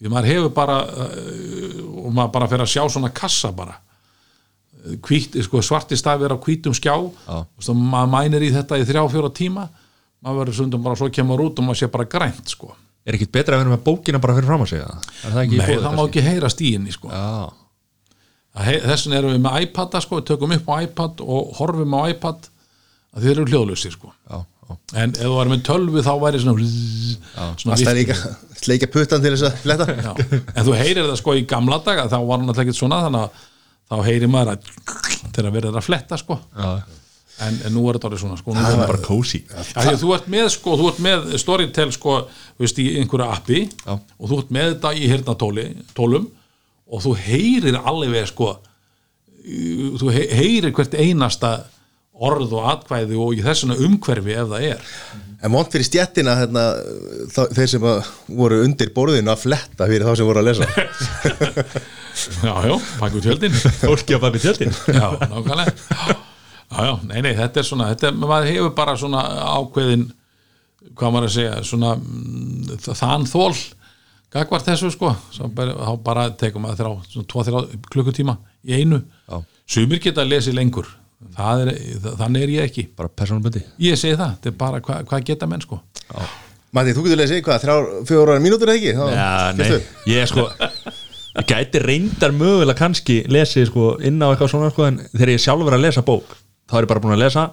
því 0.00 0.12
maður 0.12 0.30
hefur 0.32 0.54
bara 0.56 0.78
uh, 0.82 1.80
og 2.04 2.10
maður 2.10 2.32
bara 2.38 2.50
fer 2.50 2.64
að 2.64 2.72
sjá 2.74 2.82
svona 2.90 3.12
kassa 3.14 3.52
bara. 3.54 3.78
Hvít, 4.84 5.38
sko, 5.46 5.62
svarti 5.64 5.96
stafir 5.96 6.34
á 6.34 6.36
hvítum 6.36 6.74
skjá. 6.76 6.96
Maður 7.70 8.10
mænir 8.12 8.44
í 8.44 8.50
þetta 8.52 8.82
í 8.82 8.88
þrjá 8.88 9.04
fjóra 9.14 9.30
tíma. 9.32 9.68
Maður 10.24 10.42
verður 10.42 10.58
sundum 10.58 10.82
bara 10.84 10.98
svo 10.98 11.08
kemur 11.12 11.40
út 11.44 11.60
og 11.60 11.68
maður 11.68 11.84
sé 11.84 11.88
bara 11.92 12.08
grænt 12.10 12.50
sko. 12.52 12.74
Er 13.04 13.18
ekkit 13.18 13.32
betra 13.32 13.58
að 13.58 13.64
vera 13.64 13.74
með 13.74 13.82
bókina 13.84 14.20
bara 14.20 14.34
fyrir 14.36 14.48
fram 14.48 14.62
að 14.64 14.70
segja 14.70 15.44
í 15.44 15.58
Nei, 15.60 15.74
það 15.76 15.92
má 15.92 16.02
ekki 16.06 16.22
heyra 16.24 16.48
stíðinni 16.52 16.94
sko. 16.94 17.10
Já, 17.12 17.52
þess 18.54 19.06
vegna 19.06 19.20
erum 19.20 19.34
við 19.34 19.44
með 19.44 19.62
iPad 19.66 20.00
sko, 20.04 20.18
við 20.20 20.26
tökum 20.30 20.56
upp 20.56 20.68
á 20.70 20.74
iPad 20.86 21.22
og 21.26 21.54
horfum 21.58 21.96
á 21.98 22.02
iPad 22.14 22.50
að 23.14 23.24
þið 23.24 23.32
eru 23.32 23.46
hljóðlusir 23.50 23.94
sko. 23.94 24.12
en 24.96 25.12
ef 25.12 25.20
þú 25.20 25.34
varum 25.36 25.54
með 25.54 25.64
tölvu 25.68 26.02
þá 26.04 26.12
væri 26.22 26.40
svona, 26.40 26.68
svona 27.60 27.76
sleikja 28.64 28.88
puttan 28.90 29.22
til 29.22 29.34
þess 29.34 29.48
að 29.48 29.56
fletta 29.60 30.14
en 30.54 30.66
þú 30.66 30.76
heyrir 30.78 31.08
það 31.08 31.18
sko 31.20 31.34
í 31.36 31.44
gamla 31.48 31.80
daga 31.84 32.06
þá 32.08 32.18
var 32.22 32.38
hann 32.38 32.48
alltaf 32.48 32.64
ekkert 32.64 32.78
svona 32.78 33.02
þannig 33.04 33.26
að 33.26 33.42
þá 33.90 33.96
heyrir 34.08 34.30
maður 34.32 34.54
að 34.54 34.70
þegar 35.34 35.50
verður 35.58 35.80
að 35.80 35.86
fletta 35.88 36.18
sko 36.20 36.38
já. 36.40 36.70
en, 37.44 37.58
en 37.66 37.76
nú 37.76 37.84
er 37.84 37.98
þetta 37.98 38.08
orðið 38.10 38.22
svona 38.24 38.38
sko, 38.40 38.54
Það 38.56 38.70
er 38.70 38.80
bara 38.84 39.02
kósi 39.04 39.42
Já, 39.44 39.90
þú 40.00 40.14
ert 40.16 40.30
með 40.32 40.48
sko, 40.54 40.78
með 41.04 41.36
Storytel 41.42 41.90
sko, 41.94 42.16
í 42.64 42.88
einhverju 43.02 43.28
appi 43.28 43.66
Já. 43.66 43.98
og 43.98 44.30
þú 44.30 44.40
ert 44.40 44.56
með 44.56 44.70
þetta 44.72 44.94
í 44.96 45.12
hirnatóli 45.12 45.68
tólum 45.92 46.30
og 46.94 47.02
þú 47.04 47.14
heyrir 47.26 47.78
alveg 47.82 48.28
sko 48.30 48.54
þú 50.00 50.10
he- 50.14 50.30
heyrir 50.38 50.72
hvert 50.72 50.94
einasta 50.96 51.54
orð 52.14 52.52
og 52.54 52.68
atkvæði 52.70 53.16
og 53.18 53.32
í 53.34 53.42
þessuna 53.42 53.74
umhverfi 53.82 54.36
ef 54.38 54.46
það 54.52 54.66
er. 54.70 54.84
En 55.44 55.52
vont 55.52 55.68
fyrir 55.74 55.84
stjettina 55.84 56.36
hérna, 56.38 56.62
þá, 57.34 57.40
þeir 57.56 57.70
sem 57.74 57.82
að 57.90 58.06
voru 58.38 58.60
undir 58.64 58.92
borðinu 58.94 59.32
að 59.34 59.42
fletta 59.42 59.88
fyrir 59.90 60.06
þá 60.06 60.14
sem 60.20 60.28
voru 60.30 60.40
að 60.40 60.46
lesa. 60.52 60.68
Já, 62.44 62.52
já, 62.62 62.74
pakku 63.00 63.18
tjöldin. 63.24 63.50
Fólki 63.80 64.14
á 64.14 64.22
baki 64.22 64.38
tjöldin. 64.38 64.70
Já, 64.86 65.08
nákvæmlega. 65.18 65.72
Já, 66.70 66.84
já, 66.86 66.92
nei, 67.10 67.18
nei, 67.26 67.32
þetta 67.34 67.58
er 67.60 67.66
svona 67.66 67.88
þetta 67.90 68.06
er, 68.12 68.20
maður 68.22 68.50
hefur 68.52 68.70
bara 68.78 68.94
svona 69.00 69.24
ákveðin 69.58 70.04
hvað 70.94 71.14
maður 71.16 71.26
að 71.26 71.34
segja 71.34 71.56
svona 71.66 71.90
mm, 71.98 72.78
þann 72.86 73.26
þól 73.30 73.50
gagvart 74.34 74.66
þessu 74.68 74.90
sko 74.94 75.12
bara, 75.54 75.74
þá 75.78 76.02
bara 76.04 76.26
tekum 76.40 76.64
maður 76.66 76.80
þrjá, 76.82 76.92
svona 77.14 77.28
2-3 77.32 77.82
klukkutíma 77.94 78.36
í 78.66 78.78
einu. 78.80 79.00
Já. 79.30 79.40
sumir 79.66 80.00
geta 80.02 80.24
að 80.24 80.32
lesi 80.34 80.54
lengur. 80.56 80.88
Það 81.34 81.62
er, 81.64 81.70
þannig 82.20 82.42
er 82.44 82.50
ég 82.52 82.66
ekki. 82.68 82.82
Bara 82.96 83.08
persónubundi. 83.08 83.62
Ég 83.80 83.96
segi 83.96 84.16
það, 84.18 84.34
þetta 84.36 84.50
er 84.50 84.58
bara 84.60 84.80
hvað 84.84 85.06
hva 85.08 85.20
geta 85.24 85.46
menn 85.48 85.62
sko? 85.64 85.78
Matti, 86.74 86.92
þú 86.96 87.04
getur 87.06 87.20
lesið 87.22 87.40
hvað, 87.46 87.62
þrjár, 87.62 87.88
fjórar 88.10 88.42
mínútur 88.42 88.68
eða 88.72 88.80
ekki? 88.80 88.92
Þá- 88.98 89.14
Já, 89.14 89.30
nei, 89.56 89.82
ég 90.10 90.28
sko 90.28 90.48
Ég 91.34 91.46
gæti 91.50 91.80
reyndar 91.82 92.30
mögulega 92.34 92.78
kannski 92.78 93.16
lesið 93.26 93.66
sko 93.70 93.86
inn 94.06 94.20
á 94.22 94.30
eitthvað 94.30 94.50
svona 94.52 94.68
sko 94.70 94.84
en 94.86 95.00
þegar 95.14 95.32
ég 95.32 95.40
sjálfur 95.42 95.72
er 95.72 95.78
að 95.80 95.84
lesa 95.86 96.02
bók 96.06 96.34
þá 96.70 96.76
er 96.78 96.84
ég 96.84 96.90
bara 96.92 97.02
búin 97.02 97.14
að 97.16 97.22
lesa 97.24 97.46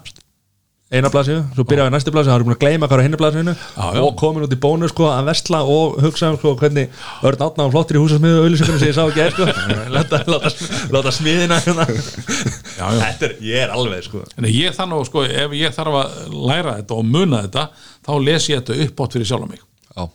eina 0.91 1.07
blaðsíðu, 1.07 1.41
svo 1.55 1.63
byrjaði 1.69 1.88
ég 1.88 1.93
næstu 1.93 2.11
blaðsíðu 2.11 2.31
þá 2.31 2.35
er 2.35 2.41
ég 2.41 2.47
búin 2.47 2.55
að 2.57 2.63
gleyma 2.65 2.88
hvað 2.89 2.97
er 2.97 3.01
á 3.01 3.05
hinni 3.05 3.19
blaðsíðinu 3.19 3.51
já. 3.55 3.99
og 4.01 4.15
komin 4.19 4.43
út 4.43 4.51
í 4.51 4.57
bónu 4.59 4.89
sko 4.91 5.05
að 5.07 5.30
vesla 5.30 5.61
og 5.63 5.93
hugsa 6.03 6.31
um 6.34 6.35
sko 6.35 6.51
hvernig 6.59 6.97
Örn 7.30 7.45
Átna 7.45 7.68
var 7.68 7.72
flottir 7.72 7.95
í 7.95 8.01
húsasmiðu 8.01 8.41
auðlýsingunum 8.41 8.81
sem 8.81 8.89
ég 8.89 8.97
sá 8.97 9.05
ekki 9.05 9.23
er 9.23 9.31
sko. 9.31 9.47
Láta, 9.95 10.19
láta, 10.27 10.51
láta 10.91 11.13
smiðina 11.15 11.61
hérna. 11.63 11.85
Þetta 11.88 13.27
er, 13.30 13.38
ég 13.45 13.63
er 13.63 13.72
alveg 13.76 14.03
sko. 14.09 14.26
En 14.35 14.49
ég 14.51 14.76
þannig 14.76 15.07
sko, 15.07 15.23
ef 15.23 15.55
ég 15.55 15.76
þarf 15.76 15.97
að 16.01 16.35
læra 16.51 16.76
þetta 16.81 16.99
og 16.99 17.07
muna 17.07 17.41
þetta, 17.45 17.65
þá 18.07 18.13
les 18.27 18.49
ég 18.51 18.61
þetta 18.61 18.88
uppátt 18.89 19.15
fyrir 19.15 19.31
sjálf 19.31 19.47
mig. 19.47 19.63
Já, 19.95 20.05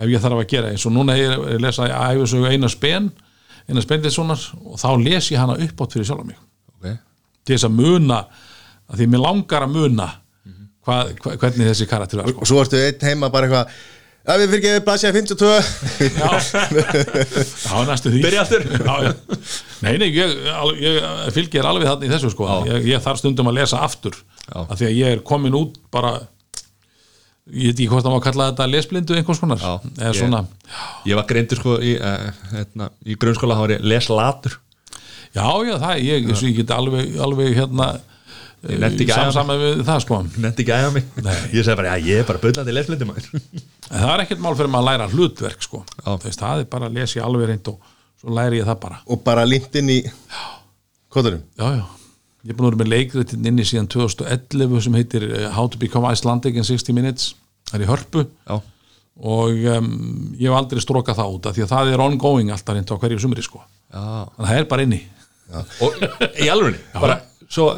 ef 0.00 0.14
ég 0.14 0.24
þarf 0.24 0.40
að 0.40 0.50
gera 0.54 0.72
eins 0.72 0.88
og 0.88 0.96
núna 0.96 1.16
ég 1.20 1.46
lesa 1.60 1.88
æfisögu 1.92 2.48
eina 2.48 2.72
spen 2.72 3.12
eina 3.66 3.84
spendissonar 3.84 4.40
og 4.64 4.80
þá 4.80 4.90
les 5.02 5.30
ég 5.32 5.40
hana 5.42 5.58
uppátt 5.60 5.96
fyrir 5.96 6.08
sjálf 6.08 6.24
mig. 6.24 6.40
Ok. 6.78 6.92
Til 7.44 7.56
þess 7.56 7.68
að 7.68 7.80
muna 7.80 8.20
að 8.90 9.00
því 9.02 9.06
mér 9.14 9.22
langar 9.26 9.66
að 9.66 9.74
muna 9.76 10.08
hvað, 10.86 11.12
hva, 11.22 11.36
hvernig 11.42 11.70
þessi 11.72 11.86
karakter 11.90 12.20
var 12.22 12.28
sko. 12.30 12.40
Og 12.44 12.50
svo 12.50 12.60
ertu 12.62 12.78
einn 12.78 13.06
heima 13.08 13.30
bara 13.34 13.48
eitthvað 13.48 13.66
að 14.26 14.40
við 14.42 14.52
fyrir 14.52 14.76
ekki 14.76 14.84
blasja 14.86 15.10
52 15.14 15.50
Já, 17.66 17.74
næstu 17.86 18.10
því 18.12 18.22
Byrja 18.24 18.42
aftur. 18.44 18.64
já, 18.70 18.94
já. 19.06 19.12
Nei, 19.86 19.92
nei, 20.02 20.08
ég, 20.14 20.32
ég 20.82 21.34
fylgir 21.34 21.66
alveg 21.68 21.86
þarna 21.90 22.08
í 22.08 22.12
þessu 22.14 22.30
sko 22.34 22.48
ég, 22.66 22.86
ég 22.92 23.02
þarf 23.04 23.20
stundum 23.22 23.50
að 23.52 23.58
lesa 23.60 23.82
aftur 23.86 24.16
Já. 24.46 24.62
af 24.64 24.74
því 24.80 24.88
að 24.88 24.96
ég 25.00 25.14
er 25.16 25.22
komin 25.26 25.54
út 25.58 25.78
bara 25.94 26.14
ég 27.46 27.70
veit 27.70 27.78
ekki 27.78 27.88
hvort 27.92 28.06
það 28.06 28.14
má 28.16 28.22
kalla 28.26 28.48
þetta 28.50 28.66
lesblindu 28.72 29.16
einhvers 29.18 29.42
konar 29.42 29.62
Já, 29.62 29.74
eða 30.00 30.10
ég- 30.10 30.22
Ég 31.06 31.18
var 31.20 31.26
greindur 31.30 31.60
sko 31.60 31.76
í, 31.78 31.94
uh, 31.98 32.30
hérna, 32.54 32.90
í 33.06 33.14
grunnskóla 33.18 33.54
þá 33.58 33.62
var 33.66 33.74
ég 33.76 33.86
leslatur 33.94 34.58
já, 35.36 35.46
já, 35.70 35.74
það 35.82 36.02
ég, 36.02 36.26
ég, 36.30 36.42
ég 36.50 36.56
get 36.62 36.74
alveg, 36.74 37.14
alveg 37.22 37.54
hérna 37.60 37.92
Ég 38.66 38.80
nennti 38.82 39.04
ekki 39.04 39.12
mig. 39.12 39.18
samsama 39.20 39.56
við 39.60 39.82
það 39.86 40.00
sko. 40.02 40.18
Netti 40.42 40.64
ekki 40.64 40.74
æða 40.74 40.92
mig. 40.94 41.10
Ég 41.52 41.66
segi 41.66 41.76
bara, 41.78 41.92
já, 41.94 42.06
ég 42.08 42.22
er 42.22 42.26
bara 42.26 42.40
maður 43.10 43.28
en 43.86 44.00
það 44.02 44.12
er 44.12 44.22
ekkert 44.24 44.42
mál 44.42 44.54
fyrir 44.58 44.70
maður 44.72 44.82
að 44.82 44.88
læra 44.90 45.08
hlutverk 45.12 45.62
sko. 45.62 45.82
Veist, 46.24 46.40
það 46.40 46.64
er 46.64 46.70
bara 46.72 46.88
að 46.88 46.96
lesa 46.98 47.20
í 47.20 47.22
alveg 47.22 47.50
reynd 47.52 47.70
og 47.70 47.92
svo 48.20 48.34
læri 48.34 48.60
ég 48.60 48.66
það 48.66 48.80
bara. 48.82 49.00
Og 49.06 49.20
bara 49.26 49.44
inn 49.46 49.92
í 49.92 49.98
kóðurum 51.12 51.42
já, 51.56 51.66
já, 51.78 51.84
ég 52.44 52.52
er 52.52 52.56
búin 52.58 52.66
að 52.66 52.72
vera 52.72 52.80
með 52.82 52.90
leikritin 52.92 53.46
inni 53.52 53.66
síðan 53.68 53.90
2011 53.92 54.82
sem 54.86 54.98
heitir 54.98 55.28
eh, 55.30 55.46
How 55.54 55.70
to 55.70 55.78
Become 55.80 56.10
Icelandic 56.10 56.58
in 56.58 56.66
60 56.66 56.96
Minutes. 56.96 57.34
Það 57.70 57.78
er 57.78 57.84
í 57.86 57.90
hörpu. 57.92 58.24
Já, 58.48 58.58
og 59.16 59.62
um, 59.76 59.92
ég 60.36 60.50
hef 60.50 60.58
aldrei 60.58 60.82
strókað 60.82 61.20
það 61.22 61.36
út 61.38 61.46
af 61.48 61.56
því 61.56 61.64
að 61.64 61.70
það 61.72 61.92
er 61.94 62.02
ongoing 62.04 62.50
alltaf 62.52 62.76
reynd 62.76 62.90
á 62.92 63.00
hverju 63.00 63.22
sumri 63.22 63.44
sko. 63.46 63.62
já. 63.62 64.02
Þannig 64.02 64.42
að 64.42 64.50
það 64.50 64.58
er 64.60 64.68
bara 64.72 64.84
inni. 64.88 65.02
Og 65.86 66.02
í 66.42 66.50
alvegni, 66.52 66.82
bara 66.98 67.20
Svo, 67.46 67.68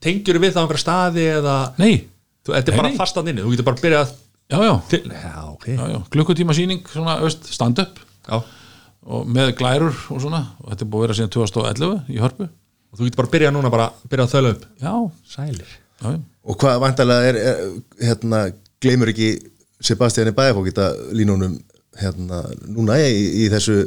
tengjur 0.00 0.38
við 0.40 0.54
það 0.54 0.60
á 0.60 0.62
einhverja 0.64 0.84
staði 0.84 1.26
eða? 1.36 1.56
Nei, 1.80 1.92
þú, 2.44 2.54
Þetta 2.54 2.72
er 2.72 2.76
Nei, 2.76 2.80
bara 2.82 2.92
fastan 3.00 3.30
inni, 3.32 3.44
þú 3.44 3.52
getur 3.54 3.68
bara 3.68 3.82
byrjað 3.84 4.14
já, 4.50 4.58
já, 4.64 4.72
til 4.90 5.02
Já, 5.10 5.34
ok. 5.50 5.66
Já, 5.74 5.82
já. 5.92 5.98
klukkutíma 6.14 6.56
síning 6.56 6.88
stand 7.50 7.82
up 7.84 8.00
Já, 8.30 8.40
og 9.10 9.28
með 9.32 9.54
glærur 9.58 9.94
og 10.12 10.20
svona. 10.22 10.42
Og 10.60 10.72
þetta 10.72 10.84
er 10.86 10.90
búið 10.92 11.00
að 11.00 11.06
vera 11.06 11.18
síðan 11.18 11.32
2011 11.34 12.10
í 12.12 12.18
hörpu. 12.20 12.48
Og 12.90 12.98
þú 12.98 13.06
getur 13.06 13.20
bara 13.22 13.32
byrjað 13.32 13.54
núna 13.56 13.70
bara 13.72 13.86
byrjað 14.10 14.26
að 14.28 14.34
þöla 14.34 14.52
upp. 14.54 14.66
Já, 14.82 14.92
Sælir. 15.34 15.70
Já, 16.00 16.06
já. 16.14 16.18
Og 16.50 16.58
hvað 16.60 16.80
vantarlega 16.84 17.30
er, 17.30 17.38
er 17.40 18.06
hérna, 18.10 18.42
gleymur 18.82 19.10
ekki 19.12 19.30
Sebastiani 19.84 20.32
Bæfó 20.36 20.62
geta 20.66 20.90
línunum 21.16 21.56
hérna, 22.00 22.42
núna 22.68 22.96
í, 23.00 23.18
í 23.44 23.48
þessu, 23.52 23.78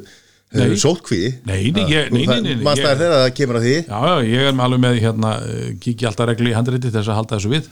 Nei. 0.54 0.68
þessu 0.70 0.82
sótkví 0.84 1.20
Nei, 1.50 1.72
nei, 1.74 1.84
ég- 1.90 2.12
nei, 2.14 2.26
nei, 2.26 2.42
nei, 2.42 2.56
nei, 2.56 2.64
maður 2.64 2.90
að 2.92 3.00
það 3.04 3.30
kemur 3.40 3.58
að 3.60 3.64
því. 3.68 3.76
Já, 3.88 4.00
já, 4.10 4.16
ég 4.30 4.48
er 4.50 4.54
með 4.54 4.66
alveg 4.68 4.82
með 4.84 5.00
hérna, 5.02 5.32
eh, 5.50 5.72
kíkja 5.82 6.10
alltaf 6.12 6.28
reglu 6.30 6.52
í 6.52 6.54
handriti 6.58 6.92
til 6.92 6.94
þess 7.00 7.10
að 7.10 7.18
halda 7.20 7.40
þessu 7.40 7.54
við. 7.56 7.72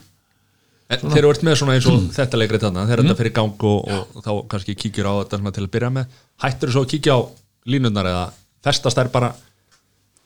En 0.92 1.00
þegar 1.00 1.24
þú 1.24 1.30
ert 1.32 1.44
með 1.48 1.56
svona 1.62 1.76
eins 1.78 1.86
og 1.88 2.00
þetta 2.12 2.40
leikrið 2.42 2.64
þarna. 2.66 2.86
Þegar 2.90 3.04
þetta 3.06 3.20
fyrir 3.22 3.34
gang 3.38 3.64
og, 3.64 3.92
og 4.16 4.24
þá 4.26 4.32
kannski 4.52 4.76
kíkjur 4.76 5.08
á 5.08 5.14
þetta 5.24 5.54
til 5.56 5.64
að 5.64 5.72
byrja 5.78 5.92
með. 5.96 6.18
Hættur 6.44 6.68
þú 6.68 6.74
svo 6.76 6.84
að 6.84 6.90
kíkja 6.96 7.14
á 7.16 7.20
línundar 7.72 8.10
eða 8.10 8.26
festast 8.66 8.98
þær 9.00 9.12
bara 9.14 9.30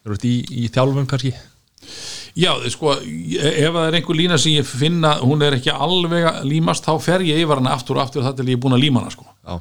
þú 0.06 0.16
ert 0.16 0.26
í, 0.26 0.34
í 0.64 0.70
þjálfum 0.74 1.06
kannski? 1.12 1.34
Já, 2.36 2.50
sko, 2.74 2.96
ef 2.98 3.72
það 3.76 3.86
er 3.88 3.96
einhver 4.00 4.18
lína 4.18 4.38
sem 4.42 4.56
ég 4.58 4.66
finna, 4.68 5.14
hún 5.22 5.44
er 5.46 5.56
ekki 5.60 5.72
alveg 5.72 6.26
að 6.32 6.42
límast, 6.50 6.84
þá 6.84 6.98
fer 7.04 7.24
ég 7.24 7.38
yfir 7.46 7.62
hana 7.62 7.76
aftur 7.78 7.96
og 8.00 8.04
aftur 8.08 8.26
þar 8.26 8.34
til 8.36 8.48
ég 8.50 8.58
er 8.58 8.64
búin 8.66 8.76
að 8.76 8.84
líma 8.84 9.04
hana, 9.04 9.14
sko. 9.14 9.24
Já, 9.46 9.60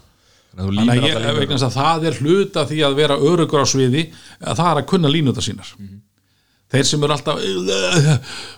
þannig 0.59 0.94
að 0.94 1.09
ég, 1.09 1.28
vegna 1.40 1.59
þess 1.59 1.68
að 1.68 1.76
það 1.81 2.09
er 2.09 2.18
hluta 2.22 2.64
því 2.70 2.81
að 2.86 2.97
vera 3.02 3.20
örugur 3.32 3.64
á 3.64 3.66
sviði, 3.68 4.09
að 4.40 4.62
það 4.62 4.70
er 4.70 4.81
að 4.82 4.89
kunna 4.94 5.12
línundar 5.12 5.47
sínar. 5.47 5.74
Þeir 6.74 6.89
sem 6.89 7.05
eru 7.06 7.14
alltaf 7.14 7.43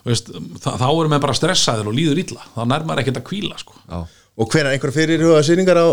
veist, 0.06 0.30
þá 0.62 0.70
þá 0.80 0.86
eru 0.88 1.10
með 1.12 1.24
bara 1.26 1.36
stressaðir 1.36 1.90
og 1.90 1.96
líður 1.96 2.22
illa. 2.22 2.46
Þá 2.54 2.62
nær 2.70 2.86
maður 2.88 3.02
ekkert 3.02 3.20
að 3.20 3.26
kvíla, 3.28 3.58
sko. 3.60 3.76
Já, 3.90 3.98
og 4.36 4.52
hvenær 4.52 4.74
einhver 4.76 4.92
fyrir 4.92 5.24
huga 5.24 5.40
sýningar 5.44 5.80
á 5.80 5.86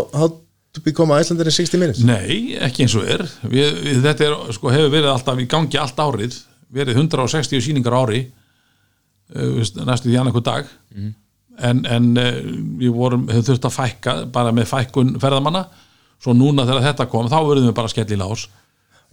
to 0.74 0.80
Become 0.82 1.14
Icelandair 1.20 1.46
in 1.46 1.52
60 1.52 1.78
Minutes? 1.78 2.02
Nei, 2.04 2.56
ekki 2.66 2.84
eins 2.84 2.96
og 2.98 3.06
er. 3.06 3.22
Við, 3.46 3.76
við, 3.84 4.00
þetta 4.04 4.26
er, 4.26 4.34
sko, 4.56 4.72
hefur 4.74 4.90
verið 4.92 5.12
alltaf 5.12 5.38
í 5.38 5.46
gangi 5.50 5.78
allt 5.78 6.00
árið, 6.02 6.40
verið 6.74 6.98
160 6.98 7.62
sýningar 7.62 7.94
á 7.94 7.98
ári 8.02 8.24
uh, 8.26 9.52
veist, 9.60 9.78
næstu 9.78 10.10
því 10.10 10.34
hver 10.34 10.46
dag. 10.48 10.72
En, 11.54 11.84
en 11.86 12.10
uh, 12.18 12.40
við 12.80 12.94
vorum 12.96 13.28
hefur 13.30 13.52
þurft 13.52 13.68
að 13.70 13.76
fækka, 13.76 14.16
bara 14.34 14.54
með 14.56 14.72
fækkun 14.72 15.14
ferðamanna, 15.22 15.68
svo 16.24 16.34
núna 16.36 16.64
þegar 16.64 16.86
þetta 16.88 17.06
kom 17.12 17.28
þá 17.28 17.38
verðum 17.44 17.68
við 17.68 17.76
bara 17.76 17.90
að 17.90 17.94
skella 17.94 18.16
í 18.16 18.20
lás. 18.22 18.46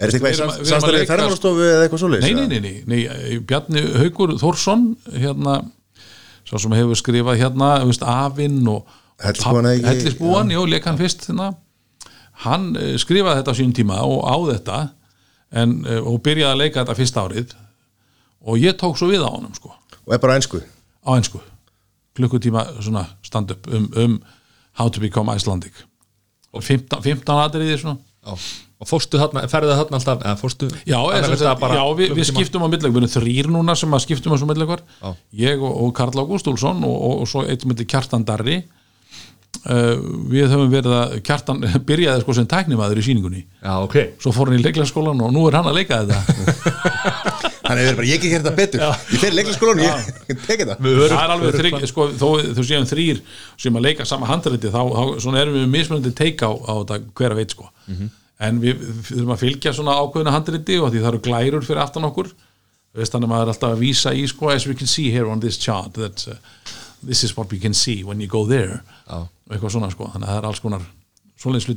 Er 0.01 0.09
þetta 0.09 0.29
eitthvað 0.29 0.45
að- 0.47 0.61
í 0.61 0.69
samstæðið 0.69 1.09
ferðarstofu 1.11 1.65
eða 1.67 1.83
eitthvað 1.85 2.01
svoleiðis 2.01 2.23
nei, 2.25 2.33
nei, 2.33 2.47
nei, 2.47 2.59
nei, 2.59 3.01
nei, 3.03 3.39
Bjarni 3.45 3.83
Haugur 3.99 4.33
Þórsson 4.41 4.88
hérna, 5.13 5.57
svo 6.47 6.61
sem 6.63 6.77
hefur 6.77 6.97
skrifað 6.97 7.41
hérna, 7.43 7.73
Afinn 8.07 8.63
og 8.71 8.88
Hellisbúan 9.21 10.49
leik 10.71 10.88
hann 10.89 10.97
fyrst 10.97 11.27
hérna. 11.27 11.51
hann 12.45 12.75
eh, 12.75 12.95
skrifaði 12.97 13.41
þetta 13.43 13.53
á 13.53 13.59
sínum 13.59 13.75
tíma 13.77 13.99
og 14.01 14.23
á 14.25 14.35
þetta 14.55 14.79
en, 15.51 15.85
eh, 15.85 15.99
og 15.99 16.23
byrjaði 16.23 16.55
að 16.55 16.61
leika 16.63 16.81
þetta 16.81 16.97
fyrst 16.97 17.19
árið. 17.21 17.53
Og 18.41 18.57
ég 18.57 18.73
tók 18.73 18.97
svo 18.97 19.11
við 19.11 19.21
á 19.21 19.29
honum 19.29 19.53
sko, 19.53 19.69
og 20.07 20.13
er 20.15 20.17
bara 20.17 20.39
einsku 20.39 20.63
á 21.05 21.11
einsku 21.13 21.41
klukkutíma 22.17 22.65
stand-up 23.21 23.67
um, 23.67 23.91
um 23.95 24.23
how 24.73 24.89
to 24.89 24.99
become 24.99 25.29
Icelandic 25.29 25.73
og 26.52 26.65
15, 26.65 27.02
15 27.06 27.41
atriði 27.45 27.80
svona. 27.82 27.98
Já. 28.22 28.36
Og 28.82 28.90
fórstu 28.90 29.19
þarna, 29.22 29.44
ferðu 29.49 29.76
þarna 29.78 29.98
alltaf 29.99 30.23
eða 30.26 30.38
fórstu 30.40 30.68
Já, 30.90 30.98
er, 31.14 31.26
já 31.38 31.84
við, 31.99 32.14
við 32.18 32.26
skiptum 32.32 32.64
á 32.65 32.68
millegum, 32.69 32.95
við 32.95 33.03
erum 33.03 33.11
þrýr 33.14 33.49
núna 33.53 33.76
sem 33.78 33.94
að 33.94 34.02
skiptum 34.07 34.34
á 34.34 34.38
svo 34.41 34.48
millegum 34.49 34.82
Já. 34.82 35.11
ég 35.38 35.61
og, 35.61 35.76
og 35.86 35.91
Karl 35.98 36.23
Ágúst 36.23 36.49
Úlsson 36.49 36.82
og, 36.88 36.95
og, 36.95 37.19
og 37.22 37.30
svo 37.30 37.44
eitt 37.45 37.68
milli 37.69 37.86
Kjartan 37.86 38.26
Darri. 38.26 38.64
Uh, 39.61 40.02
við 40.32 40.49
höfum 40.49 40.73
verið 40.73 40.98
að 40.98 41.15
Kjartan 41.28 41.61
byrjaði 41.90 42.23
sko 42.23 42.38
sem 42.40 42.49
tæknimaður 42.49 43.03
í 43.03 43.06
síningunni 43.06 43.44
Já, 43.44 43.76
ok. 43.84 43.98
Svo 44.23 44.34
fór 44.34 44.49
hann 44.49 44.57
í 44.57 44.65
leiklæsskólan 44.65 45.22
og 45.22 45.34
nú 45.36 45.45
er 45.49 45.60
hann 45.60 45.69
að 45.69 45.78
leika 45.78 46.02
þetta 46.02 47.51
hann 47.72 47.81
hefur 47.81 47.98
bara, 48.02 48.07
ég 48.10 48.18
ekki 48.19 48.31
hérna 48.31 48.53
betur. 48.57 48.84
Ég 49.11 49.22
fer 49.23 49.34
í 49.34 49.38
leiklaskólan 49.39 49.81
og 49.81 49.85
ég 49.88 50.39
tek 50.48 50.61
þetta. 50.64 50.77
Við 50.85 50.99
það 51.02 51.18
er 51.23 51.34
alveg 51.35 51.57
þrygg, 51.60 51.85
sko, 51.91 52.07
þó 52.22 52.27
þú 52.60 52.65
séum 52.68 52.88
þrýr 52.91 53.22
sem 53.65 53.80
að 53.80 53.85
leika 53.88 54.07
sama 54.10 54.30
handrætti 54.30 54.72
þá, 54.73 54.81
þá 54.91 55.03
svona 55.26 55.41
erum 55.41 55.57
við 55.60 55.68
mismunandi 55.73 56.14
teika 56.22 56.52
á, 56.52 56.53
á 56.53 56.73
þetta 56.84 56.99
hver 57.22 57.35
að 57.35 57.41
veit 57.41 57.56
sko. 57.57 57.68
En 58.41 58.57
við, 58.61 58.80
við 58.81 59.10
þurfum 59.11 59.34
að 59.35 59.43
fylgja 59.43 59.73
svona 59.77 59.98
ákveðina 60.02 60.31
handrætti 60.34 60.80
og 60.81 60.89
því 60.93 61.02
það 61.03 61.11
eru 61.11 61.23
glærur 61.27 61.68
fyrir 61.68 61.84
aftan 61.84 62.07
okkur. 62.07 62.31
Veist, 62.98 63.14
þannig 63.14 63.30
að 63.30 63.31
maður 63.31 63.45
er 63.45 63.52
alltaf 63.53 63.76
að 63.76 63.84
vísa 63.85 64.11
í 64.18 64.23
sko 64.27 64.49
as 64.52 64.65
we 64.68 64.73
can 64.76 64.89
see 64.89 65.11
here 65.14 65.30
on 65.31 65.39
this 65.39 65.60
chart 65.61 65.93
that 65.95 66.26
uh, 66.27 66.34
this 67.06 67.22
is 67.23 67.35
what 67.38 67.53
we 67.53 67.60
can 67.61 67.73
see 67.77 68.02
when 68.03 68.19
you 68.19 68.27
go 68.27 68.41
there. 68.49 68.81
Og 69.14 69.30
eitthvað 69.53 69.77
svona 69.77 69.91
sko. 69.93 70.10
Þannig 70.11 70.27
að 70.27 70.34
það 70.34 70.41
er 70.41 70.49
alls 70.49 70.64
konar 70.65 70.84
svoleiðis 71.39 71.69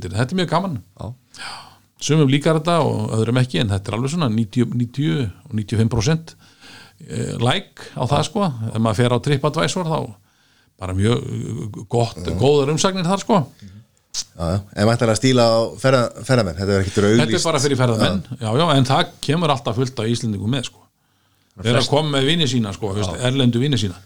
Já, 2.05 2.11
sumum 2.11 2.29
líkar 2.29 2.59
þetta 2.59 2.81
og 2.85 3.15
öðrum 3.17 3.39
ekki 3.41 3.63
en 3.63 3.71
þetta 3.73 3.91
er 3.91 3.97
alveg 3.99 4.13
svona 4.13 4.29
90, 4.33 4.75
90 4.77 5.23
og 5.25 5.55
95% 5.57 6.35
eh, 7.09 7.33
like 7.41 7.89
á 7.97 8.05
það 8.11 8.27
sko. 8.29 8.49
Ef 8.71 8.77
maður 8.83 9.01
fer 9.01 9.15
á 9.17 9.19
TripAdvisor 9.25 9.89
þá 9.89 9.99
bara 10.81 10.97
mjög 10.97 11.25
eh, 11.25 11.81
gott, 11.89 12.21
góðar 12.41 12.75
umsagnir 12.75 13.09
þar 13.09 13.25
sko. 13.25 13.41
Já, 14.15 14.45
já. 14.47 14.59
en 14.79 14.87
mættar 14.87 15.11
að 15.11 15.19
stíla 15.19 15.45
á 15.47 15.59
ferða, 15.79 16.03
ferðamenn 16.27 16.59
þetta 16.59 16.75
er 16.75 16.85
ekkert 16.85 16.99
þetta 17.19 17.39
er 17.39 17.47
bara 17.49 17.63
fyrir 17.65 17.81
ferðamenn. 17.81 18.25
Já. 18.39 18.49
Já, 18.49 18.65
en 18.77 18.89
það 18.91 19.15
kemur 19.27 19.55
alltaf 19.55 19.79
fullt 19.79 20.03
af 20.03 20.11
Íslendingum 20.11 20.53
með 20.55 20.69
sko. 20.71 20.83
Þeir 21.55 21.71
eru 21.71 21.83
að 21.85 21.91
koma 21.91 22.17
með 22.17 22.29
vinni 22.33 22.51
sína 22.51 22.73
sko, 22.75 22.91
veist, 22.97 23.15
erlendu 23.27 23.63
vinni 23.63 23.79
sína. 23.79 23.99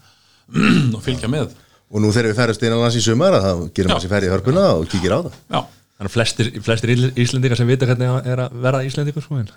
Og 0.95 1.01
fylgja 1.05 1.29
með. 1.29 1.53
Og 1.89 2.01
nú 2.03 2.11
þegar 2.13 2.29
við 2.29 2.37
ferðast 2.37 2.63
innanlands 2.65 2.97
í 2.97 3.01
sumar 3.01 3.37
þá 3.41 3.51
gerum 3.73 3.93
Já. 3.93 3.95
við 3.95 4.03
sér 4.03 4.11
ferði 4.13 4.29
í 4.29 4.33
hörpuna 4.33 4.65
og 4.77 4.83
kíkir 4.89 5.13
á 5.13 5.19
það. 5.25 5.37
Já, 5.49 5.61
Þannig 5.99 6.07
að 6.07 6.13
flestir, 6.15 6.49
flestir 6.63 6.91
Ísl- 6.93 7.09
Íslendingar 7.19 7.59
sem 7.59 7.67
vita 7.67 7.87
hvernig 7.89 8.07
það 8.07 8.27
er 8.31 8.41
að 8.45 8.53
vera 8.63 8.79
Íslendingur 8.87 9.23
sko 9.25 9.39
en 9.41 9.49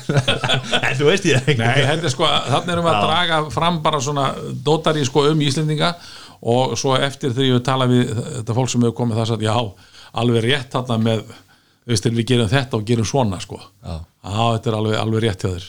En 0.90 0.98
þú 0.98 1.06
veist 1.08 1.24
ég 1.24 1.38
ekki. 1.40 1.56
Nei, 1.56 1.80
er 1.88 2.12
sko, 2.12 2.26
þannig 2.28 2.74
erum 2.74 2.84
við 2.84 2.92
að 2.92 3.06
draga 3.06 3.38
fram 3.54 3.78
bara 3.86 4.00
svona 4.04 4.26
dótari 4.66 5.06
sko 5.08 5.24
um 5.30 5.40
Íslendinga 5.40 5.94
og 6.52 6.76
svo 6.80 6.98
eftir 7.00 7.32
þegar 7.32 7.48
ég 7.48 7.64
tala 7.64 7.88
við 7.88 8.12
þetta 8.12 8.56
fólk 8.60 8.72
sem 8.72 8.84
hefur 8.84 8.98
komið 9.00 9.22
það 9.22 9.34
að 9.38 9.46
já, 9.48 9.56
alveg 10.20 10.44
rétt 10.46 10.76
þarna 10.76 11.00
með 11.06 11.24
veist, 11.90 12.08
við 12.12 12.28
gerum 12.28 12.50
þetta 12.52 12.76
og 12.78 12.86
gerum 12.88 13.08
svona 13.08 13.40
sko. 13.40 13.60
Já. 13.80 13.96
þetta 14.56 14.70
er 14.72 14.78
alveg, 14.78 14.96
alveg 15.00 15.24
rétt 15.26 15.44
hjá 15.44 15.50
þér. 15.54 15.68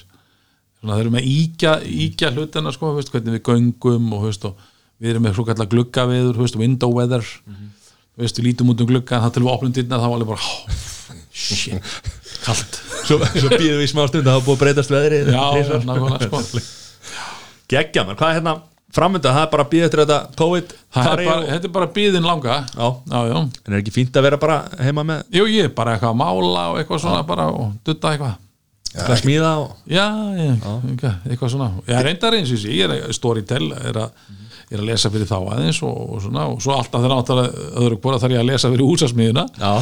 Svona 0.81 0.97
þeir 0.97 1.05
eru 1.05 1.13
með 1.15 1.27
íkja, 1.31 1.73
íkja 1.87 2.31
hlutina 2.35 2.71
sko, 2.75 2.91
veist, 2.97 3.11
hvernig 3.13 3.37
við 3.39 3.43
göngum 3.47 4.11
og, 4.17 4.27
veist, 4.27 4.47
og 4.49 4.59
við 5.01 5.13
erum 5.13 5.27
með 5.27 5.37
svo 5.39 5.45
kallar 5.47 5.69
gluggaveður 5.71 6.39
veist, 6.41 6.59
window 6.59 6.91
weather. 6.99 7.23
Þú 7.23 7.80
veist, 8.21 8.39
við 8.39 8.49
lítum 8.49 8.73
út 8.73 8.81
um 8.83 8.89
gluggan, 8.89 9.23
það 9.25 9.35
til 9.35 9.45
við 9.45 9.53
opnum 9.53 9.75
dyrna 9.77 10.01
þá 10.01 10.07
var 10.07 10.17
alveg 10.17 10.33
bara, 10.33 10.49
oh, 10.49 10.81
shit 11.31 12.09
kalt, 12.41 12.81
Svo, 13.05 13.17
svo 13.25 13.49
býðum 13.51 13.79
við 13.81 13.85
í 13.85 13.91
smá 13.91 14.03
stund 14.09 14.25
að 14.25 14.35
það 14.37 14.43
búið 14.47 14.55
að 14.55 14.61
breytast 14.63 14.93
veðri 14.93 15.21
já, 15.27 15.45
nákvæmlega 15.85 16.27
sko. 16.27 16.61
Gekkja 17.71 18.05
mann, 18.05 18.17
hvað 18.19 18.31
er 18.31 18.37
hérna 18.39 18.55
framönda, 18.91 19.31
það 19.31 19.45
er 19.45 19.51
bara 19.53 19.65
að 19.65 19.71
býða 19.71 19.87
eftir 19.87 20.01
þetta 20.03 20.19
COVID 20.39 20.73
er 21.01 21.23
bara, 21.23 21.41
þetta 21.47 21.69
er 21.69 21.73
bara 21.77 21.89
byðin 21.95 22.27
langa. 22.27 22.57
Já. 22.75 22.87
já, 23.13 23.19
já. 23.31 23.37
En 23.39 23.75
er 23.75 23.79
ekki 23.79 23.95
fínt 23.95 24.19
að 24.19 24.27
vera 24.27 24.39
bara 24.41 24.57
heima 24.83 25.05
með 25.07 25.37
Jú, 25.37 25.47
ég 25.51 25.71
bara 25.75 25.95
eitthvað 25.95 26.15
að 26.15 26.21
mála 26.21 26.65
og 26.73 26.79
eitthvað 26.81 27.03
svona 27.05 27.21
bara 27.27 27.47
og 27.55 27.75
dutta 27.87 28.11
eitthvað. 28.11 28.39
Hvað 28.91 29.21
smíða 29.21 29.51
og 29.61 29.75
Já, 29.87 30.05
ég, 30.35 30.65
eitthvað, 30.91 31.13
eitthvað 31.29 31.53
svona. 31.53 31.69
Ég 31.87 32.05
reyndar 32.07 32.35
eins 32.35 32.51
og 32.51 32.57
þessi, 32.57 32.73
ég 32.75 32.95
er 32.97 33.15
Storytel 33.15 33.69
er 33.79 34.01
að, 34.03 34.25
er 34.71 34.81
að 34.81 34.89
lesa 34.91 35.11
fyrir 35.11 35.29
þá 35.29 35.37
aðeins 35.39 35.81
og, 35.83 35.97
og 36.15 36.23
svona, 36.23 36.47
og 36.51 36.61
svo 36.63 36.75
alltaf 36.77 37.03
þegar 37.03 37.15
náttúrulega 37.17 37.69
öðru 37.81 37.99
hvora 38.03 38.21
þarf 38.21 38.35
ég 38.35 38.43
að 38.43 38.49
lesa 38.51 38.71
fyrir 38.71 38.87
húsasmiðina 38.87 39.45
Já, 39.59 39.73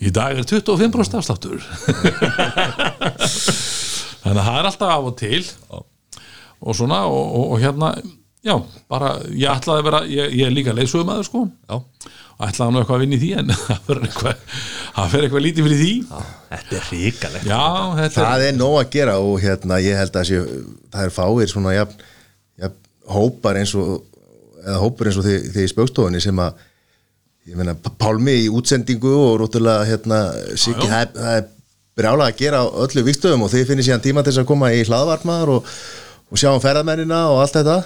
Í 0.00 0.08
dag 0.16 0.38
er 0.40 0.46
25% 0.48 1.18
afsláttur. 1.18 1.60
Þannig 4.22 4.38
að 4.40 4.46
það 4.46 4.56
er 4.56 4.68
alltaf 4.70 4.92
af 4.94 5.08
og 5.10 5.16
til. 5.20 5.42
Og 6.60 6.76
svona 6.76 7.02
og, 7.08 7.20
og, 7.20 7.44
og 7.52 7.60
hérna 7.60 7.90
já, 8.44 8.54
bara 8.88 9.14
ég 9.28 9.52
ætlaði 9.52 9.82
að 9.82 9.86
vera 9.90 10.00
ég, 10.08 10.34
ég 10.40 10.48
er 10.48 10.56
líka 10.56 10.72
leiðsögumæður 10.76 11.28
sko. 11.28 11.42
Já, 11.68 11.76
og 12.40 12.46
ætlaði 12.48 12.72
nú 12.72 12.80
eitthvað 12.80 12.96
að 12.96 13.04
vinna 13.04 13.18
í 13.18 13.20
því 13.20 13.30
en 13.42 13.52
það 13.66 13.82
fer 13.90 14.02
eitthvað, 14.08 14.36
eitthvað 15.20 15.44
lítið 15.46 15.68
fyrir 15.68 15.82
því. 15.82 15.92
Þetta 16.54 16.78
er 16.78 16.88
ríkalegt 16.94 17.50
já, 17.50 17.62
þetta 18.00 18.24
það 18.24 18.46
er 18.46 18.56
nóg 18.56 18.76
að 18.80 18.92
gera 18.96 19.18
og 19.20 19.36
hérna 19.44 19.82
ég 19.84 20.00
held 20.00 20.16
að 20.20 20.28
sé, 20.30 20.40
það 20.94 21.10
er 21.10 21.16
fáir 21.18 21.52
svona 21.52 21.76
jafn, 21.76 22.06
jafn, 22.64 22.80
hópar 23.10 23.60
eins 23.60 23.76
og 23.76 23.98
eða 24.64 24.80
hópur 24.82 25.10
eins 25.10 25.20
og 25.20 25.26
þið, 25.26 25.48
þið 25.54 25.66
í 25.66 25.70
spjókstofunni 25.72 26.22
sem 26.22 26.42
að 26.42 26.66
ég 27.50 27.58
meina 27.58 27.74
Pálmi 28.00 28.36
í 28.44 28.50
útsendingu 28.52 29.12
og 29.16 29.40
rótulega 29.42 29.86
hérna 29.88 30.20
já. 30.36 30.76
það 30.76 31.00
er, 31.00 31.12
það 31.16 31.36
er 31.38 31.48
brjála 32.00 32.30
að 32.30 32.38
gera 32.40 32.62
öllu 32.84 33.04
vikstöðum 33.06 33.44
og 33.46 33.52
þið 33.52 33.68
finnir 33.70 33.86
síðan 33.86 34.04
tíma 34.04 34.24
til 34.24 34.32
þess 34.32 34.44
að 34.44 34.50
koma 34.50 34.72
í 34.76 34.82
hlaðvarpmaður 34.88 35.54
og, 35.56 35.70
og 36.30 36.40
sjá 36.40 36.50
um 36.52 36.62
ferðamennina 36.62 37.20
og 37.32 37.42
allt 37.44 37.58
þetta. 37.58 37.76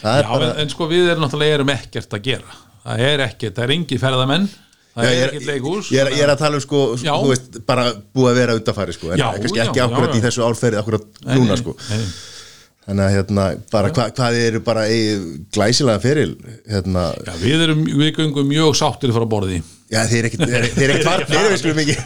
Er 0.00 0.24
Já, 0.24 0.30
bara, 0.30 0.50
en, 0.62 0.72
sko 0.72 0.88
við 0.88 1.10
erum 1.12 1.26
náttúrulega 1.26 1.58
erum 1.58 1.72
ekkert 1.74 2.16
að 2.16 2.26
gera. 2.30 2.58
Það 2.80 3.06
er 3.10 3.22
ekkert, 3.26 3.56
það 3.58 3.66
er 3.66 3.74
engi 3.76 3.98
ferðamenn 4.00 4.46
það 4.94 5.04
Já, 5.04 5.10
er 5.10 5.18
ég, 5.18 5.26
ekkert 5.26 5.48
leikhús 5.50 5.90
ég, 5.92 6.00
er, 6.00 6.12
ég 6.16 6.24
er 6.24 6.32
að 6.32 6.40
tala 6.40 6.58
um 6.58 6.64
sko, 6.64 6.80
þú 7.02 7.28
veist, 7.30 7.58
bara 7.68 7.84
búið 8.16 8.30
að 8.30 8.40
vera 8.40 8.56
undanfæri 8.58 8.96
sko, 8.96 9.12
en 9.12 9.20
Já, 9.20 9.26
kannski 9.36 9.62
ekki 9.66 9.82
já. 9.82 9.86
í 10.16 10.22
þessu 10.24 10.46
árferði 10.46 10.80
akkurat 10.80 11.20
núna 11.28 11.58
sko. 11.60 11.76
Nei, 11.90 12.00
þannig 12.86 13.04
að 13.04 13.16
hérna, 13.16 13.44
bara 13.70 13.90
hva, 13.94 14.06
hvað 14.16 14.38
eru 14.40 14.62
bara 14.66 14.86
glæsilega 15.54 16.02
feril 16.02 16.32
hérna, 16.70 17.10
Já, 17.26 17.34
við 17.42 17.66
erum, 17.66 17.84
við 18.00 18.12
göngum 18.16 18.48
mjög 18.50 18.78
sáttir 18.80 19.12
frá 19.14 19.26
borði. 19.30 19.60
Já, 19.90 20.04
þeir 20.06 20.28
eru 20.30 20.30
ekkit 20.30 21.06
farnir, 21.06 21.48
við 21.50 21.58
skulum 21.60 21.82
ekki 21.82 21.96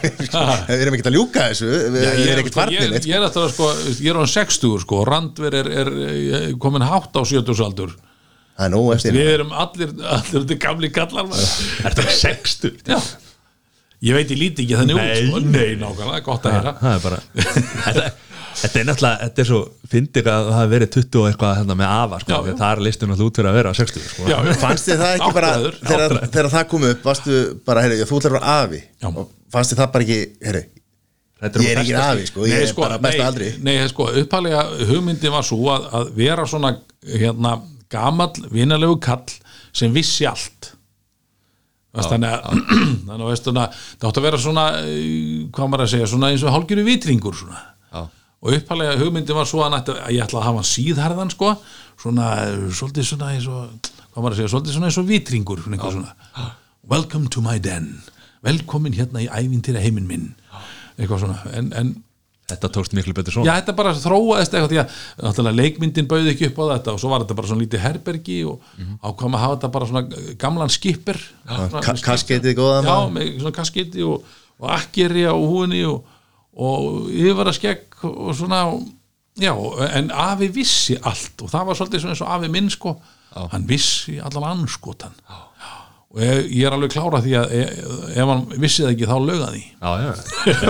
við 0.71 0.81
erum 0.81 0.97
ekkit 0.97 1.09
að 1.11 1.17
ljúka 1.19 1.45
þessu, 1.51 1.69
við 1.93 2.07
erum 2.09 2.41
ekkit 2.41 2.55
sko, 2.55 2.59
farnir 2.59 2.95
ég, 2.97 3.11
er 3.13 3.27
alltaf 3.27 3.53
sko, 3.53 3.69
ég 4.01 4.09
er 4.09 4.17
á 4.17 4.25
60 4.33 4.81
sko, 4.85 5.03
Randver 5.05 5.59
er, 5.61 5.69
er, 5.83 5.91
er 6.39 6.47
komin 6.61 6.85
hátt 6.85 7.13
á 7.13 7.21
70 7.21 7.61
aldur 7.65 7.93
það 8.55 8.65
er 8.65 8.73
nóg 8.73 8.89
eftir. 8.95 9.15
Við 9.15 9.31
erum 9.33 9.53
allir, 9.53 9.93
allir 9.99 10.33
þetta 10.33 10.57
gamli 10.65 10.89
kallar. 10.95 11.29
Er 11.29 11.95
þetta 11.95 12.17
60? 12.21 12.77
Já. 12.87 12.99
Ég 14.05 14.15
veit 14.15 14.31
ég 14.31 14.39
líti 14.39 14.65
ekki 14.65 14.77
þannig 14.79 14.99
Nei. 14.99 15.09
út 15.09 15.27
sko. 15.29 15.41
Nei, 15.49 15.75
nákvæmlega, 15.81 16.23
gott 16.25 16.47
að 16.47 16.55
heyra. 16.57 16.75
Það 16.81 16.95
er 16.95 17.03
bara 17.05 17.19
Þetta, 18.55 18.79
er 18.79 18.85
náttúrulega, 18.87 19.17
þetta 19.25 19.41
er 19.43 19.47
svo 19.49 19.59
fyndið 19.91 20.29
að 20.31 20.45
það 20.47 20.55
hafi 20.55 20.71
verið 20.71 20.91
20 20.95 21.19
og 21.21 21.25
eitthvað 21.29 21.57
hérna, 21.59 21.75
með 21.81 21.91
afa 21.95 22.19
sko, 22.21 22.31
Já, 22.31 22.37
því 22.45 22.53
það 22.61 22.71
er 22.75 22.81
listin 22.85 23.11
alltaf 23.13 23.27
út 23.27 23.39
fyrir 23.39 23.49
að 23.51 23.57
vera 23.59 23.71
á 23.71 23.75
60 23.79 24.05
sko. 24.05 24.27
Já, 24.31 24.37
fannst 24.61 24.89
þið 24.89 25.01
það 25.03 25.15
ekki 25.17 25.35
bara 25.35 25.49
Áttræður, 25.51 25.77
þegar, 25.81 26.05
áttræður. 26.05 26.31
þegar 26.35 26.49
það 26.55 26.65
kom 26.71 26.87
upp, 26.89 27.01
varstu 27.09 27.41
bara 27.67 27.83
heyrðu, 27.85 28.07
þú 28.09 28.19
ætlar 28.21 28.31
að 28.31 28.37
vera 28.39 28.55
afi 28.63 28.81
Já. 28.85 29.07
og 29.11 29.33
fannst 29.55 29.73
þið 29.73 29.81
það 29.81 29.91
bara 29.97 30.07
ekki, 30.07 30.19
heyrðu 30.47 30.63
Þetta 31.45 31.59
er 31.59 31.65
ég 31.65 31.73
er 31.75 31.81
ekki 31.81 31.97
afi, 31.99 32.27
sko, 32.29 32.45
ég 32.47 32.61
er 32.63 32.75
bara 32.79 32.99
mest 33.03 33.19
nei, 33.19 33.25
aldrei 33.25 33.49
Nei, 33.67 33.73
sko, 33.91 34.07
upphælega 34.23 34.61
hugmyndi 34.87 35.33
var 35.33 35.45
svo 35.45 35.59
að, 35.73 35.89
að 35.99 36.13
vera 36.15 36.47
svona 36.47 36.71
hérna, 37.11 37.57
gamall, 37.91 38.47
vinalegu 38.55 38.95
kall 39.03 39.35
sem 39.75 39.91
vissi 39.93 40.25
allt 40.29 40.71
þannig 42.09 42.27
að 42.27 43.45
það 43.47 44.07
átti 44.09 44.19
að 44.19 44.25
vera 44.25 44.39
svona 44.41 44.65
eh, 44.81 45.45
hvað 45.55 45.69
maður 45.71 45.85
að 45.85 45.91
segja, 45.93 46.09
svona 46.11 46.31
eins 46.33 46.43
og 46.43 46.51
hálgjöru 46.51 46.83
vitringur 46.87 47.37
svona. 47.39 47.61
Og 48.43 48.53
upphælega 48.57 48.97
hugmyndi 49.01 49.35
var 49.37 49.47
svo 49.49 49.63
að, 49.65 49.91
ég 50.13 50.23
ætla 50.25 50.41
að 50.41 50.47
hafa 50.49 50.61
hann 50.61 50.69
síðharðan 50.71 51.31
sko, 51.33 51.53
svona, 52.01 52.31
eh, 52.45 52.65
svolítið 52.75 53.09
svona 53.11 53.31
eins 53.33 53.47
og, 53.47 53.91
hvað 54.13 54.21
maður 54.23 54.35
að 54.35 54.41
segja, 54.41 54.53
svolítið 54.55 54.77
svona 54.77 54.89
eins 54.91 54.99
og 55.01 55.07
vitringur 55.09 55.63
svona, 55.63 55.91
svona, 55.95 56.49
welcome 56.89 57.29
to 57.33 57.41
my 57.41 57.57
den. 57.59 58.01
Velkomin 58.45 58.93
hérna 58.93 59.23
í 59.23 59.29
ævintýra 59.31 59.81
heiminn 59.81 60.05
minn. 60.09 60.27
Eitthvað 60.99 61.23
svona, 61.25 61.39
en, 61.57 61.71
en 61.73 61.95
Þetta 62.45 62.69
tókst 62.69 62.93
miklu 62.93 63.13
betur 63.17 63.33
svona. 63.33 63.47
Já, 63.49 63.57
þetta 63.57 63.73
bara 63.73 63.91
þróaðist 63.97 64.53
eitthvað 64.53 64.69
því 64.69 64.77
að 64.83 64.97
náttúrulega 65.25 65.57
leikmyndin 65.57 66.09
bauði 66.11 66.29
ekki 66.35 66.49
upp 66.51 66.59
á 66.61 66.65
þetta 66.75 66.93
og 66.93 66.99
svo 67.01 67.09
var 67.09 67.23
þetta 67.23 67.37
bara 67.39 67.49
svona 67.49 67.63
lítið 67.63 67.81
herbergi 67.81 68.35
og 68.45 68.67
ákvæm 69.01 69.37
að 69.37 69.41
hafa 69.41 69.55
þetta 69.55 69.69
bara 69.73 69.87
svona 69.89 70.19
gamlan 70.43 70.73
skipper. 70.75 71.17
Ka- 71.49 71.95
kaskeitið 72.05 72.53
góða 72.59 72.83
Já, 72.85 72.97
með 73.15 73.31
svona 73.39 73.53
kaskeiti 73.57 74.05
og, 74.05 74.29
og 74.61 74.69
akkeri 74.75 75.25
á 75.25 75.33
húinni 75.33 75.81
og, 75.89 76.05
og 76.55 77.09
yfirvara 77.11 77.53
skegg 77.55 78.05
og 78.07 78.35
svona 78.37 78.65
já, 79.41 79.53
en 79.97 80.11
afi 80.11 80.51
vissi 80.55 80.95
allt 81.01 81.43
og 81.43 81.51
það 81.51 81.67
var 81.69 81.79
svolítið 81.79 82.03
svona 82.05 82.15
eins 82.15 82.23
og 82.23 82.35
afi 82.37 82.51
minn 82.53 82.71
sko. 82.71 82.95
Hann 83.51 83.67
vissi 83.67 84.15
allan 84.23 84.47
anskotan 84.53 85.11
já. 85.19 85.41
og 86.15 86.21
ég, 86.23 86.45
ég 86.55 86.69
er 86.69 86.75
alveg 86.77 86.93
klára 86.93 87.19
því 87.19 87.33
að 87.41 87.55
ef, 87.57 87.73
ef 88.15 88.29
hann 88.31 88.45
vissi 88.53 88.85
það 88.85 88.93
ekki 88.93 89.09
þá 89.09 89.15
lögða 89.25 89.49
því. 89.51 89.63
Já, 89.81 89.91
já. 90.05 90.11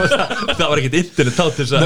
Það 0.58 0.70
var 0.72 0.82
ekkit 0.82 0.98
internet 1.04 1.38
þá 1.38 1.44
til 1.46 1.68
þess 1.68 1.76
að 1.76 1.86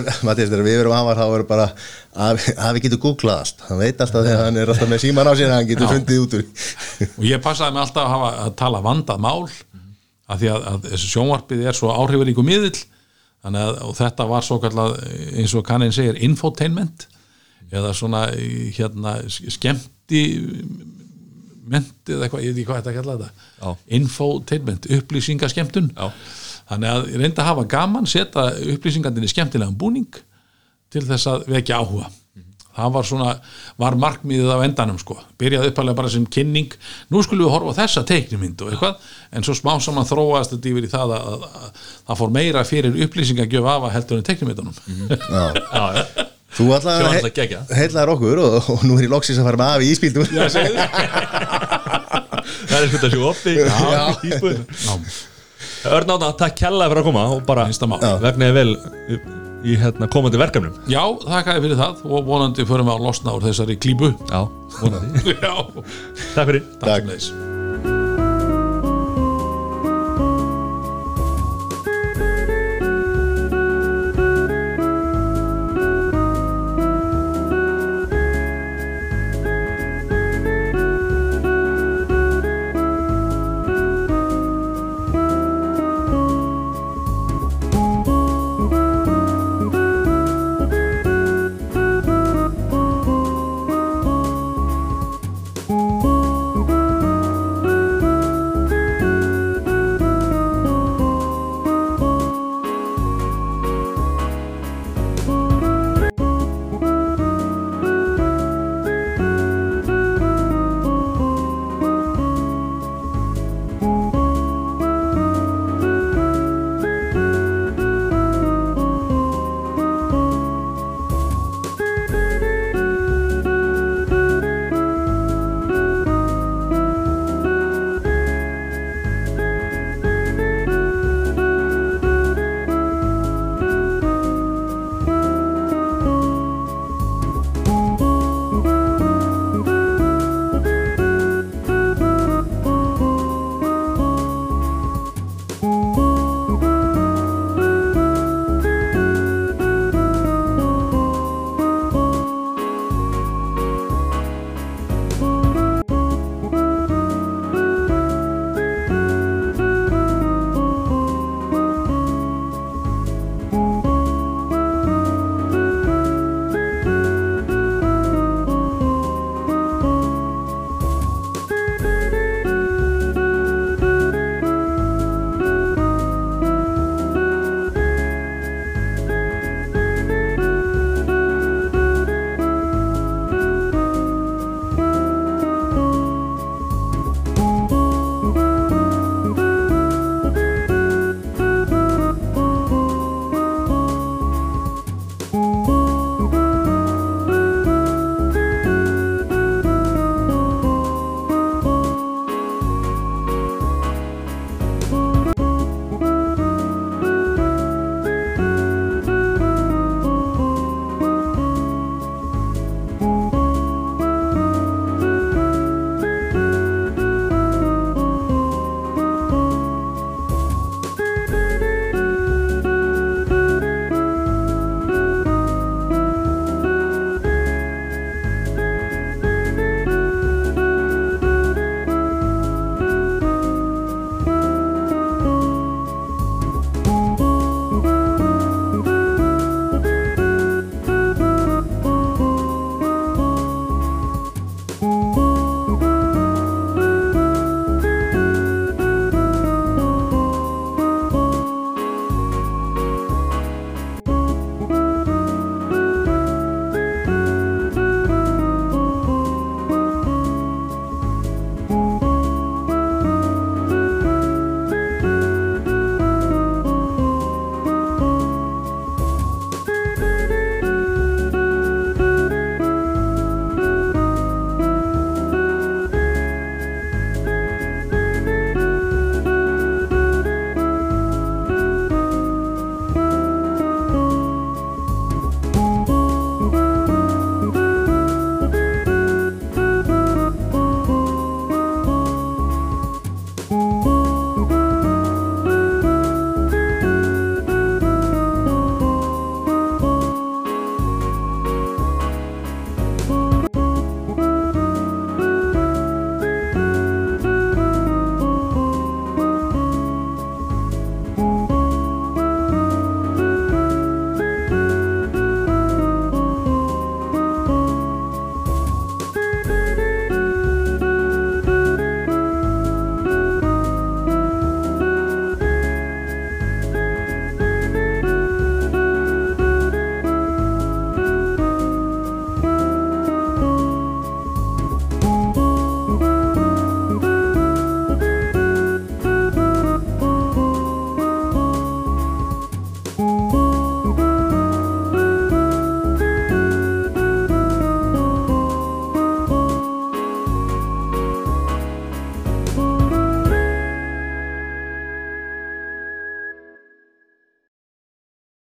að 0.00 0.10
Mattias, 0.26 0.50
þegar 0.50 0.64
við 0.66 0.78
erum 0.80 0.96
afar 0.96 1.20
þá 1.20 1.26
er 1.28 1.44
bara 1.46 1.68
að 2.10 2.40
við 2.74 2.82
getum 2.88 3.02
googlað 3.04 3.44
allt 3.44 3.64
hann 3.68 3.78
veit 3.78 4.00
alltaf 4.02 4.24
þegar 4.26 4.44
hann 4.48 4.58
er 4.58 4.72
alltaf 4.72 4.90
með 4.90 5.02
síman 5.04 5.30
á 5.30 5.32
sér 5.38 5.52
hann 5.54 5.68
getur 5.68 5.86
Já. 5.86 5.92
fundið 5.94 6.24
út 6.24 6.38
úr 6.40 6.46
og 7.06 7.26
ég 7.28 7.42
passaði 7.44 7.76
mig 7.76 7.84
alltaf 7.84 8.02
að, 8.02 8.14
hafa, 8.16 8.30
að 8.48 8.56
tala 8.58 8.80
vandað 8.82 9.22
mál 9.22 9.44
af 10.30 10.40
því 10.40 10.50
að, 10.54 10.66
að 10.70 11.04
sjónvarpið 11.04 11.66
er 11.66 11.76
svo 11.76 11.92
áhrifaríku 11.94 12.44
miðill 12.46 12.78
að 13.40 13.80
og 13.86 13.96
þetta 13.96 14.26
var 14.28 14.44
svo 14.44 14.60
kallað 14.60 14.98
eins 15.40 15.54
og 15.56 15.64
kannin 15.66 15.94
segir 15.96 16.18
infotainment 16.20 17.06
eða 17.70 17.92
svona 17.96 18.26
hérna 18.76 19.16
skemmti 19.30 20.22
menti 21.70 22.16
eða 22.16 22.26
eitthvað, 22.26 22.44
ég 22.44 22.50
veit 22.52 22.58
ekki 22.58 22.68
hvað 22.68 22.80
þetta 22.80 22.94
kalla 22.96 23.16
Já. 23.16 23.68
þetta 23.70 23.96
infotainment, 23.98 24.88
upplýsingaskemmtun 24.98 25.90
Já. 25.94 26.08
þannig 26.72 26.92
að 26.92 27.10
ég 27.12 27.22
reyndi 27.22 27.42
að 27.42 27.50
hafa 27.50 27.66
gaman 27.76 28.10
setja 28.10 28.46
upplýsingandinn 28.74 29.28
í 29.28 29.30
skemmtilegan 29.30 29.78
búning 29.78 30.20
til 30.90 31.04
þess 31.06 31.30
að 31.30 31.46
vekja 31.54 31.78
áhuga 31.80 32.10
það 32.76 32.92
var 32.94 33.04
svona, 33.08 33.30
var 33.80 33.94
markmiðið 34.00 34.50
á 34.54 34.58
endanum 34.66 34.98
sko, 35.02 35.16
byrjaði 35.40 35.70
uppalega 35.72 35.98
bara 35.98 36.12
sem 36.12 36.24
kynning. 36.30 36.70
Nú 37.10 37.22
skulum 37.26 37.46
við 37.48 37.54
horfa 37.54 37.70
á 37.74 37.78
þessa 37.82 38.02
teiknumynd 38.08 38.58
og 38.64 38.68
eitthvað, 38.74 38.94
en 39.34 39.46
svo 39.46 39.54
smá 39.58 39.72
saman 39.82 40.08
þróaðast 40.08 40.54
þetta 40.56 40.70
yfir 40.72 40.86
í 40.86 40.92
það 40.92 41.08
að, 41.16 41.22
að, 41.30 41.40
að 41.50 41.68
það 42.10 42.20
fór 42.22 42.30
meira 42.38 42.62
fyrir 42.68 43.00
upplýsingagjöf 43.06 43.64
af 43.74 43.80
að 43.88 43.94
heldur 43.98 44.20
en 44.20 44.28
teiknumyndunum 44.30 44.74
Já. 44.76 45.44
Já, 45.76 45.84
já. 46.00 46.04
Þú 46.50 46.64
alltaf 46.74 47.30
geggjað. 47.36 47.68
heitlaðar 47.78 48.10
okkur 48.16 48.40
og, 48.42 48.54
og 48.74 48.80
nú 48.82 48.96
er 48.98 49.04
ég 49.06 49.12
loksins 49.12 49.38
að 49.38 49.46
fara 49.46 49.60
með 49.60 49.68
afi 49.76 49.84
í 49.86 49.90
íspíldur 49.94 50.26
Það 52.70 52.78
er 52.80 52.88
sko 52.90 52.98
þessu 53.04 53.20
oppi 53.28 53.52
Örn 55.90 56.10
átta, 56.12 56.28
takk 56.42 56.56
kjallaði 56.58 56.90
fyrir 56.90 57.00
að 57.00 57.06
koma 57.06 57.22
og 57.32 57.44
bara 57.46 57.68
vegnaði 58.20 58.56
vel 58.58 58.72
í, 58.74 59.20
í 59.66 59.76
hérna, 59.80 60.08
komandi 60.12 60.40
verkefnum. 60.40 60.80
Já, 60.90 61.02
þakkaði 61.26 61.66
fyrir 61.66 61.80
það 61.82 62.02
og 62.08 62.26
vonandi 62.30 62.66
förum 62.68 62.90
við 62.90 62.96
að 62.96 63.06
losna 63.10 63.36
úr 63.36 63.46
þessari 63.50 63.78
klípu. 63.80 64.12
Já, 64.30 64.42
vonandi. 64.80 65.36
Já, 65.44 65.54
Takk 66.34 66.52
fyrir. 66.52 66.66
Takk 66.80 67.08
leis 67.10 67.32